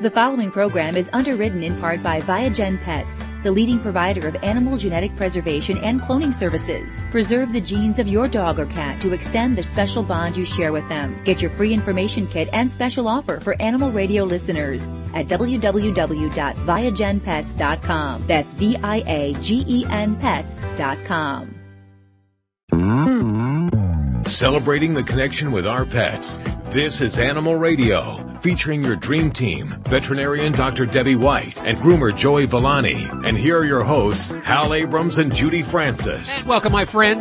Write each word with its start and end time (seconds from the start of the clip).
The 0.00 0.10
following 0.10 0.50
program 0.50 0.96
is 0.96 1.10
underwritten 1.12 1.62
in 1.62 1.78
part 1.78 2.02
by 2.02 2.22
Viagen 2.22 2.80
Pets, 2.80 3.22
the 3.42 3.52
leading 3.52 3.78
provider 3.78 4.26
of 4.26 4.34
animal 4.42 4.78
genetic 4.78 5.14
preservation 5.14 5.76
and 5.84 6.00
cloning 6.00 6.32
services. 6.32 7.04
Preserve 7.10 7.52
the 7.52 7.60
genes 7.60 7.98
of 7.98 8.08
your 8.08 8.26
dog 8.26 8.58
or 8.58 8.64
cat 8.64 8.98
to 9.02 9.12
extend 9.12 9.58
the 9.58 9.62
special 9.62 10.02
bond 10.02 10.38
you 10.38 10.46
share 10.46 10.72
with 10.72 10.88
them. 10.88 11.22
Get 11.24 11.42
your 11.42 11.50
free 11.50 11.74
information 11.74 12.26
kit 12.26 12.48
and 12.54 12.70
special 12.70 13.08
offer 13.08 13.40
for 13.40 13.60
animal 13.60 13.90
radio 13.90 14.24
listeners 14.24 14.88
at 15.12 15.28
www.viagenpets.com. 15.28 18.26
That's 18.26 18.54
V-I-A-G-E-N 18.54 20.16
pets.com. 20.16 21.54
Celebrating 24.24 24.94
the 24.94 25.02
connection 25.02 25.52
with 25.52 25.66
our 25.66 25.84
pets. 25.84 26.40
This 26.70 27.00
is 27.00 27.18
Animal 27.18 27.56
Radio, 27.56 28.16
featuring 28.42 28.84
your 28.84 28.94
dream 28.94 29.32
team, 29.32 29.70
veterinarian 29.88 30.52
Dr. 30.52 30.86
Debbie 30.86 31.16
White 31.16 31.60
and 31.62 31.76
groomer 31.78 32.16
Joey 32.16 32.46
Villani. 32.46 33.10
And 33.24 33.36
here 33.36 33.58
are 33.58 33.64
your 33.64 33.82
hosts, 33.82 34.30
Hal 34.44 34.72
Abrams 34.72 35.18
and 35.18 35.34
Judy 35.34 35.64
Francis. 35.64 36.46
Welcome, 36.46 36.70
my 36.70 36.84
friend. 36.84 37.20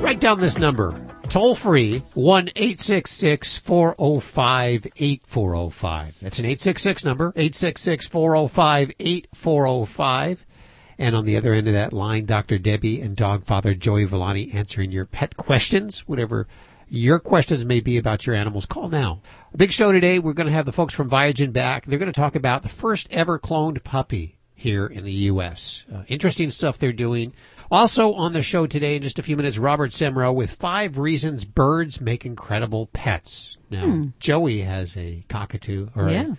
Write 0.00 0.20
down 0.20 0.38
this 0.38 0.56
number. 0.56 0.94
Toll 1.30 1.56
free, 1.56 2.04
1 2.14 2.50
405 2.54 4.86
8405. 4.96 6.14
That's 6.22 6.38
an 6.38 6.44
866 6.44 7.04
number, 7.04 7.32
866 7.34 8.06
405 8.06 8.92
8405. 9.00 10.46
And 10.96 11.16
on 11.16 11.24
the 11.24 11.36
other 11.36 11.54
end 11.54 11.66
of 11.66 11.72
that 11.72 11.92
line, 11.92 12.24
Dr. 12.24 12.58
Debbie 12.58 13.00
and 13.00 13.16
dog 13.16 13.46
father 13.46 13.74
Joey 13.74 14.04
Villani 14.04 14.52
answering 14.52 14.92
your 14.92 15.06
pet 15.06 15.36
questions, 15.36 16.06
whatever 16.06 16.46
your 16.94 17.18
questions 17.18 17.64
may 17.64 17.80
be 17.80 17.98
about 17.98 18.26
your 18.26 18.36
animals. 18.36 18.66
Call 18.66 18.88
now. 18.88 19.20
A 19.52 19.56
big 19.56 19.72
show 19.72 19.90
today. 19.90 20.18
We're 20.18 20.32
going 20.32 20.46
to 20.46 20.52
have 20.52 20.64
the 20.64 20.72
folks 20.72 20.94
from 20.94 21.10
Viagen 21.10 21.52
back. 21.52 21.84
They're 21.84 21.98
going 21.98 22.12
to 22.12 22.18
talk 22.18 22.36
about 22.36 22.62
the 22.62 22.68
first 22.68 23.08
ever 23.10 23.38
cloned 23.38 23.82
puppy 23.82 24.38
here 24.54 24.86
in 24.86 25.04
the 25.04 25.12
U.S. 25.12 25.84
Uh, 25.92 26.04
interesting 26.06 26.50
stuff 26.50 26.78
they're 26.78 26.92
doing. 26.92 27.32
Also 27.70 28.14
on 28.14 28.32
the 28.32 28.42
show 28.42 28.66
today 28.66 28.96
in 28.96 29.02
just 29.02 29.18
a 29.18 29.22
few 29.22 29.36
minutes, 29.36 29.58
Robert 29.58 29.90
Semro 29.90 30.32
with 30.32 30.52
five 30.52 30.96
reasons 30.96 31.44
birds 31.44 32.00
make 32.00 32.24
incredible 32.24 32.86
pets. 32.92 33.56
Now, 33.70 33.84
hmm. 33.84 34.06
Joey 34.20 34.60
has 34.60 34.96
a 34.96 35.24
cockatoo 35.28 35.88
or 35.96 36.08
yeah. 36.08 36.34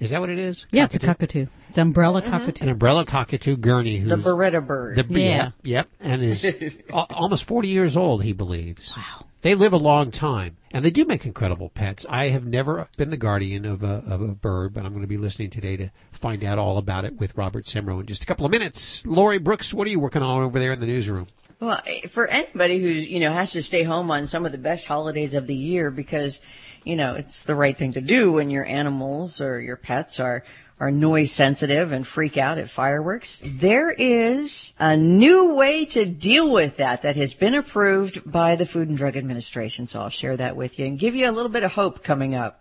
A, 0.00 0.02
is 0.02 0.10
that 0.10 0.20
what 0.20 0.30
it 0.30 0.38
is? 0.38 0.66
Yeah, 0.72 0.84
cockatoo? 0.84 0.96
it's 0.96 1.04
a 1.04 1.06
cockatoo. 1.06 1.46
It's 1.68 1.78
umbrella 1.78 2.22
mm-hmm. 2.22 2.30
cockatoo. 2.30 2.64
An 2.64 2.70
umbrella 2.70 3.04
cockatoo 3.04 3.56
gurney. 3.56 3.98
Who's 3.98 4.10
the 4.10 4.16
Beretta 4.16 4.66
bird. 4.66 4.96
The, 4.96 5.20
yeah. 5.20 5.36
Yep, 5.36 5.52
yep. 5.62 5.88
And 6.00 6.22
is 6.22 6.44
almost 6.92 7.44
40 7.44 7.68
years 7.68 7.96
old, 7.96 8.24
he 8.24 8.32
believes. 8.32 8.96
Wow. 8.96 9.26
They 9.42 9.54
live 9.54 9.72
a 9.72 9.78
long 9.78 10.10
time, 10.10 10.58
and 10.70 10.84
they 10.84 10.90
do 10.90 11.06
make 11.06 11.24
incredible 11.24 11.70
pets. 11.70 12.04
I 12.10 12.28
have 12.28 12.46
never 12.46 12.88
been 12.98 13.08
the 13.08 13.16
guardian 13.16 13.64
of 13.64 13.82
a, 13.82 14.02
of 14.06 14.20
a 14.20 14.28
bird, 14.28 14.74
but 14.74 14.84
I'm 14.84 14.90
going 14.90 15.00
to 15.00 15.08
be 15.08 15.16
listening 15.16 15.48
today 15.48 15.78
to 15.78 15.90
find 16.12 16.44
out 16.44 16.58
all 16.58 16.76
about 16.76 17.06
it 17.06 17.16
with 17.16 17.38
Robert 17.38 17.64
Semro 17.64 18.00
in 18.00 18.06
just 18.06 18.22
a 18.22 18.26
couple 18.26 18.44
of 18.44 18.52
minutes. 18.52 19.06
Lori 19.06 19.38
Brooks, 19.38 19.72
what 19.72 19.86
are 19.86 19.90
you 19.90 19.98
working 19.98 20.22
on 20.22 20.42
over 20.42 20.58
there 20.58 20.72
in 20.72 20.80
the 20.80 20.86
newsroom? 20.86 21.26
Well, 21.58 21.80
for 22.10 22.26
anybody 22.26 22.78
who 22.78 22.88
you 22.88 23.20
know 23.20 23.32
has 23.32 23.52
to 23.52 23.62
stay 23.62 23.82
home 23.82 24.10
on 24.10 24.26
some 24.26 24.44
of 24.44 24.52
the 24.52 24.58
best 24.58 24.86
holidays 24.86 25.34
of 25.34 25.46
the 25.46 25.54
year 25.54 25.90
because 25.90 26.40
you 26.84 26.96
know 26.96 27.14
it's 27.14 27.44
the 27.44 27.54
right 27.54 27.76
thing 27.76 27.92
to 27.92 28.00
do 28.00 28.32
when 28.32 28.48
your 28.48 28.64
animals 28.64 29.42
or 29.42 29.60
your 29.60 29.76
pets 29.76 30.20
are 30.20 30.42
are 30.80 30.90
noise 30.90 31.30
sensitive 31.30 31.92
and 31.92 32.06
freak 32.06 32.38
out 32.38 32.56
at 32.56 32.70
fireworks. 32.70 33.42
There 33.44 33.90
is 33.90 34.72
a 34.80 34.96
new 34.96 35.54
way 35.54 35.84
to 35.84 36.06
deal 36.06 36.50
with 36.50 36.78
that 36.78 37.02
that 37.02 37.16
has 37.16 37.34
been 37.34 37.54
approved 37.54 38.30
by 38.30 38.56
the 38.56 38.64
Food 38.64 38.88
and 38.88 38.96
Drug 38.96 39.16
Administration. 39.16 39.86
So 39.86 40.00
I'll 40.00 40.08
share 40.08 40.38
that 40.38 40.56
with 40.56 40.78
you 40.78 40.86
and 40.86 40.98
give 40.98 41.14
you 41.14 41.28
a 41.28 41.32
little 41.32 41.50
bit 41.52 41.64
of 41.64 41.74
hope 41.74 42.02
coming 42.02 42.34
up. 42.34 42.56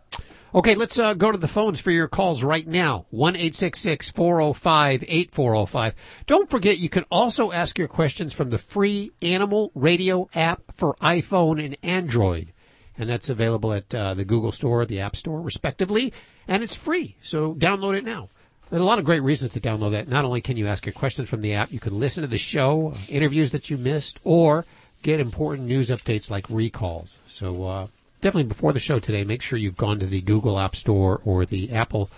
Okay, 0.53 0.73
let's 0.73 0.98
uh, 0.98 1.14
go 1.14 1.31
to 1.31 1.38
the 1.38 1.48
phones 1.48 1.80
for 1.80 1.92
your 1.92 2.08
calls 2.08 2.44
right 2.44 2.67
now. 2.67 3.06
1 3.11 3.36
405 3.36 5.04
8405. 5.08 5.95
Don't 6.26 6.50
forget, 6.50 6.80
you 6.80 6.89
can 6.89 7.06
also 7.11 7.52
ask 7.52 7.78
your 7.78 7.88
questions 7.88 8.33
from 8.33 8.50
the 8.50 8.58
free 8.58 9.11
Animal 9.22 9.72
Radio 9.76 10.27
app 10.33 10.64
for 10.73 10.95
iPhone 10.95 11.64
and 11.64 11.77
Android. 11.83 12.52
And 12.98 13.08
that's 13.08 13.30
available 13.30 13.72
at 13.72 13.93
uh, 13.95 14.16
the 14.16 14.26
Google 14.26 14.52
Store, 14.52 14.86
the 14.86 14.99
App 14.99 15.16
Store, 15.16 15.39
respectively 15.39 16.11
and 16.49 16.64
it's 16.64 16.76
free. 16.76 17.15
So 17.21 17.54
download 17.54 17.95
it 17.95 18.04
now. 18.04 18.27
There 18.70 18.80
are 18.80 18.83
a 18.83 18.86
lot 18.86 18.99
of 18.99 19.05
great 19.05 19.23
reasons 19.23 19.54
to 19.54 19.60
download 19.60 19.92
that. 19.92 20.10
Not 20.10 20.26
only 20.26 20.42
can 20.42 20.58
you 20.58 20.67
ask 20.67 20.86
your 20.86 20.93
questions 20.93 21.30
from 21.30 21.42
the 21.42 21.54
app, 21.54 21.71
you 21.71 21.80
can 21.80 21.98
listen 21.98 22.21
to 22.21 22.27
the 22.27 22.37
show, 22.37 22.93
interviews 23.08 23.52
that 23.52 23.70
you 23.70 23.77
missed, 23.77 24.20
or 24.23 24.65
get 25.02 25.20
important 25.20 25.67
news 25.67 25.89
updates 25.89 26.30
like 26.30 26.45
recalls. 26.49 27.20
So 27.27 27.65
uh, 27.65 27.87
definitely 28.21 28.49
before 28.49 28.73
the 28.73 28.80
show 28.80 28.99
today, 28.99 29.23
make 29.23 29.42
sure 29.42 29.58
you've 29.58 29.77
gone 29.77 29.99
to 29.99 30.05
the 30.05 30.21
Google 30.21 30.60
App 30.60 30.76
Store 30.76 31.21
or 31.23 31.45
the 31.45 31.71
Apple 31.71 32.10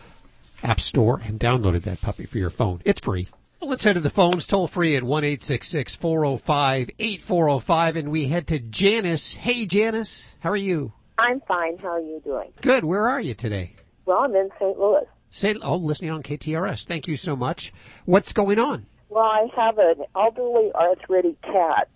App 0.63 0.79
Store 0.79 1.21
and 1.23 1.39
downloaded 1.39 1.83
that 1.83 2.01
puppy 2.01 2.25
for 2.25 2.37
your 2.37 2.49
phone. 2.49 2.81
It's 2.85 3.01
free. 3.01 3.27
let's 3.61 3.83
head 3.83 3.95
to 3.95 4.01
the 4.01 4.09
phones 4.09 4.47
toll 4.47 4.67
free 4.67 4.95
at 4.95 5.03
1 5.03 5.37
405 5.37 6.89
8405 6.99 7.95
and 7.95 8.11
we 8.11 8.27
head 8.27 8.47
to 8.47 8.59
Janice. 8.59 9.35
Hey 9.35 9.65
Janice, 9.65 10.27
how 10.39 10.51
are 10.51 10.57
you? 10.57 10.93
I'm 11.17 11.39
fine. 11.41 11.77
How 11.77 11.89
are 11.89 12.01
you 12.01 12.21
doing? 12.23 12.51
Good. 12.61 12.83
Where 12.83 13.07
are 13.07 13.21
you 13.21 13.33
today? 13.33 13.75
Well, 14.11 14.23
I'm 14.23 14.35
in 14.35 14.49
St. 14.59 14.77
Louis. 14.77 15.05
St. 15.29 15.59
Oh, 15.63 15.77
listening 15.77 16.11
on 16.11 16.21
KTRS. 16.21 16.83
Thank 16.83 17.07
you 17.07 17.15
so 17.15 17.33
much. 17.33 17.71
What's 18.03 18.33
going 18.33 18.59
on? 18.59 18.85
Well, 19.07 19.23
I 19.23 19.47
have 19.55 19.77
an 19.77 20.03
elderly 20.13 20.69
arthritic 20.75 21.41
cat, 21.41 21.87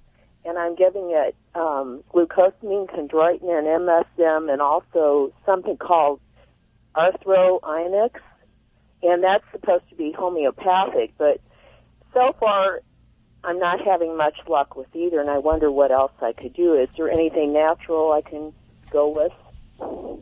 and 0.46 0.58
I'm 0.58 0.76
giving 0.76 1.12
it 1.14 1.36
um, 1.56 2.06
glucosamine, 2.14 2.88
chondroitin, 2.88 3.50
and 3.50 3.68
MSM, 3.68 4.50
and 4.50 4.62
also 4.62 5.34
something 5.46 5.76
called 5.76 6.22
Arthro-Ionix, 6.96 8.12
and 9.04 9.22
that's 9.22 9.44
supposed 9.52 9.90
to 9.90 9.96
be 9.96 10.14
homeopathic. 10.14 11.12
But 11.18 11.42
so 12.14 12.34
far, 12.40 12.80
I'm 13.44 13.60
not 13.60 13.82
having 13.86 14.16
much 14.16 14.38
luck 14.48 14.78
with 14.78 14.88
either, 14.96 15.20
and 15.20 15.30
I 15.30 15.40
wonder 15.40 15.70
what 15.70 15.92
else 15.92 16.14
I 16.22 16.32
could 16.32 16.54
do. 16.54 16.76
Is 16.76 16.88
there 16.96 17.10
anything 17.12 17.52
natural 17.52 18.14
I 18.14 18.22
can 18.22 18.54
go 18.90 19.10
with? 19.10 20.22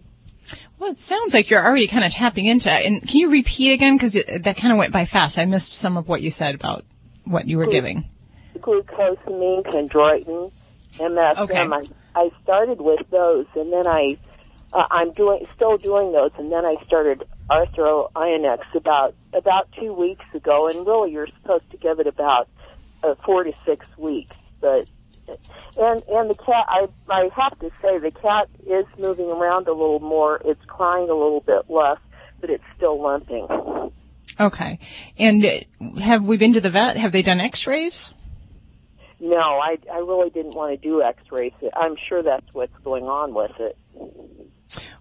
Well, 0.83 0.91
it 0.91 0.99
sounds 0.99 1.33
like 1.33 1.49
you're 1.49 1.65
already 1.65 1.87
kind 1.87 2.03
of 2.03 2.11
tapping 2.11 2.45
into 2.45 2.69
it. 2.69 2.85
And 2.85 3.01
can 3.01 3.17
you 3.21 3.29
repeat 3.29 3.71
again? 3.71 3.95
Because 3.95 4.15
that 4.15 4.57
kind 4.57 4.73
of 4.73 4.77
went 4.77 4.91
by 4.91 5.05
fast. 5.05 5.39
I 5.39 5.45
missed 5.45 5.71
some 5.71 5.95
of 5.95 6.09
what 6.09 6.21
you 6.21 6.29
said 6.29 6.55
about 6.55 6.83
what 7.23 7.47
you 7.47 7.57
were 7.57 7.67
giving. 7.67 8.09
Glucosamine, 8.57 9.63
chondroitin, 9.63 10.51
MSM. 10.95 11.37
Okay. 11.37 11.57
I, 11.57 11.87
I 12.15 12.31
started 12.43 12.81
with 12.81 12.99
those, 13.11 13.45
and 13.55 13.71
then 13.71 13.87
I, 13.87 14.17
uh, 14.73 14.85
I'm 14.91 15.13
doing 15.13 15.47
still 15.55 15.77
doing 15.77 16.11
those, 16.11 16.31
and 16.37 16.51
then 16.51 16.65
I 16.65 16.75
started 16.85 17.23
Arthro-Ionix 17.49 18.75
about 18.75 19.15
about 19.31 19.71
two 19.79 19.93
weeks 19.93 20.25
ago. 20.33 20.67
And 20.67 20.85
really, 20.85 21.13
you're 21.13 21.27
supposed 21.27 21.71
to 21.71 21.77
give 21.77 22.01
it 22.01 22.07
about 22.07 22.49
uh, 23.03 23.15
four 23.25 23.45
to 23.45 23.53
six 23.65 23.85
weeks, 23.97 24.35
but 24.59 24.89
and 25.27 26.03
and 26.07 26.29
the 26.29 26.35
cat 26.35 26.65
I 26.67 26.87
I 27.09 27.29
have 27.35 27.57
to 27.59 27.69
say 27.81 27.97
the 27.97 28.11
cat 28.11 28.49
is 28.65 28.85
moving 28.97 29.27
around 29.27 29.67
a 29.67 29.71
little 29.71 29.99
more. 29.99 30.41
It's 30.45 30.63
crying 30.65 31.09
a 31.09 31.13
little 31.13 31.41
bit 31.41 31.69
less, 31.69 31.99
but 32.39 32.49
it's 32.49 32.63
still 32.75 33.01
limping. 33.01 33.47
Okay. 34.39 34.79
And 35.17 35.65
have 35.99 36.23
we 36.23 36.37
been 36.37 36.53
to 36.53 36.61
the 36.61 36.69
vet? 36.69 36.97
Have 36.97 37.11
they 37.11 37.21
done 37.21 37.39
X-rays? 37.39 38.13
No, 39.19 39.37
I 39.37 39.77
I 39.91 39.99
really 39.99 40.29
didn't 40.29 40.53
want 40.53 40.71
to 40.71 40.77
do 40.77 41.01
X-rays. 41.01 41.53
I'm 41.75 41.95
sure 42.09 42.23
that's 42.23 42.45
what's 42.53 42.77
going 42.83 43.05
on 43.05 43.33
with 43.33 43.51
it. 43.59 43.77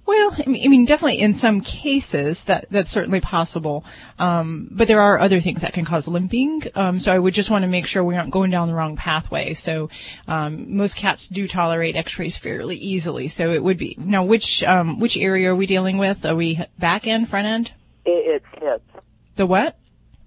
Well, 0.04 0.34
I 0.38 0.48
mean, 0.48 0.84
definitely 0.84 1.20
in 1.20 1.32
some 1.32 1.60
cases 1.60 2.44
that 2.44 2.66
that's 2.70 2.90
certainly 2.90 3.20
possible. 3.20 3.84
Um, 4.18 4.68
but 4.70 4.88
there 4.88 5.00
are 5.00 5.18
other 5.18 5.40
things 5.40 5.62
that 5.62 5.72
can 5.72 5.84
cause 5.84 6.08
limping. 6.08 6.64
Um, 6.74 6.98
so 6.98 7.14
I 7.14 7.18
would 7.18 7.34
just 7.34 7.50
want 7.50 7.62
to 7.62 7.68
make 7.68 7.86
sure 7.86 8.02
we 8.02 8.16
aren't 8.16 8.30
going 8.30 8.50
down 8.50 8.68
the 8.68 8.74
wrong 8.74 8.96
pathway. 8.96 9.54
So 9.54 9.90
um, 10.28 10.76
most 10.76 10.96
cats 10.96 11.28
do 11.28 11.46
tolerate 11.46 11.96
X-rays 11.96 12.36
fairly 12.36 12.76
easily. 12.76 13.28
So 13.28 13.50
it 13.50 13.62
would 13.62 13.78
be 13.78 13.96
now 13.98 14.24
which 14.24 14.64
um, 14.64 14.98
which 14.98 15.16
area 15.16 15.52
are 15.52 15.56
we 15.56 15.66
dealing 15.66 15.98
with? 15.98 16.26
Are 16.26 16.34
we 16.34 16.60
back 16.78 17.06
end, 17.06 17.28
front 17.28 17.46
end? 17.46 17.72
It's 18.04 18.44
hips. 18.60 19.04
The 19.36 19.46
what? 19.46 19.78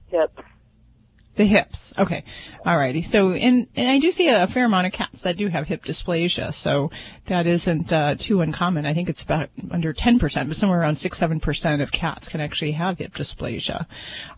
Hips. 0.08 0.42
The 1.36 1.46
hips. 1.46 1.94
Okay. 1.98 2.24
Alrighty. 2.66 3.04
So, 3.04 3.32
and, 3.32 3.68
and 3.76 3.90
I 3.90 4.00
do 4.00 4.12
see 4.12 4.30
a, 4.30 4.48
fair 4.48 4.66
amount 4.66 4.88
of 4.88 4.94
cats 4.94 5.24
that 5.24 5.36
do 5.36 5.48
have 5.48 5.68
hip 5.68 5.84
dysplasia. 5.84 6.54
So 6.54 6.92
that 7.26 7.46
isn't, 7.46 7.92
uh, 7.92 8.16
too 8.16 8.42
uncommon. 8.42 8.86
I 8.86 8.94
think 8.94 9.10
it's 9.10 9.24
about 9.24 9.50
under 9.70 9.94
10%, 9.94 10.20
but 10.48 10.56
somewhere 10.56 10.80
around 10.80 10.96
6, 10.96 11.20
7% 11.20 11.82
of 11.82 11.92
cats 11.92 12.30
can 12.30 12.40
actually 12.40 12.72
have 12.72 13.00
hip 13.00 13.14
dysplasia. 13.14 13.86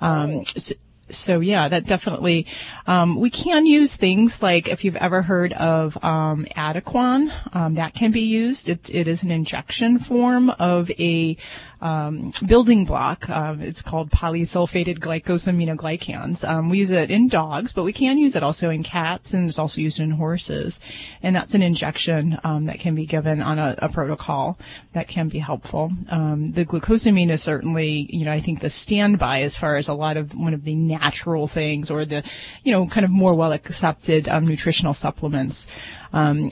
Um, 0.02 0.44
so, 0.46 0.74
so 1.10 1.40
yeah, 1.40 1.68
that 1.68 1.86
definitely. 1.86 2.46
Um, 2.86 3.20
we 3.20 3.30
can 3.30 3.66
use 3.66 3.96
things 3.96 4.42
like 4.42 4.68
if 4.68 4.84
you've 4.84 4.96
ever 4.96 5.22
heard 5.22 5.54
of 5.54 6.04
um, 6.04 6.46
Adequan, 6.56 7.32
um, 7.56 7.76
that 7.76 7.94
can 7.94 8.12
be 8.12 8.22
used. 8.22 8.70
It, 8.70 8.90
it 8.90 9.08
is 9.08 9.24
an 9.24 9.32
injection 9.32 10.00
form 10.00 10.50
of 10.50 10.92
a 10.92 11.38
um, 11.82 12.32
building 12.46 12.86
block. 12.86 13.30
Um, 13.30 13.62
it's 13.62 13.82
called 13.82 14.10
polysulfated 14.10 15.00
glycosaminoglycans. 15.00 16.48
Um, 16.48 16.70
we 16.70 16.80
use 16.80 16.92
it 16.92 17.12
in 17.12 17.28
dogs, 17.28 17.74
but 17.74 17.84
we 17.84 17.94
can 17.94 18.18
use 18.18 18.36
it 18.36 18.44
also 18.44 18.70
in 18.70 18.84
cats, 18.84 19.34
and 19.34 19.48
it's 19.48 19.60
also 19.60 19.82
used 19.82 20.00
in 20.00 20.12
horses. 20.12 20.80
And 21.22 21.36
that's 21.36 21.54
an 21.54 21.62
injection 21.62 22.40
um, 22.44 22.66
that 22.66 22.80
can 22.80 22.96
be 22.96 23.06
given 23.06 23.42
on 23.42 23.60
a, 23.60 23.76
a 23.80 23.90
protocol 23.90 24.58
that 24.94 25.08
can 25.08 25.30
be 25.30 25.40
helpful. 25.40 25.92
Um, 26.10 26.52
the 26.52 26.66
glucosamine 26.66 27.30
is 27.30 27.44
certainly, 27.44 28.08
you 28.10 28.26
know, 28.26 28.32
I 28.32 28.40
think 28.40 28.62
the 28.62 28.70
standby 28.70 29.42
as 29.42 29.56
far 29.56 29.76
as 29.76 29.88
a 29.88 29.94
lot 29.94 30.18
of 30.18 30.36
one 30.36 30.54
of 30.54 30.64
the 30.64 30.76
natural 30.76 31.48
things 31.48 31.92
or 31.92 32.06
the, 32.06 32.24
you 32.64 32.72
know, 32.72 32.88
kind 32.88 33.06
of 33.06 33.12
more 33.12 33.34
well 33.34 33.52
accepted 33.52 34.28
um, 34.28 34.46
nutritional 34.46 34.94
supplements. 34.94 35.68
Um, 36.14 36.50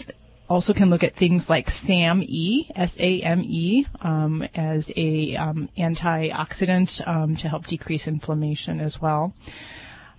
also 0.49 0.73
can 0.73 0.89
look 0.89 1.03
at 1.03 1.15
things 1.15 1.49
like 1.49 1.69
SAMe, 1.69 2.69
S-A-M-E, 2.75 3.85
um, 4.01 4.47
as 4.53 4.91
a 4.95 5.35
um, 5.35 5.69
antioxidant 5.77 7.07
um, 7.07 7.35
to 7.35 7.49
help 7.49 7.65
decrease 7.65 8.07
inflammation 8.07 8.79
as 8.79 9.01
well. 9.01 9.33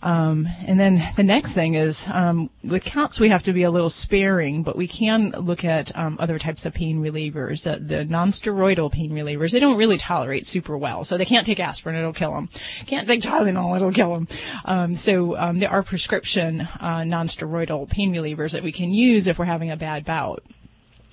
Um, 0.06 0.48
and 0.64 0.78
then 0.78 1.02
the 1.16 1.24
next 1.24 1.54
thing 1.54 1.74
is 1.74 2.06
um, 2.06 2.48
with 2.62 2.84
cats 2.84 3.18
we 3.18 3.28
have 3.30 3.42
to 3.42 3.52
be 3.52 3.64
a 3.64 3.72
little 3.72 3.90
sparing, 3.90 4.62
but 4.62 4.76
we 4.76 4.86
can 4.86 5.30
look 5.32 5.64
at 5.64 5.90
um, 5.98 6.16
other 6.20 6.38
types 6.38 6.64
of 6.64 6.72
pain 6.72 7.02
relievers. 7.02 7.68
Uh, 7.68 7.78
the 7.80 8.04
non-steroidal 8.04 8.92
pain 8.92 9.10
relievers 9.10 9.50
they 9.50 9.58
don't 9.58 9.76
really 9.76 9.98
tolerate 9.98 10.46
super 10.46 10.78
well, 10.78 11.02
so 11.02 11.18
they 11.18 11.24
can't 11.24 11.44
take 11.44 11.58
aspirin; 11.58 11.96
it'll 11.96 12.12
kill 12.12 12.30
them. 12.30 12.48
Can't 12.86 13.08
take 13.08 13.20
Tylenol; 13.20 13.74
it'll 13.74 13.90
kill 13.90 14.14
them. 14.14 14.28
Um, 14.64 14.94
so 14.94 15.36
um, 15.36 15.58
there 15.58 15.70
are 15.70 15.82
prescription 15.82 16.60
uh, 16.60 17.02
non-steroidal 17.02 17.88
pain 17.90 18.14
relievers 18.14 18.52
that 18.52 18.62
we 18.62 18.70
can 18.70 18.94
use 18.94 19.26
if 19.26 19.40
we're 19.40 19.44
having 19.46 19.72
a 19.72 19.76
bad 19.76 20.04
bout. 20.04 20.44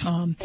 Um, 0.05 0.35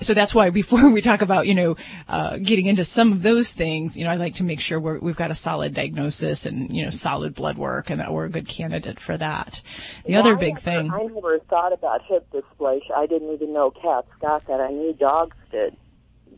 so 0.00 0.14
that's 0.14 0.34
why 0.34 0.50
before 0.50 0.88
we 0.92 1.00
talk 1.00 1.22
about 1.22 1.46
you 1.46 1.54
know 1.54 1.76
uh, 2.08 2.36
getting 2.38 2.66
into 2.66 2.84
some 2.84 3.12
of 3.12 3.22
those 3.22 3.52
things, 3.52 3.96
you 3.96 4.04
know, 4.04 4.10
I 4.10 4.16
like 4.16 4.34
to 4.34 4.44
make 4.44 4.60
sure 4.60 4.80
we 4.80 5.10
have 5.10 5.16
got 5.16 5.30
a 5.30 5.34
solid 5.34 5.74
diagnosis 5.74 6.46
and 6.46 6.74
you 6.74 6.84
know 6.84 6.90
solid 6.90 7.34
blood 7.34 7.56
work, 7.58 7.90
and 7.90 8.00
that 8.00 8.12
we're 8.12 8.26
a 8.26 8.30
good 8.30 8.48
candidate 8.48 9.00
for 9.00 9.16
that. 9.16 9.62
The 10.04 10.12
well, 10.12 10.20
other 10.20 10.36
I 10.36 10.40
big 10.40 10.54
never, 10.54 10.60
thing. 10.60 10.90
I 10.90 11.02
never 11.02 11.38
thought 11.50 11.72
about 11.72 12.02
hip 12.02 12.26
dysplasia. 12.32 12.92
I 12.96 13.06
didn't 13.06 13.32
even 13.32 13.52
know 13.52 13.70
cats 13.70 14.08
got 14.20 14.46
that. 14.46 14.60
I 14.60 14.70
knew 14.70 14.92
dogs 14.92 15.36
did. 15.50 15.76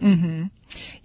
Mm-hmm. 0.00 0.44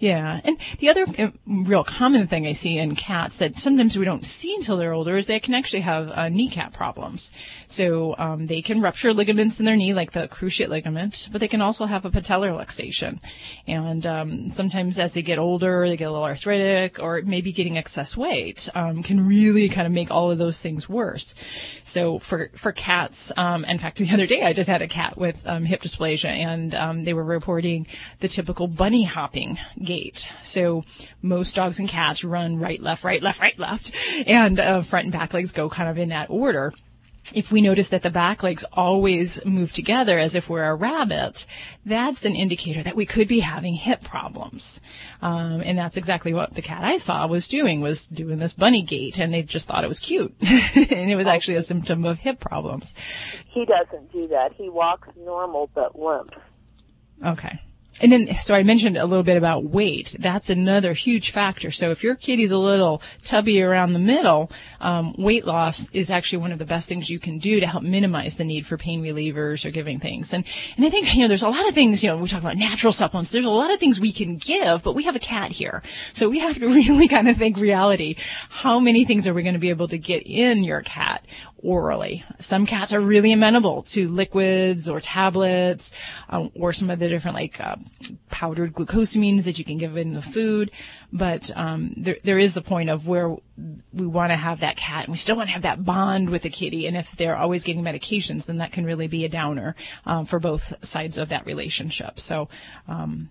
Yeah, 0.02 0.40
and 0.42 0.58
the 0.80 0.88
other 0.88 1.06
uh, 1.16 1.28
real 1.46 1.84
common 1.84 2.26
thing 2.26 2.44
I 2.44 2.54
see 2.54 2.76
in 2.76 2.96
cats 2.96 3.36
that 3.36 3.54
sometimes 3.54 3.96
we 3.96 4.04
don't 4.04 4.24
see 4.24 4.52
until 4.52 4.76
they're 4.76 4.92
older 4.92 5.16
is 5.16 5.26
they 5.26 5.38
can 5.38 5.54
actually 5.54 5.82
have 5.82 6.10
uh, 6.10 6.28
kneecap 6.28 6.72
problems. 6.72 7.30
So 7.68 8.16
um, 8.18 8.48
they 8.48 8.62
can 8.62 8.80
rupture 8.80 9.12
ligaments 9.12 9.60
in 9.60 9.64
their 9.64 9.76
knee, 9.76 9.94
like 9.94 10.10
the 10.10 10.26
cruciate 10.26 10.70
ligament, 10.70 11.28
but 11.30 11.40
they 11.40 11.46
can 11.46 11.62
also 11.62 11.86
have 11.86 12.04
a 12.04 12.10
patellar 12.10 12.50
luxation. 12.50 13.20
And 13.68 14.04
um, 14.04 14.50
sometimes 14.50 14.98
as 14.98 15.14
they 15.14 15.22
get 15.22 15.38
older, 15.38 15.88
they 15.88 15.96
get 15.96 16.08
a 16.08 16.10
little 16.10 16.26
arthritic, 16.26 16.98
or 16.98 17.22
maybe 17.24 17.52
getting 17.52 17.78
excess 17.78 18.16
weight 18.16 18.68
um, 18.74 19.04
can 19.04 19.24
really 19.24 19.68
kind 19.68 19.86
of 19.86 19.92
make 19.92 20.10
all 20.10 20.32
of 20.32 20.38
those 20.38 20.58
things 20.58 20.88
worse. 20.88 21.36
So 21.84 22.18
for 22.18 22.50
for 22.56 22.72
cats, 22.72 23.30
um, 23.36 23.64
in 23.66 23.78
fact, 23.78 23.98
the 23.98 24.10
other 24.10 24.26
day 24.26 24.42
I 24.42 24.52
just 24.52 24.68
had 24.68 24.82
a 24.82 24.88
cat 24.88 25.16
with 25.16 25.46
um, 25.46 25.64
hip 25.64 25.82
dysplasia, 25.82 26.30
and 26.30 26.74
um, 26.74 27.04
they 27.04 27.14
were 27.14 27.22
reporting 27.22 27.86
the 28.18 28.26
typical 28.26 28.66
bunny 28.66 29.04
hopping 29.04 29.60
gait. 29.92 30.28
So 30.42 30.84
most 31.20 31.56
dogs 31.56 31.78
and 31.78 31.88
cats 31.88 32.24
run 32.24 32.58
right, 32.58 32.80
left, 32.80 33.04
right, 33.04 33.22
left, 33.22 33.40
right, 33.40 33.58
left, 33.58 33.94
and 34.26 34.58
uh, 34.58 34.80
front 34.82 35.04
and 35.04 35.12
back 35.12 35.34
legs 35.34 35.52
go 35.52 35.68
kind 35.68 35.88
of 35.88 35.98
in 35.98 36.10
that 36.10 36.30
order 36.30 36.72
if 37.34 37.52
we 37.52 37.60
notice 37.60 37.88
that 37.88 38.02
the 38.02 38.10
back 38.10 38.42
legs 38.42 38.64
always 38.72 39.44
move 39.44 39.72
together 39.72 40.18
as 40.18 40.34
if 40.34 40.50
we're 40.50 40.64
a 40.64 40.74
rabbit, 40.74 41.46
that's 41.86 42.24
an 42.24 42.34
indicator 42.34 42.82
that 42.82 42.96
we 42.96 43.06
could 43.06 43.28
be 43.28 43.40
having 43.40 43.74
hip 43.74 44.02
problems. 44.02 44.80
Um, 45.22 45.62
and 45.64 45.78
that's 45.78 45.96
exactly 45.96 46.34
what 46.34 46.54
the 46.54 46.62
cat 46.62 46.84
I 46.84 46.98
saw 46.98 47.26
was 47.28 47.46
doing, 47.46 47.80
was 47.80 48.06
doing 48.06 48.38
this 48.38 48.52
bunny 48.52 48.82
gait, 48.82 49.18
and 49.18 49.32
they 49.32 49.42
just 49.42 49.68
thought 49.68 49.84
it 49.84 49.88
was 49.88 50.00
cute. 50.00 50.34
and 50.40 51.10
it 51.10 51.16
was 51.16 51.28
actually 51.28 51.56
a 51.56 51.62
symptom 51.62 52.04
of 52.04 52.18
hip 52.18 52.40
problems. 52.40 52.94
He 53.48 53.64
doesn't 53.64 54.12
do 54.12 54.26
that. 54.28 54.52
He 54.54 54.68
walks 54.68 55.08
normal 55.16 55.70
but 55.74 55.98
limp. 55.98 56.34
Okay. 57.24 57.60
And 58.00 58.10
then, 58.10 58.34
so 58.36 58.54
I 58.54 58.62
mentioned 58.62 58.96
a 58.96 59.04
little 59.04 59.22
bit 59.22 59.36
about 59.36 59.64
weight. 59.64 60.16
That's 60.18 60.50
another 60.50 60.92
huge 60.92 61.30
factor. 61.30 61.70
So 61.70 61.90
if 61.90 62.02
your 62.02 62.14
kitty's 62.14 62.50
a 62.50 62.58
little 62.58 63.02
tubby 63.22 63.62
around 63.62 63.92
the 63.92 63.98
middle, 63.98 64.50
um, 64.80 65.14
weight 65.18 65.44
loss 65.44 65.90
is 65.90 66.10
actually 66.10 66.38
one 66.38 66.52
of 66.52 66.58
the 66.58 66.64
best 66.64 66.88
things 66.88 67.10
you 67.10 67.18
can 67.18 67.38
do 67.38 67.60
to 67.60 67.66
help 67.66 67.84
minimize 67.84 68.36
the 68.36 68.44
need 68.44 68.66
for 68.66 68.76
pain 68.76 69.02
relievers 69.02 69.64
or 69.64 69.70
giving 69.70 70.00
things. 70.00 70.32
And, 70.32 70.44
and 70.76 70.86
I 70.86 70.90
think, 70.90 71.14
you 71.14 71.22
know, 71.22 71.28
there's 71.28 71.42
a 71.42 71.48
lot 71.48 71.68
of 71.68 71.74
things, 71.74 72.02
you 72.02 72.08
know, 72.08 72.16
we 72.16 72.28
talk 72.28 72.40
about 72.40 72.56
natural 72.56 72.92
supplements. 72.92 73.30
There's 73.30 73.44
a 73.44 73.50
lot 73.50 73.72
of 73.72 73.78
things 73.78 74.00
we 74.00 74.12
can 74.12 74.36
give, 74.36 74.82
but 74.82 74.94
we 74.94 75.04
have 75.04 75.16
a 75.16 75.20
cat 75.20 75.50
here. 75.50 75.82
So 76.12 76.28
we 76.28 76.38
have 76.38 76.58
to 76.58 76.66
really 76.74 77.08
kind 77.08 77.28
of 77.28 77.36
think 77.36 77.58
reality. 77.58 78.16
How 78.48 78.80
many 78.80 79.04
things 79.04 79.28
are 79.28 79.34
we 79.34 79.42
going 79.42 79.54
to 79.54 79.60
be 79.60 79.70
able 79.70 79.88
to 79.88 79.98
get 79.98 80.22
in 80.26 80.64
your 80.64 80.82
cat? 80.82 81.24
orally. 81.62 82.24
Some 82.38 82.66
cats 82.66 82.92
are 82.92 83.00
really 83.00 83.32
amenable 83.32 83.82
to 83.82 84.08
liquids 84.08 84.88
or 84.88 85.00
tablets, 85.00 85.92
um, 86.28 86.50
or 86.54 86.72
some 86.72 86.90
of 86.90 86.98
the 86.98 87.08
different 87.08 87.36
like 87.36 87.60
uh, 87.60 87.76
powdered 88.30 88.72
glucosamines 88.72 89.44
that 89.44 89.58
you 89.58 89.64
can 89.64 89.78
give 89.78 89.96
in 89.96 90.14
the 90.14 90.22
food. 90.22 90.70
But 91.12 91.50
um, 91.56 91.92
there, 91.96 92.16
there 92.24 92.38
is 92.38 92.54
the 92.54 92.62
point 92.62 92.90
of 92.90 93.06
where 93.06 93.36
we 93.92 94.06
want 94.06 94.30
to 94.30 94.36
have 94.36 94.60
that 94.60 94.76
cat, 94.76 95.04
and 95.04 95.12
we 95.12 95.16
still 95.16 95.36
want 95.36 95.48
to 95.48 95.52
have 95.52 95.62
that 95.62 95.84
bond 95.84 96.30
with 96.30 96.42
the 96.42 96.50
kitty. 96.50 96.86
And 96.86 96.96
if 96.96 97.12
they're 97.12 97.36
always 97.36 97.64
getting 97.64 97.82
medications, 97.82 98.46
then 98.46 98.58
that 98.58 98.72
can 98.72 98.84
really 98.84 99.06
be 99.06 99.24
a 99.24 99.28
downer 99.28 99.76
um, 100.06 100.24
for 100.24 100.38
both 100.38 100.84
sides 100.84 101.18
of 101.18 101.28
that 101.28 101.46
relationship. 101.46 102.18
So 102.18 102.48
um, 102.88 103.28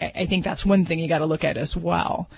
I, 0.00 0.12
I 0.14 0.26
think 0.26 0.44
that's 0.44 0.66
one 0.66 0.84
thing 0.84 0.98
you 0.98 1.08
got 1.08 1.18
to 1.18 1.26
look 1.26 1.44
at 1.44 1.56
as 1.56 1.76
well. 1.76 2.28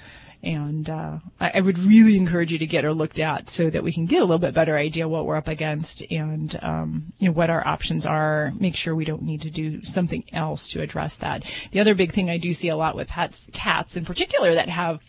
And 0.43 0.89
uh, 0.89 1.19
I, 1.41 1.53
I, 1.55 1.61
would 1.61 1.79
really 1.79 2.17
encourage 2.17 2.53
you 2.53 2.59
to 2.59 2.67
get 2.67 2.85
her 2.85 2.93
looked 2.93 3.19
at 3.19 3.51
so 3.51 3.71
that 3.71 3.83
we 3.83 3.93
can 3.93 4.07
get 4.07 4.19
a 4.19 4.25
little 4.25 4.39
bit 4.39 4.55
better 4.55 4.77
idea 4.77 5.09
what 5.09 5.27
we're 5.27 5.37
up 5.37 5.49
against 5.49 6.03
and 6.13 6.57
um, 6.63 7.13
you 7.19 7.27
know 7.27 7.33
what 7.33 7.51
our 7.51 7.67
options 7.67 8.07
are. 8.07 8.53
Make 8.59 8.77
sure 8.77 8.95
we 8.95 9.05
don't 9.05 9.23
need 9.23 9.43
to 9.43 9.51
do 9.51 9.83
something 9.83 10.25
else 10.33 10.69
to 10.69 10.81
address 10.81 11.17
that. 11.17 11.45
The 11.73 11.81
other 11.81 11.95
big 11.95 12.13
thing 12.13 12.31
I 12.31 12.39
do 12.39 12.55
see 12.55 12.69
a 12.69 12.77
lot 12.77 12.95
with 12.95 13.09
pets, 13.09 13.49
cats 13.53 13.97
in 13.97 14.05
particular, 14.05 14.55
that 14.55 14.69
have 14.69 15.01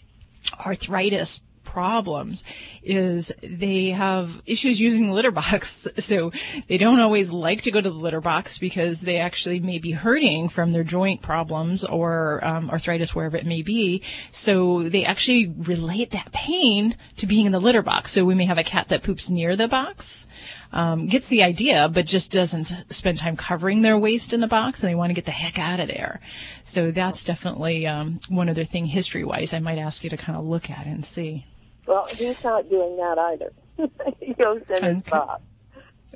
arthritis 0.65 1.41
problems 1.69 2.43
is 2.83 3.31
they 3.43 3.89
have 3.89 4.41
issues 4.47 4.81
using 4.81 5.07
the 5.07 5.13
litter 5.13 5.31
box. 5.31 5.87
So 6.09 6.31
they 6.67 6.79
don't 6.79 6.99
always 6.99 7.29
like 7.29 7.61
to 7.63 7.71
go 7.71 7.81
to 7.81 7.89
the 7.89 7.95
litter 7.95 8.21
box 8.21 8.57
because 8.57 9.01
they 9.01 9.17
actually 9.17 9.59
may 9.59 9.77
be 9.77 9.91
hurting 9.91 10.49
from 10.49 10.71
their 10.71 10.83
joint 10.83 11.21
problems 11.21 11.83
or 11.83 12.39
um, 12.43 12.69
arthritis, 12.71 13.13
wherever 13.13 13.37
it 13.37 13.45
may 13.45 13.61
be. 13.61 14.01
So 14.31 14.89
they 14.89 15.05
actually 15.05 15.47
relate 15.47 16.11
that 16.11 16.31
pain 16.31 16.95
to 17.17 17.27
being 17.27 17.45
in 17.45 17.51
the 17.51 17.59
litter 17.59 17.83
box. 17.83 18.11
So 18.11 18.25
we 18.25 18.33
may 18.33 18.45
have 18.45 18.57
a 18.57 18.63
cat 18.63 18.87
that 18.87 19.03
poops 19.03 19.29
near 19.29 19.55
the 19.55 19.67
box. 19.67 20.27
Um, 20.71 21.07
gets 21.07 21.27
the 21.29 21.43
idea, 21.43 21.89
but 21.89 22.05
just 22.05 22.31
doesn't 22.31 22.85
spend 22.89 23.17
time 23.19 23.35
covering 23.35 23.81
their 23.81 23.97
waste 23.97 24.33
in 24.33 24.39
the 24.39 24.47
box, 24.47 24.83
and 24.83 24.89
they 24.89 24.95
want 24.95 25.09
to 25.09 25.15
get 25.15 25.25
the 25.25 25.31
heck 25.31 25.57
out 25.57 25.79
of 25.79 25.87
there. 25.87 26.21
So 26.63 26.91
that's 26.91 27.23
definitely 27.23 27.87
um, 27.87 28.19
one 28.29 28.49
other 28.49 28.65
thing 28.65 28.85
history-wise 28.85 29.53
I 29.53 29.59
might 29.59 29.79
ask 29.79 30.03
you 30.03 30.11
to 30.11 30.17
kind 30.17 30.37
of 30.37 30.45
look 30.45 30.69
at 30.69 30.85
and 30.85 31.03
see. 31.03 31.45
Well, 31.89 32.05
he's 32.15 32.35
not 32.43 32.69
doing 32.69 32.97
that 32.97 33.17
either. 33.17 33.51
he 34.21 34.33
goes 34.35 34.61
in 34.69 34.75
okay. 34.75 34.93
his 34.93 35.03
box. 35.03 35.41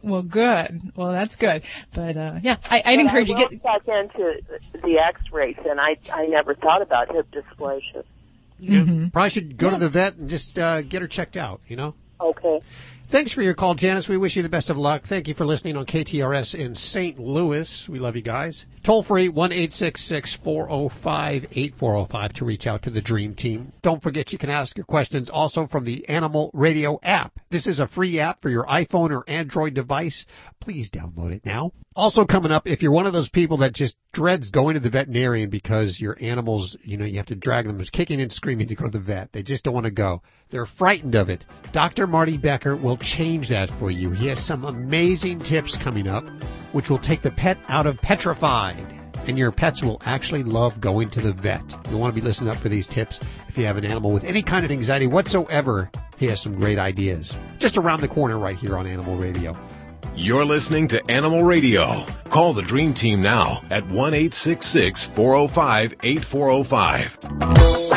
Well, 0.03 0.21
good. 0.21 0.91
Well, 0.95 1.11
that's 1.11 1.35
good. 1.35 1.63
But 1.95 2.15
uh, 2.15 2.39
yeah, 2.43 2.57
I, 2.69 2.83
would 2.91 2.99
encourage 2.99 3.31
I 3.31 3.39
you 3.39 3.49
get 3.49 3.63
back 3.63 3.87
into 3.87 4.39
the 4.83 4.99
X-rays, 4.99 5.55
and 5.67 5.81
I 5.81 5.97
I 6.13 6.27
never 6.27 6.53
thought 6.53 6.83
about 6.83 7.11
hip 7.11 7.25
dysplasia. 7.31 8.03
Mm-hmm. 8.61 9.07
Probably 9.07 9.29
should 9.31 9.57
go 9.57 9.67
yeah. 9.67 9.73
to 9.73 9.79
the 9.79 9.89
vet 9.89 10.15
and 10.17 10.29
just 10.29 10.59
uh, 10.59 10.83
get 10.83 11.01
her 11.01 11.07
checked 11.07 11.37
out. 11.37 11.59
You 11.67 11.77
know. 11.77 11.95
Okay. 12.21 12.61
Thanks 13.07 13.31
for 13.31 13.41
your 13.41 13.55
call, 13.55 13.73
Janice. 13.73 14.07
We 14.07 14.17
wish 14.17 14.35
you 14.35 14.43
the 14.43 14.49
best 14.49 14.69
of 14.69 14.77
luck. 14.77 15.03
Thank 15.03 15.27
you 15.27 15.33
for 15.33 15.45
listening 15.45 15.75
on 15.75 15.87
KTRS 15.87 16.53
in 16.53 16.75
St. 16.75 17.17
Louis. 17.17 17.89
We 17.89 17.97
love 17.97 18.15
you 18.15 18.21
guys. 18.21 18.67
Toll 18.83 19.01
free 19.01 19.29
one 19.29 19.53
eight 19.53 19.71
six 19.71 20.01
six 20.01 20.33
four 20.33 20.65
zero 20.65 20.73
oh 20.73 20.89
five 20.89 21.47
eight 21.55 21.73
four 21.73 21.93
zero 21.93 22.03
five 22.03 22.33
to 22.33 22.43
reach 22.43 22.67
out 22.67 22.81
to 22.81 22.89
the 22.89 23.01
Dream 23.01 23.33
Team. 23.33 23.71
Don't 23.81 24.03
forget 24.03 24.33
you 24.33 24.37
can 24.37 24.49
ask 24.49 24.77
your 24.77 24.83
questions 24.83 25.29
also 25.29 25.65
from 25.65 25.85
the 25.85 26.07
Animal 26.09 26.51
Radio 26.53 26.99
app. 27.01 27.39
This 27.49 27.65
is 27.65 27.79
a 27.79 27.87
free 27.87 28.19
app 28.19 28.41
for 28.41 28.49
your 28.49 28.65
iPhone 28.65 29.11
or 29.11 29.23
Android 29.25 29.73
device. 29.73 30.25
Please 30.59 30.91
download 30.91 31.31
it 31.31 31.45
now. 31.45 31.71
Also 31.95 32.25
coming 32.25 32.51
up, 32.51 32.67
if 32.67 32.83
you're 32.83 32.91
one 32.91 33.05
of 33.05 33.13
those 33.13 33.29
people 33.29 33.55
that 33.57 33.71
just 33.71 33.95
dreads 34.11 34.51
going 34.51 34.73
to 34.73 34.81
the 34.81 34.89
veterinarian 34.89 35.49
because 35.49 36.01
your 36.01 36.17
animals, 36.19 36.75
you 36.83 36.97
know, 36.97 37.05
you 37.05 37.15
have 37.15 37.25
to 37.27 37.35
drag 37.35 37.67
them 37.67 37.81
kicking 37.85 38.19
and 38.19 38.33
screaming 38.33 38.67
to 38.67 38.75
go 38.75 38.85
to 38.85 38.91
the 38.91 38.99
vet. 38.99 39.31
They 39.31 39.43
just 39.43 39.63
don't 39.63 39.73
want 39.73 39.85
to 39.85 39.91
go. 39.91 40.21
They're 40.49 40.65
frightened 40.65 41.15
of 41.15 41.29
it. 41.29 41.45
Dr. 41.71 42.05
Marty 42.05 42.37
Becker 42.37 42.75
will 42.75 42.97
change 42.97 43.47
that 43.47 43.69
for 43.69 43.91
you. 43.91 44.09
He 44.09 44.27
has 44.27 44.39
some 44.39 44.65
amazing 44.65 45.39
tips 45.39 45.77
coming 45.77 46.07
up, 46.07 46.27
which 46.73 46.89
will 46.89 46.97
take 46.97 47.21
the 47.21 47.31
pet 47.31 47.57
out 47.69 47.87
of 47.87 48.01
petrified. 48.01 48.85
And 49.25 49.37
your 49.37 49.53
pets 49.53 49.81
will 49.81 50.01
actually 50.05 50.43
love 50.43 50.81
going 50.81 51.09
to 51.11 51.21
the 51.21 51.31
vet. 51.31 51.63
You'll 51.89 52.01
want 52.01 52.13
to 52.13 52.19
be 52.19 52.25
listening 52.25 52.49
up 52.49 52.57
for 52.57 52.67
these 52.67 52.87
tips. 52.87 53.21
If 53.47 53.57
you 53.57 53.65
have 53.65 53.77
an 53.77 53.85
animal 53.85 54.11
with 54.11 54.25
any 54.25 54.41
kind 54.41 54.65
of 54.65 54.71
anxiety 54.71 55.07
whatsoever, 55.07 55.89
he 56.17 56.27
has 56.27 56.41
some 56.41 56.59
great 56.59 56.77
ideas. 56.77 57.33
Just 57.59 57.77
around 57.77 58.01
the 58.01 58.09
corner 58.09 58.37
right 58.37 58.57
here 58.57 58.77
on 58.77 58.85
Animal 58.85 59.15
Radio. 59.15 59.55
You're 60.15 60.45
listening 60.45 60.89
to 60.89 61.01
Animal 61.09 61.43
Radio. 61.43 62.03
Call 62.29 62.53
the 62.53 62.61
Dream 62.61 62.93
Team 62.93 63.21
now 63.21 63.61
at 63.71 63.83
1 63.87 64.13
866 64.13 65.05
405 65.07 65.95
8405. 66.03 67.92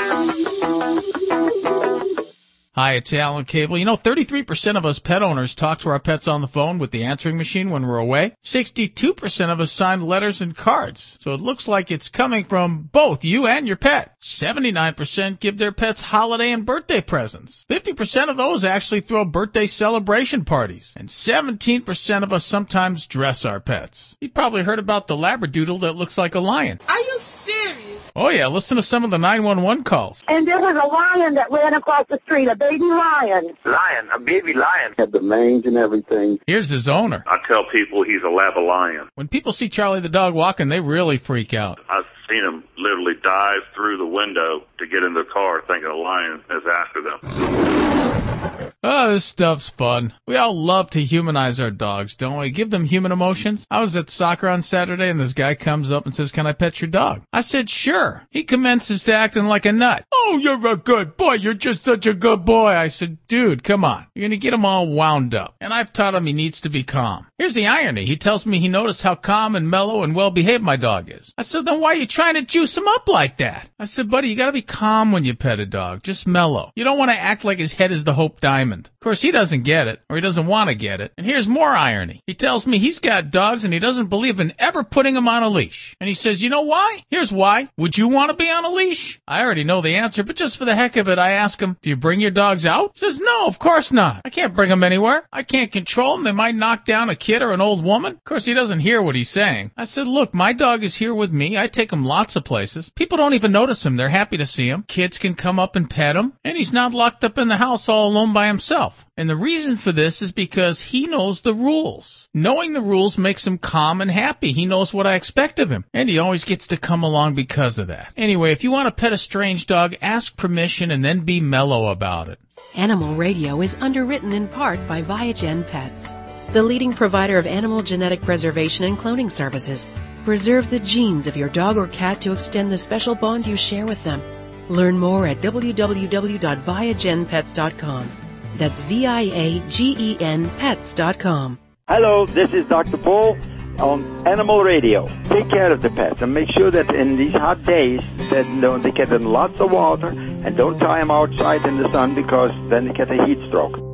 Hi, 2.78 2.92
it's 2.92 3.10
Alan 3.14 3.46
Cable. 3.46 3.78
You 3.78 3.86
know, 3.86 3.96
33% 3.96 4.76
of 4.76 4.84
us 4.84 4.98
pet 4.98 5.22
owners 5.22 5.54
talk 5.54 5.78
to 5.78 5.88
our 5.88 5.98
pets 5.98 6.28
on 6.28 6.42
the 6.42 6.46
phone 6.46 6.76
with 6.76 6.90
the 6.90 7.04
answering 7.04 7.38
machine 7.38 7.70
when 7.70 7.86
we're 7.86 7.96
away. 7.96 8.34
62% 8.44 9.50
of 9.50 9.60
us 9.60 9.72
sign 9.72 10.02
letters 10.02 10.42
and 10.42 10.54
cards. 10.54 11.16
So 11.22 11.32
it 11.32 11.40
looks 11.40 11.66
like 11.66 11.90
it's 11.90 12.10
coming 12.10 12.44
from 12.44 12.90
both 12.92 13.24
you 13.24 13.46
and 13.46 13.66
your 13.66 13.78
pet. 13.78 14.14
79% 14.20 15.40
give 15.40 15.56
their 15.56 15.72
pets 15.72 16.02
holiday 16.02 16.50
and 16.50 16.66
birthday 16.66 17.00
presents. 17.00 17.64
50% 17.70 18.28
of 18.28 18.36
those 18.36 18.62
actually 18.62 19.00
throw 19.00 19.24
birthday 19.24 19.66
celebration 19.66 20.44
parties. 20.44 20.92
And 20.96 21.08
17% 21.08 22.22
of 22.22 22.30
us 22.30 22.44
sometimes 22.44 23.06
dress 23.06 23.46
our 23.46 23.58
pets. 23.58 24.18
You 24.20 24.28
probably 24.28 24.64
heard 24.64 24.80
about 24.80 25.06
the 25.06 25.16
Labradoodle 25.16 25.80
that 25.80 25.96
looks 25.96 26.18
like 26.18 26.34
a 26.34 26.40
lion. 26.40 26.80
Are 26.86 26.98
you 26.98 27.18
serious? 27.20 27.85
Oh 28.18 28.30
yeah, 28.30 28.46
listen 28.46 28.78
to 28.78 28.82
some 28.82 29.04
of 29.04 29.10
the 29.10 29.18
911 29.18 29.84
calls. 29.84 30.24
And 30.26 30.48
there 30.48 30.58
was 30.58 30.74
a 30.74 30.86
lion 31.20 31.34
that 31.34 31.48
ran 31.50 31.74
across 31.74 32.06
the 32.06 32.18
street, 32.24 32.48
a 32.48 32.56
baby 32.56 32.82
lion. 32.82 33.54
Lion, 33.66 34.08
a 34.14 34.20
baby 34.20 34.54
lion. 34.54 34.94
Had 34.96 35.12
the 35.12 35.20
mange 35.20 35.66
and 35.66 35.76
everything. 35.76 36.38
Here's 36.46 36.70
his 36.70 36.88
owner. 36.88 37.22
I 37.26 37.36
tell 37.46 37.64
people 37.70 38.04
he's 38.04 38.22
a 38.24 38.30
lab 38.30 38.56
lion. 38.56 39.10
When 39.16 39.28
people 39.28 39.52
see 39.52 39.68
Charlie 39.68 40.00
the 40.00 40.08
dog 40.08 40.32
walking, 40.32 40.68
they 40.68 40.80
really 40.80 41.18
freak 41.18 41.52
out. 41.52 41.78
I've 41.90 42.06
seen 42.28 42.44
him 42.44 42.64
literally 42.76 43.14
dive 43.22 43.62
through 43.74 43.98
the 43.98 44.06
window 44.06 44.64
to 44.78 44.86
get 44.86 45.02
in 45.02 45.14
the 45.14 45.24
car 45.24 45.62
thinking 45.66 45.90
a 45.90 45.94
lion 45.94 46.42
is 46.50 46.62
after 46.70 47.02
them. 47.02 48.72
Oh, 48.88 49.14
this 49.14 49.24
stuff's 49.24 49.70
fun. 49.70 50.12
We 50.28 50.36
all 50.36 50.56
love 50.56 50.90
to 50.90 51.02
humanize 51.02 51.58
our 51.58 51.72
dogs, 51.72 52.14
don't 52.14 52.38
we? 52.38 52.50
Give 52.50 52.70
them 52.70 52.84
human 52.84 53.10
emotions. 53.10 53.66
I 53.68 53.80
was 53.80 53.96
at 53.96 54.10
soccer 54.10 54.48
on 54.48 54.62
Saturday 54.62 55.08
and 55.08 55.20
this 55.20 55.32
guy 55.32 55.56
comes 55.56 55.90
up 55.90 56.04
and 56.04 56.14
says, 56.14 56.30
can 56.30 56.46
I 56.46 56.52
pet 56.52 56.80
your 56.80 56.88
dog? 56.88 57.22
I 57.32 57.40
said, 57.40 57.68
sure. 57.68 58.22
He 58.30 58.44
commences 58.44 59.02
to 59.04 59.14
acting 59.14 59.46
like 59.46 59.66
a 59.66 59.72
nut. 59.72 60.04
Oh, 60.12 60.38
you're 60.40 60.64
a 60.68 60.76
good 60.76 61.16
boy. 61.16 61.34
You're 61.34 61.54
just 61.54 61.82
such 61.82 62.06
a 62.06 62.14
good 62.14 62.44
boy. 62.44 62.68
I 62.68 62.86
said, 62.88 63.18
dude, 63.26 63.64
come 63.64 63.84
on. 63.84 64.06
You're 64.14 64.24
going 64.24 64.30
to 64.30 64.36
get 64.36 64.54
him 64.54 64.64
all 64.64 64.86
wound 64.86 65.34
up. 65.34 65.56
And 65.60 65.72
I've 65.72 65.92
taught 65.92 66.14
him 66.14 66.26
he 66.26 66.32
needs 66.32 66.60
to 66.60 66.68
be 66.68 66.84
calm. 66.84 67.26
Here's 67.38 67.54
the 67.54 67.66
irony. 67.66 68.04
He 68.04 68.16
tells 68.16 68.46
me 68.46 68.60
he 68.60 68.68
noticed 68.68 69.02
how 69.02 69.16
calm 69.16 69.56
and 69.56 69.68
mellow 69.68 70.04
and 70.04 70.14
well 70.14 70.30
behaved 70.30 70.62
my 70.62 70.76
dog 70.76 71.10
is. 71.10 71.32
I 71.36 71.42
said, 71.42 71.64
then 71.64 71.80
why 71.80 71.94
are 71.94 71.96
you 71.96 72.06
trying 72.16 72.34
to 72.34 72.40
juice 72.40 72.74
him 72.74 72.88
up 72.88 73.08
like 73.08 73.36
that? 73.36 73.68
I 73.78 73.84
said, 73.84 74.10
buddy, 74.10 74.30
you 74.30 74.36
gotta 74.36 74.50
be 74.50 74.62
calm 74.62 75.12
when 75.12 75.26
you 75.26 75.34
pet 75.34 75.60
a 75.60 75.66
dog. 75.66 76.02
Just 76.02 76.26
mellow. 76.26 76.72
You 76.74 76.82
don't 76.82 76.96
want 76.96 77.10
to 77.10 77.20
act 77.20 77.44
like 77.44 77.58
his 77.58 77.74
head 77.74 77.92
is 77.92 78.04
the 78.04 78.14
Hope 78.14 78.40
Diamond. 78.40 78.86
Of 78.86 79.00
course, 79.00 79.20
he 79.20 79.30
doesn't 79.30 79.64
get 79.64 79.86
it, 79.86 80.00
or 80.08 80.16
he 80.16 80.22
doesn't 80.22 80.46
want 80.46 80.68
to 80.70 80.74
get 80.74 81.02
it. 81.02 81.12
And 81.18 81.26
here's 81.26 81.46
more 81.46 81.76
irony. 81.76 82.22
He 82.26 82.32
tells 82.32 82.66
me 82.66 82.78
he's 82.78 83.00
got 83.00 83.30
dogs 83.30 83.64
and 83.64 83.74
he 83.74 83.78
doesn't 83.78 84.06
believe 84.06 84.40
in 84.40 84.54
ever 84.58 84.82
putting 84.82 85.12
them 85.12 85.28
on 85.28 85.42
a 85.42 85.48
leash. 85.50 85.94
And 86.00 86.08
he 86.08 86.14
says, 86.14 86.42
you 86.42 86.48
know 86.48 86.62
why? 86.62 87.04
Here's 87.10 87.30
why. 87.30 87.68
Would 87.76 87.98
you 87.98 88.08
want 88.08 88.30
to 88.30 88.36
be 88.36 88.50
on 88.50 88.64
a 88.64 88.70
leash? 88.70 89.20
I 89.28 89.42
already 89.42 89.64
know 89.64 89.82
the 89.82 89.96
answer, 89.96 90.24
but 90.24 90.36
just 90.36 90.56
for 90.56 90.64
the 90.64 90.74
heck 90.74 90.96
of 90.96 91.08
it, 91.08 91.18
I 91.18 91.32
ask 91.32 91.60
him, 91.60 91.76
do 91.82 91.90
you 91.90 91.96
bring 91.96 92.20
your 92.20 92.30
dogs 92.30 92.64
out? 92.64 92.92
He 92.94 93.00
says, 93.00 93.20
no, 93.20 93.46
of 93.46 93.58
course 93.58 93.92
not. 93.92 94.22
I 94.24 94.30
can't 94.30 94.56
bring 94.56 94.70
them 94.70 94.82
anywhere. 94.82 95.28
I 95.34 95.42
can't 95.42 95.70
control 95.70 96.14
them. 96.16 96.24
They 96.24 96.32
might 96.32 96.54
knock 96.54 96.86
down 96.86 97.10
a 97.10 97.14
kid 97.14 97.42
or 97.42 97.52
an 97.52 97.60
old 97.60 97.84
woman. 97.84 98.12
Of 98.12 98.24
course, 98.24 98.46
he 98.46 98.54
doesn't 98.54 98.80
hear 98.80 99.02
what 99.02 99.16
he's 99.16 99.28
saying. 99.28 99.72
I 99.76 99.84
said, 99.84 100.06
look, 100.06 100.32
my 100.32 100.54
dog 100.54 100.82
is 100.82 100.96
here 100.96 101.14
with 101.14 101.30
me. 101.30 101.58
I 101.58 101.66
take 101.66 101.92
him 101.92 102.05
lots 102.06 102.36
of 102.36 102.44
places. 102.44 102.90
People 102.90 103.18
don't 103.18 103.34
even 103.34 103.52
notice 103.52 103.84
him. 103.84 103.96
They're 103.96 104.08
happy 104.08 104.36
to 104.36 104.46
see 104.46 104.68
him. 104.68 104.84
Kids 104.88 105.18
can 105.18 105.34
come 105.34 105.58
up 105.58 105.76
and 105.76 105.90
pet 105.90 106.16
him. 106.16 106.32
And 106.44 106.56
he's 106.56 106.72
not 106.72 106.94
locked 106.94 107.24
up 107.24 107.36
in 107.38 107.48
the 107.48 107.56
house 107.56 107.88
all 107.88 108.08
alone 108.08 108.32
by 108.32 108.46
himself. 108.46 109.04
And 109.16 109.28
the 109.28 109.36
reason 109.36 109.76
for 109.76 109.92
this 109.92 110.22
is 110.22 110.32
because 110.32 110.80
he 110.82 111.06
knows 111.06 111.40
the 111.40 111.54
rules. 111.54 112.28
Knowing 112.34 112.72
the 112.72 112.82
rules 112.82 113.16
makes 113.16 113.46
him 113.46 113.58
calm 113.58 114.00
and 114.00 114.10
happy. 114.10 114.52
He 114.52 114.66
knows 114.66 114.92
what 114.92 115.06
I 115.06 115.14
expect 115.14 115.58
of 115.58 115.70
him. 115.70 115.84
And 115.94 116.08
he 116.08 116.18
always 116.18 116.44
gets 116.44 116.66
to 116.68 116.76
come 116.76 117.02
along 117.02 117.34
because 117.34 117.78
of 117.78 117.86
that. 117.86 118.12
Anyway, 118.16 118.52
if 118.52 118.62
you 118.62 118.70
want 118.70 118.86
to 118.86 118.92
pet 118.92 119.12
a 119.12 119.18
strange 119.18 119.66
dog, 119.66 119.96
ask 120.02 120.36
permission 120.36 120.90
and 120.90 121.04
then 121.04 121.20
be 121.20 121.40
mellow 121.40 121.88
about 121.88 122.28
it. 122.28 122.38
Animal 122.74 123.14
Radio 123.14 123.60
is 123.60 123.76
underwritten 123.80 124.32
in 124.32 124.48
part 124.48 124.86
by 124.86 125.02
Viagen 125.02 125.66
Pets, 125.66 126.14
the 126.52 126.62
leading 126.62 126.92
provider 126.92 127.38
of 127.38 127.46
animal 127.46 127.82
genetic 127.82 128.22
preservation 128.22 128.86
and 128.86 128.98
cloning 128.98 129.30
services. 129.30 129.86
Preserve 130.24 130.70
the 130.70 130.80
genes 130.80 131.26
of 131.26 131.36
your 131.36 131.48
dog 131.48 131.76
or 131.76 131.86
cat 131.88 132.20
to 132.22 132.32
extend 132.32 132.72
the 132.72 132.78
special 132.78 133.14
bond 133.14 133.46
you 133.46 133.56
share 133.56 133.86
with 133.86 134.02
them. 134.04 134.22
Learn 134.68 134.98
more 134.98 135.26
at 135.26 135.40
www.viagenpets.com. 135.40 138.10
That's 138.56 138.80
V-I-A-G-E-N 138.80 140.50
pets.com. 140.58 141.58
Hello, 141.88 142.26
this 142.26 142.52
is 142.52 142.66
Dr. 142.66 142.96
Paul 142.96 143.38
on 143.78 144.26
Animal 144.26 144.64
Radio. 144.64 145.06
Take 145.24 145.48
care 145.50 145.70
of 145.70 145.82
the 145.82 145.90
pets 145.90 146.22
and 146.22 146.34
make 146.34 146.50
sure 146.50 146.70
that 146.70 146.92
in 146.94 147.16
these 147.16 147.32
hot 147.32 147.62
days 147.62 148.00
that 148.30 148.80
they 148.82 148.90
get 148.90 149.12
in 149.12 149.26
lots 149.26 149.60
of 149.60 149.70
water 149.70 150.08
and 150.08 150.56
don't 150.56 150.78
tie 150.78 151.00
them 151.00 151.10
outside 151.10 151.64
in 151.64 151.76
the 151.76 151.92
sun 151.92 152.14
because 152.14 152.50
then 152.70 152.88
they 152.88 152.94
get 152.94 153.10
a 153.10 153.26
heat 153.26 153.38
stroke. 153.46 153.85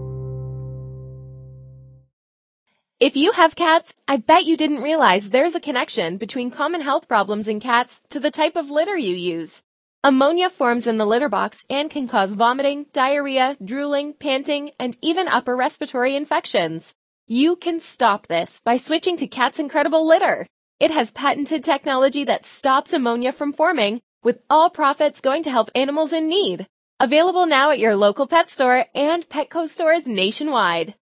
If 3.02 3.16
you 3.16 3.32
have 3.32 3.56
cats, 3.56 3.96
I 4.06 4.18
bet 4.18 4.44
you 4.44 4.56
didn't 4.56 4.80
realize 4.80 5.30
there's 5.30 5.56
a 5.56 5.60
connection 5.60 6.18
between 6.18 6.52
common 6.52 6.82
health 6.82 7.08
problems 7.08 7.48
in 7.48 7.58
cats 7.58 8.06
to 8.10 8.20
the 8.20 8.30
type 8.30 8.54
of 8.54 8.70
litter 8.70 8.96
you 8.96 9.16
use. 9.16 9.64
Ammonia 10.04 10.48
forms 10.48 10.86
in 10.86 10.98
the 10.98 11.04
litter 11.04 11.28
box 11.28 11.64
and 11.68 11.90
can 11.90 12.06
cause 12.06 12.36
vomiting, 12.36 12.86
diarrhea, 12.92 13.56
drooling, 13.64 14.14
panting, 14.14 14.70
and 14.78 14.96
even 15.02 15.26
upper 15.26 15.56
respiratory 15.56 16.14
infections. 16.14 16.94
You 17.26 17.56
can 17.56 17.80
stop 17.80 18.28
this 18.28 18.62
by 18.64 18.76
switching 18.76 19.16
to 19.16 19.26
Cat's 19.26 19.58
Incredible 19.58 20.06
Litter. 20.06 20.46
It 20.78 20.92
has 20.92 21.10
patented 21.10 21.64
technology 21.64 22.22
that 22.22 22.44
stops 22.44 22.92
ammonia 22.92 23.32
from 23.32 23.52
forming, 23.52 24.00
with 24.22 24.44
all 24.48 24.70
profits 24.70 25.20
going 25.20 25.42
to 25.42 25.50
help 25.50 25.72
animals 25.74 26.12
in 26.12 26.28
need. 26.28 26.68
Available 27.00 27.46
now 27.46 27.72
at 27.72 27.80
your 27.80 27.96
local 27.96 28.28
pet 28.28 28.48
store 28.48 28.86
and 28.94 29.28
Petco 29.28 29.66
stores 29.66 30.06
nationwide. 30.06 30.94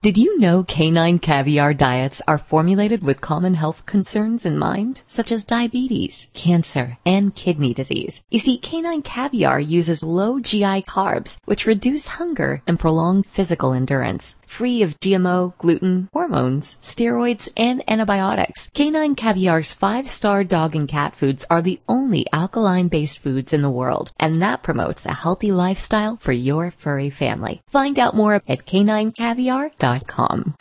Did 0.00 0.16
you 0.16 0.38
know 0.38 0.62
canine 0.62 1.18
caviar 1.18 1.74
diets 1.74 2.22
are 2.28 2.38
formulated 2.38 3.02
with 3.02 3.20
common 3.20 3.54
health 3.54 3.84
concerns 3.84 4.46
in 4.46 4.56
mind, 4.56 5.02
such 5.08 5.32
as 5.32 5.44
diabetes, 5.44 6.28
cancer, 6.34 6.98
and 7.04 7.34
kidney 7.34 7.74
disease? 7.74 8.22
You 8.30 8.38
see, 8.38 8.58
canine 8.58 9.02
caviar 9.02 9.58
uses 9.58 10.04
low 10.04 10.38
GI 10.38 10.82
carbs, 10.82 11.38
which 11.46 11.66
reduce 11.66 12.06
hunger 12.06 12.62
and 12.64 12.78
prolong 12.78 13.24
physical 13.24 13.72
endurance. 13.72 14.36
Free 14.48 14.82
of 14.82 14.98
GMO, 14.98 15.56
gluten, 15.58 16.08
hormones, 16.12 16.78
steroids, 16.82 17.48
and 17.56 17.84
antibiotics, 17.86 18.70
canine 18.74 19.14
caviar's 19.14 19.72
five-star 19.72 20.42
dog 20.42 20.74
and 20.74 20.88
cat 20.88 21.14
foods 21.14 21.44
are 21.48 21.62
the 21.62 21.78
only 21.88 22.26
alkaline-based 22.32 23.20
foods 23.20 23.52
in 23.52 23.62
the 23.62 23.70
world, 23.70 24.10
and 24.18 24.42
that 24.42 24.64
promotes 24.64 25.06
a 25.06 25.12
healthy 25.12 25.52
lifestyle 25.52 26.16
for 26.16 26.32
your 26.32 26.72
furry 26.72 27.10
family. 27.10 27.60
Find 27.68 28.00
out 28.00 28.16
more 28.16 28.34
at 28.34 28.66
caninecaviar.com. 28.66 30.54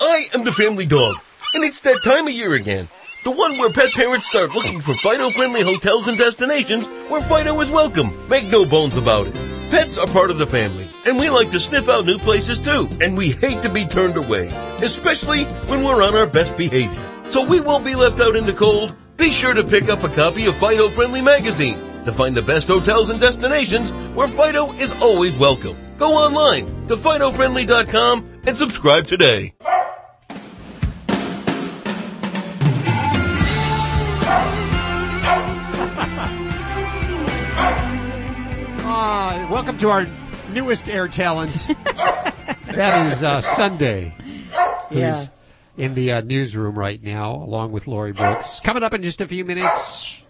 I 0.00 0.28
am 0.34 0.42
the 0.44 0.52
family 0.52 0.86
dog, 0.86 1.16
and 1.54 1.62
it's 1.62 1.80
that 1.80 2.02
time 2.02 2.26
of 2.26 2.32
year 2.32 2.54
again. 2.54 2.88
The 3.22 3.30
one 3.30 3.56
where 3.58 3.70
pet 3.70 3.92
parents 3.92 4.26
start 4.26 4.52
looking 4.52 4.80
for 4.80 4.94
Fido-friendly 4.94 5.62
hotels 5.62 6.08
and 6.08 6.18
destinations 6.18 6.88
where 7.08 7.22
Fido 7.22 7.60
is 7.60 7.70
welcome. 7.70 8.28
Make 8.28 8.46
no 8.46 8.64
bones 8.64 8.96
about 8.96 9.28
it. 9.28 9.55
Pets 9.70 9.98
are 9.98 10.06
part 10.06 10.30
of 10.30 10.38
the 10.38 10.46
family, 10.46 10.88
and 11.04 11.18
we 11.18 11.28
like 11.28 11.50
to 11.50 11.60
sniff 11.60 11.88
out 11.88 12.06
new 12.06 12.18
places 12.18 12.58
too, 12.58 12.88
and 13.00 13.16
we 13.16 13.30
hate 13.30 13.62
to 13.62 13.68
be 13.68 13.84
turned 13.84 14.16
away, 14.16 14.48
especially 14.80 15.44
when 15.66 15.82
we're 15.82 16.02
on 16.02 16.14
our 16.14 16.26
best 16.26 16.56
behavior. 16.56 17.02
So 17.30 17.44
we 17.44 17.60
won't 17.60 17.84
be 17.84 17.96
left 17.96 18.20
out 18.20 18.36
in 18.36 18.46
the 18.46 18.52
cold. 18.52 18.94
Be 19.16 19.32
sure 19.32 19.54
to 19.54 19.64
pick 19.64 19.88
up 19.88 20.04
a 20.04 20.08
copy 20.08 20.46
of 20.46 20.54
Fido 20.56 20.88
Friendly 20.88 21.20
Magazine 21.20 21.78
to 22.04 22.12
find 22.12 22.36
the 22.36 22.42
best 22.42 22.68
hotels 22.68 23.10
and 23.10 23.20
destinations 23.20 23.92
where 24.14 24.28
Fido 24.28 24.72
is 24.74 24.92
always 25.02 25.36
welcome. 25.36 25.76
Go 25.98 26.12
online 26.12 26.66
to 26.86 26.96
FidoFriendly.com 26.96 28.42
and 28.46 28.56
subscribe 28.56 29.06
today. 29.06 29.54
Welcome 39.56 39.78
to 39.78 39.88
our 39.88 40.06
newest 40.52 40.86
air 40.86 41.08
talent. 41.08 41.50
that 42.66 43.10
is 43.10 43.24
uh, 43.24 43.40
Sunday. 43.40 44.14
Who's 44.90 44.98
Yeah. 44.98 45.26
in 45.78 45.94
the 45.94 46.12
uh, 46.12 46.20
newsroom 46.20 46.78
right 46.78 47.02
now, 47.02 47.36
along 47.36 47.72
with 47.72 47.86
Lori 47.86 48.12
Brooks. 48.12 48.60
Coming 48.60 48.82
up 48.82 48.92
in 48.92 49.02
just 49.02 49.22
a 49.22 49.26
few 49.26 49.46
minutes, 49.46 50.22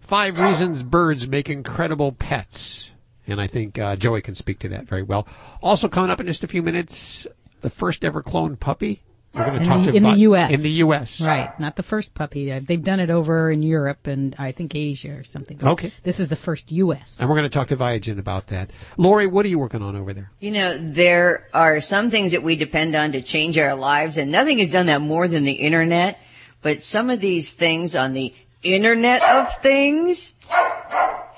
five 0.00 0.40
reasons 0.40 0.84
birds 0.84 1.28
make 1.28 1.50
incredible 1.50 2.12
pets. 2.12 2.92
And 3.26 3.42
I 3.42 3.46
think 3.46 3.78
uh, 3.78 3.94
Joey 3.96 4.22
can 4.22 4.34
speak 4.34 4.58
to 4.60 4.70
that 4.70 4.86
very 4.86 5.02
well. 5.02 5.28
Also 5.62 5.86
coming 5.86 6.08
up 6.08 6.18
in 6.18 6.26
just 6.26 6.42
a 6.42 6.48
few 6.48 6.62
minutes, 6.62 7.26
the 7.60 7.68
first 7.68 8.06
ever 8.06 8.22
cloned 8.22 8.58
puppy 8.58 9.02
We're 9.34 9.46
going 9.46 9.54
to 9.54 9.60
in 9.62 9.66
talk 9.66 9.84
the, 9.84 9.92
to 9.92 9.96
in 9.96 10.02
the 10.02 10.12
U.S. 10.12 10.50
In 10.50 10.62
the 10.62 10.70
U.S. 10.70 11.20
Right. 11.20 11.58
Not 11.58 11.76
the 11.76 11.82
first 11.82 12.14
puppy. 12.14 12.58
They've 12.58 12.82
done 12.82 13.00
it 13.00 13.10
over 13.10 13.50
in 13.50 13.62
Europe 13.62 14.06
and 14.06 14.36
I 14.38 14.52
think 14.52 14.74
Asia 14.74 15.16
or 15.18 15.24
something. 15.24 15.56
But 15.56 15.70
Okay. 15.72 15.92
This 16.02 16.20
is 16.20 16.28
the 16.28 16.36
first 16.36 16.70
U.S. 16.70 17.16
And 17.18 17.28
we're 17.28 17.36
going 17.36 17.48
to 17.48 17.50
talk 17.50 17.68
to 17.68 17.76
Viagen 17.76 18.18
about 18.18 18.48
that. 18.48 18.70
Lori, 18.98 19.26
what 19.26 19.46
are 19.46 19.48
you 19.48 19.58
working 19.58 19.82
on 19.82 19.96
over 19.96 20.12
there? 20.12 20.30
You 20.40 20.50
know, 20.50 20.76
there 20.76 21.48
are 21.54 21.80
some 21.80 22.10
things 22.10 22.32
that 22.32 22.42
we 22.42 22.56
depend 22.56 22.94
on 22.94 23.12
to 23.12 23.22
change 23.22 23.56
our 23.56 23.74
lives, 23.74 24.18
and 24.18 24.30
nothing 24.30 24.58
has 24.58 24.68
done 24.68 24.86
that 24.86 25.00
more 25.00 25.28
than 25.28 25.44
the 25.44 25.52
internet. 25.52 26.20
But 26.60 26.82
some 26.82 27.10
of 27.10 27.20
these 27.20 27.52
things 27.52 27.96
on 27.96 28.12
the 28.12 28.34
Internet 28.62 29.22
of 29.22 29.52
Things 29.56 30.32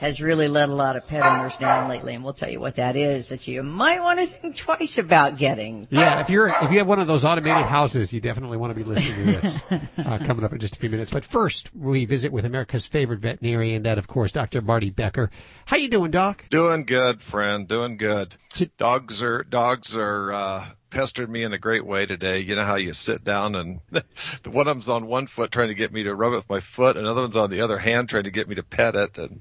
has 0.04 0.21
really 0.21 0.49
let 0.49 0.68
a 0.68 0.75
lot 0.75 0.97
of 0.97 1.06
pet 1.06 1.25
owners 1.25 1.56
down 1.56 1.88
lately, 1.88 2.14
and 2.14 2.23
we'll 2.23 2.35
tell 2.35 2.50
you 2.50 2.61
what 2.61 2.75
that 2.75 2.94
is 2.94 3.30
that 3.30 3.49
you 3.49 3.62
might 3.62 4.02
want 4.02 4.18
to 4.21 4.26
think 4.26 4.56
twice 4.56 4.99
about 4.99 5.38
getting. 5.38 5.88
Yeah, 5.90 6.21
if 6.21 6.28
you're 6.28 6.49
if 6.49 6.71
you 6.71 6.78
have 6.78 6.87
one 6.87 7.00
of 7.00 7.06
those 7.06 7.25
automated 7.25 7.64
houses, 7.64 8.12
you 8.12 8.21
definitely 8.21 8.59
want 8.59 8.71
to 8.71 8.75
be 8.75 8.85
listening 8.85 9.14
to 9.14 9.40
this. 9.40 9.61
uh, 9.99 10.18
coming 10.18 10.44
up 10.44 10.52
in 10.52 10.59
just 10.59 10.76
a 10.76 10.78
few 10.78 10.90
minutes. 10.90 11.11
But 11.11 11.25
first, 11.25 11.75
we 11.75 12.04
visit 12.04 12.33
with 12.33 12.44
America's 12.44 12.87
favorite 12.87 13.21
veterinarian, 13.21 13.83
that 13.85 13.97
of 13.97 14.06
course, 14.06 14.33
Dr. 14.33 14.61
Marty 14.61 14.90
Becker. 14.90 15.30
How 15.66 15.78
you 15.78 15.88
doing, 15.88 16.11
Doc? 16.11 16.44
Doing 16.50 16.85
good, 16.85 17.23
friend. 17.23 17.66
Doing 17.66 17.97
good. 17.97 18.37
Dogs 18.76 19.23
are 19.23 19.42
dogs 19.42 19.97
are 19.97 20.33
uh, 20.33 20.66
pestered 20.95 21.29
me 21.29 21.43
in 21.43 21.53
a 21.53 21.59
great 21.59 21.85
way 21.85 22.07
today. 22.07 22.39
You 22.39 22.55
know 22.55 22.65
how 22.65 22.77
you 22.77 22.95
sit 22.95 23.25
down 23.25 23.57
and 23.57 23.81
one 24.47 24.69
of 24.69 24.77
them's 24.77 24.89
on 24.89 25.07
one 25.07 25.27
foot 25.27 25.51
trying 25.51 25.69
to 25.69 25.75
get 25.75 25.93
me 25.93 26.05
to 26.05 26.15
rub 26.15 26.33
it 26.33 26.37
with 26.37 26.49
my 26.49 26.61
foot, 26.61 26.97
another 26.97 27.21
one's 27.21 27.37
on 27.37 27.51
the 27.51 27.61
other 27.61 27.79
hand 27.79 28.09
trying 28.09 28.25
to 28.25 28.31
get 28.31 28.49
me 28.49 28.55
to 28.55 28.63
pet 28.63 28.95
it. 28.95 29.19
And 29.19 29.41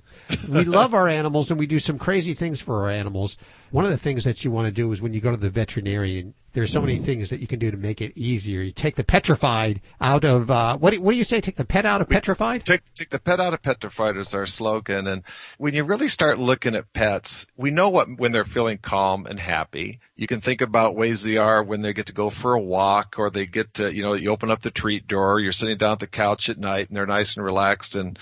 we 0.50 0.64
love 0.64 0.94
our 0.94 1.08
animals 1.08 1.52
and 1.52 1.60
we 1.60 1.68
do 1.68 1.80
some 1.80 2.00
crazy 2.00 2.34
things 2.34 2.60
for 2.60 2.84
our 2.84 2.90
animals. 2.90 3.38
One 3.74 3.86
of 3.86 3.90
the 3.90 3.98
things 3.98 4.24
that 4.26 4.46
you 4.46 4.52
want 4.52 4.68
to 4.68 4.72
do 4.72 4.92
is 4.92 5.02
when 5.02 5.16
you 5.16 5.20
go 5.20 5.32
to 5.32 5.36
the 5.36 5.50
veterinarian, 5.50 6.36
there's 6.52 6.72
so 6.72 6.80
many 6.80 7.00
things 7.00 7.32
that 7.32 7.40
you 7.40 7.48
can 7.48 7.58
do 7.58 7.72
to 7.72 7.76
make 7.76 8.02
it 8.02 8.16
easier. 8.16 8.62
You 8.62 8.70
take 8.70 8.98
the 8.98 9.04
petrified 9.04 9.82
out 10.00 10.24
of 10.24 10.52
uh, 10.52 10.78
what? 10.78 10.94
Do, 10.94 11.02
what 11.02 11.14
do 11.14 11.18
you 11.18 11.24
say? 11.24 11.42
Take 11.42 11.56
the 11.56 11.66
pet 11.66 11.84
out 11.84 12.00
of 12.00 12.08
petrified. 12.08 12.66
Take 12.66 12.82
take 12.94 13.10
the 13.10 13.18
pet 13.18 13.40
out 13.40 13.52
of 13.52 13.64
petrified 13.64 14.16
is 14.16 14.32
our 14.36 14.46
slogan. 14.46 15.08
And 15.08 15.24
when 15.58 15.74
you 15.74 15.86
really 15.86 16.08
start 16.08 16.38
looking 16.38 16.76
at 16.76 16.94
pets, 16.94 17.48
we 17.58 17.72
know 17.72 17.90
what 17.90 18.20
when 18.20 18.32
they're 18.32 18.46
feeling 18.46 18.78
calm 18.78 19.26
and 19.26 19.40
happy. 19.40 20.00
You 20.16 20.28
can 20.28 20.40
think 20.40 20.62
about 20.62 20.96
ways 20.96 21.24
they 21.24 21.38
are 21.38 21.64
when 21.64 21.82
they 21.82 21.94
get 21.94 22.06
to 22.06 22.14
go 22.14 22.30
for 22.30 22.54
a 22.54 22.62
walk, 22.62 23.16
or 23.18 23.32
they 23.32 23.48
get 23.48 23.74
to 23.74 23.92
you 23.92 24.04
know 24.04 24.14
you 24.14 24.30
open 24.30 24.52
up 24.52 24.62
the 24.62 24.70
treat 24.70 25.08
door. 25.08 25.40
You're 25.40 25.52
sitting 25.52 25.80
down 25.80 25.94
at 25.94 26.00
the 26.00 26.06
couch 26.06 26.48
at 26.48 26.60
night, 26.60 26.90
and 26.90 26.96
they're 26.96 27.08
nice 27.08 27.36
and 27.36 27.44
relaxed 27.44 27.96
and. 27.96 28.20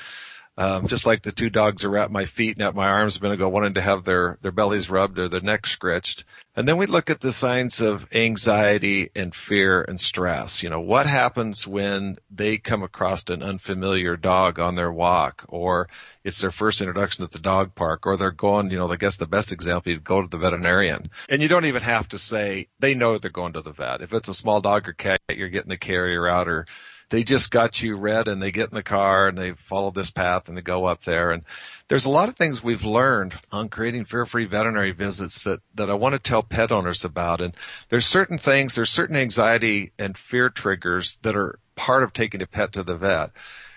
Um, 0.62 0.86
just 0.86 1.08
like 1.08 1.24
the 1.24 1.32
two 1.32 1.50
dogs 1.50 1.84
are 1.84 1.98
at 1.98 2.12
my 2.12 2.26
feet 2.26 2.56
and 2.56 2.64
at 2.64 2.76
my 2.76 2.88
arms 2.88 3.18
a 3.18 3.20
minute 3.20 3.34
ago, 3.34 3.50
wanting 3.50 3.74
to 3.74 3.82
have 3.82 4.04
their, 4.06 4.38
their 4.44 4.52
bellies 4.52 4.92
rubbed 4.92 5.18
or 5.18 5.28
their 5.28 5.42
necks 5.42 5.72
scratched. 5.72 6.24
And 6.56 6.68
then 6.68 6.78
we 6.78 6.86
look 6.86 7.10
at 7.10 7.22
the 7.22 7.32
signs 7.32 7.82
of 7.82 8.06
anxiety 8.14 9.10
and 9.16 9.34
fear 9.34 9.82
and 9.82 10.00
stress. 10.00 10.62
You 10.62 10.70
know, 10.70 10.80
what 10.80 11.08
happens 11.08 11.66
when 11.66 12.20
they 12.30 12.60
come 12.60 12.84
across 12.84 13.28
an 13.30 13.42
unfamiliar 13.42 14.16
dog 14.16 14.60
on 14.60 14.76
their 14.76 14.92
walk 14.92 15.46
or 15.48 15.90
it's 16.24 16.42
their 16.42 16.52
first 16.52 16.80
introduction 16.80 17.24
at 17.24 17.32
the 17.32 17.40
dog 17.40 17.74
park 17.74 18.06
or 18.06 18.16
they're 18.16 18.30
going, 18.30 18.70
you 18.70 18.78
know, 18.78 18.92
I 18.92 18.98
guess 18.98 19.16
the 19.16 19.26
best 19.26 19.52
example, 19.52 19.92
you'd 19.92 20.04
go 20.04 20.22
to 20.22 20.30
the 20.30 20.38
veterinarian 20.38 21.10
and 21.28 21.42
you 21.42 21.48
don't 21.48 21.66
even 21.66 21.82
have 21.82 22.08
to 22.10 22.20
say 22.20 22.68
they 22.78 22.94
know 22.94 23.18
they're 23.18 23.32
going 23.32 23.54
to 23.54 23.64
the 23.64 23.74
vet. 23.74 24.02
If 24.02 24.14
it's 24.14 24.28
a 24.28 24.34
small 24.36 24.62
dog 24.62 24.88
or 24.88 24.94
cat, 24.94 25.22
you're 25.28 25.50
getting 25.50 25.70
the 25.70 25.78
carrier 25.78 26.28
out 26.28 26.48
or 26.48 26.68
they 27.12 27.24
just 27.24 27.52
got 27.52 27.82
you 27.82 27.96
read 27.96 28.28
and 28.28 28.42
they 28.42 28.52
get 28.52 28.70
in 28.70 28.76
the 28.76 28.82
car 28.82 29.28
and 29.28 29.38
they 29.38 29.52
follow 29.52 29.92
this 29.92 30.10
path 30.10 30.48
and 30.48 30.58
they 30.58 30.62
go 30.62 30.86
up 30.86 31.04
there. 31.04 31.32
And 31.32 31.44
there's 31.90 32.06
a 32.06 32.10
lot 32.10 32.30
of 32.30 32.36
things 32.36 32.64
we've 32.64 32.86
learned 32.86 33.36
on 33.52 33.68
creating 33.68 34.06
fear-free 34.06 34.46
veterinary 34.46 34.94
visits 34.94 35.44
that, 35.44 35.60
that 35.76 35.90
I 35.90 35.94
want 35.94 36.14
to 36.14 36.20
tell 36.20 36.42
pet 36.42 36.72
owners 36.72 37.04
about. 37.04 37.42
And 37.42 37.54
there's 37.90 38.06
certain 38.06 38.38
things, 38.38 38.76
there's 38.76 38.90
certain 38.90 39.18
anxiety 39.18 39.92
and 40.00 40.18
fear 40.18 40.50
triggers 40.50 41.18
that 41.22 41.36
are 41.36 41.60
part 41.76 42.04
of 42.04 42.14
taking 42.14 42.42
a 42.42 42.48
pet 42.48 42.72
to 42.74 42.84
the 42.84 42.96
vet. 42.96 43.32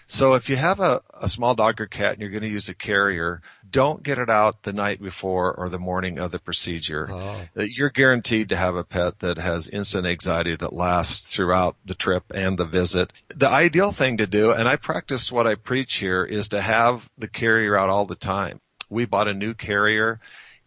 So 0.07 0.35
if 0.35 0.49
you 0.49 0.57
have 0.57 0.79
a, 0.79 1.03
a 1.21 1.29
small 1.29 1.57
dog 1.57 1.81
or 1.81 1.87
cat 1.87 2.13
and 2.13 2.21
you're 2.21 2.31
going 2.31 2.43
to 2.43 2.49
use 2.49 2.69
a 2.69 2.75
carrier, 2.75 3.43
don't 3.75 4.05
get 4.05 4.21
it 4.21 4.31
out 4.31 4.63
the 4.63 4.73
night 4.73 5.03
before 5.03 5.53
or 5.53 5.69
the 5.69 5.81
morning 5.81 6.17
of 6.17 6.31
the 6.31 6.39
procedure. 6.39 7.11
Oh. 7.11 7.41
Uh, 7.57 7.63
you're 7.65 7.91
guaranteed 7.91 8.49
to 8.51 8.57
have 8.57 8.77
a 8.77 8.85
pet 8.85 9.19
that 9.19 9.37
has 9.37 9.67
instant 9.67 10.07
anxiety 10.07 10.55
that 10.55 10.73
lasts 10.73 11.35
throughout 11.35 11.75
the 11.85 11.97
trip 11.97 12.23
and 12.33 12.57
the 12.57 12.65
visit. 12.65 13.13
The 13.35 13.49
ideal 13.49 13.91
thing 13.91 14.17
to 14.19 14.29
do, 14.29 14.53
and 14.53 14.69
I 14.69 14.77
practice 14.77 15.33
what 15.33 15.49
I 15.49 15.57
preach 15.57 15.97
here, 15.97 16.25
is 16.25 16.49
to 16.51 16.63
have 16.63 17.09
the 17.19 17.27
carrier 17.27 17.77
out 17.77 17.91
all 17.91 18.07
the 18.07 18.15
time. 18.15 18.61
We 18.89 19.07
bought 19.07 19.27
a 19.27 19.35
new 19.35 19.55
carrier 19.55 20.21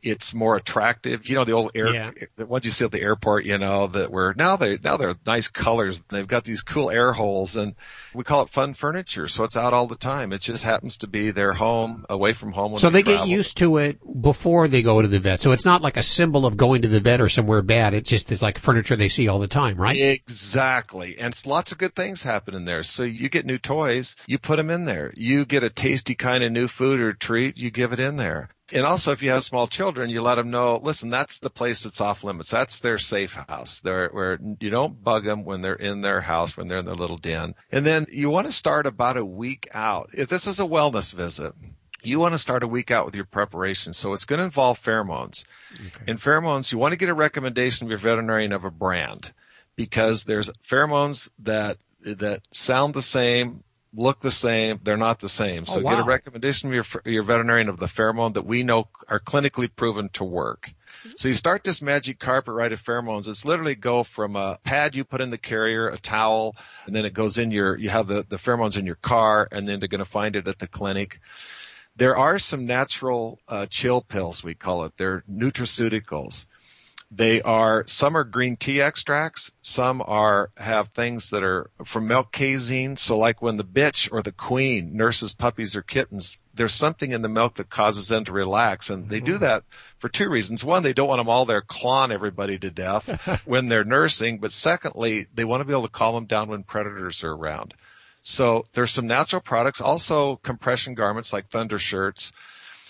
it's 0.09 0.33
more 0.33 0.55
attractive. 0.55 1.27
You 1.27 1.35
know, 1.35 1.45
the 1.45 1.51
old 1.53 1.71
air, 1.75 1.93
Yeah. 1.93 2.11
the 2.35 2.45
ones 2.45 2.65
you 2.65 2.71
see 2.71 2.85
at 2.85 2.91
the 2.91 3.01
airport, 3.01 3.45
you 3.45 3.57
know, 3.57 3.87
that 3.87 4.11
were 4.11 4.33
now 4.37 4.55
they, 4.55 4.77
now 4.83 4.97
they're 4.97 5.15
nice 5.25 5.47
colors. 5.47 6.03
They've 6.09 6.27
got 6.27 6.43
these 6.45 6.61
cool 6.61 6.89
air 6.89 7.13
holes 7.13 7.55
and 7.55 7.75
we 8.13 8.23
call 8.23 8.41
it 8.43 8.49
fun 8.49 8.73
furniture. 8.73 9.27
So 9.27 9.43
it's 9.43 9.57
out 9.57 9.73
all 9.73 9.87
the 9.87 9.95
time. 9.95 10.33
It 10.33 10.41
just 10.41 10.63
happens 10.63 10.97
to 10.97 11.07
be 11.07 11.31
their 11.31 11.53
home 11.53 12.05
away 12.09 12.33
from 12.33 12.53
home. 12.53 12.71
When 12.71 12.79
So 12.79 12.89
they 12.89 13.03
get 13.03 13.27
used 13.27 13.57
to 13.57 13.77
it 13.77 13.99
before 14.21 14.67
they 14.67 14.81
go 14.81 15.01
to 15.01 15.07
the 15.07 15.19
vet. 15.19 15.41
So 15.41 15.51
it's 15.51 15.65
not 15.65 15.81
like 15.81 15.97
a 15.97 16.03
symbol 16.03 16.45
of 16.45 16.57
going 16.57 16.81
to 16.81 16.87
the 16.87 16.99
vet 16.99 17.21
or 17.21 17.29
somewhere 17.29 17.61
bad. 17.61 17.93
It's 17.93 18.09
just 18.09 18.31
it's 18.31 18.41
like 18.41 18.57
furniture 18.57 18.95
they 18.95 19.07
see 19.09 19.27
all 19.27 19.39
the 19.39 19.47
time, 19.47 19.77
right? 19.77 19.97
Exactly. 19.97 21.17
And 21.19 21.33
it's 21.33 21.45
lots 21.45 21.71
of 21.71 21.77
good 21.77 21.95
things 21.95 22.23
happen 22.23 22.53
in 22.53 22.65
there. 22.65 22.83
So 22.83 23.03
you 23.03 23.29
get 23.29 23.45
new 23.45 23.57
toys, 23.57 24.15
you 24.27 24.37
put 24.37 24.57
them 24.57 24.69
in 24.69 24.85
there. 24.85 25.11
You 25.15 25.45
get 25.45 25.63
a 25.63 25.69
tasty 25.69 26.15
kind 26.15 26.43
of 26.43 26.51
new 26.51 26.67
food 26.67 26.99
or 26.99 27.13
treat, 27.13 27.57
you 27.57 27.71
give 27.71 27.91
it 27.91 27.99
in 27.99 28.17
there. 28.17 28.49
And 28.71 28.85
also, 28.85 29.13
if 29.13 29.23
you 29.23 29.29
have 29.29 29.45
small 29.45 29.67
children, 29.67 30.09
you 30.09 30.21
let 30.21 30.35
them 30.35 30.49
know, 30.49 30.79
listen, 30.83 31.09
that's 31.09 31.39
the 31.39 31.49
place 31.49 31.83
that's 31.83 32.01
off 32.01 32.23
limits. 32.23 32.51
That's 32.51 32.79
their 32.79 32.97
safe 32.97 33.33
house. 33.33 33.79
They're, 33.79 34.09
where 34.09 34.39
you 34.59 34.69
don't 34.69 35.01
bug 35.01 35.23
them 35.23 35.45
when 35.45 35.61
they're 35.61 35.73
in 35.73 36.01
their 36.01 36.21
house, 36.21 36.57
when 36.57 36.67
they're 36.67 36.79
in 36.79 36.85
their 36.85 36.95
little 36.95 37.17
den. 37.17 37.55
And 37.71 37.85
then 37.85 38.07
you 38.11 38.29
want 38.29 38.47
to 38.47 38.51
start 38.51 38.85
about 38.85 39.15
a 39.15 39.23
week 39.23 39.69
out. 39.73 40.09
If 40.13 40.27
this 40.27 40.47
is 40.47 40.59
a 40.59 40.63
wellness 40.63 41.13
visit, 41.13 41.53
you 42.03 42.19
want 42.19 42.33
to 42.33 42.39
start 42.39 42.63
a 42.63 42.67
week 42.67 42.91
out 42.91 43.05
with 43.05 43.15
your 43.15 43.25
preparation. 43.25 43.93
So 43.93 44.11
it's 44.11 44.25
going 44.25 44.39
to 44.39 44.45
involve 44.45 44.81
pheromones. 44.81 45.45
In 46.05 46.17
pheromones, 46.17 46.71
you 46.71 46.77
want 46.77 46.91
to 46.91 46.97
get 46.97 47.09
a 47.09 47.13
recommendation 47.13 47.87
of 47.87 47.89
your 47.89 47.99
veterinarian 47.99 48.51
of 48.51 48.65
a 48.65 48.71
brand 48.71 49.31
because 49.75 50.25
there's 50.25 50.49
pheromones 50.69 51.29
that, 51.39 51.77
that 52.01 52.41
sound 52.51 52.93
the 52.93 53.01
same, 53.01 53.63
look 53.93 54.21
the 54.21 54.31
same, 54.31 54.79
they're 54.83 54.97
not 54.97 55.19
the 55.19 55.29
same. 55.29 55.65
So 55.65 55.75
Oh, 55.75 55.81
get 55.81 55.99
a 55.99 56.03
recommendation 56.03 56.69
from 56.69 56.73
your, 56.73 56.85
your 57.05 57.23
veterinarian 57.23 57.69
of 57.69 57.79
the 57.79 57.85
pheromone 57.85 58.33
that 58.33 58.45
we 58.45 58.63
know 58.63 58.89
are 59.07 59.19
clinically 59.19 59.69
proven 59.73 60.09
to 60.13 60.23
work. 60.23 60.71
So 61.15 61.27
you 61.27 61.33
start 61.33 61.63
this 61.63 61.81
magic 61.81 62.19
carpet 62.19 62.53
ride 62.53 62.73
of 62.73 62.83
pheromones. 62.83 63.27
It's 63.27 63.45
literally 63.45 63.75
go 63.75 64.03
from 64.03 64.35
a 64.35 64.59
pad 64.63 64.95
you 64.95 65.03
put 65.03 65.21
in 65.21 65.29
the 65.29 65.37
carrier, 65.37 65.87
a 65.87 65.97
towel, 65.97 66.55
and 66.85 66.95
then 66.95 67.05
it 67.05 67.13
goes 67.13 67.37
in 67.37 67.51
your, 67.51 67.77
you 67.77 67.89
have 67.89 68.07
the, 68.07 68.25
the 68.27 68.37
pheromones 68.37 68.77
in 68.77 68.85
your 68.85 68.95
car, 68.95 69.47
and 69.51 69.67
then 69.67 69.79
they're 69.79 69.87
going 69.87 69.99
to 69.99 70.05
find 70.05 70.35
it 70.35 70.47
at 70.47 70.59
the 70.59 70.67
clinic. 70.67 71.19
There 71.95 72.17
are 72.17 72.37
some 72.39 72.65
natural 72.65 73.39
uh, 73.47 73.65
chill 73.67 74.01
pills, 74.01 74.43
we 74.43 74.53
call 74.53 74.83
it. 74.85 74.97
They're 74.97 75.23
nutraceuticals. 75.31 76.45
They 77.09 77.41
are 77.41 77.85
some 77.87 78.17
are 78.17 78.25
green 78.25 78.57
tea 78.57 78.81
extracts, 78.81 79.51
some 79.61 80.03
are 80.05 80.51
have 80.57 80.89
things 80.89 81.29
that 81.29 81.41
are 81.41 81.69
from 81.85 82.05
milk 82.05 82.33
casein. 82.33 82.97
So 82.97 83.17
like 83.17 83.41
when 83.41 83.55
the 83.55 83.63
bitch 83.63 84.11
or 84.11 84.21
the 84.21 84.33
queen 84.33 84.95
nurses 84.95 85.33
puppies 85.33 85.73
or 85.73 85.81
kittens, 85.81 86.41
there's 86.53 86.73
something 86.73 87.13
in 87.13 87.21
the 87.21 87.29
milk 87.29 87.55
that 87.55 87.69
causes 87.69 88.09
them 88.09 88.25
to 88.25 88.33
relax, 88.33 88.89
and 88.89 89.07
they 89.07 89.21
do 89.21 89.35
mm-hmm. 89.35 89.43
that 89.43 89.63
for 89.97 90.09
two 90.09 90.29
reasons. 90.29 90.65
One, 90.65 90.83
they 90.83 90.91
don't 90.91 91.07
want 91.07 91.19
them 91.19 91.29
all 91.29 91.45
there 91.45 91.61
clawing 91.61 92.11
everybody 92.11 92.59
to 92.59 92.69
death 92.69 93.41
when 93.45 93.69
they're 93.69 93.85
nursing, 93.85 94.39
but 94.39 94.51
secondly, 94.51 95.27
they 95.33 95.45
want 95.45 95.61
to 95.61 95.65
be 95.65 95.73
able 95.73 95.83
to 95.83 95.89
calm 95.89 96.15
them 96.15 96.25
down 96.25 96.49
when 96.49 96.63
predators 96.63 97.23
are 97.23 97.31
around. 97.31 97.73
So 98.21 98.65
there's 98.73 98.91
some 98.91 99.07
natural 99.07 99.41
products, 99.41 99.79
also 99.79 100.35
compression 100.43 100.93
garments 100.93 101.31
like 101.31 101.47
thunder 101.47 101.79
shirts. 101.79 102.33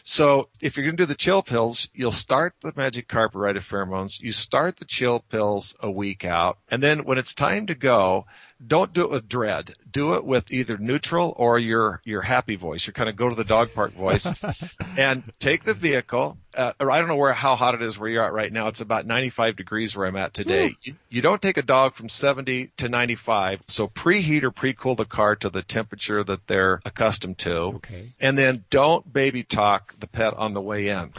So 0.10 0.48
if 0.62 0.78
you're 0.78 0.86
going 0.86 0.96
to 0.96 1.04
do 1.04 1.06
the 1.06 1.16
chill 1.16 1.44
pills, 1.44 1.90
you'll 1.94 2.14
start 2.14 2.54
the 2.62 2.72
magic 2.78 3.10
carpet 3.10 3.42
rite 3.42 3.58
of 3.58 3.68
pheromones. 3.68 4.22
You 4.22 4.32
start 4.32 4.78
the 4.78 4.86
chill 4.86 5.20
pills 5.20 5.76
a 5.82 5.92
week 5.92 6.24
out. 6.24 6.60
And 6.70 6.82
then 6.82 7.04
when 7.04 7.18
it's 7.18 7.36
time 7.36 7.68
to 7.68 7.76
go, 7.76 8.26
don't 8.66 8.94
do 8.94 9.04
it 9.04 9.10
with 9.10 9.30
dread. 9.30 9.74
Do 9.92 10.16
it 10.16 10.26
with 10.26 10.52
either 10.52 10.78
neutral 10.78 11.34
or 11.38 11.60
your, 11.60 12.02
your 12.04 12.22
happy 12.22 12.56
voice, 12.56 12.88
your 12.88 12.94
kind 12.94 13.10
of 13.10 13.16
go 13.16 13.30
to 13.30 13.36
the 13.36 13.44
dog 13.44 13.74
park 13.74 13.92
voice 13.92 14.28
and 14.98 15.24
take 15.40 15.64
the 15.64 15.74
vehicle. 15.74 16.38
Uh, 16.56 16.74
or 16.80 16.90
I 16.90 16.98
don't 16.98 17.08
know 17.08 17.16
where, 17.16 17.34
how 17.34 17.56
hot 17.56 17.76
it 17.76 17.82
is 17.84 18.00
where 18.00 18.10
you're 18.10 18.24
at 18.24 18.34
right 18.34 18.52
now. 18.52 18.68
It's 18.68 18.82
about 18.82 19.06
95 19.06 19.56
degrees 19.56 19.96
where 19.96 20.08
I'm 20.08 20.16
at 20.16 20.34
today. 20.34 20.76
You, 20.82 20.96
you 21.10 21.22
don't 21.22 21.42
take 21.42 21.58
a 21.58 21.62
dog 21.62 21.94
from 21.94 22.10
70 22.10 22.72
to 22.78 22.90
95. 22.90 23.62
So 23.68 23.88
preheat 23.88 24.44
or 24.44 24.52
pre-cool 24.52 24.96
the 24.96 25.06
car 25.06 25.36
to 25.36 25.50
the 25.50 25.62
temperature 25.62 26.24
that 26.24 26.48
they're 26.48 26.82
accustomed 26.84 27.38
to. 27.40 27.56
Okay. 27.56 28.14
And 28.20 28.38
then 28.38 28.66
don't 28.70 29.12
baby 29.14 29.44
talk 29.44 29.94
the 30.00 30.08
pet 30.08 30.34
on 30.34 30.54
the 30.54 30.62
way 30.62 30.88
in. 30.88 31.12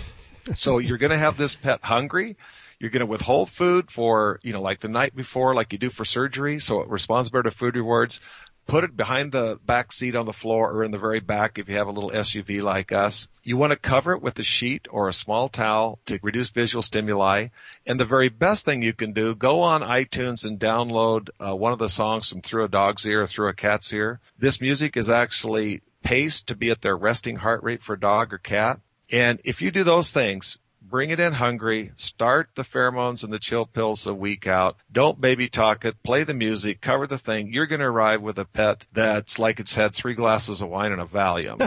So 0.55 0.79
you're 0.79 0.99
going 0.99 1.13
to 1.13 1.19
have 1.19 1.37
this 1.37 1.55
pet 1.55 1.81
hungry. 1.83 2.37
You're 2.81 2.91
going 2.91 3.01
to 3.01 3.07
withhold 3.07 3.51
food 3.51 3.91
for, 3.91 4.39
you 4.43 4.53
know, 4.53 4.63
like 4.63 4.81
the 4.81 4.89
night 4.89 5.17
before, 5.17 5.55
like 5.55 5.73
you 5.73 5.79
do 5.79 5.91
for 5.91 6.05
surgery. 6.05 6.59
So 6.59 6.81
it 6.81 6.89
responds 6.89 7.29
better 7.29 7.45
to 7.45 7.51
food 7.51 7.75
rewards. 7.75 8.21
put 8.69 8.85
it 8.85 8.97
behind 8.97 9.33
the 9.33 9.59
back 9.65 9.91
seat 9.91 10.15
on 10.15 10.27
the 10.27 10.33
floor 10.33 10.71
or 10.71 10.85
in 10.85 10.91
the 10.91 10.99
very 10.99 11.21
back 11.21 11.59
if 11.59 11.69
you 11.69 11.77
have 11.77 11.89
a 11.89 11.91
little 11.91 12.11
SUV 12.11 12.63
like 12.63 12.93
us. 12.93 13.27
You 13.43 13.57
want 13.57 13.71
to 13.71 13.77
cover 13.77 14.13
it 14.13 14.23
with 14.23 14.39
a 14.39 14.43
sheet 14.43 14.87
or 14.91 15.09
a 15.09 15.13
small 15.13 15.49
towel 15.49 15.99
to 16.05 16.21
reduce 16.23 16.51
visual 16.51 16.83
stimuli. 16.83 17.49
And 17.87 17.99
the 17.99 18.05
very 18.05 18.29
best 18.29 18.67
thing 18.67 18.83
you 18.83 18.93
can 18.93 19.13
do, 19.13 19.35
go 19.35 19.63
on 19.63 19.81
iTunes 19.81 20.45
and 20.45 20.61
download 20.61 21.31
uh, 21.41 21.57
one 21.57 21.73
of 21.73 21.79
the 21.79 21.89
songs 21.89 22.29
from 22.29 22.43
Through 22.43 22.67
a 22.67 22.69
Dog's 22.69 23.07
Ear 23.07 23.23
or 23.23 23.27
Through 23.27 23.49
a 23.49 23.55
Cat's 23.55 23.93
Ear. 23.93 24.21
This 24.39 24.61
music 24.61 24.97
is 24.97 25.09
actually 25.09 25.81
paced 26.03 26.47
to 26.47 26.55
be 26.55 26.71
at 26.71 26.83
their 26.83 26.97
resting 26.97 27.37
heart 27.37 27.63
rate 27.63 27.83
for 27.83 27.97
dog 27.97 28.33
or 28.33 28.39
cat. 28.39 28.81
And 29.11 29.41
if 29.45 29.63
you 29.63 29.71
do 29.71 29.83
those 29.83 30.13
things, 30.13 30.59
bring 30.89 31.11
it 31.11 31.21
in 31.21 31.35
hungry, 31.35 31.93
start 31.97 32.51
the 32.55 32.63
pheromones 32.63 33.23
and 33.23 33.33
the 33.33 33.39
chill 33.39 33.67
pills 33.67 34.07
a 34.07 34.15
week 34.15 34.47
out. 34.47 34.77
Don't 34.91 35.21
baby 35.21 35.49
talk 35.49 35.85
it, 35.85 36.03
play 36.03 36.25
the 36.25 36.35
music, 36.35 36.81
cover 36.81 37.07
the 37.07 37.19
thing. 37.19 37.53
You're 37.53 37.67
going 37.67 37.81
to 37.81 37.87
arrive 37.87 38.23
with 38.23 38.39
a 38.39 38.45
pet 38.45 38.87
that's 38.93 39.39
like 39.39 39.61
it's 39.61 39.75
had 39.75 39.95
three 39.95 40.15
glasses 40.15 40.63
of 40.63 40.69
wine 40.69 40.93
and 40.93 41.01
a 41.01 41.05
Valium. 41.05 41.59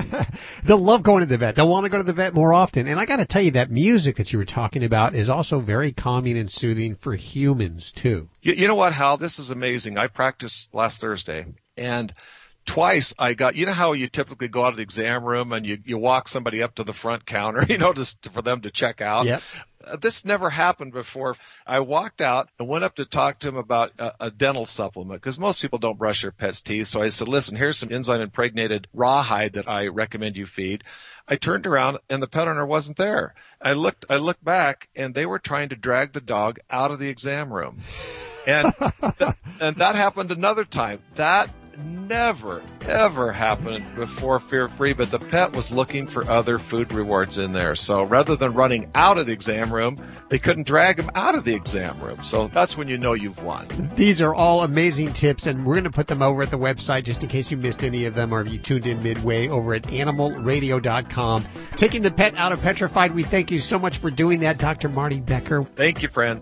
They'll 0.64 0.78
love 0.78 1.04
going 1.04 1.22
to 1.22 1.26
the 1.26 1.38
vet. 1.38 1.56
They'll 1.56 1.70
want 1.70 1.86
to 1.86 1.90
go 1.90 1.98
to 1.98 2.04
the 2.04 2.14
vet 2.14 2.34
more 2.34 2.54
often. 2.54 2.88
And 2.88 3.00
I 3.00 3.06
got 3.06 3.18
to 3.18 3.26
tell 3.26 3.42
you, 3.42 3.52
that 3.52 3.72
music 3.72 4.16
that 4.16 4.32
you 4.32 4.40
were 4.40 4.46
talking 4.46 4.84
about 4.84 5.14
is 5.14 5.30
also 5.30 5.60
very 5.60 5.92
calming 5.92 6.38
and 6.38 6.52
soothing 6.52 6.96
for 6.96 7.16
humans 7.16 7.92
too. 7.92 8.30
You, 8.42 8.54
you 8.54 8.68
know 8.68 8.76
what, 8.76 8.94
Hal? 8.94 9.18
This 9.18 9.40
is 9.40 9.50
amazing. 9.50 9.98
I 9.98 10.08
practiced 10.08 10.74
last 10.74 11.02
Thursday 11.02 11.46
and 11.78 12.14
twice 12.66 13.14
I 13.18 13.34
got, 13.34 13.56
you 13.56 13.66
know 13.66 13.74
how 13.74 13.94
you 13.94 14.08
typically 14.08 14.48
go 14.48 14.64
out 14.64 14.70
of 14.70 14.78
the 14.78 14.84
exam 14.84 15.24
room 15.24 15.52
and 15.52 15.66
you, 15.66 15.80
you 15.86 15.98
walk 15.98 16.28
somebody 16.28 16.62
up 16.62 16.76
to 16.76 16.84
the 16.84 16.94
front 16.94 17.26
counter, 17.26 17.66
you 17.70 17.78
know, 17.78 17.94
just 17.94 18.30
for 18.32 18.42
them 18.42 18.62
to 18.62 18.72
check 18.72 19.02
out. 19.02 19.26
Yep. 19.26 19.42
Uh, 19.84 19.96
this 19.96 20.24
never 20.24 20.52
happened 20.52 20.94
before. 20.94 21.36
I 21.66 21.80
walked 21.80 22.22
out 22.22 22.50
and 22.60 22.68
went 22.68 22.84
up 22.84 22.96
to 22.96 23.06
talk 23.06 23.40
to 23.40 23.50
him 23.50 23.58
about 23.58 23.92
a, 23.98 24.26
a 24.26 24.32
dental 24.32 24.66
supplement 24.66 25.22
because 25.22 25.40
most 25.40 25.62
people 25.62 25.80
don't 25.80 25.98
brush 25.98 26.22
their 26.22 26.32
pet's 26.32 26.62
teeth. 26.62 26.88
So 26.88 27.02
I 27.02 27.10
said, 27.10 27.28
listen, 27.28 27.56
here's 27.56 27.80
some 27.80 27.92
enzyme 27.92 28.22
impregnated 28.22 28.88
rawhide 28.94 29.54
that 29.54 29.68
I 29.68 29.88
recommend 29.88 30.36
you 30.38 30.46
feed. 30.46 30.84
I 31.28 31.38
turned 31.38 31.66
around 31.66 31.98
and 32.10 32.22
the 32.22 32.28
pet 32.28 32.48
owner 32.48 32.66
wasn't 32.66 32.98
there. 32.98 33.34
I 33.62 33.74
looked, 33.74 34.06
I 34.10 34.18
looked 34.18 34.44
back 34.44 34.90
and 34.96 35.16
they 35.16 35.26
were 35.26 35.40
trying 35.40 35.70
to 35.70 35.76
drag 35.76 36.14
the 36.14 36.22
dog 36.22 36.60
out 36.70 36.92
of 36.92 37.00
the 37.00 37.10
exam 37.10 37.52
room. 37.52 37.80
And, 38.46 38.74
th- 38.78 39.34
and 39.60 39.76
that 39.78 39.96
happened 39.96 40.32
another 40.32 40.66
time. 40.66 41.00
That 41.16 41.50
never, 41.84 42.62
ever 42.88 43.32
happened 43.32 43.86
before 43.96 44.40
Fear 44.40 44.70
Free, 44.70 44.94
but 44.94 45.12
the 45.12 45.20
pet 45.20 45.56
was 45.56 45.72
looking 45.72 46.08
for 46.08 46.28
other 46.30 46.60
food 46.60 46.92
rewards 46.92 47.38
in 47.38 47.54
there. 47.54 47.76
So 47.76 48.04
rather 48.04 48.36
than 48.36 48.54
running 48.54 48.90
out 48.96 49.18
of 49.18 49.28
the 49.28 49.32
exam 49.32 49.74
room, 49.74 49.98
they 50.30 50.40
couldn't 50.40 50.66
drag 50.66 51.00
him 51.00 51.10
out 51.16 51.36
of 51.36 51.44
the 51.44 51.54
exam 51.54 52.00
room. 52.00 52.24
So 52.24 52.48
that's 52.48 52.78
when 52.78 52.88
you 52.88 52.98
know 52.98 53.14
you've 53.14 53.44
won. 53.44 53.68
These 53.96 54.22
are 54.22 54.34
all 54.34 54.64
amazing 54.64 55.14
tips, 55.14 55.48
and 55.48 55.66
we're 55.66 55.76
going 55.76 55.84
to 55.84 55.92
put 55.92 56.08
them 56.08 56.22
over 56.22 56.42
at 56.42 56.52
the 56.52 56.60
website 56.60 57.04
just 57.04 57.24
in 57.24 57.30
case 57.30 57.52
you 57.52 57.58
missed 57.58 57.84
any 57.84 58.06
of 58.06 58.16
them 58.16 58.34
or 58.34 58.42
if 58.42 58.52
you 58.52 58.60
tuned 58.60 58.88
in 58.88 59.02
midway 59.04 59.48
over 59.48 59.74
at 59.74 59.84
animalradio.com. 59.84 61.46
Taking 61.76 62.02
the 62.02 62.12
pet 62.12 62.38
out 62.38 62.52
of 62.52 62.62
petrified, 62.62 63.14
we 63.14 63.24
thank 63.24 63.52
you 63.52 63.60
so 63.60 63.78
much 63.78 63.98
for 63.98 64.10
doing 64.10 64.40
that, 64.42 64.58
Dr. 64.58 64.90
Marty 64.90 65.20
Becker. 65.20 65.64
Thank 65.64 66.02
you, 66.02 66.08
friend. 66.08 66.42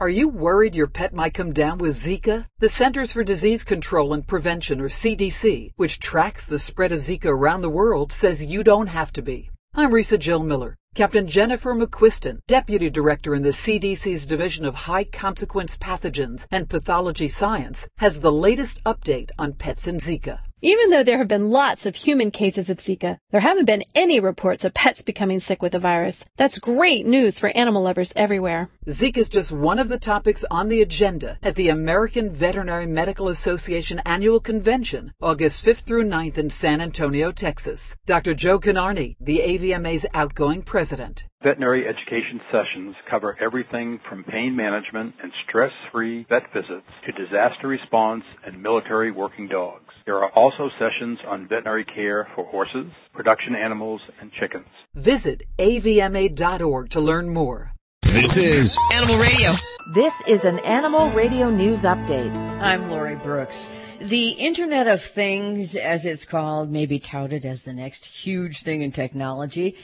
Are 0.00 0.08
you 0.08 0.30
worried 0.30 0.74
your 0.74 0.86
pet 0.86 1.12
might 1.12 1.34
come 1.34 1.52
down 1.52 1.76
with 1.76 1.94
Zika? 1.94 2.46
The 2.58 2.70
Centers 2.70 3.12
for 3.12 3.22
Disease 3.22 3.64
Control 3.64 4.14
and 4.14 4.26
Prevention, 4.26 4.80
or 4.80 4.88
CDC, 4.88 5.72
which 5.76 5.98
tracks 5.98 6.46
the 6.46 6.58
spread 6.58 6.90
of 6.90 7.00
Zika 7.00 7.26
around 7.26 7.60
the 7.60 7.68
world, 7.68 8.10
says 8.10 8.42
you 8.42 8.64
don't 8.64 8.86
have 8.86 9.12
to 9.12 9.20
be. 9.20 9.50
I'm 9.74 9.90
Risa 9.90 10.18
Jill 10.18 10.42
Miller. 10.42 10.74
Captain 10.94 11.28
Jennifer 11.28 11.74
McQuiston, 11.74 12.38
Deputy 12.46 12.88
Director 12.88 13.34
in 13.34 13.42
the 13.42 13.50
CDC's 13.50 14.24
Division 14.24 14.64
of 14.64 14.74
High 14.74 15.04
Consequence 15.04 15.76
Pathogens 15.76 16.46
and 16.50 16.70
Pathology 16.70 17.28
Science, 17.28 17.86
has 17.98 18.20
the 18.20 18.32
latest 18.32 18.82
update 18.84 19.28
on 19.38 19.52
pets 19.52 19.86
and 19.86 20.00
Zika. 20.00 20.38
Even 20.62 20.90
though 20.90 21.02
there 21.02 21.16
have 21.16 21.28
been 21.28 21.50
lots 21.50 21.86
of 21.86 21.96
human 21.96 22.30
cases 22.30 22.68
of 22.68 22.76
Zika, 22.76 23.18
there 23.30 23.40
haven't 23.40 23.64
been 23.64 23.82
any 23.94 24.20
reports 24.20 24.62
of 24.62 24.74
pets 24.74 25.00
becoming 25.00 25.38
sick 25.38 25.62
with 25.62 25.72
the 25.72 25.78
virus. 25.78 26.26
That's 26.36 26.58
great 26.58 27.06
news 27.06 27.38
for 27.38 27.48
animal 27.56 27.82
lovers 27.82 28.12
everywhere. 28.14 28.68
Zika 28.86 29.16
is 29.16 29.30
just 29.30 29.52
one 29.52 29.78
of 29.78 29.88
the 29.88 29.98
topics 29.98 30.44
on 30.50 30.68
the 30.68 30.82
agenda 30.82 31.38
at 31.42 31.54
the 31.54 31.70
American 31.70 32.30
Veterinary 32.30 32.84
Medical 32.84 33.28
Association 33.28 34.00
Annual 34.04 34.40
Convention, 34.40 35.14
August 35.22 35.64
5th 35.64 35.80
through 35.80 36.04
9th 36.04 36.36
in 36.36 36.50
San 36.50 36.82
Antonio, 36.82 37.32
Texas. 37.32 37.96
Dr. 38.04 38.34
Joe 38.34 38.60
Kinnarney, 38.60 39.16
the 39.18 39.38
AVMA's 39.38 40.04
outgoing 40.12 40.60
president. 40.60 41.24
Veterinary 41.42 41.88
education 41.88 42.38
sessions 42.52 42.94
cover 43.08 43.34
everything 43.40 43.98
from 44.06 44.24
pain 44.24 44.54
management 44.54 45.14
and 45.22 45.32
stress-free 45.48 46.26
vet 46.28 46.52
visits 46.52 46.90
to 47.06 47.12
disaster 47.12 47.66
response 47.66 48.24
and 48.44 48.62
military 48.62 49.10
working 49.10 49.48
dogs. 49.48 49.89
There 50.10 50.24
are 50.24 50.32
also 50.32 50.68
sessions 50.76 51.20
on 51.24 51.46
veterinary 51.46 51.84
care 51.84 52.26
for 52.34 52.44
horses, 52.44 52.90
production 53.14 53.54
animals, 53.54 54.00
and 54.20 54.32
chickens. 54.32 54.66
Visit 54.96 55.44
avma.org 55.56 56.90
to 56.90 57.00
learn 57.00 57.28
more. 57.28 57.74
This 58.02 58.36
is 58.36 58.76
Animal 58.92 59.18
Radio. 59.18 59.52
This 59.94 60.12
is 60.26 60.44
an 60.44 60.58
Animal 60.64 61.10
Radio 61.10 61.48
News 61.48 61.82
Update. 61.82 62.34
I'm 62.60 62.90
Lori 62.90 63.14
Brooks. 63.14 63.70
The 64.00 64.30
Internet 64.30 64.88
of 64.88 65.00
Things, 65.00 65.76
as 65.76 66.04
it's 66.04 66.24
called, 66.24 66.72
may 66.72 66.86
be 66.86 66.98
touted 66.98 67.44
as 67.44 67.62
the 67.62 67.72
next 67.72 68.04
huge 68.04 68.64
thing 68.64 68.82
in 68.82 68.90
technology. 68.90 69.76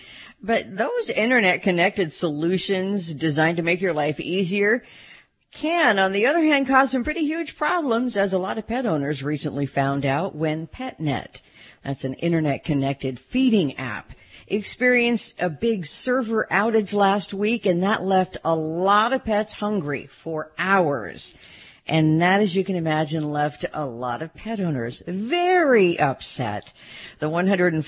But 0.43 0.77
those 0.77 1.09
internet 1.09 1.63
connected 1.63 2.13
solutions 2.13 3.15
designed 3.15 3.59
to 3.59 3.63
make 3.63 3.81
your 3.81 3.93
life 3.93 4.19
easier 4.19 4.83
can, 5.57 5.99
on 5.99 6.13
the 6.13 6.27
other 6.27 6.43
hand, 6.43 6.67
cause 6.67 6.91
some 6.91 7.03
pretty 7.03 7.25
huge 7.25 7.57
problems, 7.57 8.17
as 8.17 8.33
a 8.35 8.39
lot 8.39 8.59
of 8.59 8.67
pet 8.67 8.85
owners 8.85 9.23
recently 9.23 9.65
found 9.65 10.05
out 10.05 10.37
when 10.37 10.67
PetNet, 10.67 11.41
that's 11.83 12.05
an 12.05 12.15
internet 12.15 12.63
connected 12.63 13.19
feeding 13.19 13.77
app, 13.79 14.13
experienced 14.47 15.35
a 15.41 15.49
big 15.49 15.87
server 15.87 16.47
outage 16.51 16.93
last 16.93 17.33
week, 17.33 17.65
and 17.65 17.83
that 17.83 18.03
left 18.03 18.37
a 18.45 18.55
lot 18.55 19.15
of 19.15 19.25
pets 19.25 19.55
hungry 19.55 20.07
for 20.07 20.53
hours. 20.59 21.35
And 21.89 22.21
that, 22.21 22.41
as 22.41 22.57
you 22.57 22.65
can 22.65 22.75
imagine, 22.75 23.31
left 23.31 23.65
a 23.73 23.87
lot 23.87 24.21
of 24.21 24.35
pet 24.35 24.61
owners 24.61 25.03
very 25.07 25.99
upset. 25.99 26.73
The 27.21 27.31
$149 27.31 27.81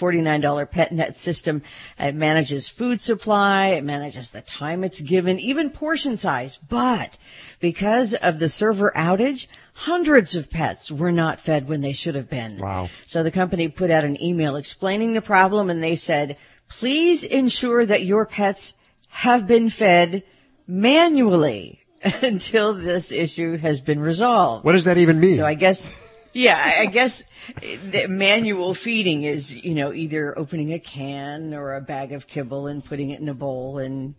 PetNet 0.70 1.16
system 1.16 1.62
it 1.98 2.14
manages 2.14 2.68
food 2.68 3.00
supply, 3.00 3.68
it 3.68 3.82
manages 3.82 4.30
the 4.30 4.40
time 4.40 4.84
it's 4.84 5.00
given, 5.00 5.40
even 5.40 5.70
portion 5.70 6.16
size. 6.16 6.58
But 6.68 7.18
because 7.58 8.14
of 8.14 8.38
the 8.38 8.48
server 8.48 8.92
outage, 8.94 9.48
hundreds 9.74 10.36
of 10.36 10.50
pets 10.50 10.92
were 10.92 11.12
not 11.12 11.40
fed 11.40 11.68
when 11.68 11.80
they 11.80 11.92
should 11.92 12.14
have 12.14 12.30
been. 12.30 12.58
Wow. 12.58 12.88
So 13.04 13.24
the 13.24 13.32
company 13.32 13.66
put 13.66 13.90
out 13.90 14.04
an 14.04 14.22
email 14.22 14.54
explaining 14.54 15.12
the 15.12 15.22
problem 15.22 15.70
and 15.70 15.82
they 15.82 15.96
said, 15.96 16.38
please 16.68 17.24
ensure 17.24 17.84
that 17.84 18.04
your 18.04 18.26
pets 18.26 18.74
have 19.08 19.48
been 19.48 19.70
fed 19.70 20.22
manually 20.68 21.80
until 22.22 22.74
this 22.74 23.12
issue 23.12 23.56
has 23.56 23.80
been 23.80 24.00
resolved. 24.00 24.64
What 24.64 24.72
does 24.72 24.84
that 24.84 24.98
even 24.98 25.20
mean? 25.20 25.36
So 25.36 25.46
I 25.46 25.54
guess, 25.54 25.86
yeah, 26.32 26.76
I 26.78 26.86
guess 26.86 27.24
the 27.60 28.06
manual 28.08 28.74
feeding 28.74 29.24
is, 29.24 29.54
you 29.54 29.74
know, 29.74 29.92
either 29.92 30.38
opening 30.38 30.72
a 30.72 30.78
can 30.78 31.54
or 31.54 31.74
a 31.74 31.80
bag 31.80 32.12
of 32.12 32.26
kibble 32.26 32.66
and 32.66 32.84
putting 32.84 33.10
it 33.10 33.20
in 33.20 33.28
a 33.28 33.34
bowl 33.34 33.78
and 33.78 34.14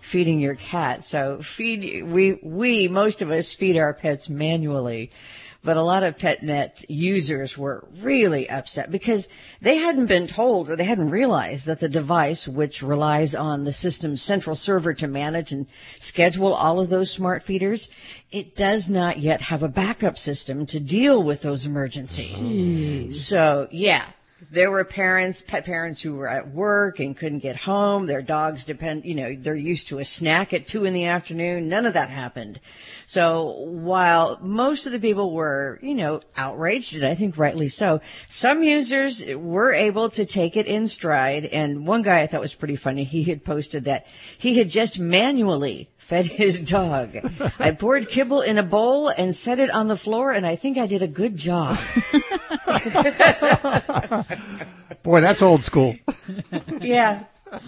feeding 0.00 0.38
your 0.38 0.54
cat. 0.54 1.04
So 1.04 1.40
feed, 1.40 2.04
we, 2.04 2.38
we, 2.42 2.88
most 2.88 3.22
of 3.22 3.30
us 3.30 3.54
feed 3.54 3.78
our 3.78 3.94
pets 3.94 4.28
manually. 4.28 5.10
But 5.64 5.78
a 5.78 5.82
lot 5.82 6.02
of 6.02 6.18
PetNet 6.18 6.84
users 6.88 7.56
were 7.56 7.88
really 8.00 8.48
upset 8.50 8.90
because 8.90 9.30
they 9.62 9.78
hadn't 9.78 10.06
been 10.06 10.26
told 10.26 10.68
or 10.68 10.76
they 10.76 10.84
hadn't 10.84 11.08
realized 11.08 11.64
that 11.64 11.80
the 11.80 11.88
device, 11.88 12.46
which 12.46 12.82
relies 12.82 13.34
on 13.34 13.62
the 13.62 13.72
system's 13.72 14.20
central 14.20 14.56
server 14.56 14.92
to 14.92 15.08
manage 15.08 15.52
and 15.52 15.66
schedule 15.98 16.52
all 16.52 16.80
of 16.80 16.90
those 16.90 17.10
smart 17.10 17.42
feeders, 17.42 17.90
it 18.30 18.54
does 18.54 18.90
not 18.90 19.20
yet 19.20 19.40
have 19.40 19.62
a 19.62 19.68
backup 19.68 20.18
system 20.18 20.66
to 20.66 20.78
deal 20.78 21.22
with 21.22 21.40
those 21.40 21.64
emergencies. 21.64 23.24
So 23.26 23.68
yeah, 23.70 24.04
there 24.50 24.70
were 24.70 24.84
parents, 24.84 25.42
pet 25.42 25.64
parents 25.64 26.02
who 26.02 26.14
were 26.14 26.28
at 26.28 26.48
work 26.48 26.98
and 26.98 27.16
couldn't 27.16 27.40
get 27.40 27.56
home. 27.56 28.06
Their 28.06 28.22
dogs 28.22 28.64
depend, 28.64 29.04
you 29.04 29.14
know, 29.14 29.34
they're 29.34 29.54
used 29.54 29.88
to 29.88 29.98
a 29.98 30.04
snack 30.04 30.52
at 30.52 30.66
two 30.66 30.84
in 30.84 30.92
the 30.92 31.04
afternoon. 31.04 31.68
None 31.68 31.86
of 31.86 31.94
that 31.94 32.10
happened. 32.10 32.60
So 33.06 33.50
while 33.58 34.38
most 34.40 34.86
of 34.86 34.92
the 34.92 34.98
people 34.98 35.32
were, 35.32 35.78
you 35.82 35.94
know, 35.94 36.20
outraged, 36.36 36.96
and 36.96 37.04
I 37.04 37.14
think 37.14 37.36
rightly 37.36 37.68
so, 37.68 38.00
some 38.28 38.62
users 38.62 39.24
were 39.26 39.72
able 39.72 40.08
to 40.10 40.24
take 40.24 40.56
it 40.56 40.66
in 40.66 40.88
stride. 40.88 41.46
And 41.46 41.86
one 41.86 42.02
guy 42.02 42.20
I 42.20 42.26
thought 42.26 42.40
was 42.40 42.54
pretty 42.54 42.76
funny. 42.76 43.04
He 43.04 43.24
had 43.24 43.44
posted 43.44 43.84
that 43.84 44.06
he 44.38 44.58
had 44.58 44.70
just 44.70 44.98
manually 44.98 45.88
fed 46.04 46.26
his 46.26 46.60
dog. 46.60 47.16
I 47.58 47.70
poured 47.72 48.08
kibble 48.08 48.42
in 48.42 48.58
a 48.58 48.62
bowl 48.62 49.08
and 49.08 49.34
set 49.34 49.58
it 49.58 49.70
on 49.70 49.88
the 49.88 49.96
floor, 49.96 50.30
and 50.32 50.46
I 50.46 50.54
think 50.56 50.76
I 50.78 50.86
did 50.86 51.02
a 51.02 51.08
good 51.08 51.36
job. 51.36 51.78
Boy, 55.02 55.20
that's 55.20 55.42
old 55.42 55.62
school. 55.64 55.96
yeah. 56.80 57.24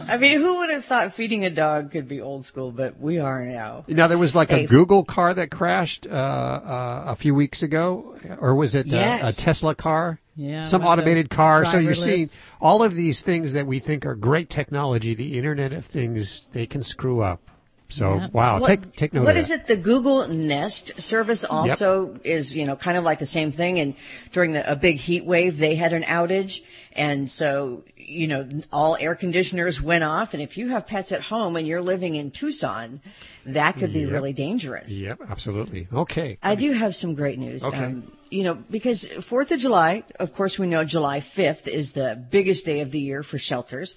I 0.08 0.16
mean, 0.16 0.40
who 0.40 0.56
would 0.58 0.70
have 0.70 0.84
thought 0.84 1.14
feeding 1.14 1.44
a 1.44 1.50
dog 1.50 1.92
could 1.92 2.08
be 2.08 2.20
old 2.20 2.44
school, 2.44 2.72
but 2.72 2.98
we 2.98 3.18
are 3.18 3.44
now. 3.44 3.84
Now 3.86 4.08
there 4.08 4.18
was 4.18 4.34
like 4.34 4.50
Hey, 4.50 4.64
a 4.64 4.66
Google 4.66 5.04
car 5.04 5.32
that 5.32 5.50
crashed 5.50 6.06
uh, 6.08 6.10
uh, 6.10 7.04
a 7.06 7.14
few 7.14 7.34
weeks 7.36 7.62
ago, 7.62 8.16
or 8.40 8.54
was 8.56 8.74
it 8.74 8.86
uh, 8.92 8.96
Yes. 8.96 9.38
a 9.38 9.40
Tesla 9.40 9.74
car? 9.76 10.20
Yeah, 10.34 10.64
some 10.64 10.84
automated 10.84 11.30
car. 11.30 11.64
So 11.64 11.78
you're 11.78 11.92
driverless. 11.92 12.04
seeing 12.04 12.28
all 12.60 12.82
of 12.82 12.94
these 12.94 13.22
things 13.22 13.52
that 13.54 13.66
we 13.66 13.78
think 13.78 14.04
are 14.04 14.14
great 14.16 14.50
technology. 14.50 15.14
The 15.14 15.38
Internet 15.38 15.72
of 15.72 15.84
Things 15.84 16.48
they 16.48 16.66
can 16.66 16.82
screw 16.82 17.20
up. 17.22 17.40
So 17.88 18.16
Yeah. 18.16 18.28
wow, 18.32 18.58
What- 18.60 18.66
take 18.66 18.92
take 18.96 19.14
note. 19.14 19.24
What 19.24 19.36
is 19.36 19.50
it? 19.50 19.66
The 19.66 19.76
Google 19.76 20.26
Nest 20.26 21.00
service 21.00 21.44
also 21.44 22.18
is, 22.24 22.54
you 22.56 22.64
know, 22.64 22.74
kind 22.76 22.96
of 22.98 23.04
like 23.04 23.18
the 23.20 23.26
same 23.26 23.52
thing. 23.52 23.78
And 23.78 23.94
during 24.32 24.52
the, 24.52 24.68
a 24.70 24.74
big 24.74 24.96
heat 24.96 25.24
wave, 25.24 25.58
they 25.58 25.76
had 25.76 25.92
an 25.92 26.02
outage. 26.02 26.62
And 26.92 27.30
so, 27.30 27.84
you 27.96 28.26
know, 28.26 28.48
all 28.72 28.96
air 28.98 29.14
conditioners 29.14 29.80
went 29.80 30.02
off. 30.02 30.34
And 30.34 30.42
if 30.42 30.56
you 30.56 30.68
have 30.70 30.86
pets 30.86 31.12
at 31.12 31.20
home 31.22 31.54
and 31.56 31.66
you're 31.66 31.82
living 31.82 32.14
in 32.16 32.30
Tucson, 32.32 33.00
that 33.44 33.76
could 33.76 33.92
be 33.92 34.00
Yep. 34.00 34.10
really 34.10 34.32
dangerous. 34.32 34.90
Yep, 34.90 35.20
absolutely. 35.30 35.86
Okay. 35.92 36.38
I 36.42 36.54
do 36.56 36.72
have 36.72 36.96
some 36.96 37.14
great 37.14 37.38
news. 37.38 37.62
Okay. 37.62 37.84
Um, 37.84 38.10
you 38.30 38.42
know, 38.42 38.54
because 38.54 39.06
Fourth 39.20 39.52
of 39.52 39.60
July, 39.60 40.02
of 40.18 40.34
course, 40.34 40.58
we 40.58 40.66
know 40.66 40.82
July 40.82 41.20
5th 41.20 41.68
is 41.68 41.92
the 41.92 42.20
biggest 42.30 42.64
day 42.66 42.80
of 42.80 42.90
the 42.90 42.98
year 43.00 43.22
for 43.22 43.38
shelters 43.38 43.94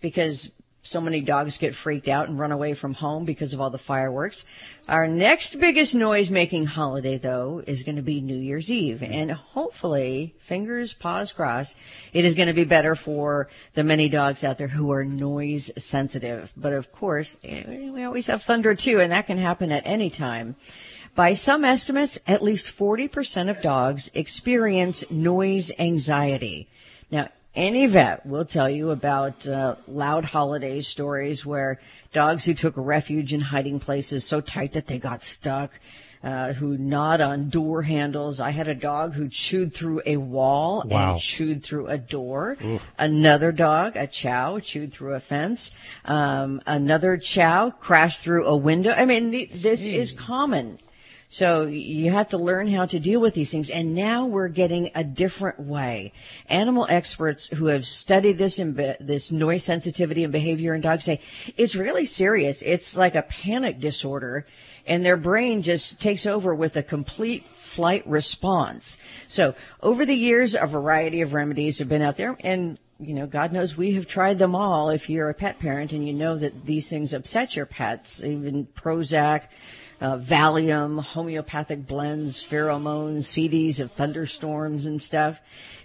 because 0.00 0.50
so 0.84 1.00
many 1.00 1.20
dogs 1.20 1.58
get 1.58 1.76
freaked 1.76 2.08
out 2.08 2.28
and 2.28 2.38
run 2.38 2.50
away 2.50 2.74
from 2.74 2.94
home 2.94 3.24
because 3.24 3.54
of 3.54 3.60
all 3.60 3.70
the 3.70 3.78
fireworks. 3.78 4.44
Our 4.88 5.06
next 5.06 5.60
biggest 5.60 5.94
noise 5.94 6.28
making 6.28 6.66
holiday, 6.66 7.18
though, 7.18 7.62
is 7.64 7.84
going 7.84 7.96
to 7.96 8.02
be 8.02 8.20
New 8.20 8.36
Year's 8.36 8.68
Eve. 8.68 9.00
And 9.00 9.30
hopefully, 9.30 10.34
fingers, 10.40 10.92
paws 10.92 11.32
crossed, 11.32 11.76
it 12.12 12.24
is 12.24 12.34
going 12.34 12.48
to 12.48 12.52
be 12.52 12.64
better 12.64 12.96
for 12.96 13.48
the 13.74 13.84
many 13.84 14.08
dogs 14.08 14.42
out 14.42 14.58
there 14.58 14.68
who 14.68 14.90
are 14.90 15.04
noise 15.04 15.70
sensitive. 15.78 16.52
But 16.56 16.72
of 16.72 16.90
course, 16.90 17.36
we 17.44 18.02
always 18.02 18.26
have 18.26 18.42
thunder 18.42 18.74
too, 18.74 19.00
and 19.00 19.12
that 19.12 19.28
can 19.28 19.38
happen 19.38 19.70
at 19.70 19.86
any 19.86 20.10
time. 20.10 20.56
By 21.14 21.34
some 21.34 21.64
estimates, 21.64 22.18
at 22.26 22.42
least 22.42 22.76
40% 22.76 23.50
of 23.50 23.62
dogs 23.62 24.10
experience 24.14 25.04
noise 25.10 25.70
anxiety. 25.78 26.68
Now, 27.10 27.28
any 27.54 27.86
vet 27.86 28.24
will 28.24 28.44
tell 28.44 28.68
you 28.70 28.90
about 28.90 29.46
uh, 29.46 29.76
loud 29.86 30.24
holiday 30.24 30.80
stories 30.80 31.44
where 31.44 31.78
dogs 32.12 32.44
who 32.44 32.54
took 32.54 32.74
refuge 32.76 33.32
in 33.32 33.40
hiding 33.40 33.78
places 33.80 34.24
so 34.24 34.40
tight 34.40 34.72
that 34.72 34.86
they 34.86 34.98
got 34.98 35.22
stuck, 35.22 35.78
uh, 36.22 36.52
who 36.54 36.78
gnawed 36.78 37.20
on 37.20 37.48
door 37.50 37.82
handles. 37.82 38.40
I 38.40 38.50
had 38.50 38.68
a 38.68 38.74
dog 38.74 39.14
who 39.14 39.28
chewed 39.28 39.74
through 39.74 40.02
a 40.06 40.16
wall 40.16 40.84
Wow. 40.86 41.12
and 41.12 41.20
chewed 41.20 41.62
through 41.62 41.88
a 41.88 41.98
door. 41.98 42.56
Oof. 42.64 42.82
Another 42.98 43.52
dog, 43.52 43.96
a 43.96 44.06
chow, 44.06 44.58
chewed 44.60 44.92
through 44.92 45.14
a 45.14 45.20
fence. 45.20 45.72
Um, 46.04 46.62
another 46.66 47.16
chow 47.18 47.70
crashed 47.70 48.20
through 48.20 48.46
a 48.46 48.56
window. 48.56 48.92
I 48.92 49.04
mean, 49.04 49.30
the, 49.30 49.46
this 49.46 49.84
is 49.84 50.12
common. 50.12 50.78
So 51.32 51.62
you 51.62 52.10
have 52.10 52.28
to 52.28 52.36
learn 52.36 52.68
how 52.68 52.84
to 52.84 53.00
deal 53.00 53.18
with 53.18 53.32
these 53.32 53.50
things. 53.50 53.70
And 53.70 53.94
now 53.94 54.26
we're 54.26 54.48
getting 54.48 54.90
a 54.94 55.02
different 55.02 55.58
way. 55.58 56.12
Animal 56.50 56.86
experts 56.90 57.46
who 57.46 57.68
have 57.68 57.86
studied 57.86 58.36
this 58.36 58.58
be- 58.58 58.96
this 59.00 59.32
noise 59.32 59.64
sensitivity 59.64 60.24
and 60.24 60.32
behavior 60.32 60.74
in 60.74 60.82
dogs 60.82 61.04
say 61.04 61.20
it's 61.56 61.74
really 61.74 62.04
serious. 62.04 62.60
It's 62.60 62.98
like 62.98 63.14
a 63.14 63.22
panic 63.22 63.80
disorder 63.80 64.44
and 64.86 65.06
their 65.06 65.16
brain 65.16 65.62
just 65.62 66.02
takes 66.02 66.26
over 66.26 66.54
with 66.54 66.76
a 66.76 66.82
complete 66.82 67.46
flight 67.54 68.06
response. 68.06 68.98
So 69.26 69.54
over 69.82 70.04
the 70.04 70.14
years, 70.14 70.54
a 70.54 70.66
variety 70.66 71.22
of 71.22 71.32
remedies 71.32 71.78
have 71.78 71.88
been 71.88 72.02
out 72.02 72.18
there 72.18 72.36
and 72.40 72.78
you 73.00 73.14
know, 73.14 73.26
God 73.26 73.52
knows 73.52 73.76
we 73.76 73.92
have 73.94 74.06
tried 74.06 74.38
them 74.38 74.54
all. 74.54 74.90
If 74.90 75.08
you're 75.08 75.30
a 75.30 75.34
pet 75.34 75.58
parent 75.58 75.92
and 75.92 76.06
you 76.06 76.12
know 76.12 76.36
that 76.36 76.66
these 76.66 76.90
things 76.90 77.14
upset 77.14 77.56
your 77.56 77.66
pets, 77.66 78.22
even 78.22 78.66
Prozac, 78.66 79.48
uh, 80.02 80.18
Valium, 80.18 81.00
homeopathic 81.00 81.86
blends, 81.86 82.44
pheromones, 82.44 83.24
CDs 83.24 83.78
of 83.78 83.92
thunderstorms 83.92 84.84
and 84.84 85.00
stuff. 85.00 85.40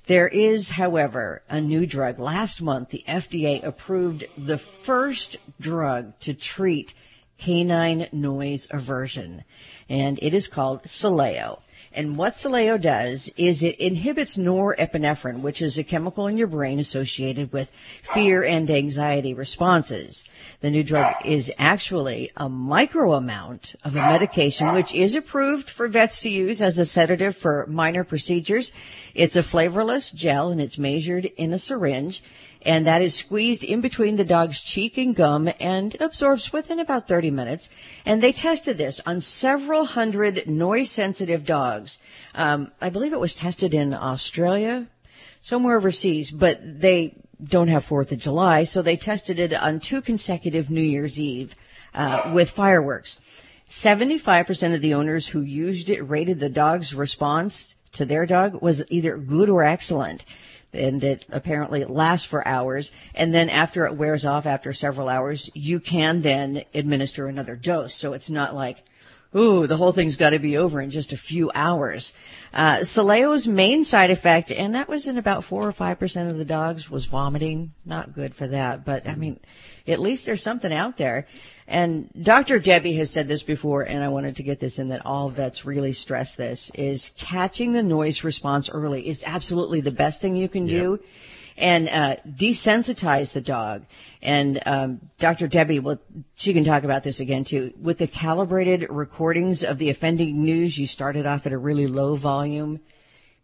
There 0.07 0.27
is, 0.27 0.71
however, 0.71 1.43
a 1.47 1.61
new 1.61 1.85
drug. 1.85 2.17
Last 2.17 2.59
month, 2.61 2.89
the 2.89 3.03
FDA 3.07 3.63
approved 3.63 4.25
the 4.35 4.57
first 4.57 5.37
drug 5.61 6.17
to 6.21 6.33
treat 6.33 6.95
canine 7.37 8.07
noise 8.11 8.67
aversion, 8.71 9.43
and 9.87 10.17
it 10.21 10.33
is 10.33 10.47
called 10.47 10.83
Sileo. 10.83 11.59
And 11.97 12.15
what 12.15 12.33
Sileo 12.33 12.79
does 12.79 13.31
is 13.37 13.63
it 13.63 13.75
inhibits 13.79 14.37
norepinephrine, 14.37 15.39
which 15.39 15.63
is 15.63 15.79
a 15.79 15.83
chemical 15.83 16.27
in 16.27 16.37
your 16.37 16.45
brain 16.45 16.77
associated 16.77 17.51
with 17.51 17.71
fear 18.03 18.43
and 18.43 18.69
anxiety 18.69 19.33
responses. 19.33 20.23
The 20.61 20.69
new 20.69 20.83
drug 20.83 21.15
is 21.25 21.51
actually 21.57 22.29
a 22.37 22.49
micro 22.49 23.15
amount 23.15 23.73
of 23.83 23.95
a 23.95 24.11
medication 24.11 24.75
which 24.75 24.93
is 24.93 25.15
approved 25.15 25.71
for 25.71 25.87
vets 25.87 26.19
to 26.19 26.29
use 26.29 26.61
as 26.61 26.77
a 26.77 26.85
sedative 26.85 27.35
for 27.35 27.65
minor 27.67 28.03
procedures. 28.03 28.71
It's 29.15 29.35
a 29.35 29.41
flavorless 29.41 30.11
gel 30.11 30.51
and 30.51 30.61
it's 30.61 30.77
measured 30.77 31.25
in 31.25 31.51
a 31.51 31.57
syringe 31.57 32.21
and 32.67 32.85
that 32.85 33.01
is 33.01 33.15
squeezed 33.15 33.63
in 33.63 33.79
between 33.79 34.17
the 34.17 34.25
dog's 34.25 34.59
cheek 34.59 34.97
and 34.97 35.15
gum 35.15 35.49
and 35.57 35.95
absorbs 36.01 36.51
within 36.51 36.79
about 36.79 37.07
30 37.07 37.31
minutes. 37.31 37.69
And 38.05 38.21
they 38.21 38.33
tested 38.33 38.77
this 38.77 38.99
on 39.05 39.21
several 39.21 39.85
hundred 39.85 40.47
noise 40.47 40.91
sensitive 40.91 41.45
dogs. 41.45 41.97
Um, 42.35 42.71
I 42.81 42.89
believe 42.89 43.13
it 43.13 43.21
was 43.21 43.33
tested 43.33 43.73
in 43.73 43.93
Australia, 43.93 44.87
somewhere 45.39 45.77
overseas, 45.77 46.29
but 46.29 46.59
they 46.81 47.15
don't 47.41 47.69
have 47.69 47.85
Fourth 47.85 48.11
of 48.11 48.19
July, 48.19 48.65
so 48.65 48.81
they 48.81 48.97
tested 48.97 49.39
it 49.39 49.53
on 49.53 49.79
two 49.79 50.01
consecutive 50.01 50.69
New 50.69 50.81
Year's 50.81 51.17
Eve 51.17 51.55
uh, 51.93 52.31
with 52.33 52.51
fireworks. 52.51 53.17
75% 53.69 54.75
of 54.75 54.81
the 54.81 54.93
owners 54.93 55.27
who 55.27 55.41
used 55.41 55.89
it 55.89 56.01
rated 56.01 56.39
the 56.39 56.49
dog's 56.49 56.93
response 56.93 57.75
to 57.93 58.05
their 58.05 58.25
dog 58.25 58.61
was 58.61 58.83
either 58.89 59.17
good 59.17 59.49
or 59.49 59.63
excellent. 59.63 60.25
And 60.77 61.03
it 61.03 61.25
apparently 61.29 61.83
lasts 61.85 62.25
for 62.25 62.47
hours. 62.47 62.91
And 63.15 63.33
then 63.33 63.49
after 63.49 63.85
it 63.85 63.95
wears 63.95 64.25
off 64.25 64.45
after 64.45 64.73
several 64.73 65.09
hours, 65.09 65.49
you 65.53 65.79
can 65.79 66.21
then 66.21 66.63
administer 66.73 67.27
another 67.27 67.55
dose. 67.55 67.95
So 67.95 68.13
it's 68.13 68.29
not 68.29 68.55
like, 68.55 68.83
ooh, 69.35 69.67
the 69.67 69.77
whole 69.77 69.91
thing's 69.91 70.15
got 70.15 70.31
to 70.31 70.39
be 70.39 70.57
over 70.57 70.81
in 70.81 70.89
just 70.89 71.13
a 71.13 71.17
few 71.17 71.51
hours. 71.53 72.13
Uh, 72.53 72.83
Sileo's 72.83 73.47
main 73.47 73.83
side 73.83 74.11
effect, 74.11 74.51
and 74.51 74.75
that 74.75 74.87
was 74.87 75.07
in 75.07 75.17
about 75.17 75.43
four 75.43 75.67
or 75.67 75.71
five 75.71 75.99
percent 75.99 76.29
of 76.29 76.37
the 76.37 76.45
dogs, 76.45 76.89
was 76.89 77.05
vomiting. 77.05 77.73
Not 77.85 78.13
good 78.13 78.35
for 78.35 78.47
that, 78.47 78.85
but 78.85 79.07
I 79.07 79.15
mean, 79.15 79.39
at 79.87 79.99
least 79.99 80.25
there's 80.25 80.43
something 80.43 80.73
out 80.73 80.97
there. 80.97 81.27
And 81.67 82.09
Dr. 82.21 82.59
Debbie 82.59 82.93
has 82.93 83.11
said 83.11 83.27
this 83.27 83.43
before, 83.43 83.81
and 83.81 84.01
I 84.01 84.07
wanted 84.07 84.37
to 84.37 84.43
get 84.43 84.59
this 84.61 84.79
in 84.79 84.87
that 84.87 85.05
all 85.05 85.29
vets 85.29 85.65
really 85.65 85.91
stress 85.91 86.35
this, 86.35 86.71
is 86.73 87.11
catching 87.17 87.73
the 87.73 87.83
noise 87.83 88.23
response 88.23 88.69
early 88.69 89.07
is 89.07 89.21
absolutely 89.25 89.81
the 89.81 89.91
best 89.91 90.21
thing 90.21 90.37
you 90.37 90.47
can 90.47 90.65
do. 90.65 90.99
And 91.57 91.89
uh, 91.89 92.17
desensitize 92.27 93.33
the 93.33 93.41
dog. 93.41 93.85
And 94.21 94.61
um, 94.67 95.01
Dr. 95.17 95.47
Debbie, 95.47 95.79
will 95.79 95.99
she 96.35 96.53
can 96.53 96.63
talk 96.63 96.83
about 96.83 97.03
this 97.03 97.19
again 97.19 97.45
too. 97.45 97.73
With 97.81 97.97
the 97.97 98.05
calibrated 98.05 98.85
recordings 98.91 99.63
of 99.63 99.79
the 99.79 99.89
offending 99.89 100.43
news, 100.43 100.77
you 100.77 100.85
started 100.85 101.25
off 101.25 101.47
at 101.47 101.53
a 101.53 101.57
really 101.57 101.87
low 101.87 102.15
volume 102.15 102.79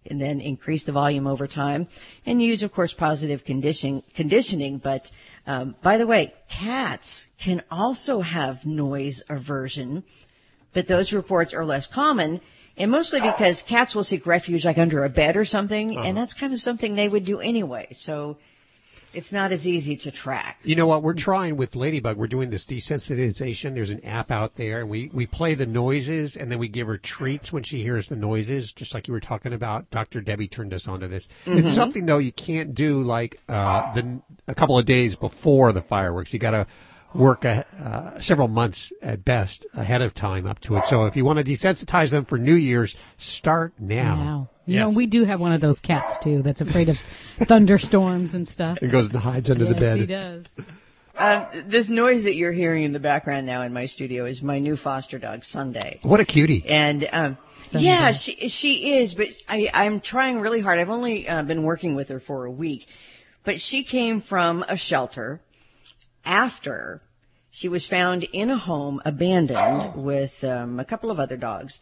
and 0.06 0.20
then 0.22 0.42
increase 0.42 0.84
the 0.84 0.92
volume 0.92 1.28
over 1.28 1.48
time 1.48 1.88
and 2.26 2.42
use, 2.42 2.64
of 2.64 2.72
course, 2.72 2.94
positive 2.94 3.44
condition, 3.46 4.04
conditioning. 4.14 4.78
But, 4.78 5.12
um, 5.48 5.76
by 5.82 5.98
the 5.98 6.08
way, 6.08 6.34
cats 6.50 7.28
can 7.38 7.64
also 7.72 8.22
have 8.22 8.66
noise 8.66 9.24
aversion, 9.30 10.04
but 10.74 10.88
those 10.88 11.14
reports 11.14 11.54
are 11.54 11.66
less 11.66 11.88
common 11.88 12.42
and 12.78 12.90
mostly 12.92 13.22
because 13.22 13.62
cats 13.62 13.96
will 13.96 14.04
seek 14.04 14.26
refuge 14.26 14.66
like 14.66 14.78
under 14.78 15.04
a 15.04 15.10
bed 15.10 15.36
or 15.38 15.46
something. 15.46 15.98
And 15.98 16.18
that's 16.18 16.34
kind 16.34 16.54
of 16.54 16.60
something 16.60 16.96
they 16.96 17.08
would 17.08 17.26
do 17.26 17.40
anyway. 17.40 17.88
So 17.92 18.38
it's 19.14 19.32
not 19.32 19.52
as 19.52 19.68
easy 19.68 19.96
to 19.98 20.10
track. 20.12 20.60
You 20.64 20.76
know 20.76 20.88
what? 20.88 21.04
We're 21.04 21.14
trying 21.14 21.56
with 21.56 21.76
Ladybug. 21.76 22.18
We're 22.18 22.26
doing 22.28 22.50
this 22.50 22.66
desensitization. 22.66 23.76
There's 23.76 23.92
an 23.92 24.04
app 24.04 24.32
out 24.32 24.56
there, 24.56 24.80
and 24.80 24.90
we, 24.90 25.12
we 25.14 25.28
play 25.28 25.54
the 25.54 25.68
noises, 25.68 26.36
and 26.36 26.52
then 26.52 26.58
we 26.58 26.68
give 26.68 26.88
her 26.88 26.98
treats 26.98 27.54
when 27.54 27.62
she 27.62 27.84
hears 27.84 28.10
the 28.10 28.16
noises, 28.16 28.74
just 28.74 28.96
like 28.96 29.08
you 29.08 29.14
were 29.14 29.20
talking 29.20 29.54
about. 29.54 29.90
Dr. 29.92 30.22
Debbie 30.22 30.48
turned 30.48 30.74
us 30.74 30.88
onto 30.88 31.08
this. 31.08 31.28
Mhm. 31.46 31.60
It's 31.60 31.74
something 31.74 32.08
though 32.08 32.18
you 32.18 32.32
can't 32.32 32.74
do 32.74 33.04
like 33.04 33.40
uh, 33.48 33.94
the 33.94 34.22
a 34.48 34.56
couple 34.56 34.78
of 34.80 34.86
days 34.86 35.16
before 35.16 35.72
the 35.72 35.82
fireworks. 35.82 36.34
You 36.34 36.40
got 36.40 36.52
to 36.52 36.66
work 37.14 37.46
a, 37.46 37.66
uh, 37.82 38.20
several 38.20 38.48
months 38.48 38.92
at 39.02 39.24
best 39.24 39.66
ahead 39.74 40.02
of 40.02 40.14
time 40.14 40.46
up 40.46 40.60
to 40.62 40.76
it. 40.78 40.86
So 40.86 41.06
if 41.06 41.16
you 41.16 41.26
want 41.26 41.40
to 41.40 41.46
desensitize 41.46 42.12
them 42.12 42.26
for 42.26 42.38
New 42.38 42.56
Year's, 42.56 42.96
start 43.18 43.74
now. 43.80 44.16
Wow. 44.16 44.50
You 44.66 44.80
know, 44.80 44.90
we 44.90 45.08
do 45.08 45.26
have 45.26 45.42
one 45.42 45.52
of 45.52 45.60
those 45.62 45.82
cats 45.82 46.18
too 46.20 46.42
that's 46.42 46.62
afraid 46.62 46.90
of 46.90 46.98
thunderstorms 47.48 48.34
and 48.34 48.48
stuff. 48.48 48.82
It 48.82 48.88
goes 48.92 49.10
and 49.10 49.20
hides 49.20 49.52
under 49.52 49.66
the 49.66 49.72
Yes, 49.74 49.80
bed. 49.80 50.00
he 50.00 50.06
does. 50.06 50.46
Um, 51.16 51.46
this 51.68 51.90
noise 51.92 52.24
that 52.24 52.36
you're 52.36 52.52
hearing 52.52 52.84
in 52.84 52.92
the 52.92 53.00
background 53.00 53.46
now 53.46 53.62
in 53.62 53.72
my 53.72 53.86
studio 53.86 54.26
is 54.26 54.42
my 54.42 54.58
new 54.60 54.76
foster 54.76 55.20
dog, 55.20 55.44
Sunday. 55.44 56.00
What 56.02 56.20
a 56.20 56.26
cutie. 56.26 56.66
And 56.68 57.08
um, 57.12 57.38
yeah, 57.72 58.14
she 58.14 58.48
she 58.50 58.94
is, 58.96 59.14
but 59.14 59.28
I 59.48 59.70
I'm 59.74 60.00
trying 60.00 60.40
really 60.40 60.60
hard. 60.60 60.80
I've 60.80 60.90
only 60.90 61.28
uh, 61.28 61.44
been 61.44 61.64
working 61.64 61.94
with 61.96 62.10
her 62.10 62.20
for 62.20 62.46
a 62.46 62.52
week, 62.52 62.88
but 63.44 63.62
she 63.62 63.84
came 63.84 64.22
from 64.22 64.66
a 64.68 64.76
shelter 64.76 65.40
after 66.26 67.02
she 67.52 67.70
was 67.70 67.88
found 67.88 68.24
in 68.24 68.50
a 68.50 68.58
home 68.58 69.02
abandoned 69.06 69.96
with 69.96 70.44
um, 70.44 70.80
a 70.80 70.86
couple 70.86 71.12
of 71.12 71.20
other 71.20 71.38
dogs 71.38 71.80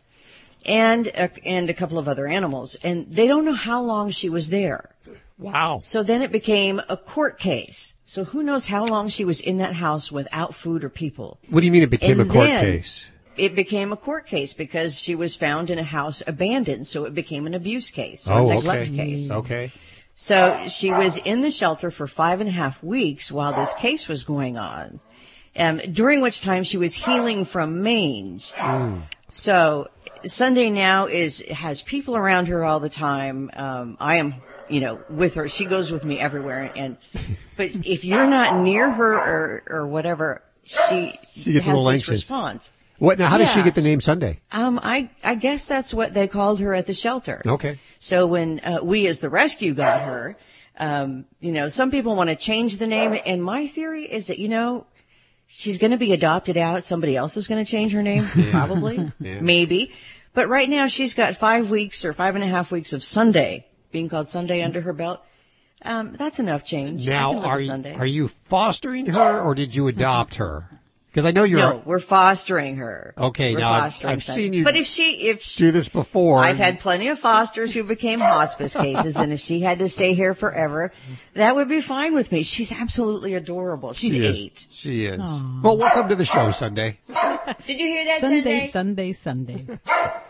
and 0.66 1.08
a, 1.08 1.30
and 1.46 1.70
a 1.70 1.74
couple 1.74 1.98
of 1.98 2.08
other 2.08 2.28
animals, 2.28 2.76
and 2.84 3.08
they 3.10 3.28
don't 3.28 3.46
know 3.46 3.54
how 3.54 3.82
long 3.82 4.12
she 4.12 4.30
was 4.30 4.50
there. 4.50 4.96
Wow. 5.38 5.80
So 5.84 6.04
then 6.04 6.22
it 6.22 6.32
became 6.32 6.82
a 6.88 6.98
court 6.98 7.40
case. 7.40 7.94
So 8.06 8.26
who 8.26 8.44
knows 8.44 8.68
how 8.68 8.86
long 8.86 9.08
she 9.08 9.26
was 9.26 9.40
in 9.40 9.58
that 9.58 9.74
house 9.74 10.12
without 10.12 10.54
food 10.54 10.84
or 10.84 10.90
people. 10.90 11.40
What 11.50 11.62
do 11.62 11.66
you 11.66 11.72
mean 11.72 11.82
it 11.82 11.90
became 11.90 12.20
And 12.20 12.30
a 12.30 12.34
court 12.34 12.50
case? 12.50 13.10
It 13.38 13.56
became 13.56 13.92
a 13.92 13.98
court 13.98 14.28
case 14.28 14.54
because 14.54 15.00
she 15.00 15.16
was 15.16 15.36
found 15.36 15.70
in 15.70 15.80
a 15.80 15.84
house 15.84 16.22
abandoned, 16.28 16.86
so 16.86 17.06
it 17.06 17.16
became 17.16 17.48
an 17.48 17.54
abuse 17.54 17.90
case 17.90 18.28
or 18.28 18.34
Oh, 18.34 18.52
a 18.52 18.56
neglect 18.56 18.92
okay. 18.92 18.96
case. 18.96 19.32
Okay. 19.32 19.72
So 20.14 20.68
she 20.68 20.92
was 20.92 21.18
in 21.18 21.42
the 21.42 21.52
shelter 21.52 21.90
for 21.92 22.06
five 22.08 22.42
and 22.42 22.50
a 22.50 22.54
half 22.54 22.84
weeks 22.84 23.32
while 23.32 23.54
this 23.54 23.74
case 23.74 24.08
was 24.08 24.24
going 24.24 24.58
on, 24.58 25.00
um, 25.56 25.80
during 25.92 26.22
which 26.22 26.42
time 26.42 26.64
she 26.64 26.78
was 26.78 26.94
healing 26.94 27.46
from 27.46 27.82
mange. 27.82 28.54
So 29.30 29.90
Sunday 30.26 30.70
now 30.70 31.06
is 31.08 31.40
has 31.50 31.82
people 31.82 32.16
around 32.16 32.48
her 32.50 32.64
all 32.64 32.80
the 32.80 32.90
time. 32.90 33.50
Um, 33.56 33.98
I 34.00 34.18
am, 34.18 34.36
you 34.70 34.82
know, 34.82 35.00
with 35.10 35.36
her. 35.36 35.48
She 35.48 35.66
goes 35.66 35.92
with 35.92 36.04
me 36.06 36.20
everywhere. 36.20 36.72
And 36.76 36.98
but 37.58 37.72
if 37.86 38.04
you're 38.06 38.28
not 38.28 38.62
near 38.62 38.92
her 38.92 39.14
or 39.14 39.64
or 39.70 39.88
whatever, 39.88 40.42
she 40.64 41.14
She 41.34 41.54
gets 41.54 41.66
a 41.68 41.72
little 41.72 41.90
anxious. 41.90 42.10
response. 42.10 42.72
What 43.02 43.18
now? 43.18 43.30
How 43.30 43.40
does 43.40 43.52
she 43.52 43.64
get 43.64 43.74
the 43.74 43.82
name 43.82 44.00
Sunday? 44.00 44.42
Um, 44.52 44.80
I 44.84 45.10
I 45.24 45.34
guess 45.34 45.66
that's 45.66 45.92
what 45.92 46.14
they 46.14 46.28
called 46.28 46.60
her 46.60 46.76
at 46.76 46.86
the 46.86 46.94
shelter. 46.94 47.42
Okay. 47.44 47.80
So 47.98 48.28
when 48.28 48.60
uh, 48.60 48.82
we 48.84 49.08
as 49.08 49.18
the 49.18 49.30
rescue 49.30 49.74
got 49.74 50.04
her, 50.04 50.38
um, 50.78 51.26
you 51.40 51.52
know, 51.52 51.68
some 51.68 51.90
people 51.90 52.16
want 52.16 52.30
to 52.30 52.36
change 52.36 52.78
the 52.78 52.86
name, 52.86 53.20
and 53.26 53.44
my 53.44 53.66
theory 53.66 54.04
is 54.04 54.28
that 54.28 54.38
you 54.38 54.50
know, 54.50 54.86
she's 55.48 55.80
going 55.80 55.90
to 55.90 55.98
be 55.98 56.14
adopted 56.14 56.58
out. 56.58 56.84
Somebody 56.84 57.18
else 57.18 57.38
is 57.38 57.48
going 57.48 57.66
to 57.66 57.70
change 57.70 57.92
her 57.94 58.04
name, 58.04 58.24
probably, 58.52 59.12
Yeah. 59.20 59.42
maybe. 59.42 59.92
But 60.36 60.48
right 60.48 60.70
now 60.70 60.86
she's 60.86 61.16
got 61.16 61.36
five 61.36 61.72
weeks 61.72 62.06
or 62.06 62.14
five 62.14 62.36
and 62.36 62.44
a 62.44 62.48
half 62.48 62.72
weeks 62.72 62.94
of 62.94 63.04
Sunday 63.04 63.66
being 63.92 64.10
called 64.10 64.28
Sunday 64.28 64.62
under 64.62 64.80
her 64.82 64.94
belt. 64.94 65.26
Um, 65.82 66.14
that's 66.20 66.38
enough 66.40 66.64
change. 66.64 67.08
Now, 67.08 67.40
are 67.40 67.60
you, 67.60 67.66
Sunday. 67.66 67.96
are 67.96 68.06
you 68.06 68.28
fostering 68.28 69.08
her 69.08 69.42
or 69.42 69.56
did 69.56 69.74
you 69.74 69.88
adopt 69.88 70.36
her? 70.36 70.81
Because 71.12 71.26
I 71.26 71.32
know 71.32 71.44
you're 71.44 71.60
no, 71.60 71.82
we're 71.84 72.00
fostering 72.00 72.78
her. 72.78 73.14
Okay, 73.18 73.54
We're 73.54 73.60
now 73.60 73.72
I've- 73.72 74.06
I've 74.08 74.24
seen 74.24 74.54
you 74.54 74.64
But 74.64 74.78
if 74.78 74.86
she, 74.86 75.28
if 75.28 75.42
she, 75.42 75.60
do 75.66 75.72
this 75.72 75.90
before. 75.90 76.40
I've 76.40 76.58
had 76.58 76.80
plenty 76.80 77.10
of 77.10 77.20
fosters 77.20 77.74
who 77.74 77.84
became 77.84 78.22
hospice 78.22 78.78
cases, 78.78 79.18
and 79.18 79.34
if 79.34 79.42
she 79.42 79.60
had 79.60 79.80
to 79.80 79.90
stay 79.90 80.14
here 80.14 80.34
forever, 80.34 80.94
that 81.34 81.54
would 81.54 81.68
be 81.68 81.82
fine 81.82 82.16
with 82.16 82.32
me. 82.32 82.44
She's 82.44 82.72
absolutely 82.72 83.34
adorable. 83.34 83.92
She's 83.92 84.14
she 84.14 84.26
eight. 84.26 84.68
She 84.72 85.06
is. 85.06 85.20
Well, 85.20 85.78
welcome 85.78 86.08
to 86.08 86.16
the 86.16 86.24
show, 86.24 86.50
Sunday. 86.52 87.00
Did 87.68 87.78
you 87.80 87.88
hear 87.88 88.06
that, 88.06 88.22
Sunday, 88.22 88.60
Sunday? 88.68 89.12
Sunday, 89.12 89.66
Sunday. 89.66 89.80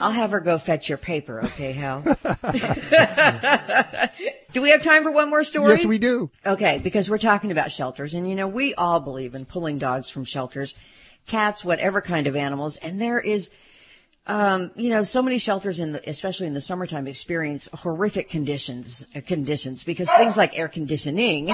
I'll 0.00 0.12
have 0.12 0.30
her 0.30 0.40
go 0.40 0.58
fetch 0.58 0.88
your 0.88 0.98
paper, 0.98 1.44
okay, 1.44 1.72
Hal? 1.72 2.02
do 4.52 4.62
we 4.62 4.70
have 4.70 4.82
time 4.82 5.02
for 5.02 5.10
one 5.10 5.28
more 5.28 5.42
story? 5.42 5.70
Yes, 5.70 5.84
we 5.84 5.98
do. 5.98 6.30
Okay, 6.46 6.78
because 6.78 7.10
we're 7.10 7.18
talking 7.18 7.50
about 7.50 7.72
shelters, 7.72 8.14
and 8.14 8.28
you 8.28 8.36
know, 8.36 8.46
we 8.46 8.74
all 8.74 9.00
believe 9.00 9.34
in 9.34 9.44
pulling 9.44 9.78
dogs 9.78 10.08
from 10.08 10.24
shelters, 10.24 10.76
cats, 11.26 11.64
whatever 11.64 12.00
kind 12.00 12.28
of 12.28 12.36
animals, 12.36 12.76
and 12.76 13.00
there 13.00 13.18
is, 13.18 13.50
um, 14.28 14.70
you 14.76 14.90
know, 14.90 15.02
so 15.02 15.20
many 15.20 15.38
shelters 15.38 15.80
in 15.80 15.92
the, 15.92 16.08
especially 16.08 16.46
in 16.46 16.54
the 16.54 16.60
summertime 16.60 17.08
experience 17.08 17.68
horrific 17.74 18.28
conditions, 18.28 19.04
uh, 19.16 19.20
conditions, 19.26 19.82
because 19.82 20.08
things 20.12 20.36
like 20.36 20.56
air 20.56 20.68
conditioning, 20.68 21.52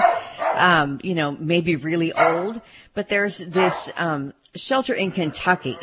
um, 0.53 0.99
you 1.03 1.15
know, 1.15 1.31
may 1.31 1.61
be 1.61 1.77
really 1.77 2.13
old, 2.13 2.61
but 2.93 3.09
there's 3.09 3.39
this, 3.39 3.91
um, 3.97 4.33
shelter 4.55 4.93
in 4.93 5.11
Kentucky, 5.11 5.77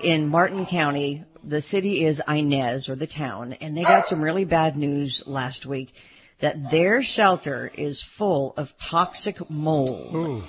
in 0.00 0.28
Martin 0.28 0.66
County. 0.66 1.24
The 1.46 1.60
city 1.60 2.04
is 2.04 2.20
Inez 2.26 2.88
or 2.88 2.96
the 2.96 3.06
town, 3.06 3.52
and 3.60 3.76
they 3.76 3.84
got 3.84 4.06
some 4.06 4.20
really 4.20 4.44
bad 4.44 4.76
news 4.76 5.22
last 5.26 5.64
week 5.64 5.94
that 6.40 6.72
their 6.72 7.02
shelter 7.02 7.70
is 7.74 8.02
full 8.02 8.52
of 8.56 8.76
toxic 8.78 9.48
mold. 9.48 10.44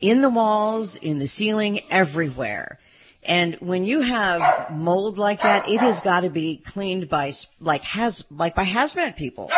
In 0.00 0.20
the 0.20 0.28
walls, 0.28 0.96
in 0.96 1.18
the 1.18 1.26
ceiling, 1.26 1.80
everywhere. 1.90 2.78
And 3.22 3.54
when 3.60 3.86
you 3.86 4.02
have 4.02 4.70
mold 4.70 5.16
like 5.16 5.40
that, 5.40 5.70
it 5.70 5.80
has 5.80 6.02
got 6.02 6.20
to 6.20 6.28
be 6.28 6.58
cleaned 6.58 7.08
by 7.08 7.32
like 7.58 7.82
has 7.84 8.24
like 8.30 8.54
by 8.54 8.66
hazmat 8.66 9.16
people. 9.16 9.50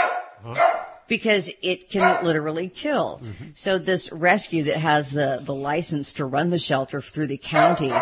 Because 1.09 1.51
it 1.61 1.91
can 1.91 2.25
literally 2.25 2.69
kill. 2.69 3.21
Mm-hmm. 3.23 3.45
So 3.55 3.79
this 3.79 4.13
rescue 4.13 4.65
that 4.65 4.77
has 4.77 5.11
the, 5.11 5.41
the 5.43 5.55
license 5.55 6.13
to 6.15 6.25
run 6.25 6.51
the 6.51 6.59
shelter 6.59 7.01
through 7.01 7.29
the 7.29 7.37
county 7.37 7.93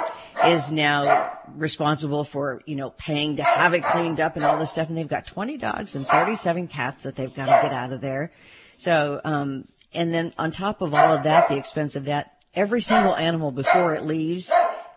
is 0.50 0.72
now 0.72 1.38
responsible 1.54 2.24
for, 2.24 2.62
you 2.66 2.76
know, 2.76 2.90
paying 2.90 3.37
to 3.37 3.42
have 3.44 3.74
it 3.74 3.83
cleaned 3.85 4.20
up 4.20 4.37
and 4.37 4.44
all 4.44 4.59
this 4.59 4.70
stuff. 4.70 4.88
And 4.88 4.96
they've 4.98 5.09
got 5.09 5.26
20 5.26 5.57
dogs 5.59 5.94
and 5.94 6.07
37 6.07 6.68
cats 6.68 7.04
that 7.04 7.16
they've 7.16 7.35
got 7.35 7.46
to 7.46 7.62
get 7.68 7.72
out 7.72 7.92
of 7.92 8.00
there. 8.00 8.30
So, 8.76 9.20
um, 9.24 9.68
and 9.94 10.12
then 10.12 10.33
on 10.38 10.50
top 10.50 10.83
of 10.83 10.94
all 10.94 11.14
of 11.14 11.22
that, 11.24 11.48
the 11.48 11.57
expense 11.57 11.96
of 11.96 12.07
that, 12.07 12.42
every 12.54 12.80
single 12.80 13.14
animal 13.16 13.52
before 13.52 13.94
it 13.94 14.04
leaves 14.04 14.50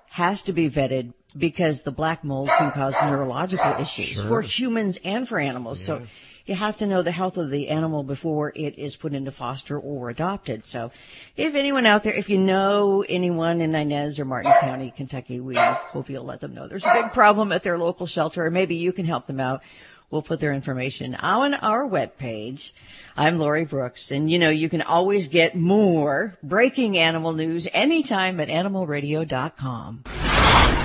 has 0.10 0.42
to 0.44 0.54
be 0.54 0.70
vetted 0.70 1.14
because 1.38 1.84
the 1.84 1.92
black 1.92 2.24
mold 2.24 2.50
can 2.58 2.72
cause 2.72 2.96
neurological 3.04 3.74
issues 3.80 4.06
Sure. 4.08 4.28
for 4.28 4.42
humans 4.42 4.98
and 5.04 5.28
for 5.28 5.38
animals. 5.40 5.80
So 5.80 6.08
you 6.48 6.56
have 6.56 6.78
to 6.78 6.88
know 6.88 7.02
the 7.02 7.12
health 7.12 7.38
of 7.38 7.50
the 7.50 7.70
animal 7.70 8.04
before 8.04 8.54
it 8.56 8.80
is 8.80 8.96
put 8.96 9.14
into 9.14 9.32
foster 9.32 9.78
or 9.78 10.10
adopted. 10.10 10.66
So 10.66 10.92
if 11.36 11.56
anyone 11.56 11.86
out 11.86 12.04
there, 12.04 12.14
if 12.14 12.30
you 12.30 12.38
know 12.38 13.04
anyone 13.08 13.62
in 13.62 13.76
Inez 13.76 14.20
or 14.20 14.26
Martin 14.26 14.54
County, 14.62 14.92
Kentucky, 14.96 15.40
we 15.40 15.56
hope 15.56 16.10
you'll 16.10 16.24
let 16.24 16.40
them 16.40 16.54
know 16.54 16.68
there's 16.68 16.86
a 16.86 16.94
big 16.94 17.14
problem 17.14 17.52
at 17.52 17.64
their 17.64 17.78
local 17.78 18.06
shelter 18.06 18.46
or 18.46 18.52
maybe 18.52 18.76
you 18.76 18.94
can 18.94 19.06
help 19.06 19.28
them 19.28 19.40
out. 19.40 19.62
We'll 20.10 20.22
put 20.22 20.40
their 20.40 20.54
information 20.54 21.16
on 21.16 21.54
our 21.54 21.86
webpage. 21.86 22.72
I'm 23.18 23.40
Lori 23.40 23.66
Brooks, 23.66 24.10
and 24.10 24.32
you 24.32 24.40
know, 24.40 24.50
you 24.50 24.70
can 24.70 24.82
always 24.82 25.28
get 25.28 25.54
more 25.54 26.38
breaking 26.42 26.98
animal 26.98 27.34
news 27.34 27.68
anytime 27.74 28.40
at 28.40 28.48
animalradio.com. 28.48 30.04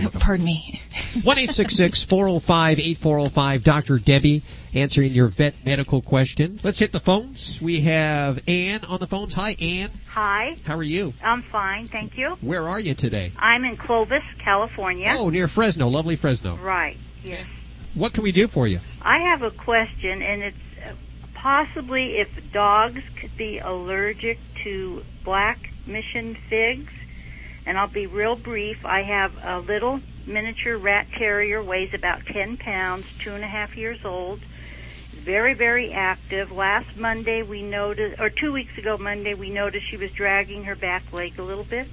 Oh, 0.04 0.10
pardon 0.20 0.46
me. 0.46 0.80
1 1.24 1.36
405 1.48 2.78
8405. 2.78 3.64
Dr. 3.64 3.98
Debbie 3.98 4.42
answering 4.72 5.10
your 5.10 5.26
vet 5.26 5.56
medical 5.66 6.00
question. 6.00 6.60
Let's 6.62 6.78
hit 6.78 6.92
the 6.92 7.00
phones. 7.00 7.60
We 7.60 7.80
have 7.80 8.40
Ann 8.46 8.84
on 8.84 9.00
the 9.00 9.08
phones. 9.08 9.34
Hi, 9.34 9.56
Ann. 9.60 9.90
Hi. 10.12 10.58
How 10.66 10.76
are 10.76 10.82
you? 10.82 11.14
I'm 11.22 11.40
fine, 11.40 11.86
thank 11.86 12.18
you. 12.18 12.36
Where 12.42 12.68
are 12.68 12.78
you 12.78 12.92
today? 12.92 13.32
I'm 13.38 13.64
in 13.64 13.78
Clovis, 13.78 14.22
California. 14.36 15.10
Oh, 15.16 15.30
near 15.30 15.48
Fresno. 15.48 15.88
Lovely 15.88 16.16
Fresno. 16.16 16.56
Right, 16.56 16.98
yes. 17.24 17.46
What 17.94 18.12
can 18.12 18.22
we 18.22 18.30
do 18.30 18.46
for 18.46 18.66
you? 18.66 18.80
I 19.00 19.20
have 19.20 19.40
a 19.42 19.50
question, 19.50 20.20
and 20.20 20.42
it's 20.42 20.56
uh, 20.86 20.92
possibly 21.32 22.18
if 22.18 22.52
dogs 22.52 23.00
could 23.16 23.34
be 23.38 23.58
allergic 23.58 24.38
to 24.64 25.02
black 25.24 25.70
mission 25.86 26.34
figs. 26.34 26.92
And 27.64 27.78
I'll 27.78 27.88
be 27.88 28.06
real 28.06 28.36
brief. 28.36 28.84
I 28.84 29.04
have 29.04 29.32
a 29.42 29.60
little 29.60 30.00
miniature 30.26 30.76
rat 30.76 31.06
terrier, 31.12 31.62
weighs 31.62 31.94
about 31.94 32.26
10 32.26 32.58
pounds, 32.58 33.06
two 33.18 33.34
and 33.34 33.42
a 33.42 33.48
half 33.48 33.78
years 33.78 34.04
old. 34.04 34.40
Very, 35.24 35.54
very 35.54 35.92
active. 35.92 36.50
Last 36.50 36.96
Monday 36.96 37.42
we 37.42 37.62
noticed, 37.62 38.20
or 38.20 38.28
two 38.28 38.52
weeks 38.52 38.76
ago 38.76 38.98
Monday, 38.98 39.34
we 39.34 39.50
noticed 39.50 39.88
she 39.88 39.96
was 39.96 40.10
dragging 40.10 40.64
her 40.64 40.74
back 40.74 41.12
leg 41.12 41.38
a 41.38 41.42
little 41.42 41.62
bit. 41.64 41.86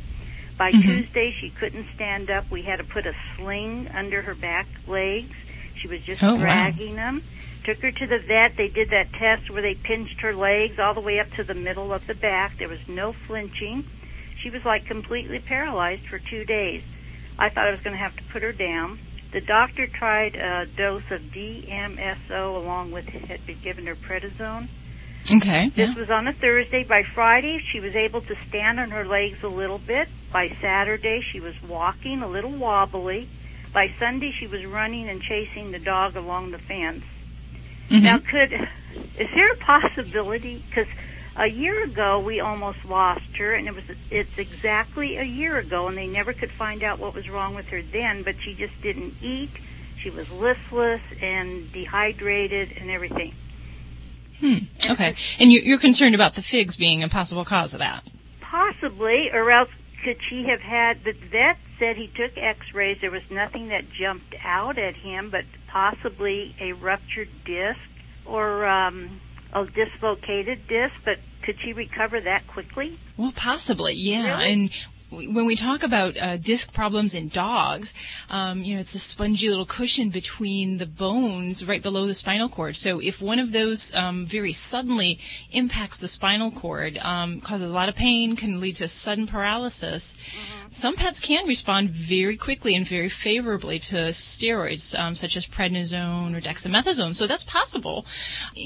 By 0.57 0.71
Mhm. 0.71 0.81
Tuesday 0.81 1.31
she 1.31 1.51
couldn't 1.51 1.85
stand 1.93 2.31
up. 2.31 2.49
We 2.49 2.63
had 2.63 2.77
to 2.79 2.83
put 2.83 3.05
a 3.05 3.13
sling 3.35 3.87
under 3.93 4.23
her 4.23 4.33
back 4.33 4.65
legs. 4.87 5.35
She 5.75 5.87
was 5.87 6.01
just 6.01 6.23
Oh, 6.23 6.33
wow. 6.35 6.41
dragging 6.41 6.95
them. 6.95 7.21
Took 7.63 7.81
her 7.83 7.91
to 7.91 8.07
the 8.07 8.17
vet. 8.17 8.55
They 8.57 8.67
did 8.67 8.89
that 8.89 9.13
test 9.13 9.51
where 9.51 9.61
they 9.61 9.75
pinched 9.75 10.21
her 10.21 10.33
legs 10.33 10.79
all 10.79 10.95
the 10.95 10.99
way 10.99 11.19
up 11.19 11.31
to 11.35 11.43
the 11.43 11.53
middle 11.53 11.93
of 11.93 12.07
the 12.07 12.15
back. 12.15 12.57
There 12.57 12.67
was 12.67 12.87
no 12.89 13.13
flinching. 13.13 13.83
She 14.41 14.49
was 14.49 14.65
like 14.65 14.85
completely 14.85 15.37
paralyzed 15.39 16.07
for 16.07 16.17
two 16.17 16.45
days. 16.45 16.81
I 17.37 17.49
thought 17.49 17.67
I 17.67 17.71
was 17.71 17.81
going 17.81 17.95
to 17.95 18.01
have 18.01 18.15
to 18.17 18.23
put 18.23 18.41
her 18.41 18.51
down. 18.53 18.97
The 19.31 19.41
doctor 19.41 19.85
tried 19.85 20.35
a 20.35 20.65
dose 20.65 21.09
of 21.11 21.21
DMSO 21.21 22.55
along 22.55 22.91
with 22.91 23.07
had 23.09 23.45
been 23.45 23.59
given 23.61 23.85
her 23.85 23.95
prednisone. 23.95 24.67
Okay. 25.31 25.69
This 25.69 25.95
was 25.95 26.09
on 26.09 26.27
a 26.27 26.33
Thursday. 26.33 26.83
By 26.83 27.03
Friday, 27.03 27.59
she 27.71 27.79
was 27.79 27.95
able 27.95 28.21
to 28.21 28.35
stand 28.47 28.79
on 28.79 28.89
her 28.91 29.05
legs 29.05 29.43
a 29.43 29.47
little 29.47 29.77
bit. 29.77 30.07
By 30.31 30.49
Saturday, 30.61 31.21
she 31.21 31.39
was 31.39 31.61
walking 31.61 32.23
a 32.23 32.27
little 32.27 32.51
wobbly. 32.51 33.27
By 33.71 33.91
Sunday, 33.99 34.31
she 34.31 34.47
was 34.47 34.65
running 34.65 35.07
and 35.09 35.21
chasing 35.21 35.71
the 35.71 35.79
dog 35.79 36.15
along 36.15 36.51
the 36.51 36.57
fence. 36.57 37.03
Mhm. 37.89 38.01
Now, 38.01 38.17
could 38.17 38.53
is 39.19 39.29
there 39.35 39.51
a 39.51 39.57
possibility? 39.57 40.63
Because 40.67 40.87
a 41.39 41.47
year 41.47 41.83
ago 41.85 42.19
we 42.19 42.39
almost 42.41 42.85
lost 42.85 43.37
her, 43.37 43.53
and 43.53 43.67
it 43.67 43.73
was 43.73 43.85
it's 44.11 44.37
exactly 44.37 45.17
a 45.17 45.23
year 45.23 45.57
ago, 45.57 45.87
and 45.87 45.97
they 45.97 46.07
never 46.07 46.33
could 46.33 46.51
find 46.51 46.83
out 46.83 46.99
what 46.99 47.15
was 47.15 47.29
wrong 47.29 47.55
with 47.55 47.67
her 47.69 47.81
then. 47.81 48.23
But 48.23 48.35
she 48.41 48.53
just 48.53 48.79
didn't 48.81 49.15
eat. 49.21 49.51
She 49.97 50.09
was 50.09 50.29
listless 50.31 51.01
and 51.21 51.71
dehydrated 51.71 52.73
and 52.79 52.89
everything. 52.91 53.33
Hmm. 54.39 54.57
Okay. 54.89 55.15
And 55.39 55.51
you, 55.51 55.59
you're 55.61 55.79
concerned 55.79 56.15
about 56.15 56.35
the 56.35 56.41
figs 56.41 56.77
being 56.77 57.03
a 57.03 57.09
possible 57.09 57.43
cause 57.43 57.73
of 57.73 57.79
that. 57.79 58.09
Possibly, 58.39 59.29
or 59.33 59.51
else 59.51 59.69
could 60.03 60.17
she 60.29 60.45
have 60.45 60.61
had? 60.61 61.03
The 61.03 61.11
vet 61.11 61.57
said 61.77 61.97
he 61.97 62.07
took 62.07 62.37
X-rays. 62.37 62.99
There 63.01 63.11
was 63.11 63.29
nothing 63.29 63.69
that 63.69 63.89
jumped 63.91 64.35
out 64.43 64.77
at 64.77 64.95
him, 64.95 65.29
but 65.29 65.45
possibly 65.67 66.55
a 66.59 66.73
ruptured 66.73 67.29
disc 67.45 67.79
or 68.25 68.65
um, 68.65 69.19
a 69.53 69.65
dislocated 69.65 70.67
disc. 70.67 70.93
But 71.03 71.19
could 71.49 71.59
she 71.61 71.73
recover 71.73 72.21
that 72.21 72.45
quickly? 72.45 72.99
Well, 73.17 73.33
possibly, 73.35 73.95
yeah. 73.95 74.37
Really? 74.37 74.51
And 74.53 74.71
when 75.11 75.45
we 75.45 75.55
talk 75.55 75.83
about 75.83 76.15
uh, 76.17 76.37
disc 76.37 76.71
problems 76.73 77.15
in 77.15 77.29
dogs, 77.29 77.93
um, 78.29 78.63
you 78.63 78.75
know, 78.75 78.79
it's 78.79 78.93
a 78.93 78.99
spongy 78.99 79.49
little 79.49 79.65
cushion 79.65 80.09
between 80.09 80.77
the 80.77 80.85
bones 80.85 81.65
right 81.65 81.81
below 81.81 82.05
the 82.05 82.13
spinal 82.13 82.49
cord. 82.49 82.75
So 82.75 82.99
if 82.99 83.21
one 83.21 83.39
of 83.39 83.51
those 83.51 83.93
um, 83.95 84.25
very 84.25 84.53
suddenly 84.53 85.19
impacts 85.51 85.97
the 85.97 86.07
spinal 86.07 86.51
cord, 86.51 86.97
um, 87.01 87.41
causes 87.41 87.71
a 87.71 87.73
lot 87.73 87.89
of 87.89 87.95
pain, 87.95 88.35
can 88.35 88.59
lead 88.59 88.75
to 88.77 88.87
sudden 88.87 89.25
paralysis. 89.25 90.17
Some 90.71 90.95
pets 90.95 91.19
can 91.19 91.47
respond 91.47 91.89
very 91.89 92.37
quickly 92.37 92.75
and 92.75 92.85
very 92.85 93.09
favorably 93.09 93.79
to 93.79 93.95
steroids, 94.09 94.97
um, 94.97 95.15
such 95.15 95.35
as 95.35 95.47
prednisone 95.47 96.37
or 96.37 96.41
dexamethasone. 96.41 97.15
So 97.15 97.25
that's 97.25 97.43
possible. 97.43 98.05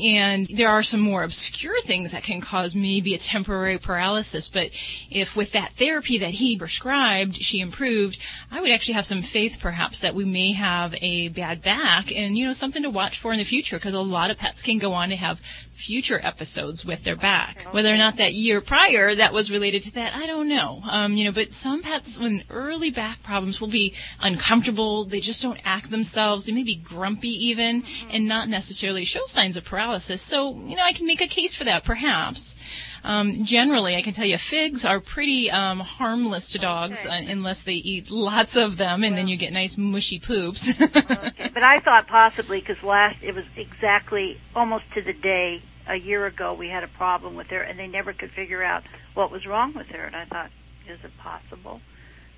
And 0.04 0.46
there 0.48 0.68
are 0.68 0.84
some 0.84 1.00
more 1.00 1.24
obscure 1.24 1.80
things 1.82 2.12
that 2.12 2.24
can 2.24 2.42
cause 2.42 2.76
maybe 2.76 3.14
a 3.14 3.18
temporary 3.18 3.78
paralysis. 3.78 4.50
But 4.50 4.72
if 5.10 5.38
with 5.38 5.54
that 5.54 5.74
therapy 5.76 6.18
that 6.18 6.33
he 6.34 6.58
prescribed, 6.58 7.36
she 7.36 7.60
improved, 7.60 8.20
I 8.52 8.62
would 8.62 8.72
actually 8.72 8.96
have 8.96 9.06
some 9.06 9.22
faith 9.22 9.58
perhaps 9.60 10.00
that 10.02 10.16
we 10.16 10.26
may 10.26 10.54
have 10.54 10.96
a 11.02 11.30
bad 11.30 11.62
back 11.62 12.12
and, 12.16 12.38
you 12.38 12.46
know, 12.46 12.54
something 12.54 12.84
to 12.84 12.90
watch 12.90 13.18
for 13.18 13.32
in 13.32 13.40
the 13.40 13.44
future 13.44 13.78
because 13.78 13.94
a 13.94 14.02
lot 14.02 14.32
of 14.32 14.38
pets 14.38 14.62
can 14.62 14.78
go 14.78 14.94
on 14.94 15.10
to 15.10 15.16
have 15.16 15.40
future 15.72 16.20
episodes 16.24 16.86
with 16.86 17.04
their 17.04 17.16
back. 17.16 17.74
Whether 17.74 17.94
or 17.94 17.98
not 17.98 18.18
that 18.18 18.34
year 18.34 18.62
prior 18.62 19.16
that 19.16 19.34
was 19.34 19.52
related 19.52 19.82
to 19.84 19.94
that, 19.96 20.16
I 20.16 20.28
don't 20.28 20.48
know. 20.48 20.82
Um, 20.90 21.14
you 21.14 21.26
know, 21.26 21.32
but 21.32 21.54
some 21.54 21.82
pets 21.82 22.20
when 22.20 22.44
early 22.50 22.92
back 22.92 23.24
problems 23.24 23.60
will 23.60 23.68
be 23.68 23.94
uncomfortable, 24.22 25.06
they 25.06 25.20
just 25.20 25.42
don't 25.42 25.60
act 25.66 25.90
themselves, 25.90 26.46
they 26.46 26.52
may 26.52 26.64
be 26.64 26.76
grumpy 26.76 27.30
even, 27.48 27.84
and 28.10 28.28
not 28.28 28.50
necessarily 28.50 29.04
show 29.04 29.26
signs 29.26 29.58
of 29.58 29.66
paralysis. 29.66 30.22
So, 30.22 30.54
you 30.54 30.76
know, 30.76 30.84
I 30.84 30.94
can 30.94 31.08
make 31.08 31.22
a 31.22 31.28
case 31.28 31.56
for 31.56 31.64
that 31.64 31.84
perhaps. 31.84 32.56
Um, 33.04 33.44
generally, 33.44 33.96
I 33.96 34.02
can 34.02 34.14
tell 34.14 34.26
you 34.26 34.38
figs 34.38 34.86
are 34.86 35.00
pretty 35.00 35.52
um, 35.52 35.82
harmless 35.82 36.50
to 36.54 36.60
dogs 36.60 37.06
uh, 37.06 37.12
unless 37.28 37.64
they 37.64 37.74
eat 37.74 38.10
lots 38.10 38.56
of 38.56 38.78
them, 38.78 39.04
and 39.04 39.18
then 39.18 39.28
you 39.28 39.36
get 39.36 39.52
nice 39.52 39.78
mushy 39.78 40.20
poops. 40.20 40.70
Okay, 40.80 41.50
but 41.54 41.64
I 41.64 41.80
thought 41.82 42.08
possibly 42.08 42.60
because 42.60 42.82
last 42.84 43.18
it 43.22 43.36
was 43.36 43.46
exactly 43.58 44.40
almost 44.56 44.86
to 44.94 45.02
the 45.02 45.14
day 45.14 45.62
a 45.88 45.96
year 45.96 46.26
ago 46.26 46.54
we 46.54 46.70
had 46.70 46.84
a 46.84 46.88
problem 46.88 47.36
with 47.36 47.48
her, 47.48 47.62
and 47.62 47.78
they 47.78 47.88
never 47.88 48.14
could 48.14 48.32
figure 48.32 48.64
out 48.64 48.84
what 49.16 49.32
was 49.32 49.46
wrong 49.46 49.74
with 49.74 49.88
her. 49.88 50.06
And 50.06 50.16
I 50.16 50.26
thought, 50.26 50.50
is 50.88 51.00
it 51.04 51.12
possible? 51.18 51.82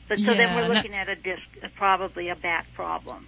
But 0.07 0.19
so 0.19 0.33
then 0.33 0.55
we're 0.55 0.67
not- 0.67 0.75
looking 0.77 0.93
at 0.93 1.09
a 1.09 1.15
disc, 1.15 1.41
probably 1.75 2.29
a 2.29 2.35
back 2.35 2.67
problem. 2.75 3.27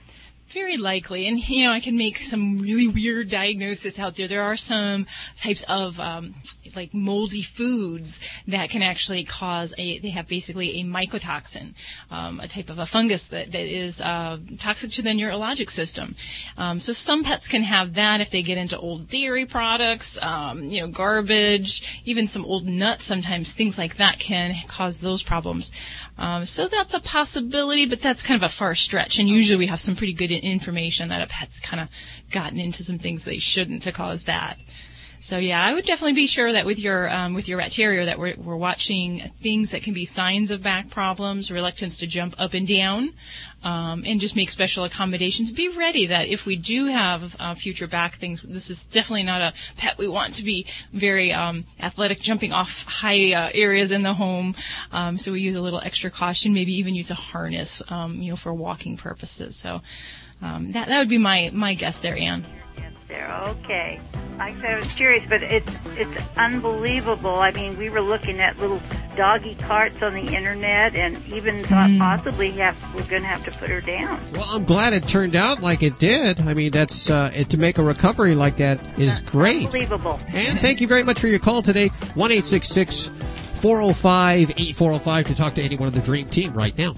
Very 0.49 0.77
likely, 0.77 1.27
and 1.27 1.37
you 1.49 1.65
know, 1.65 1.73
I 1.73 1.81
can 1.81 1.97
make 1.97 2.17
some 2.17 2.59
really 2.59 2.87
weird 2.87 3.29
diagnosis 3.29 3.99
out 3.99 4.15
there. 4.15 4.29
There 4.29 4.43
are 4.43 4.55
some 4.55 5.05
types 5.35 5.63
of 5.67 5.99
um, 5.99 6.35
like 6.73 6.93
moldy 6.93 7.41
foods 7.41 8.21
that 8.47 8.69
can 8.69 8.81
actually 8.81 9.25
cause 9.25 9.73
a. 9.77 9.99
They 9.99 10.11
have 10.11 10.25
basically 10.29 10.79
a 10.79 10.85
mycotoxin, 10.85 11.73
um, 12.09 12.39
a 12.39 12.47
type 12.47 12.69
of 12.69 12.79
a 12.79 12.85
fungus 12.85 13.27
that 13.27 13.51
that 13.51 13.67
is 13.67 13.99
uh, 13.99 14.37
toxic 14.57 14.91
to 14.91 15.01
the 15.01 15.09
neurologic 15.09 15.69
system. 15.69 16.15
Um, 16.57 16.79
so 16.79 16.93
some 16.93 17.25
pets 17.25 17.49
can 17.49 17.63
have 17.63 17.95
that 17.95 18.21
if 18.21 18.29
they 18.29 18.41
get 18.41 18.57
into 18.57 18.79
old 18.79 19.09
dairy 19.09 19.45
products, 19.45 20.17
um, 20.21 20.61
you 20.63 20.79
know, 20.79 20.87
garbage, 20.87 22.01
even 22.05 22.25
some 22.25 22.45
old 22.45 22.65
nuts. 22.65 23.03
Sometimes 23.03 23.51
things 23.51 23.77
like 23.77 23.97
that 23.97 24.17
can 24.17 24.55
cause 24.69 25.01
those 25.01 25.23
problems. 25.23 25.73
Um, 26.17 26.45
so 26.45 26.67
that's 26.67 26.93
a 26.93 26.99
possibility, 26.99 27.85
but 27.85 28.01
that's 28.01 28.23
kind 28.23 28.41
of 28.41 28.43
a 28.43 28.51
far 28.51 28.73
stretch. 28.73 29.19
And 29.19 29.29
usually 29.29 29.57
we 29.57 29.67
have 29.67 29.79
some 29.79 29.95
pretty 29.95 30.13
good 30.13 30.31
information 30.37 31.09
that 31.09 31.21
a 31.21 31.27
pet's 31.27 31.59
kind 31.59 31.81
of 31.81 31.89
gotten 32.31 32.59
into 32.59 32.83
some 32.83 32.99
things 32.99 33.25
they 33.25 33.39
shouldn't 33.39 33.83
to 33.83 33.91
cause 33.91 34.25
that. 34.25 34.57
So 35.19 35.39
yeah, 35.39 35.63
I 35.63 35.73
would 35.73 35.85
definitely 35.85 36.13
be 36.13 36.27
sure 36.27 36.51
that 36.51 36.65
with 36.65 36.77
your 36.77 37.09
um, 37.09 37.33
with 37.33 37.47
your 37.47 37.57
rat 37.57 37.71
terrier 37.71 38.05
that 38.05 38.19
we're 38.19 38.35
we're 38.37 38.55
watching 38.55 39.31
things 39.41 39.71
that 39.71 39.81
can 39.81 39.93
be 39.93 40.05
signs 40.05 40.51
of 40.51 40.61
back 40.61 40.89
problems, 40.89 41.51
reluctance 41.51 41.97
to 41.97 42.07
jump 42.07 42.35
up 42.37 42.53
and 42.53 42.67
down, 42.67 43.13
um, 43.63 44.03
and 44.05 44.19
just 44.19 44.35
make 44.35 44.51
special 44.51 44.83
accommodations. 44.83 45.51
Be 45.51 45.69
ready 45.69 46.05
that 46.05 46.27
if 46.27 46.45
we 46.45 46.55
do 46.55 46.85
have 46.85 47.35
uh, 47.39 47.55
future 47.55 47.87
back 47.87 48.15
things, 48.15 48.43
this 48.43 48.69
is 48.69 48.85
definitely 48.85 49.23
not 49.23 49.41
a 49.41 49.53
pet 49.75 49.97
we 49.97 50.07
want 50.07 50.35
to 50.35 50.43
be 50.43 50.67
very 50.93 51.33
um, 51.33 51.65
athletic, 51.79 52.19
jumping 52.19 52.53
off 52.53 52.85
high 52.85 53.33
uh, 53.33 53.49
areas 53.55 53.89
in 53.89 54.03
the 54.03 54.13
home. 54.13 54.55
Um, 54.91 55.17
so 55.17 55.31
we 55.31 55.41
use 55.41 55.55
a 55.55 55.61
little 55.61 55.81
extra 55.81 56.11
caution, 56.11 56.53
maybe 56.53 56.73
even 56.73 56.93
use 56.93 57.09
a 57.09 57.15
harness, 57.15 57.81
um, 57.89 58.21
you 58.21 58.29
know, 58.29 58.35
for 58.35 58.53
walking 58.53 58.97
purposes. 58.97 59.55
So 59.55 59.81
um, 60.41 60.71
that 60.71 60.87
that 60.87 60.99
would 60.99 61.09
be 61.09 61.17
my 61.17 61.49
my 61.53 61.73
guess 61.73 62.01
there, 62.01 62.17
Anne. 62.17 62.45
There, 63.07 63.31
okay. 63.47 64.01
I 64.37 64.53
said, 64.55 64.65
I 64.65 64.75
was 64.75 64.93
curious, 64.93 65.23
but 65.27 65.41
it's 65.41 65.71
it's 65.95 66.37
unbelievable. 66.37 67.35
I 67.35 67.51
mean, 67.51 67.77
we 67.77 67.89
were 67.89 68.01
looking 68.01 68.41
at 68.41 68.59
little 68.59 68.81
doggy 69.15 69.55
carts 69.55 70.01
on 70.03 70.13
the 70.13 70.35
internet, 70.35 70.93
and 70.93 71.25
even 71.27 71.63
thought 71.63 71.89
possibly 71.97 72.51
have 72.51 72.77
we're 72.93 73.03
going 73.05 73.21
to 73.21 73.27
have 73.27 73.43
to 73.45 73.51
put 73.51 73.69
her 73.69 73.81
down. 73.81 74.19
Well, 74.33 74.45
I'm 74.51 74.65
glad 74.65 74.93
it 74.93 75.07
turned 75.07 75.35
out 75.35 75.61
like 75.61 75.83
it 75.83 75.97
did. 75.99 76.41
I 76.41 76.53
mean, 76.53 76.71
that's 76.71 77.09
uh, 77.09 77.31
it, 77.33 77.49
to 77.51 77.57
make 77.57 77.77
a 77.77 77.83
recovery 77.83 78.35
like 78.35 78.57
that 78.57 78.79
is 78.99 79.21
great. 79.21 79.65
Unbelievable. 79.65 80.19
And 80.33 80.59
thank 80.59 80.81
you 80.81 80.87
very 80.87 81.03
much 81.03 81.19
for 81.19 81.27
your 81.27 81.39
call 81.39 81.61
today. 81.61 81.87
One 82.13 82.31
eight 82.31 82.45
six 82.45 82.67
six 82.67 83.07
four 83.55 83.77
zero 83.81 83.93
five 83.93 84.51
eight 84.57 84.75
four 84.75 84.89
zero 84.89 84.99
five 84.99 85.25
to 85.27 85.35
talk 85.35 85.55
to 85.55 85.63
anyone 85.63 85.87
on 85.87 85.93
the 85.93 86.01
Dream 86.01 86.27
Team 86.27 86.53
right 86.53 86.77
now. 86.77 86.93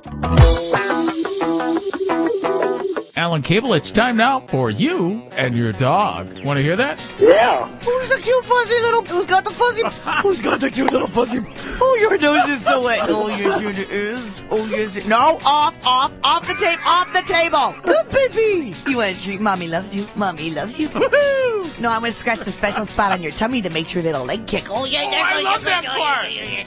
Alan 3.20 3.42
Cable, 3.42 3.74
it's 3.74 3.92
time 3.92 4.16
now 4.16 4.40
for 4.48 4.70
you 4.70 5.22
and 5.34 5.54
your 5.54 5.74
dog. 5.74 6.46
Want 6.46 6.56
to 6.56 6.64
hear 6.64 6.78
that? 6.78 6.98
Yeah. 7.20 7.68
Who's 7.80 8.08
the 8.08 8.16
cute 8.16 8.46
fuzzy 8.46 8.80
little? 8.80 9.04
Who's 9.04 9.26
got 9.26 9.44
the 9.44 9.52
fuzzy? 9.52 9.82
Who's 10.24 10.42
got 10.42 10.62
the 10.62 10.72
cute 10.72 10.90
little 10.94 11.10
fuzzy? 11.10 11.42
Oh, 11.82 11.96
your 12.02 12.18
nose 12.18 12.50
is 12.50 12.64
so 12.66 12.84
wet. 12.84 13.10
Oh, 13.10 13.30
yes, 13.30 13.62
it 13.62 13.90
is. 13.90 14.44
Oh, 14.52 14.66
yes. 14.66 14.98
It, 14.98 15.08
no, 15.08 15.40
off, 15.46 15.74
off, 15.86 16.12
off 16.26 16.46
the 16.46 16.54
table, 16.56 16.82
off 16.86 17.14
the 17.14 17.22
table. 17.22 17.74
Good 17.84 18.10
baby. 18.10 18.76
You 18.86 18.98
want 18.98 19.18
a 19.18 19.22
treat? 19.22 19.40
Mommy 19.40 19.68
loves 19.70 19.96
you. 19.96 20.06
Mommy 20.16 20.50
loves 20.52 20.78
you. 20.78 20.90
Woohoo! 20.90 21.80
No, 21.80 21.90
I'm 21.90 22.02
gonna 22.02 22.12
scratch 22.12 22.40
the 22.40 22.52
special 22.52 22.86
spot 22.86 23.14
on 23.14 23.22
your 23.24 23.32
tummy 23.32 23.62
to 23.62 23.70
make 23.70 23.88
sure 23.88 24.04
little 24.04 24.26
leg 24.26 24.46
kick. 24.46 24.66
Oh 24.70 24.84
yeah, 24.84 25.04
Oh, 25.06 25.12
I 25.14 25.42
love 25.42 25.64
that 25.64 25.86
part. 25.86 26.26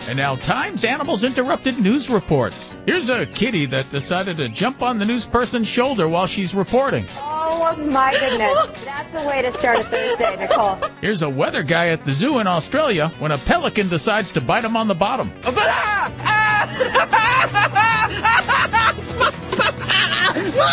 And 0.09 0.17
now, 0.17 0.37
Times 0.37 0.83
Animals 0.85 1.25
Interrupted 1.25 1.79
news 1.79 2.09
reports. 2.09 2.75
Here's 2.87 3.11
a 3.11 3.27
kitty 3.27 3.67
that 3.67 3.91
decided 3.91 4.39
to 4.39 4.49
jump 4.49 4.81
on 4.81 4.97
the 4.97 5.05
news 5.05 5.27
person's 5.27 5.69
shoulder 5.69 6.09
while 6.09 6.27
she's 6.43 6.55
reporting. 6.57 7.07
Oh 7.17 7.77
my 7.79 8.11
goodness. 8.19 8.77
That's 8.85 9.15
a 9.15 9.29
way 9.29 9.43
to 9.43 9.53
start 9.53 9.79
a 9.79 9.85
Thursday, 9.85 10.35
Nicole. 10.37 10.77
Here's 11.01 11.23
a 11.23 11.29
weather 11.29 11.63
guy 11.63 11.89
at 11.89 12.05
the 12.05 12.13
zoo 12.13 12.41
in 12.41 12.49
Australia 12.49 13.13
when 13.21 13.31
a 13.31 13.39
pelican 13.39 13.89
decides 13.89 14.33
to 14.33 14.41
bite 14.41 14.65
him 14.65 14.77
on 14.77 14.89
the 14.89 14.95
bottom. 14.95 15.29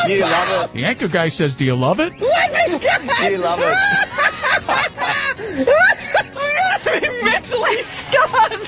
Do 0.08 0.14
you 0.14 0.22
love 0.24 0.66
it? 0.66 0.74
The 0.74 0.86
anchor 0.86 1.08
guy 1.08 1.30
says, 1.30 1.54
Do 1.54 1.66
you 1.66 1.76
love 1.76 2.00
it? 2.00 2.18
Do 2.18 2.26
you 2.26 3.38
love 3.38 3.60
it? 3.62 3.78
I'm 6.26 6.34
gonna 6.84 7.00
be 7.00 7.24
mentally 7.24 7.84
scarred. 7.84 8.60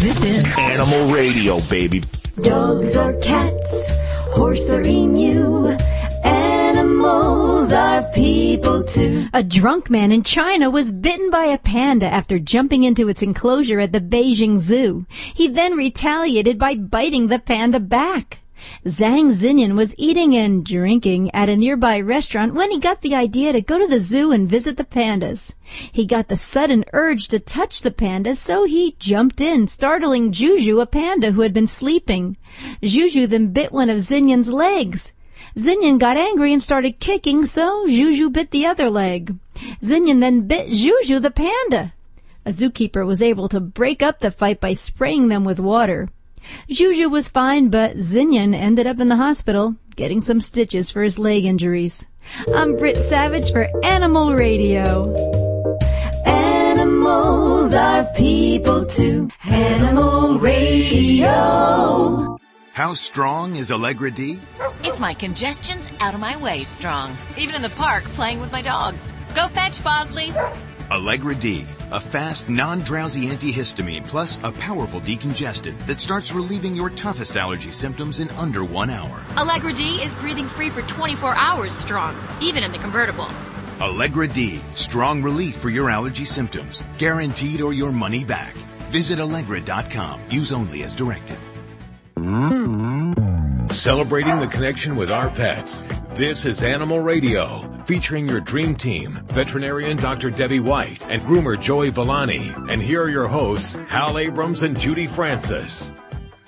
This 0.00 0.22
is 0.22 0.58
Animal 0.58 1.14
Radio, 1.14 1.60
baby. 1.70 2.02
Dogs 2.42 2.94
or 2.94 3.14
cats, 3.20 3.90
horse 4.34 4.70
or 4.70 4.82
emu, 4.82 5.74
animals 6.96 7.72
are 7.72 8.02
people 8.12 8.82
too. 8.82 9.28
A 9.34 9.42
drunk 9.42 9.90
man 9.90 10.10
in 10.12 10.22
China 10.22 10.70
was 10.70 10.92
bitten 10.92 11.30
by 11.30 11.44
a 11.44 11.58
panda 11.58 12.06
after 12.06 12.38
jumping 12.38 12.84
into 12.84 13.08
its 13.08 13.22
enclosure 13.22 13.80
at 13.80 13.92
the 13.92 14.00
Beijing 14.00 14.56
Zoo. 14.56 15.04
He 15.34 15.46
then 15.46 15.76
retaliated 15.76 16.58
by 16.58 16.74
biting 16.74 17.26
the 17.26 17.38
panda 17.38 17.80
back. 17.80 18.40
Zhang 18.86 19.30
Xinyan 19.30 19.76
was 19.76 19.94
eating 19.98 20.34
and 20.34 20.64
drinking 20.64 21.30
at 21.34 21.50
a 21.50 21.56
nearby 21.56 22.00
restaurant 22.00 22.54
when 22.54 22.70
he 22.70 22.80
got 22.80 23.02
the 23.02 23.14
idea 23.14 23.52
to 23.52 23.60
go 23.60 23.78
to 23.78 23.86
the 23.86 24.00
zoo 24.00 24.32
and 24.32 24.48
visit 24.48 24.78
the 24.78 24.84
pandas. 24.84 25.52
He 25.92 26.06
got 26.06 26.28
the 26.28 26.36
sudden 26.36 26.82
urge 26.94 27.28
to 27.28 27.38
touch 27.38 27.82
the 27.82 27.90
pandas, 27.90 28.38
so 28.38 28.64
he 28.64 28.96
jumped 28.98 29.42
in, 29.42 29.68
startling 29.68 30.32
Juju, 30.32 30.80
a 30.80 30.86
panda 30.86 31.32
who 31.32 31.42
had 31.42 31.52
been 31.52 31.66
sleeping. 31.66 32.38
Juju 32.82 33.26
then 33.26 33.48
bit 33.48 33.70
one 33.70 33.90
of 33.90 33.98
Xinyan's 33.98 34.50
legs. 34.50 35.12
Xinyan 35.56 35.98
got 35.98 36.16
angry 36.16 36.52
and 36.52 36.62
started 36.62 37.00
kicking, 37.00 37.46
so 37.46 37.86
Juju 37.88 38.30
bit 38.30 38.50
the 38.50 38.66
other 38.66 38.90
leg. 38.90 39.34
Xinyan 39.82 40.20
then 40.20 40.46
bit 40.46 40.70
Juju 40.70 41.18
the 41.18 41.30
panda. 41.30 41.92
A 42.44 42.50
zookeeper 42.50 43.06
was 43.06 43.22
able 43.22 43.48
to 43.48 43.58
break 43.60 44.02
up 44.02 44.20
the 44.20 44.30
fight 44.30 44.60
by 44.60 44.72
spraying 44.72 45.28
them 45.28 45.44
with 45.44 45.58
water. 45.58 46.08
Juju 46.68 47.08
was 47.08 47.28
fine, 47.28 47.70
but 47.70 47.96
Xinyan 47.96 48.54
ended 48.54 48.86
up 48.86 49.00
in 49.00 49.08
the 49.08 49.16
hospital, 49.16 49.76
getting 49.96 50.20
some 50.20 50.40
stitches 50.40 50.90
for 50.90 51.02
his 51.02 51.18
leg 51.18 51.44
injuries. 51.44 52.06
I'm 52.54 52.76
Britt 52.76 52.96
Savage 52.96 53.50
for 53.50 53.68
Animal 53.84 54.34
Radio. 54.34 55.12
Animals 56.24 57.74
are 57.74 58.04
people 58.14 58.86
too. 58.86 59.28
Animal 59.44 60.38
Radio. 60.38 62.25
How 62.76 62.92
strong 62.92 63.56
is 63.56 63.72
Allegra 63.72 64.10
D? 64.10 64.38
It's 64.84 65.00
my 65.00 65.14
congestion's 65.14 65.90
out 65.98 66.12
of 66.12 66.20
my 66.20 66.36
way 66.36 66.62
strong. 66.62 67.16
Even 67.38 67.54
in 67.54 67.62
the 67.62 67.70
park 67.70 68.04
playing 68.04 68.38
with 68.38 68.52
my 68.52 68.60
dogs. 68.60 69.14
Go 69.34 69.48
fetch, 69.48 69.82
Bosley. 69.82 70.30
Allegra 70.90 71.34
D, 71.34 71.64
a 71.90 71.98
fast, 71.98 72.50
non-drowsy 72.50 73.28
antihistamine 73.28 74.06
plus 74.06 74.38
a 74.42 74.52
powerful 74.52 75.00
decongestant 75.00 75.78
that 75.86 76.02
starts 76.02 76.34
relieving 76.34 76.76
your 76.76 76.90
toughest 76.90 77.38
allergy 77.38 77.70
symptoms 77.70 78.20
in 78.20 78.28
under 78.32 78.62
one 78.62 78.90
hour. 78.90 79.24
Allegra 79.38 79.72
D 79.72 80.02
is 80.02 80.14
breathing 80.16 80.46
free 80.46 80.68
for 80.68 80.82
24 80.82 81.34
hours 81.34 81.72
strong, 81.72 82.14
even 82.42 82.62
in 82.62 82.72
the 82.72 82.78
convertible. 82.78 83.30
Allegra 83.80 84.28
D, 84.28 84.60
strong 84.74 85.22
relief 85.22 85.54
for 85.54 85.70
your 85.70 85.88
allergy 85.88 86.26
symptoms, 86.26 86.84
guaranteed 86.98 87.62
or 87.62 87.72
your 87.72 87.90
money 87.90 88.22
back. 88.22 88.52
Visit 88.92 89.18
Allegra.com. 89.18 90.20
Use 90.28 90.52
only 90.52 90.82
as 90.82 90.94
directed. 90.94 91.38
Celebrating 93.68 94.40
the 94.40 94.48
connection 94.50 94.96
with 94.96 95.10
our 95.10 95.28
pets. 95.28 95.84
This 96.14 96.46
is 96.46 96.62
Animal 96.62 97.00
Radio, 97.00 97.58
featuring 97.84 98.26
your 98.26 98.40
dream 98.40 98.74
team, 98.74 99.12
veterinarian 99.26 99.98
Dr. 99.98 100.30
Debbie 100.30 100.60
White 100.60 101.04
and 101.10 101.20
groomer 101.22 101.60
Joey 101.60 101.90
Villani. 101.90 102.54
And 102.70 102.80
here 102.80 103.02
are 103.02 103.10
your 103.10 103.28
hosts, 103.28 103.74
Hal 103.88 104.16
Abrams 104.16 104.62
and 104.62 104.80
Judy 104.80 105.06
Francis. 105.06 105.92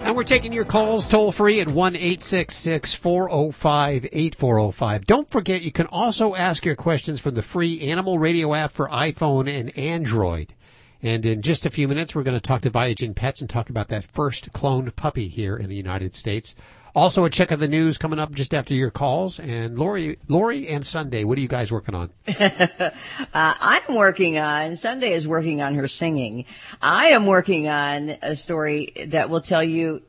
And 0.01 0.17
we're 0.17 0.25
taking 0.25 0.55
your 0.55 0.65
calls 0.65 1.07
toll 1.07 1.33
free 1.33 1.61
at 1.61 1.69
1 1.69 1.95
405 1.95 4.09
8405. 4.11 5.07
Don't 5.07 5.31
forget, 5.31 5.61
you 5.61 5.71
can 5.71 5.87
also 5.89 6.35
ask 6.35 6.65
your 6.65 6.77
questions 6.77 7.21
from 7.21 7.35
the 7.35 7.43
free 7.43 7.83
Animal 7.83 8.19
Radio 8.19 8.55
app 8.55 8.73
for 8.73 8.89
iPhone 8.89 9.47
and 9.49 9.77
Android. 9.77 10.55
And 11.03 11.25
in 11.25 11.43
just 11.43 11.65
a 11.65 11.71
few 11.71 11.87
minutes, 11.87 12.15
we're 12.15 12.25
going 12.25 12.37
to 12.37 12.41
talk 12.41 12.63
to 12.63 12.71
Viagen 12.71 13.15
Pets 13.15 13.41
and 13.41 13.49
talk 13.49 13.71
about 13.71 13.89
that 13.89 14.05
first 14.05 14.53
cloned 14.53 14.95
puppy 14.97 15.29
here 15.29 15.57
in 15.57 15.69
the 15.69 15.77
United 15.77 16.15
States. 16.15 16.55
Also, 16.95 17.25
a 17.25 17.31
check 17.31 17.53
of 17.53 17.61
the 17.61 17.69
news 17.69 17.99
coming 17.99 18.19
up 18.19 18.35
just 18.35 18.53
after 18.53 18.75
your 18.75 18.91
calls. 18.91 19.39
And 19.39 19.79
Lori, 19.79 20.19
Lori 20.27 20.67
and 20.67 20.85
Sunday, 20.85 21.23
what 21.23 21.39
are 21.39 21.41
you 21.41 21.47
guys 21.47 21.71
working 21.71 21.95
on? 21.95 22.11
uh, 22.29 22.91
I'm 23.33 23.95
working 23.95 24.39
on, 24.39 24.77
Sunday 24.77 25.13
is 25.13 25.29
working 25.29 25.63
on 25.63 25.77
her 25.77 25.87
singing. 25.87 26.47
I 26.83 27.09
am 27.09 27.27
working 27.27 27.69
on 27.69 28.17
a 28.23 28.35
story 28.35 28.93
that 29.07 29.31
will 29.31 29.41
tell 29.41 29.63
you, 29.63 30.03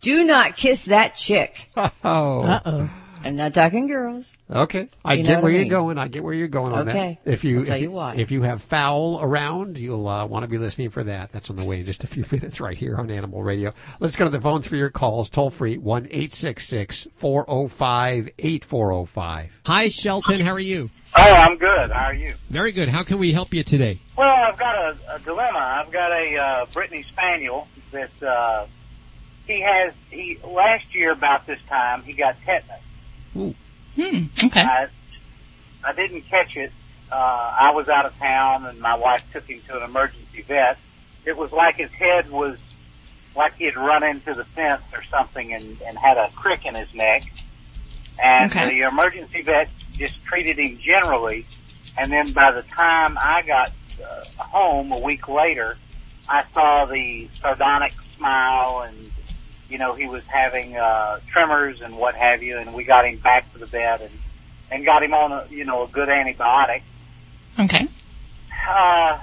do 0.00 0.22
not 0.22 0.56
kiss 0.56 0.84
that 0.84 1.16
chick. 1.16 1.70
Oh. 2.04 2.42
Uh-oh. 2.42 2.90
I'm 3.26 3.36
not 3.36 3.54
talking 3.54 3.86
girls. 3.86 4.32
Okay, 4.50 4.88
I 5.04 5.14
You 5.14 5.24
get 5.24 5.42
where 5.42 5.52
I 5.52 5.56
you're 5.56 5.64
going. 5.68 5.98
I 5.98 6.08
get 6.08 6.22
where 6.22 6.32
you're 6.34 6.48
going 6.48 6.72
on 6.72 6.88
Okay. 6.88 7.18
that. 7.24 7.32
If 7.32 7.44
you, 7.44 7.60
I'll 7.60 7.64
tell 7.66 7.76
if, 7.76 7.82
you 7.82 7.90
why. 7.90 8.14
if 8.16 8.30
you 8.30 8.42
have 8.42 8.62
foul 8.62 9.18
around, 9.20 9.78
you'll 9.78 10.06
uh, 10.08 10.24
want 10.26 10.44
to 10.44 10.48
be 10.48 10.58
listening 10.58 10.90
for 10.90 11.02
that. 11.04 11.32
That's 11.32 11.50
on 11.50 11.56
the 11.56 11.64
way 11.64 11.80
in 11.80 11.86
just 11.86 12.04
a 12.04 12.06
few 12.06 12.24
minutes 12.32 12.60
right 12.60 12.76
here 12.76 12.96
on 12.96 13.10
Animal 13.10 13.42
Radio. 13.42 13.72
Let's 14.00 14.16
go 14.16 14.24
to 14.24 14.30
the 14.30 14.40
phones 14.40 14.66
for 14.66 14.76
your 14.76 14.90
calls. 14.90 15.28
Toll 15.30 15.50
free 15.50 15.76
one 15.78 16.06
eight 16.10 16.32
six 16.32 16.66
six 16.66 17.06
four 17.12 17.44
zero 17.48 17.68
five 17.68 18.28
eight 18.38 18.64
four 18.64 18.92
zero 18.92 19.04
five. 19.04 19.60
Hi, 19.66 19.88
Shelton. 19.88 20.40
How 20.40 20.52
are 20.52 20.60
you? 20.60 20.90
Oh, 21.18 21.22
I'm 21.34 21.56
good. 21.56 21.90
How 21.90 22.06
are 22.06 22.14
you? 22.14 22.34
Very 22.50 22.72
good. 22.72 22.88
How 22.88 23.02
can 23.02 23.18
we 23.18 23.32
help 23.32 23.54
you 23.54 23.62
today? 23.62 24.00
Well, 24.18 24.28
I've 24.28 24.58
got 24.58 24.76
a, 24.76 24.96
a 25.14 25.18
dilemma. 25.20 25.58
I've 25.58 25.90
got 25.90 26.12
a 26.12 26.36
uh, 26.36 26.66
Brittany 26.72 27.04
Spaniel 27.04 27.66
that 27.90 28.10
uh, 28.22 28.66
he 29.46 29.60
has. 29.62 29.94
He 30.10 30.38
last 30.44 30.94
year 30.94 31.12
about 31.12 31.46
this 31.46 31.58
time 31.68 32.02
he 32.02 32.12
got 32.12 32.36
tetanus. 32.44 32.80
Hmm. 33.36 34.24
Okay. 34.44 34.60
I, 34.60 34.88
I 35.84 35.92
didn't 35.92 36.22
catch 36.22 36.56
it. 36.56 36.72
Uh, 37.10 37.14
I 37.14 37.70
was 37.72 37.88
out 37.88 38.04
of 38.06 38.16
town, 38.18 38.66
and 38.66 38.78
my 38.80 38.96
wife 38.96 39.24
took 39.32 39.44
him 39.48 39.60
to 39.68 39.76
an 39.76 39.82
emergency 39.84 40.42
vet. 40.42 40.78
It 41.24 41.36
was 41.36 41.52
like 41.52 41.76
his 41.76 41.90
head 41.90 42.30
was 42.30 42.58
like 43.36 43.54
he 43.56 43.64
had 43.66 43.76
run 43.76 44.02
into 44.02 44.34
the 44.34 44.44
fence 44.44 44.82
or 44.92 45.02
something, 45.04 45.52
and, 45.52 45.80
and 45.86 45.96
had 45.98 46.16
a 46.18 46.30
crick 46.34 46.64
in 46.66 46.74
his 46.74 46.92
neck. 46.94 47.22
And 48.22 48.50
Okay. 48.50 48.70
the 48.70 48.86
emergency 48.88 49.42
vet 49.42 49.68
just 49.96 50.22
treated 50.24 50.58
him 50.58 50.78
generally. 50.78 51.46
And 51.98 52.10
then 52.12 52.32
by 52.32 52.52
the 52.52 52.62
time 52.62 53.16
I 53.18 53.42
got 53.42 53.72
uh, 54.02 54.42
home 54.42 54.90
a 54.92 54.98
week 54.98 55.28
later, 55.28 55.76
I 56.28 56.44
saw 56.52 56.86
the 56.86 57.28
sardonic 57.40 57.92
smile 58.16 58.82
and, 58.88 59.05
you 59.68 59.78
know, 59.78 59.94
he 59.94 60.06
was 60.06 60.22
having, 60.24 60.76
uh, 60.76 61.20
tremors 61.28 61.80
and 61.80 61.96
what 61.96 62.14
have 62.14 62.42
you, 62.42 62.58
and 62.58 62.74
we 62.74 62.84
got 62.84 63.06
him 63.06 63.16
back 63.18 63.52
to 63.52 63.58
the 63.58 63.66
bed 63.66 64.00
and, 64.00 64.10
and 64.70 64.84
got 64.84 65.02
him 65.02 65.14
on 65.14 65.32
a, 65.32 65.46
you 65.50 65.64
know, 65.64 65.84
a 65.84 65.88
good 65.88 66.08
antibiotic. 66.08 66.82
Okay. 67.58 67.88
Uh, 68.68 69.18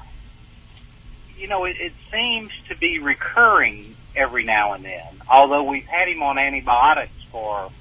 you 1.37 1.47
know, 1.47 1.65
it, 1.65 1.75
it 1.79 1.93
seems 2.11 2.51
to 2.69 2.75
be 2.77 2.99
recurring 2.99 3.95
every 4.15 4.43
now 4.43 4.73
and 4.73 4.85
then, 4.85 5.21
although 5.29 5.63
we've 5.63 5.85
had 5.85 6.07
him 6.07 6.21
on 6.23 6.37
antibiotics 6.37 7.23
for, 7.31 7.71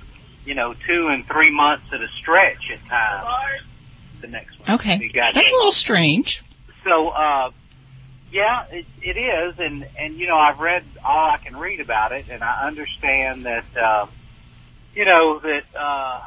you 0.44 0.54
know, 0.54 0.74
two 0.86 1.08
and 1.08 1.26
three 1.26 1.50
months 1.54 1.84
at 1.92 2.00
a 2.00 2.08
stretch 2.08 2.70
at 2.72 2.84
times. 2.88 3.62
The 4.20 4.28
next 4.28 4.60
one. 4.66 4.76
Okay. 4.76 4.98
We 4.98 5.10
got 5.12 5.34
That's 5.34 5.50
a 5.50 5.52
little 5.52 5.72
strange. 5.72 6.42
so, 6.84 7.08
uh, 7.08 7.50
yeah, 8.32 8.64
it, 8.70 8.86
it 9.02 9.18
is, 9.18 9.58
and 9.58 9.86
and 9.98 10.16
you 10.16 10.26
know, 10.26 10.36
I've 10.36 10.58
read 10.58 10.84
all 11.04 11.30
I 11.30 11.36
can 11.36 11.54
read 11.54 11.80
about 11.80 12.12
it, 12.12 12.26
and 12.30 12.42
I 12.42 12.66
understand 12.66 13.44
that, 13.44 13.64
uh, 13.76 14.06
you 14.94 15.04
know, 15.04 15.38
that 15.40 15.64
uh, 15.78 16.20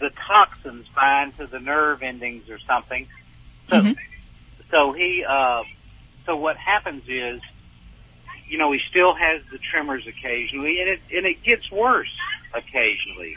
the 0.00 0.10
toxins 0.26 0.86
bind 0.94 1.36
to 1.38 1.46
the 1.46 1.60
nerve 1.60 2.02
endings 2.02 2.50
or 2.50 2.58
something. 2.58 3.06
So, 3.68 3.76
so 4.70 4.92
he, 4.92 5.24
uh, 5.28 5.62
so 6.26 6.36
what 6.36 6.56
happens 6.56 7.04
is, 7.06 7.40
you 8.48 8.58
know, 8.58 8.72
he 8.72 8.80
still 8.90 9.14
has 9.14 9.40
the 9.52 9.58
tremors 9.58 10.04
occasionally, 10.06 10.80
and 10.80 10.90
it 10.90 11.00
and 11.14 11.26
it 11.26 11.44
gets 11.44 11.70
worse 11.70 12.12
occasionally. 12.52 13.36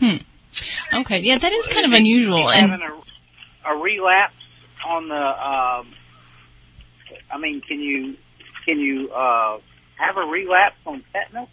Hmm. 0.00 0.16
Okay. 1.00 1.20
Yeah, 1.20 1.38
that 1.38 1.52
is 1.52 1.68
kind 1.68 1.86
of 1.86 1.92
He's 1.92 2.00
unusual. 2.00 2.50
And 2.50 2.72
having 2.72 2.86
a, 3.64 3.70
a 3.70 3.76
relapse 3.76 4.34
on 4.84 5.08
the. 5.08 5.14
Um, 5.14 5.92
I 7.30 7.38
mean, 7.38 7.60
can 7.60 7.80
you 7.80 8.16
can 8.64 8.78
you 8.78 9.10
uh, 9.10 9.58
have 9.96 10.16
a 10.16 10.26
relapse 10.26 10.76
on 10.86 11.04
tetanus? 11.12 11.48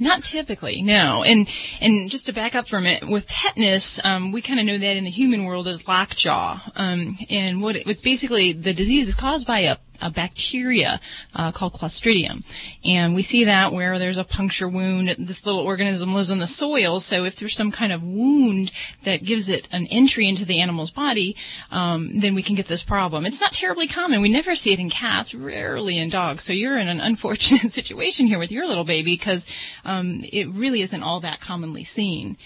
Not 0.00 0.22
typically, 0.22 0.82
no. 0.82 1.24
And 1.24 1.48
and 1.80 2.08
just 2.08 2.26
to 2.26 2.32
back 2.32 2.54
up 2.54 2.68
for 2.68 2.76
a 2.76 2.80
minute, 2.80 3.08
with 3.08 3.26
tetanus, 3.26 4.04
um, 4.04 4.32
we 4.32 4.42
kind 4.42 4.60
of 4.60 4.66
know 4.66 4.78
that 4.78 4.96
in 4.96 5.04
the 5.04 5.10
human 5.10 5.44
world 5.44 5.68
as 5.68 5.86
lockjaw. 5.88 6.60
Um, 6.76 7.18
and 7.30 7.60
what 7.62 7.76
it, 7.76 7.86
it's 7.86 8.02
basically 8.02 8.52
the 8.52 8.72
disease 8.72 9.08
is 9.08 9.14
caused 9.14 9.46
by 9.46 9.60
a, 9.60 9.76
a 10.00 10.10
bacteria 10.10 11.00
uh, 11.34 11.52
called 11.52 11.74
Clostridium, 11.74 12.44
and 12.84 13.14
we 13.14 13.22
see 13.22 13.44
that 13.44 13.72
where 13.72 13.98
there's 13.98 14.18
a 14.18 14.24
puncture 14.24 14.68
wound. 14.68 15.14
This 15.18 15.44
little 15.44 15.60
organism 15.60 16.14
lives 16.14 16.30
in 16.30 16.38
the 16.38 16.46
soil, 16.46 17.00
so 17.00 17.24
if 17.24 17.36
there's 17.36 17.56
some 17.56 17.70
kind 17.70 17.92
of 17.92 18.02
wound 18.02 18.70
that 19.04 19.24
gives 19.24 19.48
it 19.48 19.68
an 19.72 19.86
entry 19.86 20.26
into 20.28 20.44
the 20.44 20.60
animal's 20.60 20.90
body, 20.90 21.36
um, 21.70 22.20
then 22.20 22.34
we 22.34 22.42
can 22.42 22.54
get 22.54 22.66
this 22.66 22.82
problem. 22.82 23.26
It's 23.26 23.40
not 23.40 23.52
terribly 23.52 23.86
common. 23.86 24.20
We 24.20 24.28
never 24.28 24.54
see 24.54 24.72
it 24.72 24.78
in 24.78 24.90
cats, 24.90 25.34
rarely 25.34 25.98
in 25.98 26.08
dogs. 26.08 26.44
So 26.44 26.52
you're 26.52 26.78
in 26.78 26.88
an 26.88 27.00
unfortunate 27.08 27.72
situation 27.72 28.26
here 28.26 28.38
with 28.38 28.52
your 28.52 28.66
little 28.66 28.84
baby 28.84 29.12
because 29.12 29.46
um, 29.84 30.24
it 30.32 30.48
really 30.48 30.82
isn't 30.82 31.02
all 31.02 31.20
that 31.20 31.40
commonly 31.40 31.84
seen. 31.84 32.36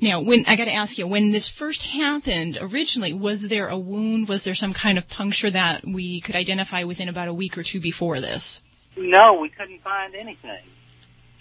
Now, 0.00 0.20
when 0.20 0.44
I 0.46 0.54
got 0.54 0.66
to 0.66 0.74
ask 0.74 0.96
you, 0.96 1.06
when 1.06 1.32
this 1.32 1.48
first 1.48 1.82
happened 1.82 2.56
originally, 2.60 3.12
was 3.12 3.48
there 3.48 3.68
a 3.68 3.78
wound? 3.78 4.28
Was 4.28 4.44
there 4.44 4.54
some 4.54 4.72
kind 4.72 4.96
of 4.96 5.08
puncture 5.08 5.50
that 5.50 5.84
we 5.84 6.20
could 6.20 6.36
identify 6.36 6.84
within 6.98 7.08
about 7.08 7.28
a 7.28 7.32
week 7.32 7.56
or 7.56 7.62
two 7.62 7.78
before 7.78 8.20
this? 8.20 8.60
No, 8.96 9.34
we 9.40 9.48
couldn't 9.50 9.80
find 9.82 10.16
anything. 10.16 10.58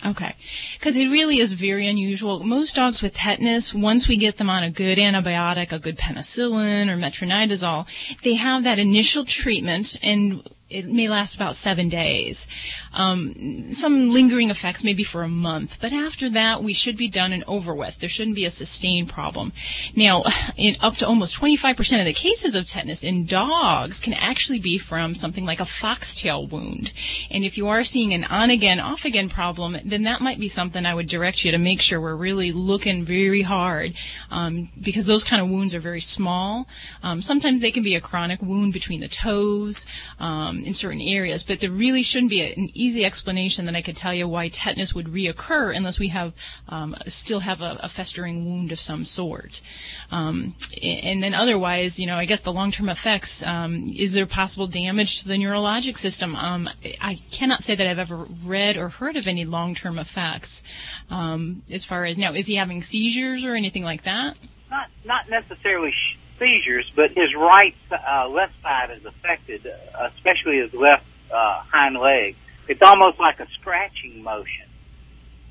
Okay. 0.05 0.35
Because 0.77 0.95
it 0.95 1.09
really 1.09 1.39
is 1.39 1.53
very 1.53 1.87
unusual. 1.87 2.43
Most 2.43 2.75
dogs 2.75 3.01
with 3.01 3.15
tetanus, 3.15 3.73
once 3.73 4.07
we 4.07 4.15
get 4.17 4.37
them 4.37 4.51
on 4.51 4.63
a 4.63 4.69
good 4.69 4.99
antibiotic, 4.99 5.71
a 5.71 5.79
good 5.79 5.97
penicillin 5.97 6.87
or 6.87 6.97
metronidazole, 6.97 7.87
they 8.21 8.35
have 8.35 8.63
that 8.63 8.77
initial 8.77 9.25
treatment 9.25 9.97
and 10.03 10.47
it 10.70 10.88
may 10.88 11.07
last 11.07 11.36
about 11.36 11.55
seven 11.55 11.88
days. 11.88 12.47
Um, 12.93 13.72
some 13.72 14.11
lingering 14.11 14.49
effects 14.49 14.84
maybe 14.84 15.03
for 15.03 15.24
a 15.24 15.30
month, 15.30 15.78
but 15.80 15.93
after 15.93 16.30
that 16.32 16.61
we 16.61 16.74
should 16.74 16.97
be 16.97 17.07
done 17.07 17.32
and 17.32 17.43
over 17.47 17.74
with. 17.74 17.99
There 17.99 18.09
shouldn't 18.09 18.36
be 18.36 18.45
a 18.45 18.51
sustained 18.51 19.09
problem. 19.09 19.53
Now, 19.95 20.24
in 20.57 20.76
up 20.82 20.95
to 20.97 21.07
almost 21.07 21.39
25% 21.39 21.99
of 21.99 22.05
the 22.05 22.13
cases 22.13 22.53
of 22.53 22.65
tetanus 22.65 23.03
in 23.03 23.26
dogs 23.26 23.99
can 23.99 24.13
actually 24.13 24.59
be 24.59 24.78
from 24.78 25.15
something 25.15 25.45
like 25.45 25.59
a 25.59 25.65
foxtail 25.65 26.45
wound. 26.47 26.91
And 27.32 27.45
if 27.45 27.57
you 27.57 27.68
are 27.68 27.84
seeing 27.84 28.13
an 28.13 28.26
on 28.26 28.49
again, 28.49 28.80
off 28.80 29.05
again 29.05 29.30
problem, 29.30 29.78
then 29.86 30.03
that 30.03 30.22
might 30.22 30.39
be 30.39 30.49
something 30.49 30.86
I 30.86 30.93
would 30.93 31.07
direct 31.07 31.45
you 31.45 31.51
to 31.51 31.57
make 31.57 31.82
sure 31.82 32.01
we're 32.01 32.15
really 32.15 32.51
looking 32.51 33.05
very 33.05 33.41
hard, 33.41 33.93
um, 34.32 34.70
because 34.82 35.05
those 35.05 35.24
kind 35.24 35.41
of 35.41 35.49
wounds 35.49 35.74
are 35.74 35.80
very 35.80 36.01
small. 36.01 36.68
Um, 37.03 37.22
sometimes 37.22 37.61
they 37.61 37.72
can 37.72 37.84
be 37.84 37.95
a 37.95 38.01
chronic 38.01 38.41
wound 38.41 38.74
between 38.74 38.99
the 38.99 39.07
toes. 39.07 39.88
Um, 40.57 40.63
in 40.63 40.73
certain 40.73 41.01
areas, 41.01 41.43
but 41.43 41.59
there 41.59 41.71
really 41.71 42.03
shouldn't 42.03 42.29
be 42.29 42.41
a, 42.41 42.53
an 42.53 42.69
easy 42.73 43.05
explanation 43.05 43.65
that 43.65 43.75
I 43.75 43.81
could 43.81 43.95
tell 43.95 44.13
you 44.13 44.27
why 44.27 44.49
tetanus 44.49 44.93
would 44.95 45.07
reoccur 45.07 45.75
unless 45.75 45.99
we 45.99 46.09
have 46.09 46.33
um, 46.69 46.95
still 47.07 47.39
have 47.41 47.61
a, 47.61 47.79
a 47.81 47.89
festering 47.89 48.45
wound 48.45 48.71
of 48.71 48.79
some 48.79 49.05
sort. 49.05 49.61
Um, 50.11 50.55
and 50.81 51.23
then 51.23 51.33
otherwise, 51.33 51.99
you 51.99 52.07
know, 52.07 52.17
I 52.17 52.25
guess 52.25 52.41
the 52.41 52.53
long-term 52.53 52.89
effects. 52.89 53.45
Um, 53.45 53.93
is 53.95 54.13
there 54.13 54.25
possible 54.25 54.67
damage 54.67 55.21
to 55.21 55.27
the 55.27 55.35
neurologic 55.35 55.97
system? 55.97 56.35
Um, 56.35 56.69
I 57.01 57.19
cannot 57.31 57.63
say 57.63 57.75
that 57.75 57.87
I've 57.87 57.99
ever 57.99 58.27
read 58.45 58.77
or 58.77 58.89
heard 58.89 59.15
of 59.15 59.27
any 59.27 59.45
long-term 59.45 59.99
effects. 59.99 60.63
Um, 61.09 61.63
as 61.71 61.85
far 61.85 62.05
as 62.05 62.17
now, 62.17 62.33
is 62.33 62.47
he 62.47 62.55
having 62.55 62.81
seizures 62.81 63.45
or 63.45 63.55
anything 63.55 63.83
like 63.83 64.03
that? 64.03 64.37
Not 64.69 64.89
not 65.05 65.29
necessarily 65.29 65.91
sh- 65.91 66.17
seizures, 66.39 66.91
but 66.95 67.11
his 67.11 67.33
right 67.35 67.75
uh, 67.91 68.27
left 68.29 68.53
side 68.61 68.91
is 68.91 69.05
affected, 69.05 69.67
uh, 69.67 70.09
especially 70.15 70.59
his 70.59 70.73
left 70.73 71.05
uh, 71.31 71.61
hind 71.71 71.97
leg. 71.97 72.35
It's 72.67 72.81
almost 72.81 73.19
like 73.19 73.39
a 73.39 73.47
scratching 73.59 74.23
motion. 74.23 74.67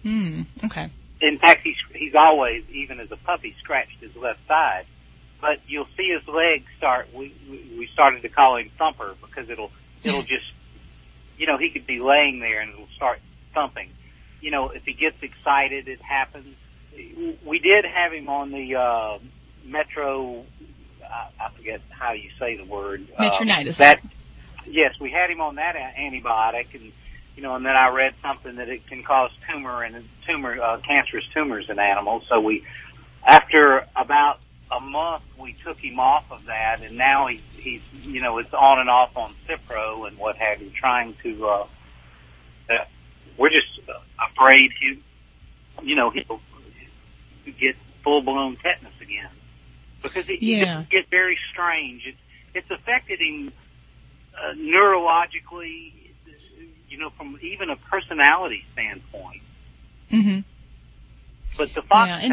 Hmm. 0.02 0.42
Okay. 0.64 0.90
In 1.20 1.38
fact, 1.38 1.62
he's 1.64 1.76
he's 1.92 2.14
always, 2.14 2.64
even 2.70 3.00
as 3.00 3.10
a 3.10 3.16
puppy, 3.16 3.54
scratched 3.62 4.00
his 4.00 4.14
left 4.16 4.40
side. 4.46 4.86
But 5.40 5.60
you'll 5.66 5.88
see 5.96 6.14
his 6.16 6.26
legs 6.28 6.66
start. 6.78 7.08
We 7.14 7.34
we 7.48 7.76
we 7.78 7.88
started 7.92 8.22
to 8.22 8.28
call 8.28 8.56
him 8.56 8.70
Thumper 8.78 9.14
because 9.20 9.50
it'll 9.50 9.70
it'll 10.04 10.22
just, 10.36 10.46
you 11.38 11.46
know, 11.46 11.56
he 11.58 11.70
could 11.70 11.86
be 11.86 12.00
laying 12.00 12.40
there 12.40 12.60
and 12.60 12.72
it'll 12.72 12.88
start 12.94 13.20
thumping. 13.54 13.90
You 14.40 14.50
know, 14.50 14.68
if 14.70 14.84
he 14.84 14.92
gets 14.92 15.16
excited, 15.22 15.88
it 15.88 16.00
happens. 16.02 16.54
We 17.44 17.58
did 17.58 17.84
have 17.84 18.12
him 18.12 18.28
on 18.28 18.52
the 18.52 18.76
uh, 18.76 19.18
Metro 19.64 20.44
I, 21.10 21.28
I 21.40 21.50
forget 21.50 21.80
how 21.90 22.12
you 22.12 22.30
say 22.38 22.56
the 22.56 22.64
word. 22.64 23.06
Metronidazole. 23.18 23.68
Uh, 23.68 23.72
that 23.78 24.00
yes, 24.66 24.94
we 25.00 25.10
had 25.10 25.30
him 25.30 25.40
on 25.40 25.56
that 25.56 25.76
antibiotic, 25.76 26.74
and 26.74 26.92
you 27.36 27.42
know, 27.42 27.54
and 27.54 27.64
then 27.64 27.76
I 27.76 27.88
read 27.88 28.14
something 28.22 28.56
that 28.56 28.68
it 28.68 28.86
can 28.86 29.02
cause 29.02 29.30
tumor 29.50 29.82
and 29.82 30.08
tumor 30.26 30.60
uh, 30.60 30.80
cancerous 30.86 31.24
tumors 31.34 31.66
in 31.68 31.78
animals. 31.78 32.24
So 32.28 32.40
we, 32.40 32.64
after 33.26 33.84
about 33.94 34.40
a 34.70 34.80
month, 34.80 35.22
we 35.38 35.54
took 35.64 35.78
him 35.78 36.00
off 36.00 36.24
of 36.30 36.46
that, 36.46 36.82
and 36.82 36.96
now 36.96 37.28
he's 37.28 37.42
he's 37.56 37.82
you 38.04 38.20
know 38.20 38.38
it's 38.38 38.52
on 38.52 38.80
and 38.80 38.90
off 38.90 39.16
on 39.16 39.34
Cipro 39.48 40.08
and 40.08 40.18
what 40.18 40.36
have 40.36 40.60
you, 40.60 40.70
trying 40.70 41.14
to. 41.22 41.46
Uh, 41.46 41.66
uh, 42.68 42.84
we're 43.38 43.50
just 43.50 43.80
afraid 44.32 44.70
he, 44.80 45.02
you 45.82 45.94
know, 45.94 46.10
he'll 46.10 46.40
get 47.58 47.76
full 48.02 48.22
blown 48.22 48.56
tetanus 48.56 48.92
because 50.02 50.28
it, 50.28 50.42
Yeah. 50.42 50.80
it 50.82 50.90
gets 50.90 51.08
very 51.10 51.38
strange. 51.52 52.02
It's 52.06 52.18
it's 52.54 52.70
affected 52.70 53.20
him 53.20 53.52
uh, 54.34 54.54
neurologically, 54.54 55.92
you 56.88 56.98
know, 56.98 57.10
from 57.10 57.38
even 57.42 57.70
a 57.70 57.76
personality 57.76 58.64
standpoint. 58.72 59.42
Mm-hmm. 60.10 60.40
But 61.56 61.74
the 61.74 61.82
Yeah, 61.90 62.18
and- 62.22 62.32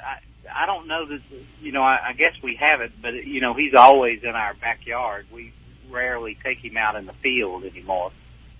I, 0.00 0.18
I 0.54 0.66
don't 0.66 0.88
know 0.88 1.06
that, 1.06 1.20
you 1.60 1.72
know, 1.72 1.82
I, 1.82 2.08
I 2.08 2.12
guess 2.14 2.34
we 2.42 2.56
have 2.56 2.80
it, 2.80 2.92
but 3.00 3.14
you 3.26 3.40
know, 3.40 3.54
he's 3.54 3.74
always 3.74 4.22
in 4.22 4.30
our 4.30 4.54
backyard. 4.54 5.26
We 5.32 5.52
rarely 5.90 6.36
take 6.42 6.58
him 6.64 6.76
out 6.76 6.96
in 6.96 7.06
the 7.06 7.12
field 7.14 7.64
anymore. 7.64 8.12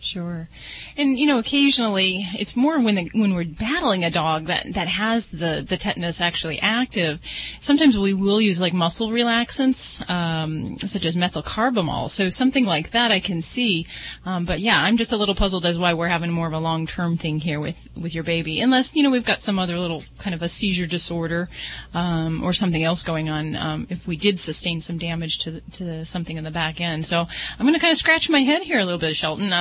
Sure. 0.03 0.49
And 0.97 1.17
you 1.17 1.29
know, 1.29 1.39
occasionally 1.39 2.27
it's 2.35 2.57
more 2.57 2.81
when 2.81 2.97
the, 2.97 3.11
when 3.13 3.35
we're 3.35 3.45
battling 3.45 4.03
a 4.03 4.11
dog 4.11 4.47
that 4.47 4.75
that 4.75 4.89
has 4.89 5.29
the 5.29 5.65
the 5.67 5.77
tetanus 5.77 6.21
actually 6.21 6.59
active. 6.59 7.21
Sometimes 7.61 7.97
we 7.97 8.13
will 8.13 8.41
use 8.41 8.61
like 8.61 8.73
muscle 8.73 9.11
relaxants, 9.11 10.09
um, 10.11 10.77
such 10.77 11.05
as 11.05 11.15
methocarbamol. 11.15 12.09
So 12.09 12.31
something 12.31 12.65
like 12.67 12.91
that 12.91 13.13
I 13.13 13.21
can 13.21 13.41
see. 13.41 13.87
Um, 14.27 14.45
but 14.45 14.59
yeah, 14.59 14.83
I'm 14.83 14.97
just 14.97 15.13
a 15.13 15.17
little 15.17 15.37
puzzled 15.37 15.65
as 15.65 15.79
why 15.79 15.95
we're 15.95 16.09
having 16.09 16.33
more 16.33 16.49
of 16.49 16.53
a 16.53 16.59
long 16.59 16.85
term 16.85 17.17
thing 17.17 17.39
here 17.39 17.61
with 17.61 17.89
with 17.95 18.13
your 18.13 18.25
baby. 18.25 18.61
Unless 18.61 18.97
you 18.97 19.05
know 19.05 19.11
we've 19.11 19.25
got 19.25 19.39
some 19.39 19.57
other 19.57 19.79
little 19.79 20.03
kind 20.19 20.35
of 20.35 20.43
a 20.43 20.49
seizure 20.49 20.87
disorder 20.87 21.49
um, 21.95 22.43
or 22.43 22.53
something 22.53 22.83
else 22.83 23.05
going 23.05 23.29
on. 23.29 23.55
Um, 23.55 23.87
if 23.89 24.09
we 24.09 24.17
did 24.17 24.41
sustain 24.41 24.81
some 24.81 24.99
damage 24.99 25.39
to 25.45 25.53
the, 25.53 25.61
to 25.61 25.85
the, 25.85 26.05
something 26.05 26.37
in 26.37 26.43
the 26.43 26.51
back 26.51 26.81
end, 26.81 27.07
so 27.07 27.21
I'm 27.21 27.67
going 27.67 27.75
to 27.75 27.81
kind 27.81 27.93
of 27.93 27.99
scratch 27.99 28.29
my 28.29 28.41
head 28.41 28.63
here 28.63 28.81
a 28.81 28.85
little 28.85 28.99
bit, 28.99 29.15
Shelton. 29.15 29.53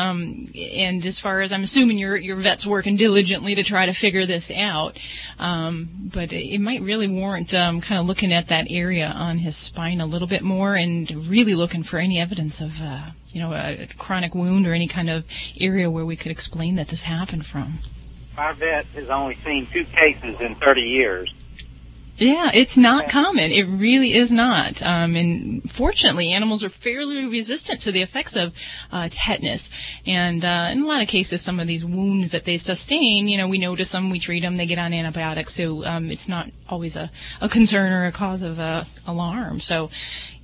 And 0.56 1.06
as 1.06 1.20
far 1.20 1.42
as 1.42 1.52
I'm 1.54 1.64
assuming 1.64 1.98
your 1.98 2.16
your 2.16 2.38
vet's 2.38 2.66
working 2.68 2.96
diligently 2.96 3.56
to 3.56 3.64
try 3.64 3.86
to 3.86 3.94
figure 3.94 4.26
this 4.26 4.52
out, 4.52 4.98
um, 5.40 5.90
but 6.14 6.32
it, 6.34 6.56
it 6.56 6.60
might 6.60 6.82
really 6.82 7.08
warrant 7.08 7.54
um, 7.54 7.82
kind 7.82 8.00
of 8.00 8.06
looking 8.06 8.34
at 8.34 8.48
that 8.48 8.68
area 8.70 9.08
on 9.08 9.40
his 9.40 9.56
spine 9.58 10.02
a 10.02 10.06
little 10.06 10.28
bit 10.28 10.44
more 10.44 10.76
and 10.76 11.28
really 11.28 11.56
looking 11.56 11.84
for 11.84 11.98
any 11.98 12.20
evidence 12.20 12.62
of 12.62 12.82
uh, 12.82 13.12
you 13.28 13.42
know 13.42 13.54
a 13.54 13.88
chronic 13.98 14.36
wound 14.36 14.68
or 14.68 14.74
any 14.74 14.88
kind 14.88 15.10
of 15.10 15.26
area 15.60 15.90
where 15.90 16.06
we 16.06 16.16
could 16.16 16.32
explain 16.32 16.76
that 16.76 16.88
this 16.88 17.04
happened 17.04 17.46
from. 17.46 17.80
Our 18.38 18.54
vet 18.54 18.86
has 18.96 19.10
only 19.10 19.38
seen 19.44 19.68
two 19.68 19.86
cases 19.86 20.40
in 20.40 20.56
30 20.56 20.82
years. 20.82 21.34
Yeah, 22.22 22.52
it's 22.54 22.78
not 22.78 23.10
common. 23.10 23.52
It 23.52 23.64
really 23.64 24.14
is 24.14 24.32
not. 24.32 24.84
Um, 24.84 25.16
and 25.16 25.72
fortunately, 25.72 26.32
animals 26.32 26.64
are 26.64 26.70
fairly 26.70 27.26
resistant 27.26 27.82
to 27.82 27.92
the 27.92 28.04
effects 28.04 28.36
of 28.36 28.54
uh, 28.92 29.10
tetanus. 29.10 29.72
And 30.06 30.46
uh, 30.46 30.70
in 30.72 30.84
a 30.84 30.86
lot 30.86 31.02
of 31.02 31.08
cases, 31.08 31.42
some 31.42 31.60
of 31.60 31.66
these 31.66 31.84
wounds 31.84 32.30
that 32.30 32.46
they 32.46 32.58
sustain, 32.58 33.28
you 33.28 33.38
know, 33.38 33.48
we 33.48 33.58
notice 33.58 33.92
them, 33.92 34.12
we 34.12 34.20
treat 34.20 34.42
them, 34.42 34.58
they 34.58 34.68
get 34.68 34.78
on 34.78 34.94
antibiotics. 34.94 35.56
So 35.56 35.84
um, 35.84 36.12
it's 36.12 36.30
not 36.30 36.52
always 36.70 36.96
a, 36.96 37.10
a 37.42 37.50
concern 37.50 37.92
or 37.92 38.06
a 38.06 38.12
cause 38.12 38.44
of 38.44 38.60
uh, 38.60 38.84
alarm. 39.08 39.60
So 39.60 39.90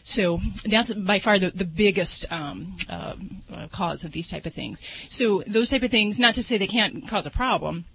so 0.03 0.41
that's 0.65 0.95
by 0.95 1.19
far 1.19 1.39
the, 1.39 1.51
the 1.51 1.65
biggest 1.65 2.31
um, 2.31 2.75
uh, 2.89 3.15
uh, 3.53 3.67
cause 3.69 4.05
of 4.05 4.13
these 4.13 4.29
type 4.29 4.45
of 4.45 4.53
things 4.53 4.83
so 5.09 5.43
those 5.47 5.71
type 5.71 5.83
of 5.83 5.91
things 5.91 6.21
not 6.21 6.35
to 6.35 6.43
say 6.43 6.59
they 6.59 6.67
can't 6.67 7.09
cause 7.09 7.27
a 7.27 7.31
problem 7.31 7.87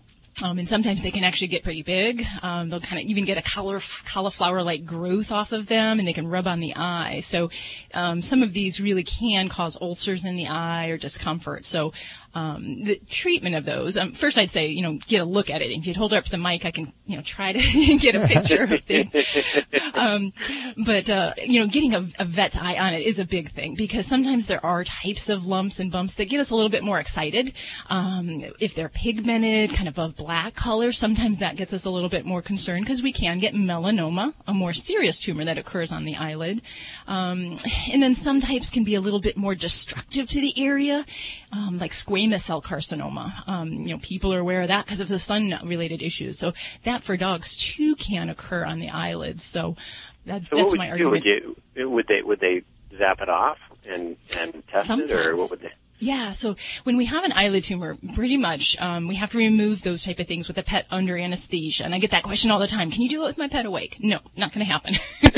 um, 0.44 0.60
and 0.60 0.70
sometimes 0.70 1.02
they 1.02 1.12
can 1.12 1.24
actually 1.24 1.48
get 1.48 1.64
pretty 1.64 1.82
big. 1.82 2.26
Um, 2.44 2.70
they'll 2.70 2.80
kind 2.80 3.02
of 3.02 3.08
even 3.08 3.26
get 3.26 3.38
a 3.38 3.42
color, 3.42 3.82
cauliflower-like 4.06 4.86
growth 4.86 5.32
off 5.32 5.52
of 5.52 5.68
them, 5.68 5.98
and 5.98 6.08
they 6.08 6.14
can 6.14 6.28
rub 6.28 6.46
on 6.46 6.60
the 6.60 6.76
eye. 6.76 7.22
So 7.22 7.50
um, 7.94 8.22
some 8.22 8.44
of 8.44 8.54
these 8.54 8.80
really 8.80 9.04
can 9.04 9.50
cause 9.50 9.78
ulcers 9.82 10.26
in 10.26 10.36
the 10.36 10.48
eye 10.48 10.88
or 10.88 10.98
discomfort. 10.98 11.66
So 11.66 11.92
um, 12.34 12.84
the 12.84 13.00
treatment 13.08 13.56
of 13.56 13.66
those, 13.66 13.98
um, 13.98 14.12
first 14.12 14.38
I'd 14.38 14.52
say, 14.52 14.68
you 14.68 14.82
know, 14.82 15.00
get 15.08 15.22
a 15.22 15.26
look 15.26 15.50
at 15.50 15.62
it. 15.62 15.72
If 15.72 15.88
you'd 15.88 15.98
hold 15.98 16.14
it 16.14 16.18
up 16.18 16.26
to 16.26 16.32
the 16.32 16.38
mic, 16.38 16.66
I 16.66 16.72
can, 16.72 16.92
you 17.06 17.16
know, 17.16 17.24
try 17.24 17.54
to 17.54 17.60
get 17.98 18.16
a 18.16 18.28
picture 18.28 18.64
of 18.64 18.84
things. 18.84 19.14
Um, 19.98 20.32
but, 20.86 21.10
uh, 21.10 21.34
you 21.44 21.60
know, 21.60 21.68
getting 21.68 21.96
a, 21.96 22.08
a 22.20 22.26
vet's 22.26 22.56
eye 22.58 22.78
on 22.78 22.94
it 22.94 23.02
is 23.02 23.20
a 23.20 23.26
big 23.26 23.52
thing 23.52 23.74
because 23.74 24.06
sometimes 24.06 24.46
there 24.46 24.64
are 24.64 24.84
types 24.84 25.28
of 25.28 25.48
lumps 25.48 25.80
and 25.80 25.92
bumps 25.92 26.14
that 26.16 26.26
get 26.26 26.40
us 26.40 26.52
a 26.52 26.56
little 26.56 26.70
bit 26.70 26.84
more 26.84 27.00
excited. 27.00 27.54
Um, 27.90 28.44
if 28.60 28.76
they're 28.76 28.90
pigmented, 28.90 29.72
kind 29.72 29.88
of 29.88 29.98
a 29.98 30.10
black 30.10 30.54
color, 30.54 30.92
sometimes 30.92 31.40
that 31.40 31.56
gets 31.56 31.74
us 31.74 31.86
a 31.86 31.90
little 31.90 32.10
bit 32.10 32.26
more 32.26 32.42
concerned 32.42 32.86
because 32.86 33.02
we 33.02 33.12
can 33.12 33.40
get 33.40 33.56
melanoma, 33.56 34.34
a 34.46 34.54
more 34.54 34.74
serious 34.74 35.20
tumor 35.20 35.46
that 35.46 35.58
occurs 35.58 35.92
on 35.92 36.06
the 36.06 36.16
eyelid. 36.16 36.62
Um, 37.08 37.58
and 37.92 38.04
then 38.04 38.14
some 38.14 38.40
types 38.40 38.70
can 38.70 38.84
be 38.84 38.96
a 38.96 39.02
little 39.02 39.20
bit 39.20 39.38
more 39.38 39.56
destructive 39.56 40.30
to 40.30 40.42
the 40.42 40.54
area, 40.58 41.06
um, 41.52 41.78
like 41.78 41.94
squamous 42.18 42.42
cell 42.42 42.62
carcinoma. 42.62 43.48
Um, 43.48 43.72
you 43.72 43.90
know, 43.90 44.00
people 44.00 44.34
are 44.34 44.40
aware 44.40 44.62
of 44.62 44.68
that 44.68 44.86
because 44.86 45.00
of 45.00 45.08
the 45.08 45.20
sun-related 45.20 46.02
issues. 46.02 46.40
So 46.40 46.54
that 46.84 47.04
for 47.04 47.18
dogs 47.18 47.56
too 47.56 47.96
can 47.96 48.30
occur 48.30 48.66
on 48.66 48.80
the 48.80 48.90
eyelids. 48.90 49.44
So 49.44 49.76
that, 50.26 50.44
So 50.50 50.56
that's 50.56 50.76
my 50.76 50.90
argument. 50.90 51.14
Would 51.14 51.26
you 51.26 51.90
would 51.90 52.08
they 52.08 52.22
would 52.22 52.40
they 52.40 52.64
zap 52.98 53.22
it 53.22 53.30
off 53.30 53.58
and 53.88 54.18
and 54.40 54.64
test 54.68 54.90
it, 54.90 55.12
or 55.12 55.36
what 55.36 55.52
would 55.52 55.62
they? 55.62 55.72
Yeah, 56.00 56.32
so 56.32 56.56
when 56.84 56.96
we 56.96 57.06
have 57.06 57.24
an 57.24 57.32
eyelid 57.32 57.64
tumor, 57.64 57.98
pretty 58.14 58.38
much 58.38 58.80
um, 58.80 59.08
we 59.08 59.16
have 59.16 59.32
to 59.32 59.38
remove 59.40 59.82
those 59.82 60.04
type 60.04 60.20
of 60.20 60.28
things 60.28 60.48
with 60.48 60.58
a 60.60 60.64
pet 60.64 60.86
under 60.92 61.18
anesthesia. 61.18 61.86
And 61.86 61.96
I 61.96 62.00
get 62.00 62.12
that 62.12 62.22
question 62.22 62.52
all 62.52 62.60
the 62.60 62.68
time. 62.68 62.92
Can 62.92 63.02
you 63.02 63.10
do 63.10 63.24
it 63.24 63.28
with 63.28 63.38
my 63.40 63.48
pet 63.48 63.66
awake? 63.66 63.98
No, 64.00 64.20
not 64.36 64.54
going 64.54 64.66
to 64.66 64.72
happen. 64.72 64.96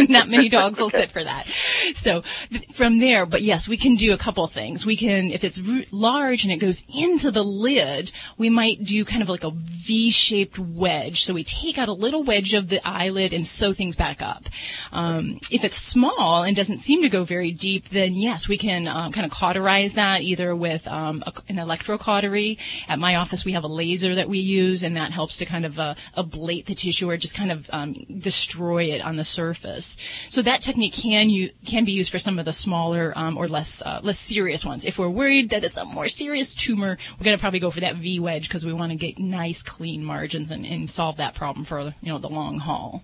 not 0.09 0.27
many 0.27 0.49
dogs 0.49 0.77
will 0.79 0.89
sit 0.89 1.11
for 1.11 1.23
that. 1.23 1.47
So 1.93 2.23
th- 2.49 2.65
from 2.73 2.99
there, 2.99 3.25
but 3.25 3.41
yes, 3.41 3.69
we 3.69 3.77
can 3.77 3.95
do 3.95 4.13
a 4.13 4.17
couple 4.17 4.45
things. 4.47 4.85
We 4.85 4.97
can, 4.97 5.31
if 5.31 5.45
it's 5.45 5.61
ru- 5.61 5.85
large 5.91 6.43
and 6.43 6.51
it 6.51 6.57
goes 6.57 6.85
into 6.93 7.31
the 7.31 7.43
lid, 7.43 8.11
we 8.37 8.49
might 8.49 8.83
do 8.83 9.05
kind 9.05 9.21
of 9.21 9.29
like 9.29 9.45
a 9.45 9.51
V-shaped 9.51 10.59
wedge. 10.59 11.23
So 11.23 11.33
we 11.33 11.45
take 11.45 11.77
out 11.77 11.87
a 11.87 11.93
little 11.93 12.23
wedge 12.23 12.53
of 12.53 12.67
the 12.67 12.85
eyelid 12.85 13.31
and 13.31 13.47
sew 13.47 13.71
things 13.71 13.95
back 13.95 14.21
up. 14.21 14.45
Um, 14.91 15.39
if 15.51 15.63
it's 15.63 15.75
small 15.75 16.43
and 16.43 16.53
doesn't 16.55 16.79
seem 16.79 17.01
to 17.03 17.09
go 17.09 17.23
very 17.23 17.51
deep, 17.51 17.89
then 17.89 18.13
yes, 18.13 18.49
we 18.49 18.57
can 18.57 18.87
um, 18.87 19.13
kind 19.13 19.25
of 19.25 19.31
cauterize 19.31 19.93
that 19.93 20.21
either 20.21 20.48
with 20.55 20.87
um, 20.87 21.23
a, 21.25 21.33
an 21.49 21.57
electrocautery. 21.57 22.57
At 22.87 22.99
my 22.99 23.15
office, 23.15 23.45
we 23.45 23.53
have 23.53 23.63
a 23.63 23.67
laser 23.67 24.15
that 24.15 24.29
we 24.29 24.39
use, 24.39 24.83
and 24.83 24.95
that 24.97 25.11
helps 25.11 25.37
to 25.37 25.45
kind 25.45 25.65
of 25.65 25.79
uh, 25.79 25.95
ablate 26.17 26.65
the 26.65 26.75
tissue 26.75 27.09
or 27.09 27.17
just 27.17 27.35
kind 27.35 27.51
of 27.51 27.69
um, 27.71 27.93
destroy 28.17 28.85
it 28.85 29.01
on 29.01 29.15
the 29.15 29.23
surface. 29.23 29.97
So 30.29 30.41
that 30.41 30.61
technique 30.61 30.93
can 30.93 31.29
you 31.29 31.51
can 31.65 31.85
be 31.85 31.91
used 31.91 32.11
for 32.11 32.19
some 32.19 32.39
of 32.39 32.45
the 32.45 32.53
smaller 32.53 33.13
um, 33.15 33.37
or 33.37 33.47
less 33.47 33.81
uh, 33.81 33.99
less 34.03 34.19
serious 34.19 34.65
ones. 34.65 34.85
If 34.85 34.99
we're 34.99 35.09
worried 35.09 35.49
that 35.51 35.63
it's 35.63 35.77
a 35.77 35.85
more 35.85 36.07
serious 36.07 36.53
tumor, 36.55 36.97
we're 37.19 37.23
going 37.23 37.37
to 37.37 37.41
probably 37.41 37.59
go 37.59 37.71
for 37.71 37.79
that 37.81 37.95
V 37.95 38.19
wedge 38.19 38.47
because 38.47 38.65
we 38.65 38.73
want 38.73 38.91
to 38.91 38.97
get 38.97 39.19
nice 39.19 39.61
clean 39.61 40.03
margins 40.03 40.51
and, 40.51 40.65
and 40.65 40.89
solve 40.89 41.17
that 41.17 41.33
problem 41.35 41.65
for 41.65 41.93
you 42.01 42.11
know 42.11 42.17
the 42.17 42.29
long 42.29 42.59
haul. 42.59 43.03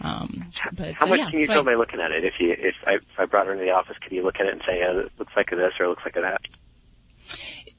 Um, 0.00 0.48
but 0.72 0.94
How 0.94 1.06
uh, 1.06 1.08
much 1.10 1.18
yeah, 1.20 1.30
can 1.30 1.38
you 1.40 1.46
so 1.46 1.52
tell 1.54 1.62
I- 1.62 1.64
by 1.64 1.74
looking 1.74 2.00
at 2.00 2.10
it? 2.10 2.24
If 2.24 2.34
you 2.40 2.54
if 2.58 2.74
I 2.86 2.94
if 2.94 3.02
I 3.18 3.24
brought 3.26 3.46
her 3.46 3.52
into 3.52 3.64
the 3.64 3.70
office, 3.70 3.96
could 4.02 4.12
you 4.12 4.22
look 4.22 4.36
at 4.40 4.46
it 4.46 4.52
and 4.52 4.62
say, 4.66 4.80
yeah, 4.80 4.98
it 5.00 5.12
looks 5.18 5.32
like 5.36 5.50
this 5.50 5.72
or 5.78 5.86
it 5.86 5.88
looks 5.88 6.02
like 6.04 6.14
that? 6.14 6.40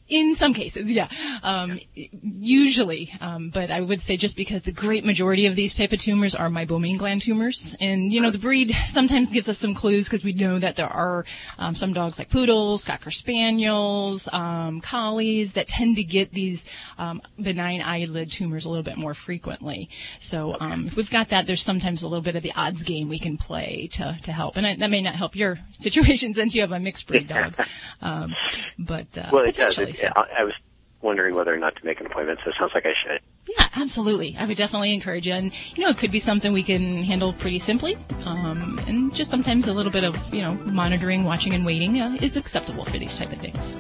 In 0.08 0.36
some 0.36 0.54
cases, 0.54 0.92
yeah. 0.92 1.08
Um, 1.42 1.80
usually, 1.96 3.12
um, 3.22 3.50
but 3.50 3.72
I 3.72 3.82
would 3.82 4.02
say 4.02 4.18
just 4.18 4.38
because 4.38 4.62
the 4.62 4.72
great 4.72 5.04
majority 5.04 5.48
of 5.48 5.56
these 5.56 5.74
type 5.74 5.94
of 5.94 6.00
tumors 6.00 6.36
are 6.36 6.48
meibomian 6.48 7.00
gland 7.00 7.24
tumors, 7.24 7.76
and 7.82 8.14
you 8.14 8.22
know 8.22 8.30
the 8.30 8.38
breed 8.38 8.70
sometimes 8.86 9.32
gives 9.32 9.50
us 9.50 9.58
some 9.58 9.74
clues 9.74 10.08
because 10.08 10.24
we 10.24 10.34
know 10.34 10.60
that 10.60 10.76
there 10.76 10.88
are 10.88 11.26
um, 11.58 11.74
some 11.74 11.92
dogs 11.92 12.20
like 12.20 12.30
poodles, 12.30 12.86
cocker 12.86 13.10
spaniels, 13.10 14.30
um, 14.32 14.80
collies 14.80 15.54
that 15.54 15.68
tend 15.68 15.96
to 15.96 16.04
get 16.04 16.32
these 16.34 16.66
um, 17.00 17.20
benign 17.42 17.82
eyelid 17.82 18.32
tumors 18.32 18.66
a 18.66 18.70
little 18.70 18.84
bit 18.84 18.98
more 18.98 19.16
frequently. 19.16 19.90
So 20.20 20.56
um, 20.60 20.86
if 20.86 20.96
we've 20.96 21.10
got 21.10 21.30
that, 21.30 21.48
there's 21.48 21.64
sometimes 21.64 22.04
a 22.04 22.08
little 22.08 22.22
bit 22.24 22.36
of 22.36 22.44
the 22.44 22.54
odds 22.56 22.84
game 22.84 23.10
we 23.10 23.18
can 23.18 23.38
play 23.38 23.90
to 23.94 24.20
to 24.22 24.32
help, 24.32 24.56
and 24.56 24.68
I, 24.68 24.76
that 24.76 24.92
may 24.92 25.02
not 25.02 25.16
help 25.16 25.36
your 25.36 25.58
situation 25.72 26.36
since 26.36 26.54
you 26.54 26.62
have 26.62 26.72
a 26.72 26.80
mixed 26.80 27.08
breed 27.08 27.28
dog, 27.28 27.56
um, 28.04 28.36
but 28.78 29.18
uh, 29.18 29.30
well, 29.32 29.44
potentially. 29.44 29.95
I, 30.16 30.42
I 30.42 30.44
was 30.44 30.54
wondering 31.02 31.36
whether 31.36 31.54
or 31.54 31.58
not 31.58 31.76
to 31.78 31.86
make 31.86 32.00
an 32.00 32.08
appointment, 32.08 32.40
so 32.44 32.50
it 32.50 32.56
sounds 32.60 32.72
like 32.74 32.86
I 32.86 32.94
should. 33.04 33.22
Yeah, 33.58 33.70
absolutely. 33.76 34.36
I 34.38 34.46
would 34.46 34.58
definitely 34.58 34.94
encourage 34.94 35.28
you. 35.28 35.34
And, 35.34 35.52
you 35.76 35.84
know, 35.84 35.90
it 35.90 35.98
could 35.98 36.12
be 36.12 36.20
something 36.20 36.52
we 36.52 36.64
can 36.64 37.04
handle 37.04 37.34
pretty 37.34 37.60
simply. 37.60 37.98
Um, 38.26 38.80
and 38.88 39.14
just 39.14 39.32
sometimes 39.32 39.68
a 39.68 39.74
little 39.74 39.92
bit 39.92 40.04
of, 40.04 40.34
you 40.34 40.42
know, 40.42 40.56
monitoring, 40.66 41.24
watching, 41.24 41.54
and 41.54 41.66
waiting 41.66 42.02
uh, 42.02 42.18
is 42.22 42.38
acceptable 42.38 42.86
for 42.86 42.98
these 42.98 43.18
type 43.18 43.32
of 43.32 43.38
things. 43.40 43.74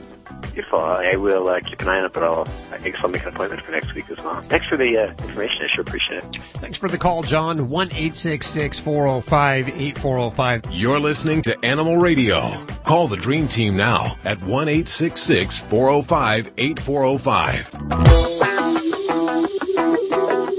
Beautiful. 0.53 0.79
I 0.79 1.15
will 1.17 1.49
uh, 1.49 1.59
keep 1.59 1.81
an 1.81 1.89
eye 1.89 1.97
on 1.99 2.05
it, 2.05 2.13
but 2.13 2.23
I'll, 2.23 2.47
I 2.71 2.77
guess 2.77 2.95
I'll 3.03 3.09
make 3.09 3.23
an 3.23 3.29
appointment 3.29 3.61
for 3.63 3.71
next 3.71 3.93
week 3.93 4.09
as 4.09 4.21
well. 4.21 4.41
Thanks 4.43 4.65
for 4.67 4.77
the 4.77 4.97
uh, 4.97 5.09
information. 5.23 5.63
I 5.63 5.67
sure 5.73 5.81
appreciate 5.81 6.23
it. 6.23 6.35
Thanks 6.35 6.77
for 6.77 6.87
the 6.87 6.97
call, 6.97 7.23
John. 7.23 7.67
1 7.69 7.89
405 7.89 9.67
8405. 9.67 10.61
You're 10.71 10.99
listening 10.99 11.41
to 11.41 11.65
Animal 11.65 11.97
Radio. 11.97 12.51
Call 12.85 13.09
the 13.09 13.17
Dream 13.17 13.49
Team 13.49 13.75
now 13.75 14.15
at 14.23 14.41
1 14.41 14.67
405 14.85 16.51
8405. 16.57 18.24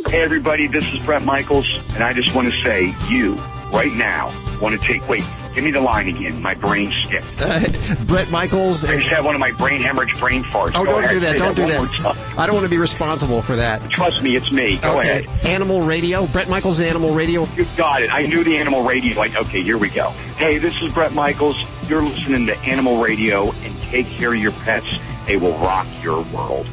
Hey 0.09 0.22
everybody, 0.22 0.68
this 0.68 0.92
is 0.94 1.00
Bret 1.00 1.24
Michaels, 1.24 1.66
and 1.94 2.04
I 2.04 2.12
just 2.12 2.32
want 2.32 2.52
to 2.52 2.62
say, 2.62 2.94
you, 3.09 3.34
right 3.72 3.92
now, 3.92 4.26
want 4.61 4.80
to 4.80 4.86
take, 4.86 5.07
wait, 5.09 5.24
give 5.52 5.64
me 5.64 5.72
the 5.72 5.80
line 5.80 6.09
again. 6.09 6.40
My 6.40 6.54
brain 6.54 6.92
skipped. 7.02 7.26
Uh, 7.40 7.61
Bret 8.07 8.30
Michaels. 8.30 8.84
I 8.84 8.98
just 8.98 9.09
had 9.09 9.24
one 9.24 9.34
of 9.34 9.40
my 9.40 9.50
brain 9.50 9.82
hemorrhage 9.82 10.16
brain 10.20 10.44
farts. 10.44 10.72
Oh, 10.76 10.84
Go 10.84 10.92
don't 10.92 11.04
ahead, 11.04 11.14
do 11.14 11.20
that. 11.20 11.38
Don't 11.38 11.57
do 11.57 11.66
that. 11.66 12.16
I 12.38 12.46
don't 12.46 12.54
want 12.54 12.64
to 12.64 12.70
be 12.70 12.78
responsible 12.78 13.42
for 13.42 13.57
that. 13.57 13.90
Trust 13.90 14.22
me, 14.22 14.36
it's 14.36 14.50
me. 14.52 14.76
Go 14.76 15.00
okay. 15.00 15.22
ahead. 15.22 15.44
Animal 15.44 15.82
Radio. 15.82 16.26
Bret 16.28 16.48
Michaels, 16.48 16.78
Animal 16.78 17.12
Radio. 17.12 17.44
You 17.57 17.66
got 17.76 18.02
it. 18.02 18.14
I 18.14 18.26
knew 18.26 18.44
the 18.44 18.57
animal 18.57 18.84
radio. 18.84 19.18
Like, 19.18 19.34
okay, 19.34 19.62
here 19.62 19.76
we 19.76 19.90
go. 19.90 20.11
Hey, 20.38 20.59
this 20.59 20.80
is 20.82 20.92
Bret 20.92 21.14
Michaels. 21.14 21.61
You're 21.88 22.02
listening 22.02 22.46
to 22.46 22.57
Animal 22.59 23.02
Radio, 23.02 23.50
and 23.50 23.76
take 23.82 24.07
care 24.07 24.32
of 24.32 24.40
your 24.40 24.52
pets. 24.52 25.00
They 25.26 25.36
will 25.36 25.59
rock 25.59 25.88
your 26.00 26.22
world. 26.26 26.68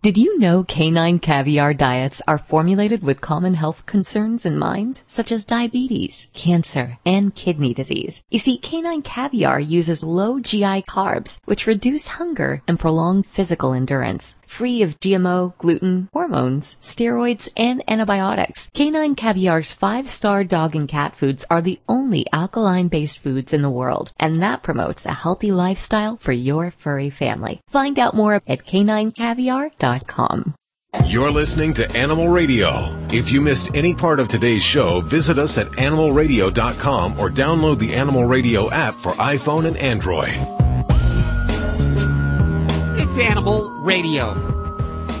Did 0.00 0.16
you 0.16 0.38
know 0.38 0.62
canine 0.62 1.18
caviar 1.18 1.74
diets 1.74 2.22
are 2.28 2.38
formulated 2.38 3.02
with 3.02 3.20
common 3.20 3.54
health 3.54 3.84
concerns 3.84 4.46
in 4.46 4.56
mind, 4.56 5.02
such 5.08 5.32
as 5.32 5.44
diabetes, 5.44 6.28
cancer, 6.34 6.98
and 7.04 7.34
kidney 7.34 7.74
disease? 7.74 8.22
You 8.30 8.38
see, 8.38 8.58
canine 8.58 9.02
caviar 9.02 9.58
uses 9.58 10.04
low 10.04 10.38
GI 10.38 10.82
carbs, 10.82 11.40
which 11.46 11.66
reduce 11.66 12.06
hunger 12.06 12.62
and 12.68 12.78
prolong 12.78 13.24
physical 13.24 13.72
endurance. 13.72 14.36
Free 14.48 14.82
of 14.82 14.98
GMO, 14.98 15.56
gluten, 15.58 16.08
hormones, 16.12 16.78
steroids, 16.82 17.48
and 17.56 17.82
antibiotics, 17.86 18.70
canine 18.74 19.14
caviar's 19.14 19.72
five-star 19.72 20.42
dog 20.42 20.74
and 20.74 20.88
cat 20.88 21.14
foods 21.14 21.44
are 21.48 21.60
the 21.60 21.78
only 21.88 22.26
alkaline-based 22.32 23.20
foods 23.20 23.52
in 23.52 23.62
the 23.62 23.70
world, 23.70 24.10
and 24.18 24.42
that 24.42 24.64
promotes 24.64 25.06
a 25.06 25.12
healthy 25.12 25.52
lifestyle 25.52 26.16
for 26.16 26.32
your 26.32 26.72
furry 26.72 27.10
family. 27.10 27.60
Find 27.68 27.98
out 27.98 28.14
more 28.14 28.34
at 28.34 28.66
caninecaviar.com. 28.66 30.54
You're 31.04 31.30
listening 31.30 31.74
to 31.74 31.96
Animal 31.96 32.28
Radio. 32.28 32.70
If 33.10 33.30
you 33.30 33.42
missed 33.42 33.74
any 33.74 33.94
part 33.94 34.18
of 34.18 34.28
today's 34.28 34.64
show, 34.64 35.02
visit 35.02 35.38
us 35.38 35.58
at 35.58 35.66
animalradio.com 35.72 37.20
or 37.20 37.28
download 37.28 37.78
the 37.78 37.94
Animal 37.94 38.24
Radio 38.24 38.70
app 38.70 38.94
for 38.96 39.12
iPhone 39.12 39.66
and 39.68 39.76
Android. 39.76 40.67
It's 43.08 43.18
Animal 43.18 43.70
Radio. 43.70 44.34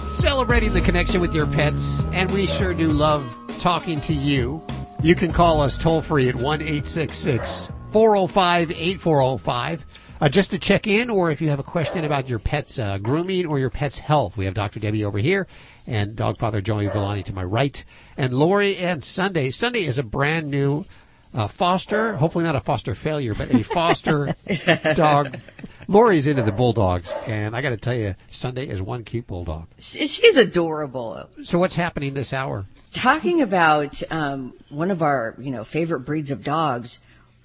Celebrating 0.02 0.74
the 0.74 0.82
connection 0.82 1.22
with 1.22 1.34
your 1.34 1.46
pets, 1.46 2.04
and 2.12 2.30
we 2.30 2.46
sure 2.46 2.74
do 2.74 2.92
love 2.92 3.24
talking 3.58 4.02
to 4.02 4.12
you. 4.12 4.62
You 5.02 5.14
can 5.14 5.32
call 5.32 5.62
us 5.62 5.78
toll 5.78 6.02
free 6.02 6.28
at 6.28 6.34
1 6.34 6.60
405 6.60 8.70
8405 8.70 9.86
uh, 10.20 10.28
just 10.28 10.50
to 10.50 10.58
check 10.58 10.86
in, 10.86 11.08
or 11.08 11.30
if 11.30 11.40
you 11.40 11.48
have 11.48 11.60
a 11.60 11.62
question 11.62 12.04
about 12.04 12.28
your 12.28 12.38
pet's 12.38 12.78
uh, 12.78 12.98
grooming 12.98 13.46
or 13.46 13.58
your 13.58 13.70
pet's 13.70 14.00
health. 14.00 14.36
We 14.36 14.44
have 14.44 14.52
Dr. 14.52 14.80
Debbie 14.80 15.06
over 15.06 15.16
here 15.16 15.46
and 15.86 16.14
dog 16.14 16.38
father 16.38 16.60
Joey 16.60 16.88
Villani 16.88 17.22
to 17.22 17.32
my 17.32 17.44
right, 17.44 17.82
and 18.18 18.34
Lori 18.34 18.76
and 18.76 19.02
Sunday. 19.02 19.50
Sunday 19.50 19.86
is 19.86 19.98
a 19.98 20.02
brand 20.02 20.50
new 20.50 20.84
uh, 21.32 21.46
foster, 21.46 22.16
hopefully 22.16 22.44
not 22.44 22.54
a 22.54 22.60
foster 22.60 22.94
failure, 22.94 23.34
but 23.34 23.50
a 23.54 23.62
foster 23.62 24.36
dog. 24.94 25.38
Lori's 25.90 26.26
into 26.26 26.42
the 26.42 26.52
bulldogs, 26.52 27.14
and 27.26 27.56
I 27.56 27.62
got 27.62 27.70
to 27.70 27.78
tell 27.78 27.94
you, 27.94 28.14
Sunday 28.28 28.68
is 28.68 28.82
one 28.82 29.04
cute 29.04 29.26
bulldog. 29.26 29.68
She's 29.78 30.36
adorable. 30.36 31.26
So 31.42 31.58
what's 31.58 31.76
happening 31.76 32.12
this 32.12 32.34
hour? 32.34 32.66
Talking 32.92 33.40
about 33.40 34.02
um, 34.10 34.52
one 34.68 34.90
of 34.90 35.02
our, 35.02 35.34
you 35.38 35.50
know, 35.50 35.64
favorite 35.64 36.00
breeds 36.00 36.30
of 36.30 36.44
dogs. 36.44 37.00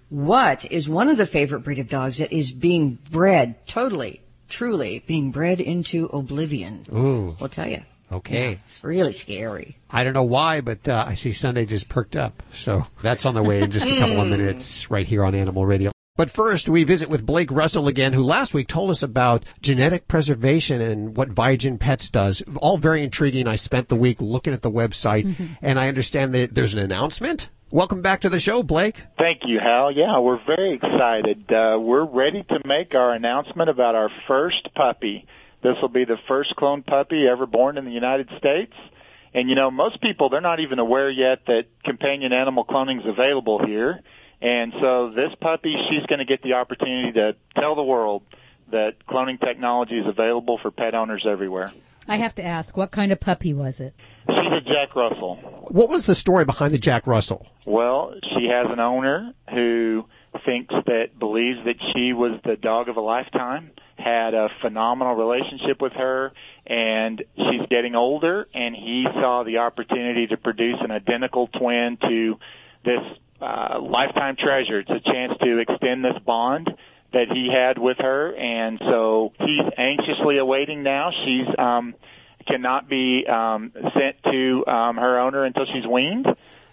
What 0.09 0.69
is 0.69 0.89
one 0.89 1.07
of 1.07 1.17
the 1.17 1.25
favorite 1.25 1.61
breed 1.61 1.79
of 1.79 1.87
dogs 1.87 2.17
that 2.17 2.33
is 2.33 2.51
being 2.51 2.99
bred 3.09 3.65
totally, 3.65 4.21
truly 4.49 5.03
being 5.07 5.31
bred 5.31 5.61
into 5.61 6.07
oblivion? 6.07 6.85
Ooh. 6.93 7.37
I'll 7.39 7.49
tell 7.49 7.67
you. 7.67 7.81
Okay. 8.11 8.51
Yeah, 8.51 8.57
it's 8.57 8.83
really 8.83 9.13
scary. 9.13 9.77
I 9.89 10.03
don't 10.03 10.13
know 10.13 10.21
why, 10.23 10.59
but 10.59 10.87
uh, 10.87 11.05
I 11.07 11.13
see 11.13 11.31
Sunday 11.31 11.65
just 11.65 11.87
perked 11.87 12.17
up. 12.17 12.43
So 12.51 12.85
that's 13.01 13.25
on 13.25 13.35
the 13.35 13.41
way 13.41 13.61
in 13.61 13.71
just 13.71 13.87
a 13.87 13.99
couple 13.99 14.19
of 14.21 14.27
minutes 14.37 14.91
right 14.91 15.07
here 15.07 15.23
on 15.23 15.33
Animal 15.33 15.65
Radio. 15.65 15.92
But 16.15 16.29
first, 16.29 16.69
we 16.69 16.83
visit 16.83 17.09
with 17.09 17.25
Blake 17.25 17.49
Russell 17.49 17.87
again, 17.87 18.13
who 18.13 18.21
last 18.21 18.53
week 18.53 18.67
told 18.67 18.91
us 18.91 19.01
about 19.01 19.43
genetic 19.63 20.07
preservation 20.07 20.79
and 20.79 21.17
what 21.17 21.29
Viagen 21.29 21.79
Pets 21.79 22.11
does. 22.11 22.43
All 22.57 22.77
very 22.77 23.01
intriguing. 23.01 23.47
I 23.47 23.55
spent 23.55 23.89
the 23.89 23.95
week 23.95 24.21
looking 24.21 24.53
at 24.53 24.61
the 24.61 24.69
website, 24.69 25.35
and 25.59 25.79
I 25.79 25.87
understand 25.87 26.35
that 26.35 26.53
there's 26.53 26.75
an 26.75 26.83
announcement. 26.83 27.49
Welcome 27.71 28.03
back 28.03 28.21
to 28.21 28.29
the 28.29 28.39
show, 28.39 28.61
Blake. 28.61 29.01
Thank 29.17 29.45
you, 29.45 29.59
Hal. 29.59 29.91
Yeah, 29.91 30.19
we're 30.19 30.39
very 30.45 30.73
excited. 30.73 31.51
Uh, 31.51 31.81
we're 31.83 32.05
ready 32.05 32.43
to 32.43 32.61
make 32.63 32.93
our 32.93 33.11
announcement 33.13 33.71
about 33.71 33.95
our 33.95 34.11
first 34.27 34.69
puppy. 34.75 35.25
This 35.63 35.77
will 35.81 35.89
be 35.89 36.05
the 36.05 36.19
first 36.27 36.55
cloned 36.55 36.85
puppy 36.85 37.27
ever 37.27 37.47
born 37.47 37.79
in 37.79 37.85
the 37.85 37.91
United 37.91 38.29
States. 38.37 38.73
And 39.33 39.49
you 39.49 39.55
know, 39.55 39.71
most 39.71 39.99
people, 39.99 40.29
they're 40.29 40.41
not 40.41 40.59
even 40.59 40.77
aware 40.77 41.09
yet 41.09 41.47
that 41.47 41.65
companion 41.83 42.33
animal 42.33 42.65
cloning 42.65 42.99
is 42.99 43.07
available 43.07 43.65
here. 43.65 44.01
And 44.43 44.73
so 44.81 45.09
this 45.09 45.33
puppy, 45.39 45.73
she's 45.89 46.05
going 46.05 46.19
to 46.19 46.25
get 46.25 46.41
the 46.43 46.53
opportunity 46.53 47.13
to 47.13 47.35
tell 47.55 47.75
the 47.75 47.83
world 47.83 48.23
that 48.71 48.95
cloning 49.07 49.39
technology 49.39 49.97
is 49.97 50.05
available 50.05 50.57
for 50.57 50.69
pet 50.69 50.93
owners 50.93 51.25
everywhere. 51.25 51.71
I 52.09 52.17
have 52.17 52.35
to 52.35 52.43
ask, 52.43 52.75
what 52.75 52.91
kind 52.91 53.13
of 53.13 53.21
puppy 53.21 53.53
was 53.53 53.79
it? 53.79 53.93
She's 54.27 54.51
a 54.51 54.59
Jack 54.59 54.95
Russell. 54.95 55.35
What 55.69 55.89
was 55.89 56.05
the 56.07 56.15
story 56.15 56.43
behind 56.43 56.73
the 56.73 56.77
Jack 56.77 57.07
Russell? 57.07 57.47
Well, 57.65 58.15
she 58.21 58.47
has 58.47 58.67
an 58.69 58.81
owner 58.81 59.33
who 59.49 60.05
thinks 60.45 60.73
that 60.87 61.17
believes 61.17 61.63
that 61.63 61.77
she 61.93 62.11
was 62.11 62.37
the 62.43 62.57
dog 62.57 62.89
of 62.89 62.97
a 62.97 63.01
lifetime, 63.01 63.71
had 63.97 64.33
a 64.33 64.49
phenomenal 64.59 65.15
relationship 65.15 65.81
with 65.81 65.93
her, 65.93 66.33
and 66.67 67.23
she's 67.37 67.65
getting 67.69 67.95
older, 67.95 68.49
and 68.53 68.75
he 68.75 69.07
saw 69.13 69.43
the 69.43 69.59
opportunity 69.59 70.27
to 70.27 70.35
produce 70.35 70.81
an 70.81 70.91
identical 70.91 71.47
twin 71.47 71.95
to 71.97 72.37
this 72.83 73.01
uh, 73.41 73.79
lifetime 73.81 74.35
treasure. 74.35 74.79
It's 74.79 74.89
a 74.89 74.99
chance 74.99 75.33
to 75.41 75.59
extend 75.59 76.03
this 76.03 76.17
bond 76.25 76.73
that 77.13 77.31
he 77.31 77.49
had 77.51 77.77
with 77.77 77.97
her, 77.99 78.35
and 78.35 78.79
so 78.79 79.33
he's 79.39 79.65
anxiously 79.77 80.37
awaiting 80.39 80.83
now. 80.83 81.11
She's 81.11 81.47
um, 81.57 81.93
cannot 82.47 82.89
be 82.89 83.25
um, 83.27 83.71
sent 83.93 84.21
to 84.23 84.65
um, 84.67 84.97
her 84.97 85.19
owner 85.19 85.43
until 85.43 85.65
she's 85.65 85.85
weaned, 85.85 86.27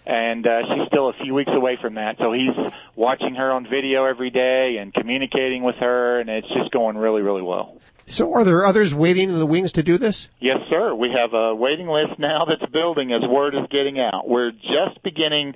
and 0.05 0.45
uh, 0.47 0.61
she's 0.73 0.87
still 0.87 1.09
a 1.09 1.13
few 1.13 1.33
weeks 1.33 1.51
away 1.53 1.77
from 1.79 1.95
that. 1.95 2.17
So 2.17 2.33
he's 2.33 2.55
watching 2.95 3.35
her 3.35 3.51
on 3.51 3.67
video 3.69 4.05
every 4.05 4.31
day 4.31 4.77
and 4.77 4.93
communicating 4.93 5.63
with 5.63 5.75
her, 5.75 6.19
and 6.19 6.29
it's 6.29 6.47
just 6.49 6.71
going 6.71 6.97
really, 6.97 7.21
really 7.21 7.43
well. 7.43 7.77
So 8.05 8.33
are 8.33 8.43
there 8.43 8.65
others 8.65 8.93
waiting 8.93 9.29
in 9.29 9.39
the 9.39 9.45
wings 9.45 9.71
to 9.73 9.83
do 9.83 9.97
this? 9.97 10.27
Yes, 10.39 10.57
sir. 10.69 10.93
We 10.93 11.11
have 11.11 11.33
a 11.33 11.55
waiting 11.55 11.87
list 11.87 12.19
now 12.19 12.45
that's 12.45 12.65
building 12.71 13.13
as 13.13 13.21
word 13.21 13.55
is 13.55 13.67
getting 13.69 13.99
out. 13.99 14.27
We're 14.27 14.51
just 14.51 15.01
beginning 15.03 15.55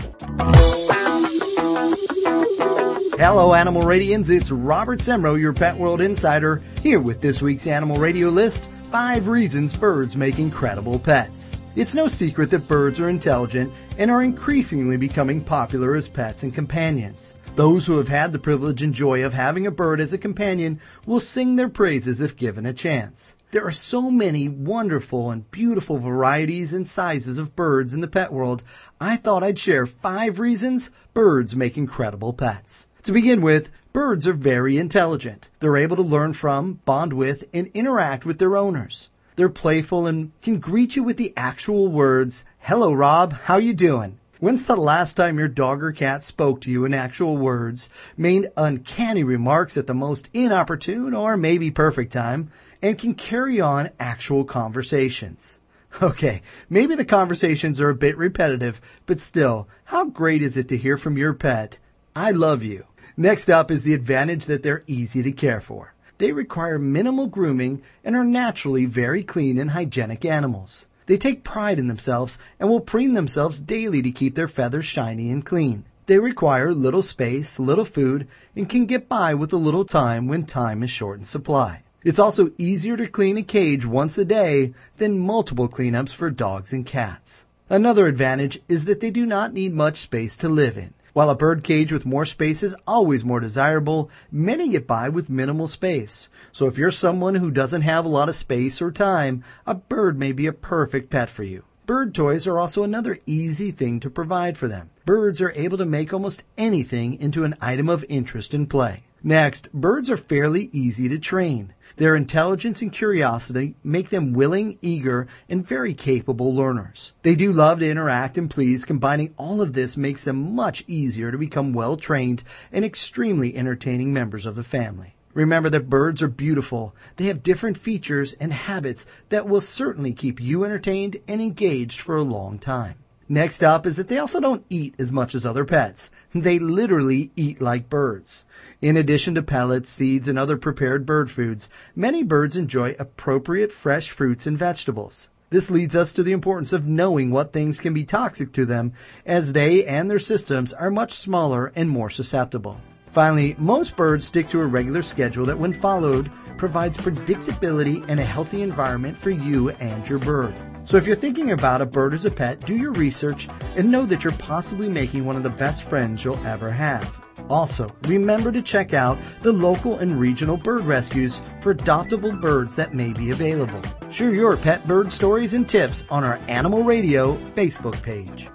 Hello, 3.19 3.55
Animal 3.55 3.83
Radians. 3.83 4.29
It's 4.31 4.51
Robert 4.51 4.99
Semrow, 4.99 5.41
your 5.41 5.55
Pet 5.55 5.79
World 5.79 6.03
Insider, 6.03 6.63
here 6.83 7.01
with 7.01 7.23
this 7.23 7.41
week's 7.41 7.67
Animal 7.67 7.97
Radio 7.99 8.29
list 8.29 8.69
Five 8.97 9.29
Reasons 9.29 9.77
Birds 9.77 10.17
Make 10.17 10.39
Incredible 10.39 10.99
Pets. 10.99 11.53
It's 11.75 11.93
no 11.93 12.09
secret 12.09 12.51
that 12.51 12.67
birds 12.67 12.99
are 12.99 13.11
intelligent 13.11 13.71
and 13.99 14.11
are 14.11 14.23
increasingly 14.23 14.97
becoming 14.97 15.45
popular 15.45 15.95
as 15.95 16.09
pets 16.09 16.45
and 16.45 16.55
companions. 16.55 17.35
Those 17.57 17.87
who 17.87 17.99
have 17.99 18.09
had 18.09 18.33
the 18.33 18.39
privilege 18.39 18.81
and 18.81 18.95
joy 18.95 19.23
of 19.23 19.35
having 19.35 19.67
a 19.67 19.71
bird 19.71 20.01
as 20.01 20.15
a 20.15 20.19
companion 20.19 20.81
will 21.05 21.21
sing 21.21 21.57
their 21.57 21.69
praises 21.69 22.23
if 22.23 22.39
given 22.39 22.65
a 22.65 22.73
chance. 22.73 23.37
There 23.51 23.67
are 23.67 23.71
so 23.71 24.11
many 24.11 24.49
wonderful 24.49 25.31
and 25.31 25.51
beautiful 25.51 25.99
varieties 25.99 26.73
and 26.73 26.89
sizes 26.89 27.37
of 27.37 27.55
birds 27.55 27.93
in 27.93 28.01
the 28.01 28.09
pet 28.09 28.33
world, 28.33 28.63
I 28.99 29.17
thought 29.17 29.45
I'd 29.45 29.59
share 29.59 29.85
five 29.85 30.41
reasons 30.41 30.91
birds 31.13 31.55
make 31.55 31.77
incredible 31.77 32.33
pets. 32.33 32.87
To 33.03 33.13
begin 33.13 33.43
with, 33.43 33.69
birds 33.97 34.29
are 34.29 34.35
very 34.35 34.77
intelligent. 34.77 35.49
They're 35.59 35.79
able 35.79 35.97
to 35.97 36.03
learn 36.03 36.35
from, 36.35 36.81
bond 36.85 37.15
with, 37.15 37.45
and 37.55 37.69
interact 37.69 38.27
with 38.27 38.39
their 38.39 38.55
owners. 38.55 39.09
They're 39.37 39.49
playful 39.49 40.07
and 40.07 40.33
can 40.43 40.59
greet 40.59 40.97
you 40.97 41.03
with 41.03 41.17
the 41.17 41.33
actual 41.35 41.89
words, 41.89 42.45
Hello 42.59 42.93
Rob, 42.93 43.33
how 43.33 43.57
you 43.57 43.73
doing? 43.73 44.19
When's 44.39 44.67
the 44.67 44.77
last 44.77 45.15
time 45.15 45.39
your 45.39 45.49
dog 45.49 45.83
or 45.83 45.93
cat 45.93 46.25
spoke 46.25 46.61
to 46.61 46.71
you 46.71 46.85
in 46.85 46.93
actual 46.93 47.39
words, 47.39 47.89
made 48.19 48.51
uncanny 48.55 49.25
remarks 49.25 49.79
at 49.79 49.87
the 49.87 49.95
most 49.95 50.29
inopportune 50.35 51.15
or 51.15 51.39
maybe 51.39 51.71
perfect 51.71 52.13
time, 52.13 52.51
and 52.83 52.99
can 52.99 53.15
carry 53.15 53.63
on 53.63 53.89
actual 53.99 54.45
conversations? 54.45 55.59
Okay, 56.03 56.43
maybe 56.69 56.97
the 56.97 57.07
conversations 57.07 57.81
are 57.81 57.89
a 57.89 57.95
bit 57.95 58.19
repetitive, 58.19 58.79
but 59.07 59.21
still, 59.21 59.69
how 59.85 60.05
great 60.05 60.43
is 60.43 60.59
it 60.59 60.69
to 60.69 60.77
hear 60.77 60.99
from 60.99 61.17
your 61.17 61.33
pet, 61.33 61.79
I 62.15 62.33
love 62.33 62.63
you? 62.63 62.85
Next 63.19 63.49
up 63.49 63.71
is 63.71 63.83
the 63.83 63.95
advantage 63.95 64.45
that 64.45 64.63
they're 64.63 64.85
easy 64.87 65.23
to 65.23 65.33
care 65.33 65.61
for. 65.61 65.95
They 66.19 66.33
require 66.33 66.79
minimal 66.79 67.29
grooming 67.29 67.81
and 68.05 68.15
are 68.15 68.25
naturally 68.25 68.85
very 68.85 69.23
clean 69.23 69.59
and 69.59 69.71
hygienic 69.71 70.27
animals. 70.27 70.87
They 71.07 71.17
take 71.17 71.43
pride 71.43 71.79
in 71.79 71.87
themselves 71.87 72.37
and 72.61 72.69
will 72.69 72.81
preen 72.81 73.15
themselves 73.15 73.59
daily 73.59 74.03
to 74.03 74.11
keep 74.11 74.35
their 74.35 74.49
feathers 74.49 74.85
shiny 74.85 75.31
and 75.31 75.47
clean. 75.47 75.85
They 76.05 76.19
require 76.19 76.75
little 76.75 77.01
space, 77.01 77.59
little 77.59 77.87
food, 77.87 78.29
and 78.55 78.69
can 78.69 78.85
get 78.85 79.09
by 79.09 79.33
with 79.33 79.51
a 79.51 79.57
little 79.57 79.87
time 79.87 80.29
when 80.29 80.45
time 80.45 80.83
is 80.83 80.91
short 80.91 81.19
in 81.19 81.25
supply. 81.25 81.85
It's 82.05 82.19
also 82.19 82.51
easier 82.59 82.99
to 82.99 83.09
clean 83.09 83.39
a 83.39 83.43
cage 83.43 83.87
once 83.87 84.19
a 84.19 84.27
day 84.27 84.75
than 84.99 85.19
multiple 85.19 85.71
cleanups 85.71 86.13
for 86.13 86.29
dogs 86.29 86.71
and 86.75 86.85
cats. 86.85 87.47
Another 87.71 88.09
advantage 88.09 88.61
is 88.69 88.85
that 88.85 89.01
they 89.01 89.11
do 89.11 89.25
not 89.25 89.55
need 89.55 89.73
much 89.73 89.97
space 90.01 90.37
to 90.37 90.51
live 90.51 90.77
in. 90.77 90.93
While 91.17 91.31
a 91.31 91.35
bird 91.35 91.65
cage 91.65 91.93
with 91.93 92.05
more 92.05 92.27
space 92.27 92.63
is 92.63 92.77
always 92.87 93.25
more 93.25 93.41
desirable, 93.41 94.11
many 94.31 94.69
get 94.69 94.87
by 94.87 95.09
with 95.09 95.31
minimal 95.31 95.67
space. 95.67 96.29
So 96.53 96.67
if 96.67 96.77
you're 96.77 96.91
someone 96.91 97.37
who 97.37 97.51
doesn't 97.51 97.81
have 97.81 98.05
a 98.05 98.09
lot 98.09 98.29
of 98.29 98.37
space 98.37 98.83
or 98.83 98.93
time, 98.93 99.43
a 99.67 99.75
bird 99.75 100.19
may 100.19 100.33
be 100.33 100.47
a 100.47 100.53
perfect 100.53 101.09
pet 101.09 101.31
for 101.31 101.43
you. 101.43 101.65
Bird 101.87 102.15
toys 102.15 102.47
are 102.47 102.59
also 102.59 102.83
another 102.83 103.17
easy 103.25 103.71
thing 103.71 103.99
to 104.01 104.11
provide 104.11 104.59
for 104.59 104.69
them. 104.69 104.91
Birds 105.07 105.41
are 105.41 105.53
able 105.53 105.79
to 105.79 105.87
make 105.87 106.13
almost 106.13 106.45
anything 106.59 107.19
into 107.19 107.45
an 107.45 107.55
item 107.63 107.89
of 107.89 108.05
interest 108.11 108.53
and 108.53 108.69
play. 108.69 109.05
Next, 109.23 109.73
birds 109.73 110.11
are 110.11 110.19
fairly 110.19 110.69
easy 110.71 111.09
to 111.09 111.19
train. 111.19 111.73
Their 111.97 112.17
intelligence 112.17 112.83
and 112.83 112.93
curiosity 112.93 113.77
make 113.85 114.11
them 114.11 114.33
willing, 114.33 114.77
eager, 114.81 115.27
and 115.49 115.67
very 115.67 115.95
capable 115.95 116.55
learners. 116.55 117.13
They 117.23 117.35
do 117.35 117.53
love 117.53 117.79
to 117.79 117.89
interact 117.89 118.37
and 118.37 118.51
please. 118.51 118.85
Combining 118.85 119.33
all 119.37 119.61
of 119.61 119.73
this 119.73 119.97
makes 119.97 120.25
them 120.25 120.55
much 120.55 120.85
easier 120.87 121.31
to 121.31 121.39
become 121.39 121.73
well 121.73 121.97
trained 121.97 122.43
and 122.73 122.85
extremely 122.85 123.57
entertaining 123.57 124.13
members 124.13 124.47
of 124.47 124.57
the 124.57 124.65
family. 124.65 125.15
Remember 125.33 125.69
that 125.71 125.91
birds 125.91 126.23
are 126.23 126.29
beautiful. 126.29 126.95
They 127.17 127.27
have 127.27 127.43
different 127.43 127.77
features 127.77 128.33
and 128.35 128.53
habits 128.53 129.07
that 129.29 129.47
will 129.47 129.61
certainly 129.61 130.13
keep 130.13 130.41
you 130.41 130.65
entertained 130.65 131.19
and 131.29 131.43
engaged 131.43 132.01
for 132.01 132.17
a 132.17 132.23
long 132.23 132.59
time. 132.59 132.97
Next 133.29 133.65
up 133.65 133.87
is 133.87 133.97
that 133.97 134.07
they 134.07 134.19
also 134.19 134.39
don't 134.39 134.65
eat 134.71 134.95
as 135.01 135.11
much 135.11 135.35
as 135.35 135.45
other 135.45 135.65
pets. 135.65 136.11
They 136.33 136.61
literally 136.61 137.33
eat 137.35 137.61
like 137.61 137.91
birds. 137.91 138.45
In 138.81 138.97
addition 138.97 139.35
to 139.35 139.43
pellets, 139.43 139.91
seeds, 139.91 140.29
and 140.29 140.39
other 140.39 140.57
prepared 140.57 141.05
bird 141.05 141.29
foods, 141.29 141.69
many 141.97 142.23
birds 142.23 142.57
enjoy 142.57 142.95
appropriate 143.01 143.73
fresh 143.73 144.11
fruits 144.11 144.47
and 144.47 144.57
vegetables. 144.57 145.29
This 145.51 145.71
leads 145.71 145.97
us 145.97 146.13
to 146.13 146.23
the 146.23 146.33
importance 146.33 146.73
of 146.73 146.87
knowing 146.87 147.31
what 147.31 147.53
things 147.53 147.81
can 147.81 147.95
be 147.95 148.05
toxic 148.05 148.53
to 148.53 148.65
them, 148.65 148.93
as 149.25 149.53
they 149.53 149.85
and 149.85 150.09
their 150.09 150.21
systems 150.21 150.73
are 150.73 150.91
much 150.91 151.13
smaller 151.13 151.73
and 151.75 151.91
more 151.91 152.11
susceptible. 152.11 152.81
Finally, 153.07 153.57
most 153.59 153.97
birds 153.97 154.27
stick 154.27 154.49
to 154.51 154.61
a 154.61 154.67
regular 154.67 155.03
schedule 155.03 155.47
that, 155.47 155.59
when 155.59 155.73
followed, 155.73 156.31
provides 156.59 156.97
predictability 156.97 158.05
and 158.09 158.21
a 158.21 158.25
healthy 158.25 158.63
environment 158.63 159.17
for 159.17 159.31
you 159.31 159.71
and 159.71 160.09
your 160.09 160.19
bird. 160.19 160.55
So 160.87 160.97
if 160.97 161.05
you're 161.05 161.17
thinking 161.17 161.51
about 161.51 161.83
a 161.83 161.87
bird 161.87 162.15
as 162.15 162.27
a 162.27 162.31
pet, 162.31 162.65
do 162.65 162.77
your 162.77 162.93
research 162.93 163.49
and 163.77 163.91
know 163.91 164.07
that 164.07 164.23
you're 164.23 164.33
possibly 164.35 164.89
making 164.89 165.25
one 165.25 165.35
of 165.35 165.43
the 165.43 165.51
best 165.51 165.83
friends 165.83 166.25
you'll 166.25 166.47
ever 166.47 166.71
have. 166.71 167.21
Also, 167.51 167.89
remember 168.05 168.53
to 168.53 168.63
check 168.63 168.95
out 168.95 169.19
the 169.41 169.53
local 169.53 169.99
and 169.99 170.19
regional 170.19 170.57
bird 170.57 170.85
rescues 170.85 171.43
for 171.61 171.75
adoptable 171.75 172.41
birds 172.41 172.77
that 172.77 172.95
may 172.95 173.13
be 173.13 173.33
available. 173.33 173.81
Share 174.11 174.33
your 174.33 174.57
pet 174.57 174.87
bird 174.87 175.13
stories 175.13 175.55
and 175.55 175.69
tips 175.69 176.05
on 176.09 176.23
our 176.23 176.39
Animal 176.47 176.85
Radio 176.85 177.35
Facebook 177.57 178.01
page. 178.03 178.49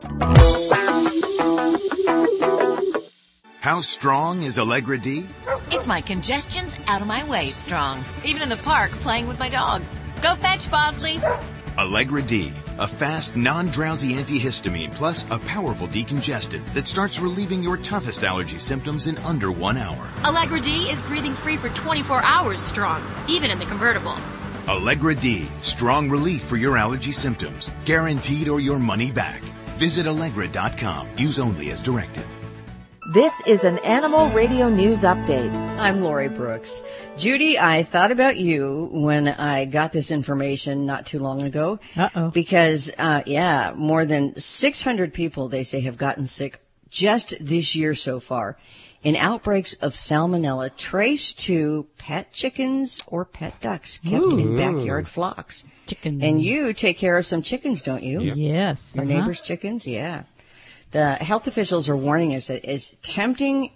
How 3.59 3.81
strong 3.81 4.43
is 4.43 4.57
Allegra 4.57 4.97
D? 4.97 5.27
It's 5.69 5.87
my 5.87 5.99
congestion's 5.99 6.79
out 6.87 7.01
of 7.01 7.07
my 7.07 7.29
way 7.29 7.51
strong. 7.51 8.05
Even 8.23 8.41
in 8.41 8.49
the 8.49 8.57
park 8.57 8.89
playing 8.91 9.27
with 9.27 9.37
my 9.37 9.49
dogs. 9.49 9.99
Go 10.21 10.33
fetch, 10.35 10.71
Bosley. 10.71 11.19
Allegra 11.77 12.21
D, 12.21 12.51
a 12.79 12.87
fast, 12.87 13.35
non-drowsy 13.35 14.13
antihistamine 14.15 14.93
plus 14.93 15.25
a 15.31 15.39
powerful 15.39 15.87
decongestant 15.87 16.65
that 16.73 16.87
starts 16.87 17.19
relieving 17.19 17.63
your 17.63 17.77
toughest 17.77 18.23
allergy 18.23 18.59
symptoms 18.59 19.07
in 19.07 19.17
under 19.19 19.51
one 19.51 19.77
hour. 19.77 20.09
Allegra 20.25 20.59
D 20.59 20.89
is 20.89 21.01
breathing 21.01 21.33
free 21.33 21.57
for 21.57 21.69
24 21.69 22.23
hours 22.23 22.61
strong, 22.61 23.01
even 23.29 23.51
in 23.51 23.59
the 23.59 23.65
convertible. 23.65 24.17
Allegra 24.67 25.15
D, 25.15 25.47
strong 25.61 26.09
relief 26.09 26.41
for 26.43 26.57
your 26.57 26.77
allergy 26.77 27.11
symptoms, 27.11 27.71
guaranteed 27.85 28.49
or 28.49 28.59
your 28.59 28.77
money 28.77 29.11
back. 29.11 29.41
Visit 29.77 30.07
Allegra.com. 30.07 31.07
Use 31.17 31.39
only 31.39 31.71
as 31.71 31.81
directed. 31.81 32.25
This 33.07 33.33
is 33.47 33.63
an 33.63 33.79
Animal 33.79 34.29
Radio 34.29 34.69
News 34.69 35.01
Update. 35.01 35.51
I'm 35.79 36.01
Lori 36.01 36.29
Brooks. 36.29 36.83
Judy, 37.17 37.57
I 37.57 37.81
thought 37.81 38.11
about 38.11 38.37
you 38.37 38.89
when 38.91 39.27
I 39.27 39.65
got 39.65 39.91
this 39.91 40.11
information 40.11 40.85
not 40.85 41.07
too 41.07 41.17
long 41.17 41.41
ago. 41.41 41.79
Uh-oh. 41.97 42.29
Because, 42.29 42.91
uh, 42.99 43.23
yeah, 43.25 43.73
more 43.75 44.05
than 44.05 44.39
600 44.39 45.15
people, 45.15 45.49
they 45.49 45.63
say, 45.63 45.79
have 45.81 45.97
gotten 45.97 46.27
sick 46.27 46.61
just 46.91 47.33
this 47.41 47.75
year 47.75 47.95
so 47.95 48.19
far 48.19 48.57
in 49.03 49.15
outbreaks 49.15 49.73
of 49.75 49.93
salmonella 49.93 50.75
traced 50.75 51.39
to 51.39 51.87
pet 51.97 52.31
chickens 52.31 53.01
or 53.07 53.25
pet 53.25 53.59
ducks 53.61 53.97
kept 53.97 54.23
in 54.23 54.55
backyard 54.55 55.07
flocks. 55.07 55.65
Chickens. 55.87 56.21
And 56.23 56.41
you 56.41 56.73
take 56.73 56.97
care 56.97 57.17
of 57.17 57.25
some 57.25 57.41
chickens, 57.41 57.81
don't 57.81 58.03
you? 58.03 58.21
Yep. 58.21 58.35
Yes, 58.37 58.95
Your 58.95 59.05
uh-huh. 59.05 59.13
neighbor's 59.13 59.41
chickens? 59.41 59.87
Yeah. 59.87 60.23
The 60.91 61.15
health 61.15 61.47
officials 61.47 61.87
are 61.87 61.95
warning 61.95 62.35
us 62.35 62.47
that 62.47 62.65
as 62.65 62.95
tempting 63.01 63.71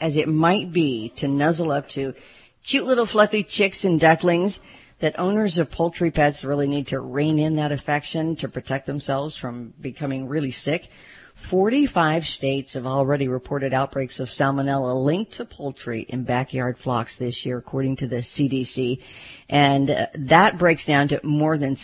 as 0.00 0.16
it 0.16 0.28
might 0.28 0.72
be 0.72 1.10
to 1.16 1.28
nuzzle 1.28 1.72
up 1.72 1.88
to 1.90 2.14
cute 2.62 2.86
little 2.86 3.06
fluffy 3.06 3.42
chicks 3.42 3.84
and 3.84 3.98
ducklings, 3.98 4.60
that 5.00 5.18
owners 5.18 5.58
of 5.58 5.70
poultry 5.70 6.10
pets 6.10 6.44
really 6.44 6.68
need 6.68 6.86
to 6.88 7.00
rein 7.00 7.38
in 7.38 7.56
that 7.56 7.72
affection 7.72 8.36
to 8.36 8.48
protect 8.48 8.86
themselves 8.86 9.36
from 9.36 9.72
becoming 9.80 10.28
really 10.28 10.50
sick. 10.50 10.88
45 11.34 12.26
states 12.26 12.74
have 12.74 12.86
already 12.86 13.26
reported 13.26 13.72
outbreaks 13.72 14.20
of 14.20 14.28
salmonella 14.28 14.94
linked 15.02 15.32
to 15.32 15.46
poultry 15.46 16.02
in 16.02 16.22
backyard 16.22 16.76
flocks 16.76 17.16
this 17.16 17.46
year, 17.46 17.56
according 17.56 17.96
to 17.96 18.06
the 18.06 18.16
CDC. 18.16 19.02
And 19.48 19.90
uh, 19.90 20.06
that 20.14 20.58
breaks 20.58 20.84
down 20.84 21.08
to 21.08 21.20
more 21.24 21.56
than 21.56 21.76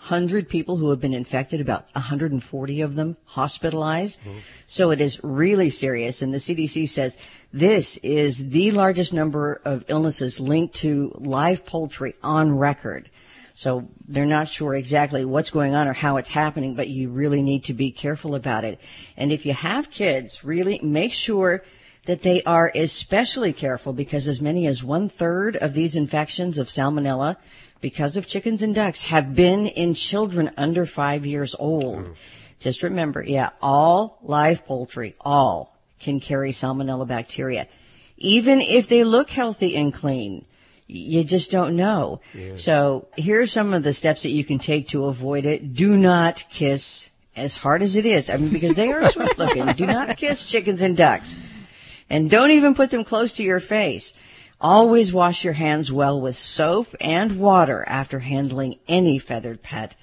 600 0.00 0.48
people 0.48 0.76
who 0.76 0.90
have 0.90 1.00
been 1.00 1.14
infected, 1.14 1.60
about 1.60 1.86
140 1.92 2.80
of 2.80 2.96
them 2.96 3.16
hospitalized. 3.26 4.18
So 4.66 4.90
it 4.90 5.00
is 5.00 5.20
really 5.22 5.70
serious. 5.70 6.22
And 6.22 6.32
the 6.32 6.38
CDC 6.38 6.88
says 6.88 7.18
this 7.52 7.96
is 7.98 8.48
the 8.48 8.72
largest 8.72 9.12
number 9.12 9.60
of 9.64 9.84
illnesses 9.88 10.40
linked 10.40 10.74
to 10.76 11.12
live 11.14 11.66
poultry 11.66 12.14
on 12.22 12.56
record. 12.56 13.10
So 13.52 13.88
they're 14.08 14.26
not 14.26 14.48
sure 14.48 14.74
exactly 14.74 15.24
what's 15.24 15.50
going 15.50 15.74
on 15.74 15.86
or 15.86 15.92
how 15.92 16.16
it's 16.16 16.30
happening, 16.30 16.74
but 16.74 16.88
you 16.88 17.10
really 17.10 17.42
need 17.42 17.64
to 17.64 17.74
be 17.74 17.90
careful 17.90 18.34
about 18.34 18.64
it. 18.64 18.80
And 19.16 19.30
if 19.30 19.44
you 19.44 19.52
have 19.52 19.90
kids, 19.90 20.42
really 20.42 20.80
make 20.82 21.12
sure 21.12 21.62
that 22.06 22.22
they 22.22 22.42
are 22.44 22.72
especially 22.74 23.52
careful 23.52 23.92
because 23.92 24.26
as 24.26 24.40
many 24.40 24.66
as 24.66 24.82
one 24.82 25.08
third 25.10 25.56
of 25.56 25.74
these 25.74 25.94
infections 25.94 26.58
of 26.58 26.68
salmonella 26.68 27.36
because 27.80 28.16
of 28.16 28.26
chickens 28.26 28.62
and 28.62 28.74
ducks 28.74 29.04
have 29.04 29.34
been 29.34 29.66
in 29.66 29.94
children 29.94 30.50
under 30.56 30.86
five 30.86 31.26
years 31.26 31.54
old. 31.58 32.04
Mm. 32.04 32.14
Just 32.58 32.82
remember, 32.82 33.22
yeah, 33.22 33.50
all 33.62 34.18
live 34.22 34.66
poultry, 34.66 35.14
all 35.20 35.76
can 35.98 36.20
carry 36.20 36.50
salmonella 36.50 37.06
bacteria. 37.06 37.66
Even 38.18 38.60
if 38.60 38.88
they 38.88 39.02
look 39.02 39.30
healthy 39.30 39.76
and 39.76 39.94
clean 39.94 40.44
you 40.90 41.24
just 41.24 41.50
don't 41.50 41.76
know. 41.76 42.20
Yeah. 42.34 42.56
So 42.56 43.08
here 43.16 43.40
are 43.40 43.46
some 43.46 43.72
of 43.72 43.82
the 43.82 43.92
steps 43.92 44.22
that 44.22 44.30
you 44.30 44.44
can 44.44 44.58
take 44.58 44.88
to 44.88 45.06
avoid 45.06 45.46
it. 45.46 45.74
Do 45.74 45.96
not 45.96 46.44
kiss 46.50 47.08
as 47.36 47.56
hard 47.56 47.82
as 47.82 47.96
it 47.96 48.06
is. 48.06 48.28
I 48.28 48.36
mean, 48.36 48.52
because 48.52 48.76
they 48.76 48.90
are 48.92 49.04
sweet 49.06 49.38
looking. 49.38 49.66
Do 49.72 49.86
not 49.86 50.16
kiss 50.16 50.44
chickens 50.46 50.82
and 50.82 50.96
ducks. 50.96 51.36
And 52.08 52.28
don't 52.28 52.50
even 52.50 52.74
put 52.74 52.90
them 52.90 53.04
close 53.04 53.34
to 53.34 53.44
your 53.44 53.60
face. 53.60 54.14
Always 54.60 55.12
wash 55.12 55.42
your 55.42 55.54
hands 55.54 55.90
well 55.90 56.20
with 56.20 56.36
soap 56.36 56.94
and 57.00 57.38
water 57.38 57.82
after 57.88 58.18
handling 58.18 58.78
any 58.86 59.18
feathered 59.18 59.62
pet. 59.62 59.96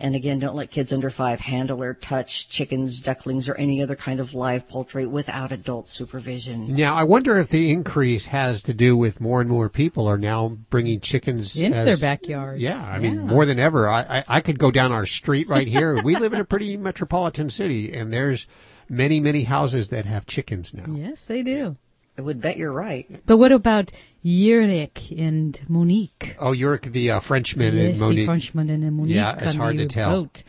And 0.00 0.16
again, 0.16 0.38
don't 0.38 0.56
let 0.56 0.70
kids 0.70 0.94
under 0.94 1.10
five 1.10 1.40
handle 1.40 1.82
or 1.82 1.92
touch 1.92 2.48
chickens, 2.48 3.00
ducklings, 3.00 3.50
or 3.50 3.54
any 3.56 3.82
other 3.82 3.94
kind 3.94 4.18
of 4.18 4.32
live 4.32 4.66
poultry 4.66 5.04
without 5.04 5.52
adult 5.52 5.90
supervision. 5.90 6.74
Now, 6.74 6.94
I 6.94 7.04
wonder 7.04 7.36
if 7.36 7.50
the 7.50 7.70
increase 7.70 8.26
has 8.26 8.62
to 8.62 8.72
do 8.72 8.96
with 8.96 9.20
more 9.20 9.42
and 9.42 9.50
more 9.50 9.68
people 9.68 10.06
are 10.06 10.16
now 10.18 10.56
bringing 10.70 11.00
chickens 11.00 11.54
Into 11.54 11.76
as- 11.76 11.84
their 11.84 11.98
backyards. 11.98 12.62
Yeah, 12.62 12.82
I 12.82 12.98
mean, 12.98 13.26
more 13.26 13.44
than 13.44 13.58
ever. 13.58 13.90
I, 13.90 14.00
I, 14.00 14.24
I 14.26 14.40
could 14.40 14.58
go 14.58 14.70
down 14.70 14.90
our 14.90 15.04
street 15.06 15.48
right 15.48 15.68
here. 15.68 16.02
we 16.02 16.16
live 16.16 16.32
in 16.32 16.40
a 16.40 16.46
pretty 16.46 16.78
metropolitan 16.78 17.50
city, 17.50 17.92
and 17.92 18.10
there's 18.10 18.46
many, 18.88 19.20
many 19.20 19.42
houses 19.44 19.88
that 19.90 20.06
have 20.06 20.24
chickens 20.24 20.72
now. 20.72 20.86
Yes, 20.88 21.26
they 21.26 21.42
do. 21.42 21.76
I 22.20 22.22
would 22.22 22.42
bet 22.42 22.58
you're 22.58 22.70
right. 22.70 23.08
But 23.24 23.38
what 23.38 23.50
about 23.50 23.92
Yurik 24.22 25.18
and 25.18 25.58
Monique? 25.70 26.36
Oh, 26.38 26.52
you're 26.52 26.76
the 26.76 27.12
uh, 27.12 27.20
Frenchman 27.20 27.74
yes, 27.74 27.98
and 28.02 28.12
the 28.12 28.26
Frenchman 28.26 28.68
and 28.68 28.82
the 28.82 28.90
Monique. 28.90 29.16
Yeah, 29.16 29.38
it's 29.40 29.54
hard 29.54 29.78
to 29.78 29.86
tell. 29.86 30.10
boat. 30.10 30.42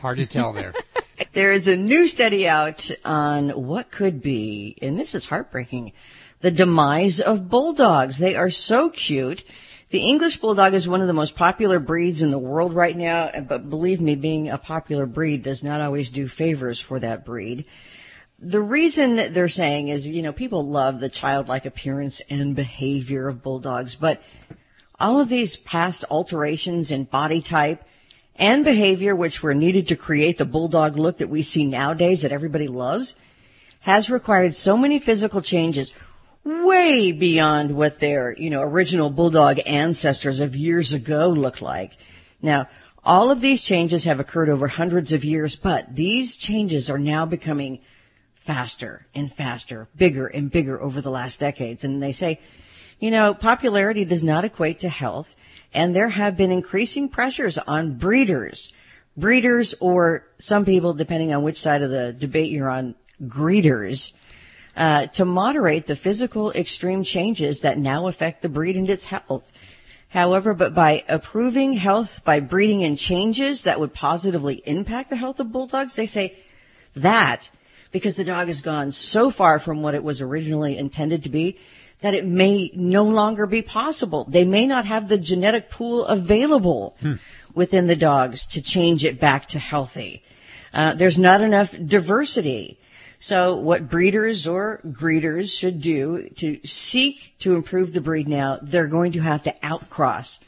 Hard 0.00 0.18
to 0.18 0.26
tell 0.26 0.52
there. 0.52 0.74
There 1.32 1.52
is 1.52 1.68
a 1.68 1.76
new 1.76 2.08
study 2.08 2.48
out 2.48 2.90
on 3.04 3.50
what 3.50 3.92
could 3.92 4.20
be, 4.20 4.76
and 4.82 4.98
this 4.98 5.14
is 5.14 5.26
heartbreaking, 5.26 5.92
the 6.40 6.50
demise 6.50 7.20
of 7.20 7.48
bulldogs. 7.48 8.18
They 8.18 8.34
are 8.34 8.50
so 8.50 8.90
cute. 8.90 9.44
The 9.90 10.00
English 10.00 10.40
bulldog 10.40 10.74
is 10.74 10.88
one 10.88 11.00
of 11.00 11.06
the 11.06 11.12
most 11.12 11.36
popular 11.36 11.78
breeds 11.78 12.22
in 12.22 12.32
the 12.32 12.38
world 12.38 12.74
right 12.74 12.96
now, 12.96 13.30
but 13.48 13.70
believe 13.70 14.00
me, 14.00 14.16
being 14.16 14.48
a 14.48 14.58
popular 14.58 15.06
breed 15.06 15.44
does 15.44 15.62
not 15.62 15.80
always 15.80 16.10
do 16.10 16.26
favors 16.26 16.80
for 16.80 16.98
that 16.98 17.24
breed. 17.24 17.64
The 18.44 18.60
reason 18.60 19.16
that 19.16 19.32
they're 19.32 19.48
saying 19.48 19.88
is, 19.88 20.06
you 20.06 20.20
know, 20.20 20.30
people 20.30 20.66
love 20.66 21.00
the 21.00 21.08
childlike 21.08 21.64
appearance 21.64 22.20
and 22.28 22.54
behavior 22.54 23.26
of 23.26 23.42
bulldogs, 23.42 23.94
but 23.94 24.20
all 25.00 25.18
of 25.18 25.30
these 25.30 25.56
past 25.56 26.04
alterations 26.10 26.90
in 26.90 27.04
body 27.04 27.40
type 27.40 27.82
and 28.36 28.62
behavior, 28.62 29.16
which 29.16 29.42
were 29.42 29.54
needed 29.54 29.88
to 29.88 29.96
create 29.96 30.36
the 30.36 30.44
bulldog 30.44 30.98
look 30.98 31.16
that 31.18 31.30
we 31.30 31.40
see 31.40 31.64
nowadays 31.64 32.20
that 32.20 32.32
everybody 32.32 32.68
loves, 32.68 33.16
has 33.80 34.10
required 34.10 34.54
so 34.54 34.76
many 34.76 34.98
physical 34.98 35.40
changes 35.40 35.94
way 36.44 37.12
beyond 37.12 37.74
what 37.74 37.98
their, 37.98 38.36
you 38.36 38.50
know, 38.50 38.60
original 38.60 39.08
bulldog 39.08 39.58
ancestors 39.64 40.40
of 40.40 40.54
years 40.54 40.92
ago 40.92 41.30
looked 41.30 41.62
like. 41.62 41.96
Now, 42.42 42.68
all 43.06 43.30
of 43.30 43.40
these 43.40 43.62
changes 43.62 44.04
have 44.04 44.20
occurred 44.20 44.50
over 44.50 44.68
hundreds 44.68 45.14
of 45.14 45.24
years, 45.24 45.56
but 45.56 45.96
these 45.96 46.36
changes 46.36 46.90
are 46.90 46.98
now 46.98 47.24
becoming 47.24 47.78
faster 48.44 49.06
and 49.14 49.32
faster, 49.32 49.88
bigger 49.96 50.26
and 50.26 50.50
bigger 50.50 50.80
over 50.80 51.00
the 51.00 51.10
last 51.10 51.40
decades. 51.40 51.84
And 51.84 52.02
they 52.02 52.12
say, 52.12 52.40
you 53.00 53.10
know, 53.10 53.34
popularity 53.34 54.04
does 54.04 54.22
not 54.22 54.44
equate 54.44 54.80
to 54.80 54.88
health, 54.88 55.34
and 55.72 55.94
there 55.94 56.10
have 56.10 56.36
been 56.36 56.52
increasing 56.52 57.08
pressures 57.08 57.58
on 57.58 57.94
breeders, 57.96 58.72
breeders, 59.16 59.74
or 59.80 60.26
some 60.38 60.64
people, 60.64 60.92
depending 60.92 61.32
on 61.32 61.42
which 61.42 61.58
side 61.58 61.82
of 61.82 61.90
the 61.90 62.12
debate 62.12 62.50
you're 62.50 62.70
on, 62.70 62.94
greeters, 63.22 64.12
uh, 64.76 65.06
to 65.06 65.24
moderate 65.24 65.86
the 65.86 65.96
physical 65.96 66.52
extreme 66.52 67.02
changes 67.02 67.60
that 67.60 67.78
now 67.78 68.08
affect 68.08 68.42
the 68.42 68.48
breed 68.48 68.76
and 68.76 68.90
its 68.90 69.06
health. 69.06 69.52
However, 70.08 70.54
but 70.54 70.74
by 70.74 71.02
approving 71.08 71.72
health 71.72 72.24
by 72.24 72.40
breeding 72.40 72.82
in 72.82 72.96
changes 72.96 73.64
that 73.64 73.80
would 73.80 73.94
positively 73.94 74.62
impact 74.64 75.10
the 75.10 75.16
health 75.16 75.40
of 75.40 75.50
bulldogs, 75.50 75.96
they 75.96 76.06
say 76.06 76.38
that 76.94 77.50
because 77.94 78.16
the 78.16 78.24
dog 78.24 78.48
has 78.48 78.60
gone 78.60 78.90
so 78.90 79.30
far 79.30 79.60
from 79.60 79.80
what 79.80 79.94
it 79.94 80.02
was 80.02 80.20
originally 80.20 80.76
intended 80.76 81.22
to 81.22 81.28
be 81.28 81.56
that 82.00 82.12
it 82.12 82.26
may 82.26 82.68
no 82.74 83.04
longer 83.04 83.46
be 83.46 83.62
possible. 83.62 84.24
They 84.28 84.44
may 84.44 84.66
not 84.66 84.84
have 84.84 85.08
the 85.08 85.16
genetic 85.16 85.70
pool 85.70 86.04
available 86.06 86.96
within 87.54 87.86
the 87.86 87.94
dogs 87.94 88.46
to 88.46 88.60
change 88.60 89.04
it 89.04 89.20
back 89.20 89.46
to 89.46 89.60
healthy. 89.60 90.24
Uh, 90.72 90.94
there's 90.94 91.18
not 91.18 91.40
enough 91.40 91.72
diversity. 91.86 92.80
So 93.20 93.54
what 93.54 93.88
breeders 93.88 94.48
or 94.48 94.80
greeters 94.84 95.56
should 95.56 95.80
do 95.80 96.28
to 96.30 96.58
seek 96.66 97.36
to 97.38 97.54
improve 97.54 97.92
the 97.92 98.00
breed 98.00 98.26
now, 98.26 98.58
they're 98.60 98.88
going 98.88 99.12
to 99.12 99.20
have 99.20 99.44
to 99.44 99.54
outcross 99.62 100.40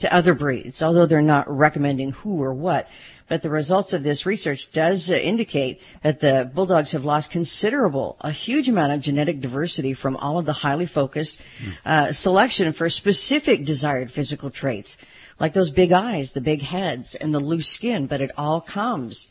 to 0.00 0.12
other 0.12 0.34
breeds, 0.34 0.82
although 0.82 1.06
they're 1.06 1.22
not 1.22 1.48
recommending 1.48 2.10
who 2.10 2.42
or 2.42 2.52
what. 2.52 2.88
But 3.28 3.42
the 3.42 3.50
results 3.50 3.92
of 3.92 4.02
this 4.02 4.24
research 4.24 4.72
does 4.72 5.10
uh, 5.10 5.14
indicate 5.14 5.80
that 6.02 6.20
the 6.20 6.50
bulldogs 6.52 6.92
have 6.92 7.04
lost 7.04 7.30
considerable, 7.30 8.16
a 8.20 8.30
huge 8.30 8.68
amount 8.68 8.92
of 8.92 9.00
genetic 9.00 9.40
diversity 9.40 9.92
from 9.92 10.16
all 10.16 10.38
of 10.38 10.46
the 10.46 10.52
highly 10.64 10.86
focused 10.86 11.42
uh, 11.84 12.12
selection 12.12 12.72
for 12.72 12.88
specific 12.88 13.64
desired 13.64 14.10
physical 14.10 14.50
traits, 14.50 14.96
like 15.38 15.52
those 15.52 15.70
big 15.70 15.92
eyes, 15.92 16.32
the 16.32 16.40
big 16.40 16.62
heads, 16.62 17.14
and 17.14 17.34
the 17.34 17.40
loose 17.40 17.68
skin. 17.68 18.06
But 18.06 18.20
it 18.20 18.30
all 18.36 18.60
comes 18.60 19.28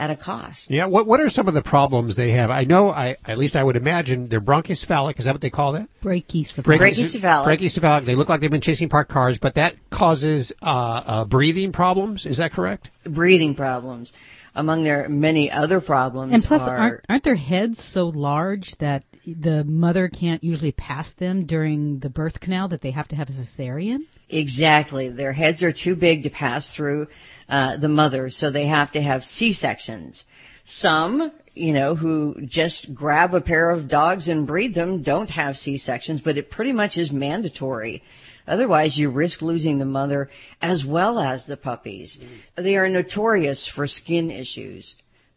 at 0.00 0.10
a 0.10 0.16
cost. 0.16 0.70
Yeah. 0.70 0.86
What 0.86 1.06
What 1.06 1.20
are 1.20 1.28
some 1.28 1.46
of 1.46 1.54
the 1.54 1.62
problems 1.62 2.16
they 2.16 2.30
have? 2.30 2.50
I 2.50 2.64
know. 2.64 2.90
I 2.90 3.16
at 3.26 3.38
least 3.38 3.54
I 3.54 3.62
would 3.62 3.76
imagine 3.76 4.28
they're 4.28 4.40
bronchocephalic. 4.40 5.18
Is 5.18 5.26
that 5.26 5.34
what 5.34 5.42
they 5.42 5.50
call 5.50 5.72
that? 5.72 5.88
Brachycephalic. 6.00 6.64
Brachycephalic. 6.78 7.44
Brachycephalic. 7.44 8.04
They 8.06 8.14
look 8.14 8.30
like 8.30 8.40
they've 8.40 8.50
been 8.50 8.62
chasing 8.62 8.88
parked 8.88 9.10
cars, 9.10 9.38
but 9.38 9.54
that 9.56 9.76
causes 9.90 10.52
uh, 10.62 11.02
uh, 11.06 11.24
breathing 11.26 11.70
problems. 11.70 12.24
Is 12.24 12.38
that 12.38 12.50
correct? 12.52 12.90
Breathing 13.04 13.54
problems, 13.54 14.14
among 14.54 14.84
their 14.84 15.08
many 15.08 15.50
other 15.50 15.82
problems. 15.82 16.32
And 16.32 16.42
plus, 16.42 16.66
are, 16.66 16.76
aren't, 16.76 17.04
aren't 17.10 17.24
their 17.24 17.34
heads 17.34 17.84
so 17.84 18.08
large 18.08 18.76
that 18.78 19.04
the 19.26 19.64
mother 19.64 20.08
can't 20.08 20.42
usually 20.42 20.72
pass 20.72 21.12
them 21.12 21.44
during 21.44 21.98
the 21.98 22.08
birth 22.08 22.40
canal 22.40 22.68
that 22.68 22.80
they 22.80 22.92
have 22.92 23.06
to 23.08 23.16
have 23.16 23.28
a 23.28 23.32
cesarean? 23.32 24.06
Exactly. 24.30 25.08
Their 25.08 25.32
heads 25.32 25.62
are 25.62 25.72
too 25.72 25.96
big 25.96 26.22
to 26.22 26.30
pass 26.30 26.74
through 26.74 27.08
uh, 27.48 27.76
the 27.76 27.88
mother, 27.88 28.30
so 28.30 28.50
they 28.50 28.66
have 28.66 28.92
to 28.92 29.00
have 29.00 29.24
C-sections. 29.24 30.24
Some, 30.62 31.32
you 31.54 31.72
know, 31.72 31.96
who 31.96 32.40
just 32.42 32.94
grab 32.94 33.34
a 33.34 33.40
pair 33.40 33.70
of 33.70 33.88
dogs 33.88 34.28
and 34.28 34.46
breed 34.46 34.74
them 34.74 35.02
don't 35.02 35.30
have 35.30 35.58
C-sections, 35.58 36.20
but 36.20 36.38
it 36.38 36.50
pretty 36.50 36.72
much 36.72 36.96
is 36.96 37.10
mandatory. 37.10 38.02
Otherwise, 38.46 38.98
you 38.98 39.10
risk 39.10 39.42
losing 39.42 39.78
the 39.78 39.84
mother 39.84 40.30
as 40.62 40.84
well 40.84 41.18
as 41.18 41.46
the 41.46 41.56
puppies. 41.56 42.18
They 42.56 42.76
are 42.76 42.88
notorious 42.88 43.66
for 43.66 43.86
skin 43.86 44.30
issues. 44.30 44.96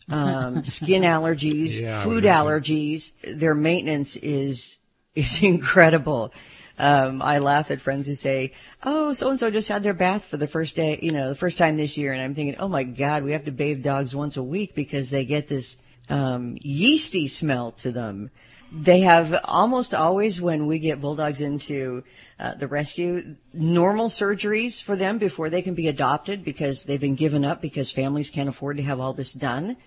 Um, 0.09 0.63
skin 0.65 1.03
allergies, 1.03 1.79
Yeah, 1.79 2.03
food 2.03 2.23
allergies. 2.23 3.11
Their 3.23 3.55
maintenance 3.55 4.15
is 4.17 4.77
is 5.15 5.41
incredible. 5.43 6.33
Um, 6.79 7.21
I 7.21 7.37
laugh 7.37 7.69
at 7.69 7.81
friends 7.81 8.07
who 8.07 8.15
say, 8.15 8.53
"Oh, 8.81 9.13
so 9.13 9.29
and 9.29 9.39
so 9.39 9.51
just 9.51 9.69
had 9.69 9.83
their 9.83 9.93
bath 9.93 10.25
for 10.25 10.37
the 10.37 10.47
first 10.47 10.75
day, 10.75 10.99
you 11.01 11.11
know, 11.11 11.29
the 11.29 11.35
first 11.35 11.57
time 11.57 11.77
this 11.77 11.97
year," 11.97 12.13
and 12.13 12.21
I'm 12.21 12.33
thinking, 12.33 12.55
"Oh 12.59 12.67
my 12.67 12.83
God, 12.83 13.23
we 13.23 13.31
have 13.33 13.45
to 13.45 13.51
bathe 13.51 13.83
dogs 13.83 14.15
once 14.15 14.37
a 14.37 14.43
week 14.43 14.73
because 14.73 15.11
they 15.11 15.23
get 15.23 15.47
this 15.47 15.77
um, 16.09 16.57
yeasty 16.61 17.27
smell 17.27 17.73
to 17.73 17.91
them." 17.91 18.31
They 18.75 19.01
have 19.01 19.39
almost 19.43 19.93
always, 19.93 20.41
when 20.41 20.65
we 20.65 20.79
get 20.79 20.99
bulldogs 20.99 21.41
into 21.41 22.03
uh, 22.39 22.55
the 22.55 22.67
rescue, 22.67 23.35
normal 23.53 24.09
surgeries 24.09 24.81
for 24.81 24.95
them 24.95 25.19
before 25.19 25.51
they 25.51 25.61
can 25.61 25.75
be 25.75 25.87
adopted 25.87 26.43
because 26.43 26.85
they've 26.85 26.99
been 26.99 27.13
given 27.13 27.45
up 27.45 27.61
because 27.61 27.91
families 27.91 28.31
can't 28.31 28.49
afford 28.49 28.77
to 28.77 28.83
have 28.83 28.99
all 28.99 29.13
this 29.13 29.31
done. 29.31 29.77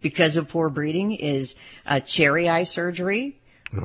Because 0.00 0.38
of 0.38 0.48
poor 0.48 0.70
breeding 0.70 1.12
is 1.12 1.56
uh, 1.84 2.00
cherry 2.00 2.48
eye 2.48 2.62
surgery 2.62 3.36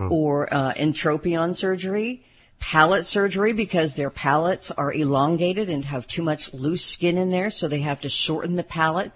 or 0.10 0.52
uh, 0.52 0.74
entropion 0.74 1.54
surgery, 1.54 2.24
palate 2.60 3.06
surgery 3.06 3.54
because 3.54 3.96
their 3.96 4.10
palates 4.10 4.72
are 4.72 4.92
elongated 4.92 5.70
and 5.70 5.86
have 5.86 6.08
too 6.08 6.24
much 6.24 6.54
loose 6.54 6.84
skin 6.84 7.18
in 7.18 7.30
there, 7.30 7.50
so 7.50 7.68
they 7.68 7.80
have 7.80 8.02
to 8.02 8.10
shorten 8.10 8.56
the 8.56 8.64
palate 8.64 9.12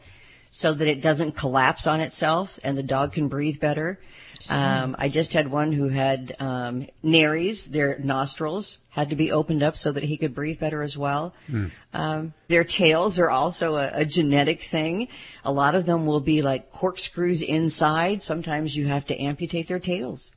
so 0.52 0.74
that 0.74 0.88
it 0.88 1.02
doesn't 1.02 1.32
collapse 1.32 1.88
on 1.88 2.02
itself 2.02 2.60
and 2.64 2.78
the 2.78 2.84
dog 2.84 3.14
can 3.14 3.30
breathe 3.30 3.60
better. 3.60 4.00
Um, 4.50 4.96
I 5.00 5.08
just 5.08 5.34
had 5.34 5.50
one 5.50 5.72
who 5.72 5.88
had 5.90 6.36
um, 6.40 6.88
nares, 7.04 7.68
their 7.68 8.00
nostrils 8.00 8.80
had 8.90 9.10
to 9.12 9.16
be 9.16 9.32
opened 9.32 9.64
up 9.64 9.78
so 9.78 9.92
that 9.92 10.04
he 10.04 10.18
could 10.18 10.34
breathe 10.36 10.60
better 10.60 10.82
as 10.82 10.98
well. 10.98 11.34
Um, 11.94 12.34
their 12.48 12.64
tails 12.66 13.18
are 13.20 13.30
also 13.30 13.76
a, 13.76 13.92
a 13.94 14.06
genetic 14.06 14.62
thing. 14.62 15.08
A 15.46 15.52
lot 15.52 15.76
of 15.76 15.86
them 15.86 16.06
will 16.06 16.20
be 16.20 16.42
like 16.42 16.72
corkscrews 16.72 17.42
inside. 17.42 18.22
Sometimes 18.22 18.76
you 18.76 18.88
have 18.88 19.06
to 19.06 19.18
amputate 19.18 19.68
their 19.68 19.80
tails. 19.80 20.34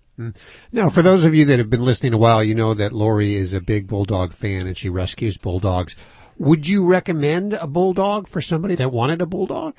Now, 0.73 0.89
for 0.91 1.03
those 1.03 1.25
of 1.25 1.35
you 1.35 1.45
that 1.47 1.59
have 1.59 1.71
been 1.71 1.85
listening 1.85 2.12
a 2.12 2.19
while, 2.19 2.43
you 2.43 2.55
know 2.55 2.75
that 2.75 2.93
Lori 2.93 3.35
is 3.35 3.53
a 3.53 3.61
big 3.61 3.89
bulldog 3.89 4.33
fan 4.33 4.67
and 4.67 4.77
she 4.77 4.89
rescues 4.89 5.37
bulldogs. 5.37 5.97
Would 6.39 6.69
you 6.69 6.87
recommend 6.87 7.53
a 7.55 7.67
bulldog 7.67 8.29
for 8.29 8.41
somebody 8.41 8.75
that 8.77 8.93
wanted 8.93 9.21
a 9.21 9.27
bulldog? 9.27 9.75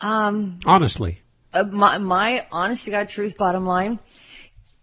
Um, 0.00 0.58
Honestly. 0.66 1.22
uh, 1.52 1.64
my, 1.64 1.98
my 1.98 2.46
honest 2.52 2.84
to 2.84 2.90
God 2.90 3.08
truth 3.08 3.36
bottom 3.36 3.66
line, 3.66 3.98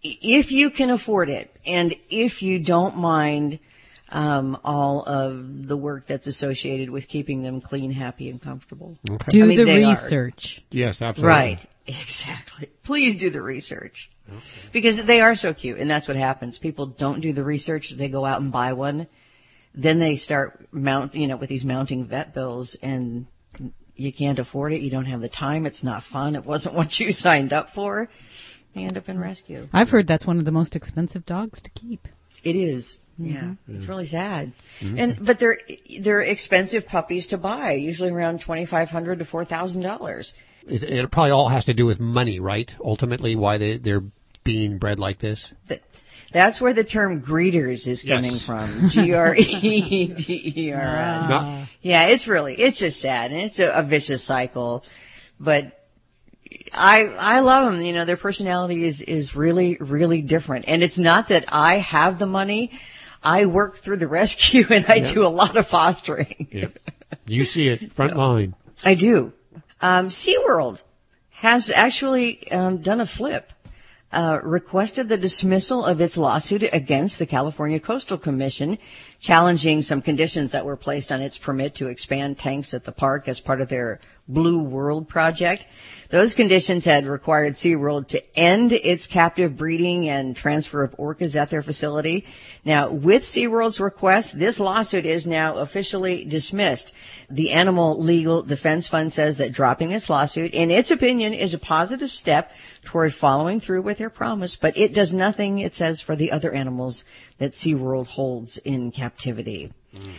if 0.02 0.52
you 0.52 0.70
can 0.70 0.90
afford 0.90 1.28
it 1.28 1.54
and 1.66 1.94
if 2.10 2.42
you 2.42 2.58
don't 2.58 2.96
mind 2.96 3.58
um, 4.10 4.58
all 4.64 5.02
of 5.06 5.66
the 5.66 5.76
work 5.76 6.06
that's 6.06 6.26
associated 6.26 6.90
with 6.90 7.08
keeping 7.08 7.42
them 7.42 7.60
clean, 7.60 7.90
happy, 7.90 8.28
and 8.28 8.40
comfortable. 8.40 8.98
Okay. 9.08 9.30
Do 9.30 9.44
I 9.44 9.46
mean, 9.46 9.56
the 9.56 9.64
they 9.64 9.84
are. 9.84 9.90
research. 9.90 10.62
Yes, 10.70 11.02
absolutely. 11.02 11.28
Right. 11.28 11.66
Exactly. 11.84 12.68
Please 12.84 13.16
do 13.16 13.28
the 13.28 13.42
research. 13.42 14.11
Because 14.72 15.04
they 15.04 15.20
are 15.20 15.34
so 15.34 15.52
cute, 15.52 15.78
and 15.78 15.90
that's 15.90 16.08
what 16.08 16.16
happens. 16.16 16.58
People 16.58 16.86
don't 16.86 17.20
do 17.20 17.32
the 17.32 17.44
research, 17.44 17.90
they 17.90 18.08
go 18.08 18.24
out 18.24 18.40
and 18.40 18.52
buy 18.52 18.72
one. 18.72 19.06
Then 19.74 19.98
they 19.98 20.16
start 20.16 20.68
mount, 20.72 21.14
you 21.14 21.26
know, 21.26 21.36
with 21.36 21.48
these 21.48 21.64
mounting 21.64 22.04
vet 22.04 22.34
bills, 22.34 22.76
and 22.82 23.26
you 23.96 24.12
can't 24.12 24.38
afford 24.38 24.72
it, 24.72 24.80
you 24.80 24.90
don't 24.90 25.06
have 25.06 25.20
the 25.20 25.28
time, 25.28 25.66
it's 25.66 25.84
not 25.84 26.02
fun, 26.02 26.34
it 26.34 26.44
wasn't 26.44 26.74
what 26.78 26.98
you 27.00 27.12
signed 27.12 27.52
up 27.52 27.70
for. 27.70 28.08
They 28.74 28.82
end 28.82 28.96
up 28.96 29.08
in 29.08 29.18
rescue. 29.18 29.68
I've 29.72 29.90
heard 29.90 30.06
that's 30.06 30.26
one 30.26 30.38
of 30.38 30.44
the 30.46 30.50
most 30.50 30.74
expensive 30.74 31.26
dogs 31.26 31.60
to 31.62 31.70
keep. 31.70 32.08
It 32.42 32.56
is. 32.56 32.98
Yeah, 33.18 33.52
it's 33.68 33.86
really 33.86 34.06
sad. 34.06 34.52
Mhm. 34.80 34.98
And 34.98 35.24
but 35.24 35.38
they're 35.38 35.58
they're 36.00 36.22
expensive 36.22 36.88
puppies 36.88 37.26
to 37.28 37.38
buy, 37.38 37.72
usually 37.72 38.10
around 38.10 38.40
twenty 38.40 38.64
five 38.64 38.90
hundred 38.90 39.18
to 39.18 39.24
four 39.26 39.44
thousand 39.44 39.82
dollars. 39.82 40.32
It, 40.68 40.82
it 40.84 41.10
probably 41.10 41.30
all 41.32 41.48
has 41.48 41.64
to 41.66 41.74
do 41.74 41.86
with 41.86 42.00
money, 42.00 42.38
right? 42.40 42.74
Ultimately, 42.84 43.34
why 43.36 43.58
they, 43.58 43.76
they're 43.78 44.04
being 44.44 44.78
bred 44.78 44.98
like 44.98 45.18
this. 45.18 45.52
That's 46.32 46.60
where 46.60 46.72
the 46.72 46.84
term 46.84 47.20
greeters 47.20 47.86
is 47.86 48.02
coming 48.04 48.32
Yes. 48.32 48.44
from. 48.44 48.88
G 48.88 49.12
R 49.12 49.34
E 49.36 50.06
D 50.08 50.52
E 50.56 50.72
R 50.72 50.80
S. 50.80 51.24
Ah. 51.28 51.68
Yeah, 51.82 52.06
it's 52.06 52.26
really, 52.26 52.54
it's 52.54 52.78
just 52.78 53.00
sad 53.00 53.32
and 53.32 53.40
it's 53.42 53.58
a, 53.58 53.70
a 53.70 53.82
vicious 53.82 54.24
cycle. 54.24 54.84
But 55.38 55.78
I, 56.72 57.06
I 57.18 57.40
love 57.40 57.72
them. 57.72 57.82
You 57.84 57.92
know, 57.92 58.04
their 58.06 58.16
personality 58.16 58.84
is, 58.84 59.02
is 59.02 59.36
really, 59.36 59.76
really 59.78 60.22
different. 60.22 60.64
And 60.68 60.82
it's 60.82 60.98
not 60.98 61.28
that 61.28 61.44
I 61.52 61.76
have 61.76 62.18
the 62.18 62.26
money. 62.26 62.70
I 63.22 63.46
work 63.46 63.76
through 63.76 63.98
the 63.98 64.08
rescue 64.20 64.64
and 64.70 64.86
I 64.88 64.96
Yeah. 64.96 65.12
do 65.12 65.26
a 65.26 65.28
lot 65.28 65.56
of 65.56 65.66
fostering. 65.66 66.48
Yeah. 66.50 66.68
You 67.26 67.44
see 67.44 67.68
it 67.68 67.92
front 67.92 68.16
line. 68.16 68.54
I 68.84 68.94
do. 68.94 69.32
Um, 69.82 70.08
SeaWorld 70.08 70.80
has 71.30 71.68
actually 71.68 72.48
um, 72.52 72.78
done 72.78 73.00
a 73.00 73.06
flip, 73.06 73.52
uh, 74.12 74.38
requested 74.44 75.08
the 75.08 75.18
dismissal 75.18 75.84
of 75.84 76.00
its 76.00 76.16
lawsuit 76.16 76.62
against 76.72 77.18
the 77.18 77.26
California 77.26 77.80
Coastal 77.80 78.16
Commission, 78.16 78.78
challenging 79.18 79.82
some 79.82 80.00
conditions 80.00 80.52
that 80.52 80.64
were 80.64 80.76
placed 80.76 81.10
on 81.10 81.20
its 81.20 81.36
permit 81.36 81.74
to 81.74 81.88
expand 81.88 82.38
tanks 82.38 82.72
at 82.72 82.84
the 82.84 82.92
park 82.92 83.26
as 83.26 83.40
part 83.40 83.60
of 83.60 83.68
their 83.68 83.98
Blue 84.32 84.62
World 84.62 85.08
project. 85.08 85.66
Those 86.10 86.34
conditions 86.34 86.84
had 86.84 87.06
required 87.06 87.54
SeaWorld 87.54 88.08
to 88.08 88.38
end 88.38 88.72
its 88.72 89.06
captive 89.06 89.56
breeding 89.56 90.10
and 90.10 90.36
transfer 90.36 90.84
of 90.84 90.94
orcas 90.98 91.36
at 91.36 91.48
their 91.48 91.62
facility. 91.62 92.26
Now, 92.66 92.90
with 92.90 93.22
SeaWorld's 93.22 93.80
request, 93.80 94.38
this 94.38 94.60
lawsuit 94.60 95.06
is 95.06 95.26
now 95.26 95.56
officially 95.56 96.24
dismissed. 96.26 96.92
The 97.30 97.50
Animal 97.50 97.98
Legal 97.98 98.42
Defense 98.42 98.88
Fund 98.88 99.10
says 99.10 99.38
that 99.38 99.52
dropping 99.52 99.92
its 99.92 100.10
lawsuit, 100.10 100.52
in 100.52 100.70
its 100.70 100.90
opinion, 100.90 101.32
is 101.32 101.54
a 101.54 101.58
positive 101.58 102.10
step 102.10 102.52
toward 102.84 103.14
following 103.14 103.58
through 103.58 103.82
with 103.82 103.96
their 103.96 104.10
promise, 104.10 104.54
but 104.54 104.76
it 104.76 104.92
does 104.92 105.14
nothing, 105.14 105.60
it 105.60 105.74
says, 105.74 106.02
for 106.02 106.14
the 106.14 106.30
other 106.30 106.52
animals 106.52 107.04
that 107.38 107.52
SeaWorld 107.52 108.08
holds 108.08 108.58
in 108.58 108.90
captivity. 108.90 109.72
Mm. 109.94 110.10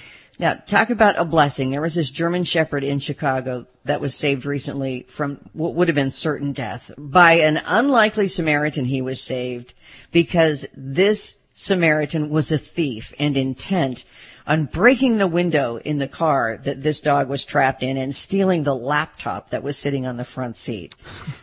Now, 0.44 0.56
talk 0.56 0.90
about 0.90 1.18
a 1.18 1.24
blessing. 1.24 1.72
There 1.72 1.80
was 1.80 1.96
this 1.96 2.10
German 2.10 2.44
Shepherd 2.44 2.84
in 2.84 3.00
Chicago 3.00 3.66
that 3.86 4.02
was 4.02 4.14
saved 4.14 4.46
recently 4.46 5.06
from 5.08 5.40
what 5.54 5.74
would 5.74 5.88
have 5.88 5.96
been 5.96 6.12
certain 6.12 6.52
death. 6.52 6.92
By 6.98 7.36
an 7.36 7.62
unlikely 7.66 8.28
Samaritan, 8.28 8.84
he 8.84 9.02
was 9.02 9.22
saved 9.22 9.74
because 10.12 10.66
this 10.76 11.38
Samaritan 11.56 12.30
was 12.30 12.52
a 12.52 12.58
thief 12.58 13.14
and 13.18 13.38
intent 13.38 14.04
on 14.46 14.66
breaking 14.66 15.16
the 15.16 15.28
window 15.28 15.78
in 15.78 16.00
the 16.00 16.10
car 16.10 16.60
that 16.64 16.84
this 16.84 17.00
dog 17.00 17.30
was 17.30 17.46
trapped 17.46 17.82
in 17.82 17.96
and 17.96 18.14
stealing 18.14 18.64
the 18.64 18.76
laptop 18.76 19.52
that 19.52 19.64
was 19.64 19.78
sitting 19.78 20.06
on 20.06 20.18
the 20.18 20.26
front 20.26 20.58
seat. 20.58 20.94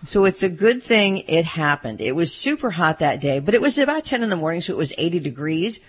so 0.05 0.27
it's 0.27 0.43
a 0.43 0.49
good 0.51 0.83
thing 0.83 1.25
it 1.27 1.47
happened. 1.47 2.03
It 2.03 2.15
was 2.15 2.35
super 2.35 2.73
hot 2.73 2.99
that 2.99 3.23
day, 3.23 3.39
but 3.39 3.55
it 3.55 3.63
was 3.63 3.79
about 3.79 4.05
10 4.05 4.23
in 4.23 4.29
the 4.29 4.37
morning, 4.37 4.61
so 4.61 4.75
it 4.75 4.77
was 4.77 4.93
80 4.99 5.21
degrees 5.21 5.81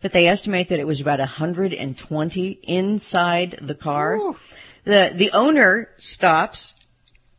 but 0.00 0.12
they 0.12 0.26
estimate 0.26 0.68
that 0.68 0.78
it 0.78 0.86
was 0.86 1.00
about 1.00 1.18
120 1.18 2.50
inside 2.62 3.58
the 3.60 3.74
car. 3.74 4.18
The 4.84 5.12
the 5.14 5.30
owner 5.32 5.90
stops 5.98 6.74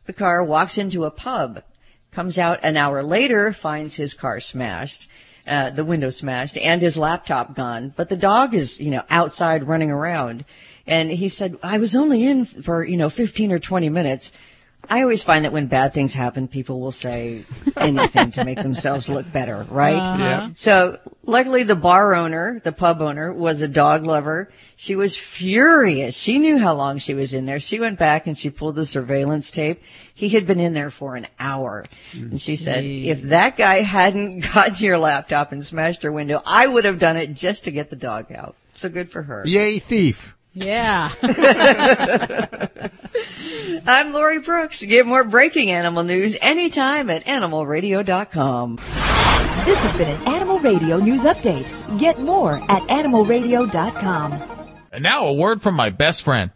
the 0.06 0.12
car, 0.12 0.42
walks 0.42 0.78
into 0.78 1.04
a 1.04 1.10
pub, 1.10 1.62
comes 2.10 2.38
out 2.38 2.60
an 2.62 2.76
hour 2.76 3.02
later, 3.02 3.52
finds 3.52 3.94
his 3.94 4.14
car 4.14 4.40
smashed, 4.40 5.08
uh, 5.46 5.70
the 5.70 5.84
window 5.84 6.10
smashed, 6.10 6.58
and 6.58 6.82
his 6.82 6.98
laptop 6.98 7.54
gone. 7.54 7.92
But 7.96 8.08
the 8.08 8.16
dog 8.16 8.54
is, 8.54 8.80
you 8.80 8.90
know, 8.90 9.04
outside 9.08 9.68
running 9.68 9.90
around. 9.90 10.44
And 10.86 11.10
he 11.10 11.28
said, 11.28 11.56
I 11.62 11.78
was 11.78 11.94
only 11.94 12.26
in 12.26 12.44
for, 12.44 12.84
you 12.84 12.96
know, 12.96 13.10
15 13.10 13.52
or 13.52 13.58
20 13.58 13.88
minutes. 13.88 14.32
I 14.90 15.02
always 15.02 15.22
find 15.22 15.44
that 15.44 15.52
when 15.52 15.66
bad 15.68 15.94
things 15.94 16.12
happen, 16.14 16.48
people 16.48 16.80
will 16.80 16.90
say 16.90 17.44
anything 17.76 18.32
to 18.32 18.44
make 18.44 18.60
themselves 18.60 19.08
look 19.08 19.30
better, 19.32 19.64
right? 19.70 19.94
Uh-huh. 19.94 20.18
Yeah. 20.18 20.48
So 20.54 20.98
luckily 21.24 21.62
the 21.62 21.76
bar 21.76 22.12
owner, 22.14 22.60
the 22.64 22.72
pub 22.72 23.00
owner 23.00 23.32
was 23.32 23.60
a 23.60 23.68
dog 23.68 24.04
lover. 24.04 24.50
She 24.74 24.96
was 24.96 25.16
furious. 25.16 26.16
She 26.16 26.40
knew 26.40 26.58
how 26.58 26.74
long 26.74 26.98
she 26.98 27.14
was 27.14 27.32
in 27.34 27.46
there. 27.46 27.60
She 27.60 27.78
went 27.78 28.00
back 28.00 28.26
and 28.26 28.36
she 28.36 28.50
pulled 28.50 28.74
the 28.74 28.84
surveillance 28.84 29.52
tape. 29.52 29.80
He 30.12 30.30
had 30.30 30.44
been 30.44 30.58
in 30.58 30.74
there 30.74 30.90
for 30.90 31.14
an 31.14 31.28
hour. 31.38 31.86
And 32.12 32.40
she 32.40 32.56
said, 32.56 32.84
if 32.84 33.22
that 33.22 33.56
guy 33.56 33.82
hadn't 33.82 34.40
gotten 34.52 34.84
your 34.84 34.98
laptop 34.98 35.52
and 35.52 35.64
smashed 35.64 36.02
your 36.02 36.12
window, 36.12 36.42
I 36.44 36.66
would 36.66 36.84
have 36.84 36.98
done 36.98 37.16
it 37.16 37.32
just 37.34 37.64
to 37.64 37.70
get 37.70 37.90
the 37.90 37.96
dog 37.96 38.32
out. 38.32 38.56
So 38.74 38.88
good 38.88 39.10
for 39.10 39.22
her. 39.22 39.44
Yay, 39.46 39.78
thief. 39.78 40.36
Yeah. 40.52 41.10
I'm 43.86 44.12
Lori 44.12 44.40
Brooks. 44.40 44.82
Get 44.82 45.06
more 45.06 45.24
breaking 45.24 45.70
animal 45.70 46.02
news 46.02 46.36
anytime 46.40 47.08
at 47.10 47.24
animalradio.com. 47.24 48.76
This 48.76 49.78
has 49.78 49.96
been 49.96 50.08
an 50.08 50.28
Animal 50.28 50.58
Radio 50.58 50.98
News 50.98 51.22
Update. 51.22 51.98
Get 51.98 52.18
more 52.18 52.54
at 52.70 52.82
animalradio.com. 52.82 54.32
And 54.92 55.02
now 55.02 55.26
a 55.26 55.32
word 55.32 55.62
from 55.62 55.76
my 55.76 55.90
best 55.90 56.22
friend. 56.22 56.50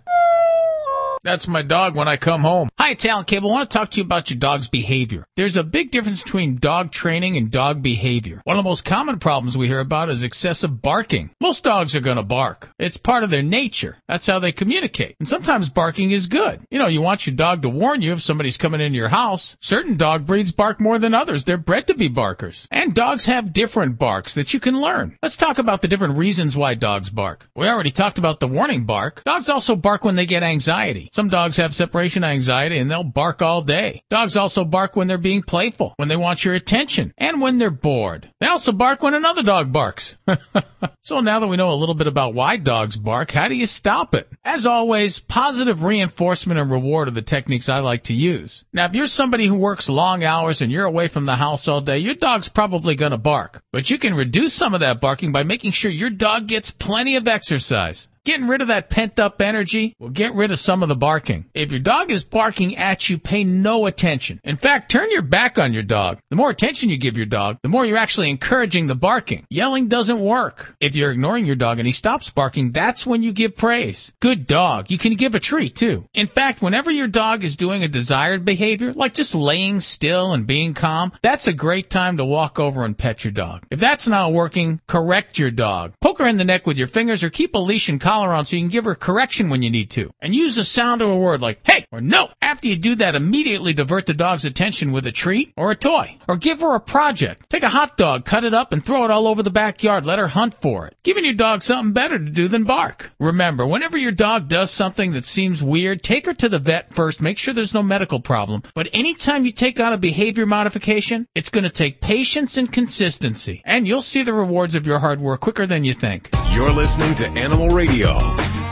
That's 1.24 1.48
my 1.48 1.62
dog 1.62 1.94
when 1.94 2.06
I 2.06 2.18
come 2.18 2.42
home. 2.42 2.68
Hi, 2.78 2.92
Talent 2.92 3.28
Cable. 3.28 3.48
I 3.48 3.54
want 3.54 3.70
to 3.70 3.78
talk 3.78 3.90
to 3.92 3.96
you 3.96 4.04
about 4.04 4.28
your 4.28 4.38
dog's 4.38 4.68
behavior. 4.68 5.26
There's 5.36 5.56
a 5.56 5.64
big 5.64 5.90
difference 5.90 6.22
between 6.22 6.58
dog 6.58 6.92
training 6.92 7.38
and 7.38 7.50
dog 7.50 7.80
behavior. 7.80 8.42
One 8.44 8.58
of 8.58 8.62
the 8.62 8.68
most 8.68 8.84
common 8.84 9.18
problems 9.18 9.56
we 9.56 9.66
hear 9.66 9.80
about 9.80 10.10
is 10.10 10.22
excessive 10.22 10.82
barking. 10.82 11.30
Most 11.40 11.64
dogs 11.64 11.96
are 11.96 12.00
going 12.00 12.18
to 12.18 12.22
bark. 12.22 12.68
It's 12.78 12.98
part 12.98 13.24
of 13.24 13.30
their 13.30 13.42
nature. 13.42 13.96
That's 14.06 14.26
how 14.26 14.38
they 14.38 14.52
communicate. 14.52 15.16
And 15.18 15.26
sometimes 15.26 15.70
barking 15.70 16.10
is 16.10 16.26
good. 16.26 16.60
You 16.70 16.78
know, 16.78 16.88
you 16.88 17.00
want 17.00 17.26
your 17.26 17.34
dog 17.34 17.62
to 17.62 17.70
warn 17.70 18.02
you 18.02 18.12
if 18.12 18.22
somebody's 18.22 18.58
coming 18.58 18.82
into 18.82 18.98
your 18.98 19.08
house. 19.08 19.56
Certain 19.60 19.96
dog 19.96 20.26
breeds 20.26 20.52
bark 20.52 20.78
more 20.78 20.98
than 20.98 21.14
others. 21.14 21.44
They're 21.44 21.56
bred 21.56 21.86
to 21.86 21.94
be 21.94 22.08
barkers. 22.08 22.68
And 22.70 22.94
dogs 22.94 23.24
have 23.24 23.54
different 23.54 23.98
barks 23.98 24.34
that 24.34 24.52
you 24.52 24.60
can 24.60 24.78
learn. 24.78 25.16
Let's 25.22 25.36
talk 25.36 25.56
about 25.56 25.80
the 25.80 25.88
different 25.88 26.18
reasons 26.18 26.54
why 26.54 26.74
dogs 26.74 27.08
bark. 27.08 27.48
We 27.56 27.66
already 27.66 27.92
talked 27.92 28.18
about 28.18 28.40
the 28.40 28.48
warning 28.48 28.84
bark. 28.84 29.24
Dogs 29.24 29.48
also 29.48 29.74
bark 29.74 30.04
when 30.04 30.16
they 30.16 30.26
get 30.26 30.42
anxiety. 30.42 31.08
Some 31.14 31.28
dogs 31.28 31.58
have 31.58 31.76
separation 31.76 32.24
anxiety 32.24 32.76
and 32.76 32.90
they'll 32.90 33.04
bark 33.04 33.40
all 33.40 33.62
day. 33.62 34.02
Dogs 34.10 34.36
also 34.36 34.64
bark 34.64 34.96
when 34.96 35.06
they're 35.06 35.16
being 35.16 35.44
playful, 35.44 35.94
when 35.96 36.08
they 36.08 36.16
want 36.16 36.44
your 36.44 36.54
attention, 36.54 37.14
and 37.16 37.40
when 37.40 37.58
they're 37.58 37.70
bored. 37.70 38.30
They 38.40 38.48
also 38.48 38.72
bark 38.72 39.00
when 39.00 39.14
another 39.14 39.44
dog 39.44 39.70
barks. 39.70 40.16
so 41.02 41.20
now 41.20 41.38
that 41.38 41.46
we 41.46 41.56
know 41.56 41.72
a 41.72 41.76
little 41.78 41.94
bit 41.94 42.08
about 42.08 42.34
why 42.34 42.56
dogs 42.56 42.96
bark, 42.96 43.30
how 43.30 43.46
do 43.46 43.54
you 43.54 43.66
stop 43.66 44.12
it? 44.12 44.28
As 44.44 44.66
always, 44.66 45.20
positive 45.20 45.84
reinforcement 45.84 46.58
and 46.58 46.68
reward 46.68 47.06
are 47.06 47.12
the 47.12 47.22
techniques 47.22 47.68
I 47.68 47.78
like 47.78 48.02
to 48.04 48.12
use. 48.12 48.64
Now, 48.72 48.86
if 48.86 48.94
you're 48.96 49.06
somebody 49.06 49.46
who 49.46 49.54
works 49.54 49.88
long 49.88 50.24
hours 50.24 50.60
and 50.60 50.72
you're 50.72 50.84
away 50.84 51.06
from 51.06 51.26
the 51.26 51.36
house 51.36 51.68
all 51.68 51.80
day, 51.80 51.98
your 51.98 52.14
dog's 52.14 52.48
probably 52.48 52.96
gonna 52.96 53.18
bark. 53.18 53.62
But 53.70 53.88
you 53.88 53.98
can 53.98 54.14
reduce 54.14 54.52
some 54.52 54.74
of 54.74 54.80
that 54.80 55.00
barking 55.00 55.30
by 55.30 55.44
making 55.44 55.70
sure 55.70 55.92
your 55.92 56.10
dog 56.10 56.48
gets 56.48 56.72
plenty 56.72 57.14
of 57.14 57.28
exercise. 57.28 58.08
Getting 58.24 58.48
rid 58.48 58.62
of 58.62 58.68
that 58.68 58.88
pent 58.88 59.20
up 59.20 59.42
energy 59.42 59.94
will 59.98 60.08
get 60.08 60.34
rid 60.34 60.50
of 60.50 60.58
some 60.58 60.82
of 60.82 60.88
the 60.88 60.96
barking. 60.96 61.44
If 61.52 61.70
your 61.70 61.80
dog 61.80 62.10
is 62.10 62.24
barking 62.24 62.74
at 62.78 63.10
you, 63.10 63.18
pay 63.18 63.44
no 63.44 63.84
attention. 63.84 64.40
In 64.42 64.56
fact, 64.56 64.90
turn 64.90 65.10
your 65.10 65.20
back 65.20 65.58
on 65.58 65.74
your 65.74 65.82
dog. 65.82 66.20
The 66.30 66.36
more 66.36 66.48
attention 66.48 66.88
you 66.88 66.96
give 66.96 67.18
your 67.18 67.26
dog, 67.26 67.58
the 67.62 67.68
more 67.68 67.84
you're 67.84 67.98
actually 67.98 68.30
encouraging 68.30 68.86
the 68.86 68.94
barking. 68.94 69.44
Yelling 69.50 69.88
doesn't 69.88 70.18
work. 70.18 70.74
If 70.80 70.96
you're 70.96 71.10
ignoring 71.10 71.44
your 71.44 71.54
dog 71.54 71.78
and 71.78 71.86
he 71.86 71.92
stops 71.92 72.30
barking, 72.30 72.72
that's 72.72 73.04
when 73.04 73.22
you 73.22 73.30
give 73.30 73.58
praise. 73.58 74.10
Good 74.20 74.46
dog. 74.46 74.90
You 74.90 74.96
can 74.96 75.16
give 75.16 75.34
a 75.34 75.40
treat 75.40 75.76
too. 75.76 76.08
In 76.14 76.26
fact, 76.26 76.62
whenever 76.62 76.90
your 76.90 77.08
dog 77.08 77.44
is 77.44 77.58
doing 77.58 77.84
a 77.84 77.88
desired 77.88 78.46
behavior, 78.46 78.94
like 78.94 79.12
just 79.12 79.34
laying 79.34 79.82
still 79.82 80.32
and 80.32 80.46
being 80.46 80.72
calm, 80.72 81.12
that's 81.20 81.46
a 81.46 81.52
great 81.52 81.90
time 81.90 82.16
to 82.16 82.24
walk 82.24 82.58
over 82.58 82.86
and 82.86 82.96
pet 82.96 83.22
your 83.22 83.32
dog. 83.32 83.66
If 83.70 83.80
that's 83.80 84.08
not 84.08 84.32
working, 84.32 84.80
correct 84.86 85.38
your 85.38 85.50
dog. 85.50 85.92
Poke 86.00 86.20
her 86.20 86.26
in 86.26 86.38
the 86.38 86.44
neck 86.44 86.66
with 86.66 86.78
your 86.78 86.88
fingers 86.88 87.22
or 87.22 87.28
keep 87.28 87.54
a 87.54 87.58
leash 87.58 87.90
and 87.90 88.00
on 88.22 88.44
so 88.44 88.56
you 88.56 88.62
can 88.62 88.68
give 88.68 88.84
her 88.84 88.94
correction 88.94 89.48
when 89.48 89.62
you 89.62 89.70
need 89.70 89.90
to. 89.92 90.12
And 90.20 90.34
use 90.34 90.56
the 90.56 90.64
sound 90.64 91.02
of 91.02 91.08
a 91.08 91.16
word 91.16 91.42
like 91.42 91.60
hey 91.64 91.86
or 91.90 92.00
no. 92.00 92.30
After 92.40 92.68
you 92.68 92.76
do 92.76 92.94
that, 92.96 93.14
immediately 93.14 93.72
divert 93.72 94.06
the 94.06 94.14
dog's 94.14 94.44
attention 94.44 94.92
with 94.92 95.06
a 95.06 95.12
treat 95.12 95.52
or 95.56 95.70
a 95.70 95.76
toy. 95.76 96.18
Or 96.28 96.36
give 96.36 96.60
her 96.60 96.74
a 96.74 96.80
project. 96.80 97.50
Take 97.50 97.62
a 97.62 97.68
hot 97.68 97.96
dog, 97.96 98.24
cut 98.24 98.44
it 98.44 98.54
up, 98.54 98.72
and 98.72 98.84
throw 98.84 99.04
it 99.04 99.10
all 99.10 99.26
over 99.26 99.42
the 99.42 99.50
backyard. 99.50 100.06
Let 100.06 100.18
her 100.18 100.28
hunt 100.28 100.54
for 100.60 100.86
it. 100.86 100.96
Giving 101.02 101.24
your 101.24 101.34
dog 101.34 101.62
something 101.62 101.92
better 101.92 102.18
to 102.18 102.30
do 102.30 102.48
than 102.48 102.64
bark. 102.64 103.12
Remember, 103.18 103.66
whenever 103.66 103.96
your 103.96 104.12
dog 104.12 104.48
does 104.48 104.70
something 104.70 105.12
that 105.12 105.26
seems 105.26 105.62
weird, 105.62 106.02
take 106.02 106.26
her 106.26 106.34
to 106.34 106.48
the 106.48 106.58
vet 106.58 106.94
first. 106.94 107.20
Make 107.20 107.38
sure 107.38 107.54
there's 107.54 107.74
no 107.74 107.82
medical 107.82 108.20
problem. 108.20 108.62
But 108.74 108.88
anytime 108.92 109.44
you 109.44 109.52
take 109.52 109.80
on 109.80 109.92
a 109.92 109.98
behavior 109.98 110.46
modification, 110.46 111.26
it's 111.34 111.50
going 111.50 111.64
to 111.64 111.70
take 111.70 112.00
patience 112.00 112.56
and 112.56 112.72
consistency. 112.72 113.62
And 113.64 113.86
you'll 113.86 114.02
see 114.02 114.22
the 114.22 114.34
rewards 114.34 114.74
of 114.74 114.86
your 114.86 114.98
hard 114.98 115.20
work 115.20 115.40
quicker 115.40 115.66
than 115.66 115.84
you 115.84 115.94
think. 115.94 116.30
You're 116.54 116.70
listening 116.70 117.14
to 117.16 117.28
Animal 117.30 117.68
Radio. 117.68 118.18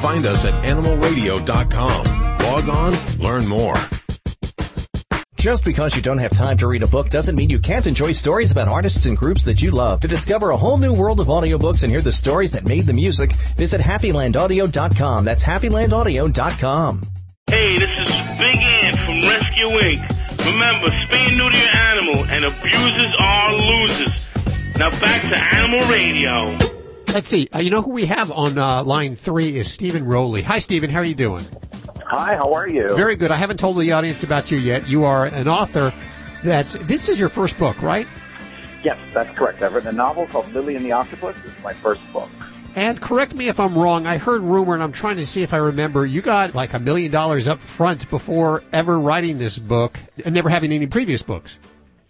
Find 0.01 0.25
us 0.25 0.45
at 0.45 0.55
animalradio.com. 0.65 2.05
Log 2.39 2.69
on, 2.69 3.19
learn 3.19 3.47
more. 3.49 3.75
Just 5.37 5.65
because 5.65 5.97
you 5.97 6.03
don't 6.03 6.19
have 6.19 6.31
time 6.31 6.57
to 6.59 6.69
read 6.69 6.85
a 6.85 6.87
book 6.87 7.11
doesn't 7.11 7.35
mean 7.35 7.51
you 7.51 7.59
can't 7.59 7.89
enjoy 7.89 8.13
stories 8.13 8.53
about 8.53 8.69
artists 8.69 9.07
and 9.07 9.17
groups 9.17 9.43
that 9.43 9.61
you 9.61 9.73
love. 9.73 9.99
To 10.01 10.07
discover 10.07 10.51
a 10.51 10.57
whole 10.57 10.79
new 10.79 10.95
world 10.95 11.19
of 11.19 11.27
audiobooks 11.27 11.83
and 11.83 11.91
hear 11.91 12.01
the 12.01 12.13
stories 12.13 12.53
that 12.53 12.69
made 12.69 12.87
the 12.87 12.93
music, 12.93 13.33
visit 13.57 13.81
happylandaudio.com. 13.81 15.25
That's 15.25 15.43
happylandaudio.com. 15.43 17.01
Hey, 17.49 17.79
this 17.81 17.99
is 17.99 18.39
Big 18.39 18.57
Ant 18.59 18.97
from 18.99 19.21
Rescue 19.23 19.81
Ink. 19.81 20.01
Remember, 20.47 20.91
spay 20.91 21.37
neuter 21.37 21.57
your 21.59 21.77
animal, 21.77 22.25
and 22.27 22.45
abusers 22.45 23.13
are 23.19 23.53
losers. 23.55 24.29
Now 24.79 24.91
back 25.01 25.23
to 25.23 25.37
Animal 25.57 25.85
Radio. 25.91 26.82
Let's 27.13 27.29
see. 27.29 27.47
Uh, 27.55 27.59
you 27.59 27.69
know 27.69 27.83
who 27.83 27.93
we 27.93 28.07
have 28.07 28.33
on 28.33 28.57
uh, 28.57 28.83
line 28.85 29.17
three 29.17 29.59
is 29.59 29.71
Steven 29.71 30.07
Rowley. 30.07 30.41
Hi, 30.41 30.59
Steven. 30.59 30.89
How 30.89 31.01
are 31.01 31.05
you 31.05 31.15
doing? 31.15 31.45
Hi. 32.07 32.37
How 32.37 32.55
are 32.55 32.67
you? 32.67 32.89
Very 32.97 33.17
good. 33.17 33.31
I 33.31 33.37
haven't 33.37 33.61
told 33.61 33.79
the 33.79 33.93
audience 33.93 34.23
about 34.23 34.51
you 34.51 34.57
yet. 34.57 34.89
You 34.89 35.05
are 35.05 35.27
an 35.27 35.47
author. 35.47 35.93
That's 36.43 36.73
this 36.73 37.11
is 37.11 37.21
your 37.21 37.29
first 37.29 37.59
book, 37.59 37.83
right? 37.83 38.07
Yes, 38.83 38.99
that's 39.13 39.37
correct. 39.37 39.61
I've 39.61 39.75
written 39.75 39.91
a 39.91 39.93
novel 39.93 40.27
called 40.27 40.51
Lily 40.55 40.75
and 40.75 40.85
the 40.85 40.93
Octopus. 40.93 41.37
It's 41.45 41.63
my 41.63 41.75
first 41.75 42.01
book. 42.15 42.31
And 42.75 42.99
correct 42.99 43.35
me 43.35 43.49
if 43.49 43.61
I'm 43.61 43.77
wrong. 43.77 44.07
I 44.07 44.17
heard 44.17 44.41
rumor, 44.41 44.73
and 44.73 44.83
I'm 44.83 44.93
trying 44.93 45.17
to 45.17 45.27
see 45.27 45.43
if 45.43 45.53
I 45.53 45.59
remember. 45.59 46.07
You 46.07 46.23
got 46.23 46.55
like 46.55 46.73
a 46.73 46.79
million 46.79 47.13
dollars 47.13 47.47
up 47.47 47.61
front 47.61 48.09
before 48.09 48.65
ever 48.73 48.99
writing 48.99 49.37
this 49.37 49.59
book, 49.59 50.01
and 50.25 50.35
never 50.35 50.49
having 50.49 50.73
any 50.73 50.87
previous 50.87 51.21
books. 51.21 51.59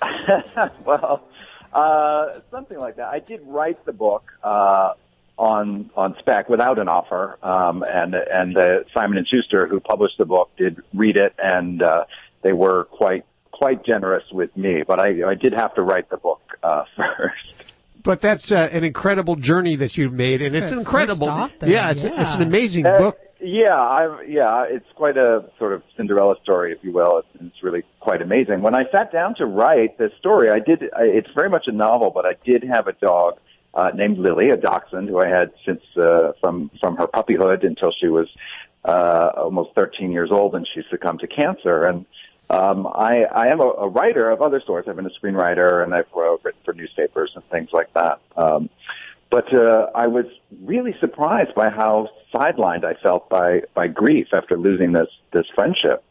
well, 0.85 1.29
uh, 1.73 2.41
something 2.51 2.79
like 2.79 2.97
that. 2.97 3.09
I 3.09 3.19
did 3.21 3.41
write 3.47 3.85
the 3.87 3.93
book 3.93 4.25
uh, 4.43 4.95
on 5.39 5.91
on 5.97 6.17
spec 6.19 6.49
without 6.49 6.79
an 6.79 6.89
offer, 6.89 7.39
um, 7.43 7.83
and 7.83 8.15
and 8.15 8.57
uh, 8.57 8.81
Simon 8.95 9.19
and 9.19 9.27
Schuster, 9.27 9.67
who 9.67 9.81
published 9.81 10.19
the 10.19 10.25
book, 10.27 10.51
did 10.57 10.81
read 10.95 11.17
it, 11.17 11.35
and 11.43 11.83
uh, 11.83 12.05
they 12.43 12.53
were 12.53 12.85
quite 12.85 13.25
quite 13.51 13.85
generous 13.85 14.25
with 14.33 14.55
me. 14.57 14.83
But 14.87 15.01
I 15.01 15.31
I 15.31 15.35
did 15.35 15.53
have 15.55 15.75
to 15.77 15.83
write 15.83 16.11
the 16.11 16.17
book 16.19 16.41
uh, 16.63 16.85
first. 16.97 17.55
But 18.03 18.21
that's 18.21 18.51
uh, 18.51 18.69
an 18.73 18.83
incredible 18.83 19.37
journey 19.37 19.77
that 19.77 19.97
you've 19.97 20.13
made, 20.13 20.43
and 20.43 20.57
it's 20.57 20.71
First 20.71 20.81
incredible. 20.81 21.29
author, 21.29 21.67
yeah, 21.69 21.91
it's 21.91 22.05
it's 22.05 22.35
an 22.35 22.43
amazing 22.43 22.85
Uh, 22.85 22.99
book. 22.99 23.19
Yeah, 23.45 23.75
I 23.75 24.23
yeah, 24.23 24.65
it's 24.69 24.87
quite 24.95 25.17
a 25.17 25.51
sort 25.59 25.73
of 25.73 25.83
Cinderella 25.97 26.37
story, 26.45 26.73
if 26.73 26.79
you 26.85 26.93
will. 26.93 27.19
It's, 27.19 27.45
it's 27.45 27.63
really 27.63 27.83
quite 27.99 28.23
amazing. 28.23 28.63
When 28.63 28.77
I 28.77 28.89
sat 28.93 29.11
down 29.11 29.35
to 29.37 29.47
write 29.47 29.99
this 29.99 30.13
story, 30.21 30.49
I 30.49 30.61
did. 30.61 30.85
I, 30.97 31.07
it's 31.07 31.31
very 31.35 31.51
much 31.51 31.67
a 31.67 31.73
novel, 31.73 32.11
but 32.11 32.25
I 32.25 32.35
did 32.45 32.63
have 32.63 32.87
a 32.87 32.93
dog 32.93 33.39
uh, 33.75 33.91
named 33.95 34.19
Lily, 34.19 34.51
a 34.51 34.57
dachshund, 34.57 35.09
who 35.09 35.19
I 35.19 35.27
had 35.27 35.51
since 35.67 35.83
uh, 35.97 36.35
from 36.41 36.71
from 36.81 36.97
her 36.97 37.09
puppyhood 37.09 37.65
until 37.67 37.91
she 37.91 38.07
was 38.07 38.29
uh, 38.85 39.31
almost 39.37 39.75
13 39.75 40.13
years 40.13 40.31
old, 40.31 40.55
and 40.55 40.65
she 40.73 40.83
succumbed 40.89 41.21
to 41.21 41.27
cancer. 41.27 41.85
And 41.85 42.07
um, 42.49 42.87
I, 42.87 43.25
I 43.25 43.49
am 43.49 43.59
a, 43.59 43.65
a 43.65 43.89
writer 43.89 44.31
of 44.31 44.41
other 44.41 44.61
sorts. 44.61 44.87
I've 44.87 44.95
been 44.95 45.07
a 45.07 45.11
screenwriter, 45.11 45.83
and 45.83 45.93
I've 45.93 46.07
uh, 46.15 46.37
written 46.45 46.61
for 46.65 46.75
newspapers 46.75 47.33
and 47.35 47.45
things 47.51 47.71
like 47.73 47.93
that. 47.95 48.21
Um, 48.37 48.71
but 49.33 49.53
uh, 49.55 49.87
I 49.95 50.09
was 50.09 50.27
really 50.63 50.95
surprised 51.01 51.55
by 51.55 51.71
how 51.71 52.11
sidelined 52.35 52.85
I 52.85 52.95
felt 53.03 53.31
by 53.31 53.63
by 53.75 53.89
grief 53.89 54.29
after 54.35 54.59
losing 54.59 54.93
this 54.93 55.09
this 55.33 55.47
friendship. 55.55 56.05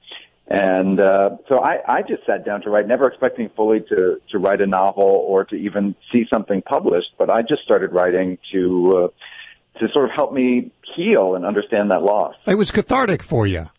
And 0.47 0.99
uh, 0.99 1.37
so 1.47 1.59
I, 1.59 1.79
I 1.87 2.01
just 2.01 2.25
sat 2.25 2.43
down 2.43 2.61
to 2.63 2.71
write, 2.71 2.87
never 2.87 3.07
expecting 3.07 3.49
fully 3.55 3.81
to 3.81 4.19
to 4.31 4.39
write 4.39 4.59
a 4.59 4.65
novel 4.65 5.03
or 5.03 5.45
to 5.45 5.55
even 5.55 5.95
see 6.11 6.25
something 6.29 6.63
published. 6.63 7.11
But 7.19 7.29
I 7.29 7.43
just 7.43 7.61
started 7.61 7.93
writing 7.93 8.39
to 8.51 9.11
uh, 9.75 9.79
to 9.79 9.91
sort 9.93 10.05
of 10.05 10.11
help 10.11 10.33
me 10.33 10.71
heal 10.95 11.35
and 11.35 11.45
understand 11.45 11.91
that 11.91 12.01
loss. 12.01 12.35
It 12.47 12.55
was 12.55 12.71
cathartic 12.71 13.21
for 13.21 13.45
you. 13.45 13.69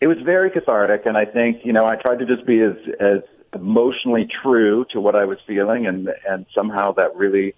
It 0.00 0.06
was 0.06 0.18
very 0.24 0.50
cathartic, 0.50 1.06
and 1.06 1.16
I 1.16 1.24
think 1.24 1.64
you 1.64 1.72
know 1.72 1.86
I 1.86 1.96
tried 1.96 2.20
to 2.20 2.26
just 2.26 2.46
be 2.46 2.60
as 2.60 2.76
as 3.00 3.18
emotionally 3.52 4.28
true 4.42 4.86
to 4.92 5.00
what 5.00 5.16
I 5.16 5.24
was 5.24 5.38
feeling, 5.44 5.88
and 5.88 6.08
and 6.28 6.46
somehow 6.54 6.92
that 6.92 7.16
really 7.16 7.56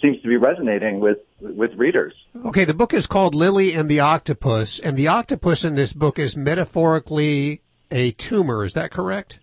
seems 0.00 0.20
to 0.22 0.28
be 0.28 0.36
resonating 0.36 1.00
with 1.00 1.18
with 1.40 1.72
readers. 1.74 2.14
Okay, 2.44 2.64
the 2.64 2.74
book 2.74 2.94
is 2.94 3.06
called 3.06 3.34
Lily 3.34 3.74
and 3.74 3.88
the 3.88 4.00
Octopus, 4.00 4.78
and 4.78 4.96
the 4.96 5.08
octopus 5.08 5.64
in 5.64 5.74
this 5.74 5.92
book 5.92 6.18
is 6.18 6.36
metaphorically 6.36 7.62
a 7.90 8.12
tumor. 8.12 8.64
Is 8.64 8.74
that 8.74 8.90
correct? 8.90 9.38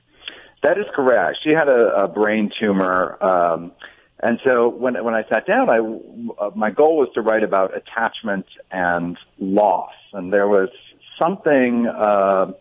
That 0.64 0.78
is 0.78 0.86
correct. 0.96 1.40
She 1.44 1.50
had 1.50 1.68
a, 1.68 2.04
a 2.04 2.08
brain 2.08 2.52
tumor, 2.60 3.18
um, 3.22 3.74
and 4.22 4.40
so 4.46 4.70
when 4.70 5.02
when 5.04 5.14
I 5.14 5.24
sat 5.28 5.46
down, 5.46 5.70
I 5.70 5.80
uh, 6.42 6.52
my 6.56 6.72
goal 6.72 6.98
was 6.98 7.10
to 7.16 7.22
write 7.22 7.44
about 7.44 7.76
attachment 7.76 8.46
and 8.72 9.18
loss, 9.40 9.94
and 10.14 10.32
there 10.32 10.48
was 10.48 10.70
something 11.20 11.88
uh, 11.88 12.54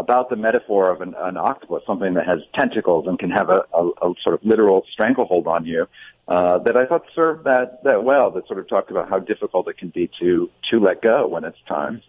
about 0.00 0.30
the 0.30 0.36
metaphor 0.36 0.90
of 0.90 1.00
an, 1.02 1.14
an 1.18 1.36
octopus, 1.36 1.82
something 1.86 2.14
that 2.14 2.26
has 2.26 2.40
tentacles 2.54 3.06
and 3.06 3.18
can 3.18 3.30
have 3.30 3.50
a, 3.50 3.64
a, 3.74 3.88
a 4.02 4.14
sort 4.22 4.34
of 4.34 4.40
literal 4.42 4.84
stranglehold 4.90 5.46
on 5.46 5.64
you. 5.64 5.86
Uh, 6.26 6.58
that 6.58 6.76
I 6.76 6.86
thought 6.86 7.04
served 7.14 7.44
that 7.44 7.82
that 7.84 8.04
well. 8.04 8.30
That 8.30 8.46
sort 8.46 8.60
of 8.60 8.68
talked 8.68 8.90
about 8.90 9.08
how 9.08 9.18
difficult 9.18 9.68
it 9.68 9.78
can 9.78 9.88
be 9.88 10.08
to 10.20 10.48
to 10.70 10.78
let 10.78 11.02
go 11.02 11.26
when 11.26 11.44
it's 11.44 11.58
time. 11.66 12.02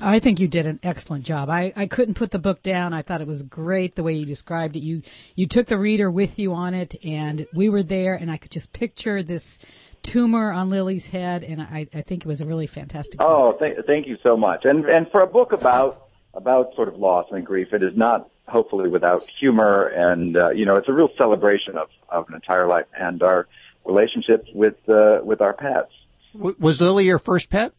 I 0.00 0.18
think 0.18 0.40
you 0.40 0.48
did 0.48 0.66
an 0.66 0.80
excellent 0.82 1.24
job. 1.24 1.48
I, 1.48 1.72
I 1.76 1.86
couldn't 1.86 2.14
put 2.14 2.32
the 2.32 2.38
book 2.38 2.62
down. 2.62 2.92
I 2.92 3.02
thought 3.02 3.20
it 3.20 3.28
was 3.28 3.42
great 3.42 3.94
the 3.94 4.02
way 4.02 4.14
you 4.14 4.26
described 4.26 4.76
it. 4.76 4.82
You 4.82 5.02
you 5.34 5.46
took 5.46 5.66
the 5.66 5.78
reader 5.78 6.10
with 6.10 6.38
you 6.38 6.52
on 6.54 6.74
it, 6.74 6.94
and 7.04 7.46
we 7.52 7.68
were 7.68 7.82
there, 7.82 8.14
and 8.14 8.30
I 8.30 8.36
could 8.36 8.50
just 8.50 8.72
picture 8.72 9.22
this 9.22 9.58
tumor 10.02 10.52
on 10.52 10.70
Lily's 10.70 11.08
head, 11.08 11.42
and 11.42 11.60
I, 11.60 11.88
I 11.92 12.02
think 12.02 12.24
it 12.24 12.28
was 12.28 12.40
a 12.40 12.46
really 12.46 12.66
fantastic. 12.66 13.16
Oh, 13.20 13.52
th- 13.52 13.78
thank 13.86 14.06
you 14.06 14.18
so 14.22 14.36
much. 14.36 14.64
And 14.64 14.84
and 14.84 15.10
for 15.10 15.20
a 15.20 15.26
book 15.26 15.52
about 15.52 16.03
about 16.34 16.74
sort 16.74 16.88
of 16.88 16.96
loss 16.96 17.26
and 17.30 17.44
grief, 17.44 17.72
it 17.72 17.82
is 17.82 17.96
not 17.96 18.28
hopefully 18.46 18.88
without 18.88 19.28
humor, 19.38 19.86
and 19.86 20.36
uh, 20.36 20.50
you 20.50 20.66
know, 20.66 20.76
it's 20.76 20.88
a 20.88 20.92
real 20.92 21.10
celebration 21.16 21.76
of 21.76 21.88
of 22.08 22.28
an 22.28 22.34
entire 22.34 22.66
life 22.66 22.86
and 22.98 23.22
our 23.22 23.46
relationships 23.84 24.48
with 24.54 24.76
uh, 24.88 25.20
with 25.22 25.40
our 25.40 25.52
pets. 25.52 25.92
Was 26.34 26.80
Lily 26.80 27.06
your 27.06 27.18
first 27.18 27.48
pet? 27.48 27.72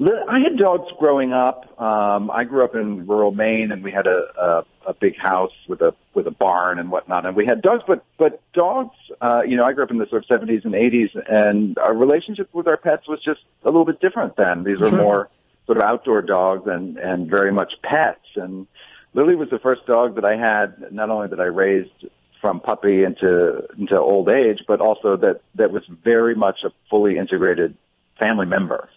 I 0.00 0.38
had 0.38 0.56
dogs 0.56 0.92
growing 0.98 1.32
up. 1.32 1.80
Um, 1.80 2.30
I 2.30 2.44
grew 2.44 2.62
up 2.62 2.76
in 2.76 3.08
rural 3.08 3.32
Maine, 3.32 3.72
and 3.72 3.82
we 3.82 3.90
had 3.90 4.06
a, 4.06 4.28
a 4.40 4.64
a 4.90 4.94
big 4.94 5.18
house 5.18 5.52
with 5.66 5.80
a 5.82 5.92
with 6.14 6.26
a 6.28 6.30
barn 6.30 6.78
and 6.78 6.90
whatnot, 6.90 7.26
and 7.26 7.34
we 7.34 7.44
had 7.44 7.62
dogs. 7.62 7.82
But 7.86 8.04
but 8.16 8.40
dogs, 8.52 8.94
uh, 9.20 9.42
you 9.44 9.56
know, 9.56 9.64
I 9.64 9.72
grew 9.72 9.82
up 9.82 9.90
in 9.90 9.98
the 9.98 10.06
sort 10.06 10.22
of 10.22 10.26
seventies 10.26 10.62
and 10.64 10.74
eighties, 10.74 11.10
and 11.28 11.76
our 11.78 11.94
relationship 11.94 12.48
with 12.52 12.68
our 12.68 12.76
pets 12.76 13.08
was 13.08 13.20
just 13.22 13.40
a 13.64 13.66
little 13.66 13.84
bit 13.84 14.00
different 14.00 14.36
then. 14.36 14.62
These 14.62 14.78
were 14.78 14.88
Sure. 14.88 14.98
more 14.98 15.30
sort 15.68 15.78
of 15.78 15.84
outdoor 15.84 16.22
dogs 16.22 16.66
and 16.66 16.96
and 16.96 17.30
very 17.30 17.52
much 17.52 17.74
pets. 17.82 18.24
And 18.34 18.66
Lily 19.12 19.36
was 19.36 19.50
the 19.50 19.58
first 19.58 19.86
dog 19.86 20.16
that 20.16 20.24
I 20.24 20.36
had. 20.36 20.92
Not 20.92 21.10
only 21.10 21.28
that 21.28 21.38
I 21.38 21.44
raised 21.44 22.06
from 22.40 22.60
puppy 22.60 23.04
into 23.04 23.68
into 23.78 24.00
old 24.00 24.30
age, 24.30 24.64
but 24.66 24.80
also 24.80 25.16
that 25.18 25.42
that 25.56 25.70
was 25.70 25.84
very 26.02 26.34
much 26.34 26.64
a 26.64 26.72
fully 26.88 27.18
integrated 27.18 27.76
family 28.18 28.46
member. 28.46 28.88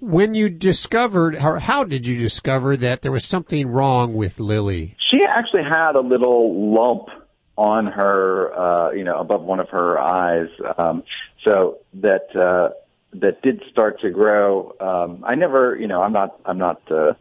When 0.00 0.34
you 0.34 0.50
discovered, 0.50 1.34
or 1.36 1.58
how 1.58 1.84
did 1.84 2.06
you 2.06 2.18
discover 2.18 2.76
that 2.76 3.02
there 3.02 3.12
was 3.12 3.24
something 3.24 3.66
wrong 3.68 4.14
with 4.14 4.38
Lily? 4.38 4.96
She 5.10 5.24
actually 5.24 5.64
had 5.64 5.94
a 5.94 6.00
little 6.00 6.74
lump 6.74 7.08
on 7.56 7.86
her, 7.86 8.52
uh, 8.58 8.90
you 8.92 9.04
know, 9.04 9.18
above 9.18 9.42
one 9.42 9.60
of 9.60 9.68
her 9.70 9.98
eyes, 9.98 10.48
um, 10.78 11.02
so 11.44 11.78
that 11.94 12.34
uh, 12.34 12.70
that 13.14 13.42
did 13.42 13.62
start 13.70 14.00
to 14.00 14.10
grow. 14.10 14.74
Um, 14.80 15.24
I 15.26 15.34
never, 15.34 15.76
you 15.76 15.86
know, 15.86 16.02
I'm 16.02 16.12
not, 16.12 16.38
I'm 16.44 16.58
not 16.58 16.80
uh, 16.90 17.14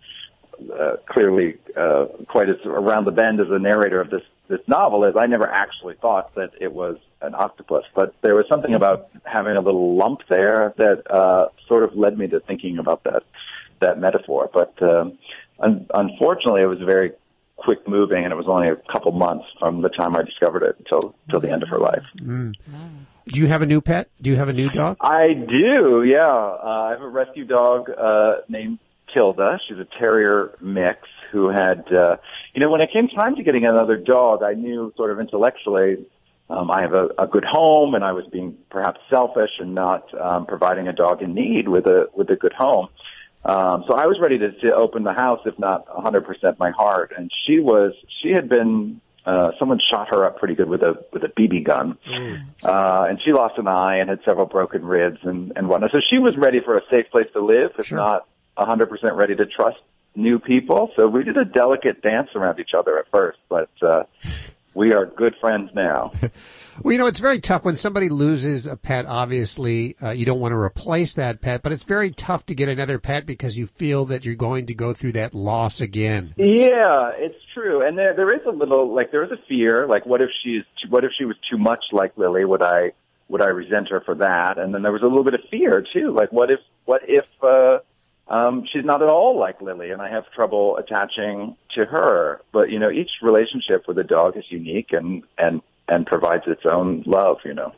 uh, 0.74 0.98
clearly 1.08 1.58
uh, 1.76 2.06
quite 2.28 2.50
as 2.50 2.58
around 2.66 3.06
the 3.06 3.12
bend 3.12 3.40
as 3.40 3.48
the 3.48 3.60
narrator 3.60 4.02
of 4.02 4.10
this 4.10 4.24
this 4.48 4.60
novel 4.68 5.04
is. 5.06 5.16
I 5.16 5.28
never 5.28 5.48
actually 5.48 5.94
thought 5.96 6.34
that 6.36 6.52
it 6.60 6.74
was 6.74 6.98
an 7.22 7.36
octopus, 7.36 7.86
but 7.94 8.16
there 8.22 8.36
was 8.36 8.48
something 8.48 8.74
about 8.74 9.10
having 9.24 9.56
a 9.56 9.62
little 9.62 9.96
lump 9.96 10.22
there 10.28 10.74
that 10.78 11.10
uh, 11.10 11.50
sort 11.68 11.84
of 11.84 11.96
led 11.96 12.18
me 12.18 12.28
to 12.28 12.40
thinking 12.40 12.80
about 12.80 13.04
that 13.04 13.24
that 13.80 14.00
metaphor. 14.00 14.50
But 14.52 14.82
um, 14.82 15.18
un- 15.60 15.86
unfortunately, 15.94 16.64
it 16.64 16.68
was 16.68 16.80
very 16.80 17.12
quick 17.58 17.88
moving, 17.88 18.24
and 18.24 18.34
it 18.34 18.36
was 18.36 18.48
only 18.48 18.70
a 18.70 18.76
couple 18.76 19.12
months 19.12 19.46
from 19.60 19.82
the 19.82 19.90
time 19.90 20.16
I 20.16 20.24
discovered 20.24 20.64
it 20.64 20.76
until 20.80 21.16
till 21.30 21.40
the 21.40 21.52
end 21.52 21.64
of 21.64 21.70
her 21.70 21.80
life. 21.80 22.04
Mm. 22.18 22.56
Do 23.28 23.40
you 23.40 23.48
have 23.48 23.62
a 23.62 23.66
new 23.66 23.82
pet? 23.82 24.10
Do 24.22 24.30
you 24.30 24.38
have 24.38 24.50
a 24.50 24.54
new 24.54 24.70
dog? 24.70 24.98
I 25.02 25.34
do, 25.34 26.04
yeah. 26.04 26.28
Uh, 26.28 26.88
I 26.88 26.92
have 26.92 27.02
a 27.02 27.08
rescue 27.08 27.46
dog 27.46 27.90
uh, 27.90 28.38
named 28.48 28.80
Kilda. 29.14 29.60
She's 29.68 29.78
a 29.78 29.86
terrier 29.86 30.58
mix 30.62 31.08
who 31.32 31.50
had, 31.50 31.92
uh, 31.94 32.18
you 32.54 32.62
know, 32.62 32.70
when 32.70 32.82
it 32.82 32.92
came 32.92 33.08
time 33.08 33.36
to 33.36 33.44
getting 33.44 33.66
another 33.66 33.98
dog, 33.98 34.42
I 34.44 34.54
knew 34.54 34.94
sort 34.98 35.12
of 35.12 35.20
intellectually 35.20 36.06
um, 36.50 36.72
I 36.72 36.82
have 36.82 36.94
a, 36.94 37.10
a 37.18 37.28
good 37.28 37.46
home, 37.46 37.94
and 37.94 38.04
I 38.04 38.14
was 38.14 38.26
being 38.26 38.58
perhaps 38.72 39.00
selfish 39.10 39.52
and 39.60 39.76
not 39.76 40.12
um, 40.20 40.48
providing 40.48 40.88
a 40.88 40.94
dog 40.94 41.22
in 41.22 41.36
need 41.36 41.68
with 41.68 41.86
a 41.86 42.10
with 42.16 42.30
a 42.32 42.36
good 42.36 42.54
home. 42.54 42.90
Um, 43.46 43.86
so 43.88 43.94
I 43.94 44.08
was 44.08 44.20
ready 44.20 44.38
to, 44.40 44.52
to 44.52 44.74
open 44.74 45.04
the 45.04 45.14
house, 45.14 45.42
if 45.46 45.58
not 45.58 45.88
100% 45.88 46.60
my 46.60 46.72
heart. 46.72 47.14
And 47.16 47.32
she 47.46 47.60
was, 47.60 47.94
she 48.22 48.32
had 48.32 48.50
been, 48.50 49.00
uh, 49.30 49.52
someone 49.60 49.80
shot 49.92 50.10
her 50.10 50.26
up 50.26 50.40
pretty 50.40 50.56
good 50.56 50.68
with 50.68 50.82
a, 50.82 51.06
with 51.14 51.24
a 51.24 51.28
BB 51.28 51.64
gun. 51.64 51.98
Uh, 52.64 53.06
and 53.10 53.22
she 53.22 53.32
lost 53.32 53.58
an 53.58 53.68
eye 53.68 53.98
and 53.98 54.10
had 54.10 54.20
several 54.26 54.48
broken 54.48 54.84
ribs 54.84 55.20
and, 55.24 55.54
and 55.56 55.70
whatnot. 55.70 55.92
So 55.92 56.00
she 56.02 56.18
was 56.18 56.36
ready 56.36 56.60
for 56.62 56.78
a 56.78 56.82
safe 56.90 57.10
place 57.12 57.28
to 57.34 57.42
live, 57.46 57.72
if 57.78 57.92
not 57.92 58.28
100% 58.58 59.16
ready 59.16 59.36
to 59.36 59.46
trust 59.46 59.78
new 60.16 60.40
people. 60.40 60.92
So 60.96 61.08
we 61.08 61.24
did 61.24 61.38
a 61.38 61.46
delicate 61.46 62.02
dance 62.02 62.30
around 62.36 62.60
each 62.60 62.74
other 62.74 62.98
at 62.98 63.06
first, 63.12 63.38
but, 63.48 63.70
uh, 63.82 64.04
we 64.80 64.94
are 64.94 65.06
good 65.06 65.36
friends 65.42 65.70
now. 65.76 66.14
Well, 66.82 66.94
you 66.94 66.98
know, 66.98 67.08
it's 67.08 67.20
very 67.20 67.40
tough 67.40 67.66
when 67.66 67.76
somebody 67.76 68.08
loses 68.08 68.66
a 68.66 68.78
pet. 68.78 69.06
Obviously, 69.06 69.98
uh, 70.02 70.12
you 70.12 70.26
don't 70.26 70.40
want 70.40 70.54
to 70.54 70.58
replace 70.58 71.14
that 71.16 71.42
pet, 71.42 71.62
but 71.62 71.74
it's 71.74 71.84
very 71.84 72.10
tough 72.10 72.46
to 72.46 72.56
get 72.56 72.70
another 72.70 73.00
pet 73.00 73.26
because 73.26 73.58
you 73.58 73.68
feel 73.68 74.06
that 74.06 74.24
you're 74.24 74.36
going 74.36 74.68
to 74.68 74.74
go 74.74 74.94
through 74.94 75.12
that 75.12 75.36
loss 75.36 75.82
again. 75.82 76.34
Yeah, 76.38 77.12
it's 77.16 77.36
true, 77.54 77.86
and 77.86 77.98
there 77.98 78.16
there 78.16 78.34
is 78.34 78.46
a 78.48 78.52
little 78.52 78.96
like 78.96 79.12
there 79.12 79.26
is 79.26 79.32
a 79.32 79.48
fear. 79.50 79.88
Like, 79.88 80.06
what 80.06 80.22
if 80.22 80.30
she's 80.42 80.64
what 80.88 81.04
if 81.04 81.12
she 81.18 81.26
was 81.26 81.36
too 81.50 81.58
much 81.58 81.84
like 81.92 82.18
Lily? 82.18 82.46
Would 82.46 82.62
I 82.62 82.94
would 83.28 83.42
I 83.42 83.48
resent 83.48 83.90
her 83.90 84.00
for 84.00 84.16
that? 84.16 84.58
And 84.58 84.74
then 84.74 84.82
there 84.82 84.94
was 84.94 85.02
a 85.02 85.08
little 85.08 85.26
bit 85.26 85.34
of 85.34 85.42
fear 85.52 85.86
too. 85.92 86.16
Like, 86.16 86.32
what 86.32 86.50
if 86.50 86.62
what 86.86 87.02
if 87.10 87.26
uh, 87.44 87.80
um, 88.30 88.66
she's 88.72 88.86
not 88.86 89.02
at 89.02 89.10
all 89.10 89.38
like 89.40 89.62
Lily, 89.62 89.92
and 89.92 90.02
I 90.02 90.10
have 90.10 90.32
trouble 90.32 90.78
attaching 90.78 91.56
to 91.76 91.86
her? 91.86 92.42
But 92.52 92.70
you 92.70 92.80
know, 92.80 92.92
each 92.92 93.12
relationship 93.22 93.88
with 93.88 93.98
a 93.98 94.04
dog 94.04 94.38
is 94.38 94.46
unique 94.50 94.92
and 94.92 95.24
and 95.38 95.62
and 95.88 96.06
provides 96.06 96.44
its 96.48 96.62
own 96.72 97.04
love. 97.06 97.38
You 97.44 97.56
know. 97.56 97.74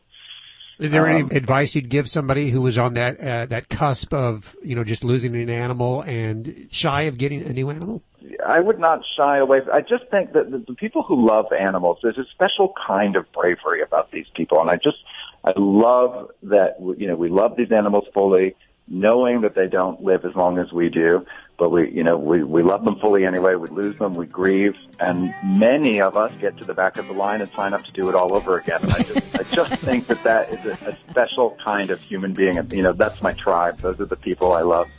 Is 0.79 0.91
there 0.91 1.05
any 1.05 1.21
Um, 1.21 1.29
advice 1.31 1.75
you'd 1.75 1.89
give 1.89 2.09
somebody 2.09 2.49
who 2.49 2.59
was 2.59 2.77
on 2.77 2.95
that 2.95 3.19
uh, 3.19 3.45
that 3.47 3.69
cusp 3.69 4.13
of 4.13 4.55
you 4.63 4.75
know 4.75 4.83
just 4.83 5.03
losing 5.03 5.35
an 5.35 5.49
animal 5.49 6.01
and 6.01 6.67
shy 6.71 7.03
of 7.03 7.17
getting 7.17 7.43
a 7.43 7.53
new 7.53 7.69
animal? 7.69 8.01
I 8.45 8.59
would 8.59 8.79
not 8.79 9.01
shy 9.15 9.37
away. 9.37 9.61
I 9.71 9.81
just 9.81 10.05
think 10.09 10.33
that 10.33 10.51
the, 10.51 10.57
the 10.59 10.73
people 10.73 11.03
who 11.03 11.27
love 11.27 11.47
animals, 11.57 11.99
there's 12.01 12.17
a 12.17 12.25
special 12.31 12.73
kind 12.87 13.15
of 13.15 13.31
bravery 13.31 13.81
about 13.81 14.11
these 14.11 14.25
people, 14.35 14.59
and 14.59 14.69
I 14.69 14.77
just, 14.77 14.97
I 15.43 15.53
love 15.55 16.31
that 16.43 16.77
you 16.97 17.07
know 17.07 17.15
we 17.15 17.29
love 17.29 17.55
these 17.55 17.71
animals 17.71 18.05
fully, 18.13 18.55
knowing 18.91 19.41
that 19.41 19.55
they 19.55 19.67
don't 19.67 20.03
live 20.03 20.25
as 20.25 20.35
long 20.35 20.57
as 20.57 20.71
we 20.71 20.89
do, 20.89 21.25
but 21.57 21.69
we, 21.69 21.89
you 21.91 22.03
know, 22.03 22.17
we 22.17 22.43
we 22.43 22.61
love 22.61 22.83
them 22.83 22.97
fully 22.97 23.25
anyway. 23.25 23.55
We 23.55 23.69
lose 23.69 23.97
them, 23.97 24.15
we 24.15 24.25
grieve, 24.25 24.75
and 24.99 25.33
many 25.43 26.01
of 26.01 26.17
us 26.17 26.31
get 26.41 26.57
to 26.57 26.65
the 26.65 26.73
back 26.73 26.97
of 26.97 27.07
the 27.07 27.13
line 27.13 27.41
and 27.41 27.49
sign 27.51 27.73
up 27.73 27.83
to 27.83 27.91
do 27.91 28.09
it 28.09 28.15
all 28.15 28.35
over 28.35 28.57
again. 28.57 28.79
I 28.83 29.03
just, 29.03 29.39
I 29.39 29.43
just 29.43 29.73
think 29.75 30.07
that 30.07 30.23
that 30.23 30.51
is 30.51 30.65
a, 30.65 30.89
a 30.89 30.97
special 31.09 31.57
kind 31.63 31.89
of 31.89 32.01
human 32.01 32.33
being, 32.33 32.57
and 32.57 32.71
you 32.73 32.81
know, 32.81 32.93
that's 32.93 33.21
my 33.21 33.33
tribe. 33.33 33.79
Those 33.79 33.99
are 33.99 34.05
the 34.05 34.15
people 34.15 34.53
I 34.53 34.61
love. 34.61 34.89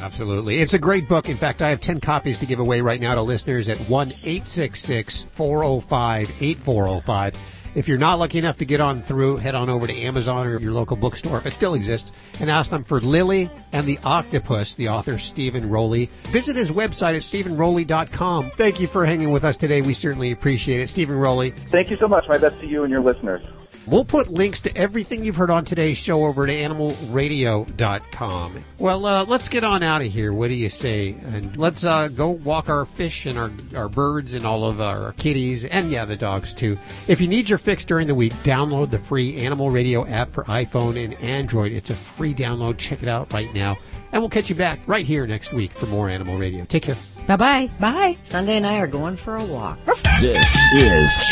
Absolutely. 0.00 0.58
It's 0.58 0.74
a 0.74 0.78
great 0.78 1.08
book. 1.08 1.28
In 1.28 1.36
fact, 1.36 1.62
I 1.62 1.70
have 1.70 1.80
10 1.80 2.00
copies 2.00 2.38
to 2.38 2.46
give 2.46 2.58
away 2.58 2.80
right 2.80 3.00
now 3.00 3.14
to 3.14 3.22
listeners 3.22 3.68
at 3.68 3.78
1 3.78 4.10
405 4.10 6.42
8405. 6.42 7.53
If 7.74 7.88
you're 7.88 7.98
not 7.98 8.20
lucky 8.20 8.38
enough 8.38 8.58
to 8.58 8.64
get 8.64 8.80
on 8.80 9.02
through, 9.02 9.38
head 9.38 9.56
on 9.56 9.68
over 9.68 9.86
to 9.86 9.92
Amazon 9.92 10.46
or 10.46 10.60
your 10.60 10.72
local 10.72 10.96
bookstore, 10.96 11.38
if 11.38 11.46
it 11.46 11.52
still 11.52 11.74
exists, 11.74 12.12
and 12.40 12.48
ask 12.48 12.70
them 12.70 12.84
for 12.84 13.00
Lily 13.00 13.50
and 13.72 13.86
the 13.86 13.98
Octopus, 14.04 14.74
the 14.74 14.88
author 14.88 15.18
Steven 15.18 15.68
Rowley. 15.68 16.08
Visit 16.28 16.56
his 16.56 16.70
website 16.70 17.14
at 17.14 17.22
stevenrowley.com. 17.22 18.50
Thank 18.50 18.80
you 18.80 18.86
for 18.86 19.04
hanging 19.04 19.32
with 19.32 19.44
us 19.44 19.56
today. 19.56 19.82
We 19.82 19.92
certainly 19.92 20.30
appreciate 20.30 20.80
it. 20.80 20.88
Steven 20.88 21.16
Rowley. 21.16 21.50
Thank 21.50 21.90
you 21.90 21.96
so 21.96 22.06
much. 22.06 22.28
My 22.28 22.38
best 22.38 22.60
to 22.60 22.66
you 22.66 22.82
and 22.82 22.90
your 22.90 23.02
listeners. 23.02 23.44
We'll 23.86 24.04
put 24.04 24.28
links 24.28 24.60
to 24.62 24.76
everything 24.76 25.24
you've 25.24 25.36
heard 25.36 25.50
on 25.50 25.64
today's 25.64 25.98
show 25.98 26.24
over 26.24 26.46
to 26.46 26.52
animalradio.com. 26.52 28.64
Well, 28.78 29.04
uh, 29.04 29.24
let's 29.26 29.48
get 29.48 29.62
on 29.62 29.82
out 29.82 30.00
of 30.00 30.08
here. 30.08 30.32
What 30.32 30.48
do 30.48 30.54
you 30.54 30.70
say? 30.70 31.14
And 31.26 31.56
let's 31.56 31.84
uh, 31.84 32.08
go 32.08 32.28
walk 32.28 32.68
our 32.68 32.86
fish 32.86 33.26
and 33.26 33.38
our, 33.38 33.50
our 33.76 33.88
birds 33.88 34.34
and 34.34 34.46
all 34.46 34.64
of 34.64 34.80
our 34.80 35.12
kitties 35.12 35.64
and, 35.64 35.90
yeah, 35.90 36.04
the 36.04 36.16
dogs 36.16 36.54
too. 36.54 36.78
If 37.08 37.20
you 37.20 37.28
need 37.28 37.48
your 37.48 37.58
fix 37.58 37.84
during 37.84 38.06
the 38.06 38.14
week, 38.14 38.32
download 38.42 38.90
the 38.90 38.98
free 38.98 39.36
Animal 39.36 39.70
Radio 39.70 40.06
app 40.06 40.30
for 40.30 40.44
iPhone 40.44 41.02
and 41.02 41.14
Android. 41.14 41.72
It's 41.72 41.90
a 41.90 41.94
free 41.94 42.32
download. 42.32 42.78
Check 42.78 43.02
it 43.02 43.08
out 43.08 43.32
right 43.32 43.52
now. 43.54 43.76
And 44.12 44.22
we'll 44.22 44.30
catch 44.30 44.48
you 44.48 44.54
back 44.54 44.80
right 44.86 45.04
here 45.04 45.26
next 45.26 45.52
week 45.52 45.72
for 45.72 45.86
more 45.86 46.08
Animal 46.08 46.38
Radio. 46.38 46.64
Take 46.64 46.84
care. 46.84 46.96
Bye 47.26 47.36
bye. 47.36 47.70
Bye. 47.80 48.16
Sunday 48.22 48.56
and 48.58 48.66
I 48.66 48.80
are 48.80 48.86
going 48.86 49.16
for 49.16 49.36
a 49.36 49.44
walk. 49.44 49.78
This 50.20 50.56
is 50.74 51.22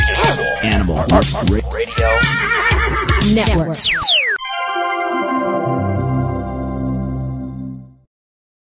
Animal 0.65 1.05
Radio 1.71 2.09
Network. 3.35 3.79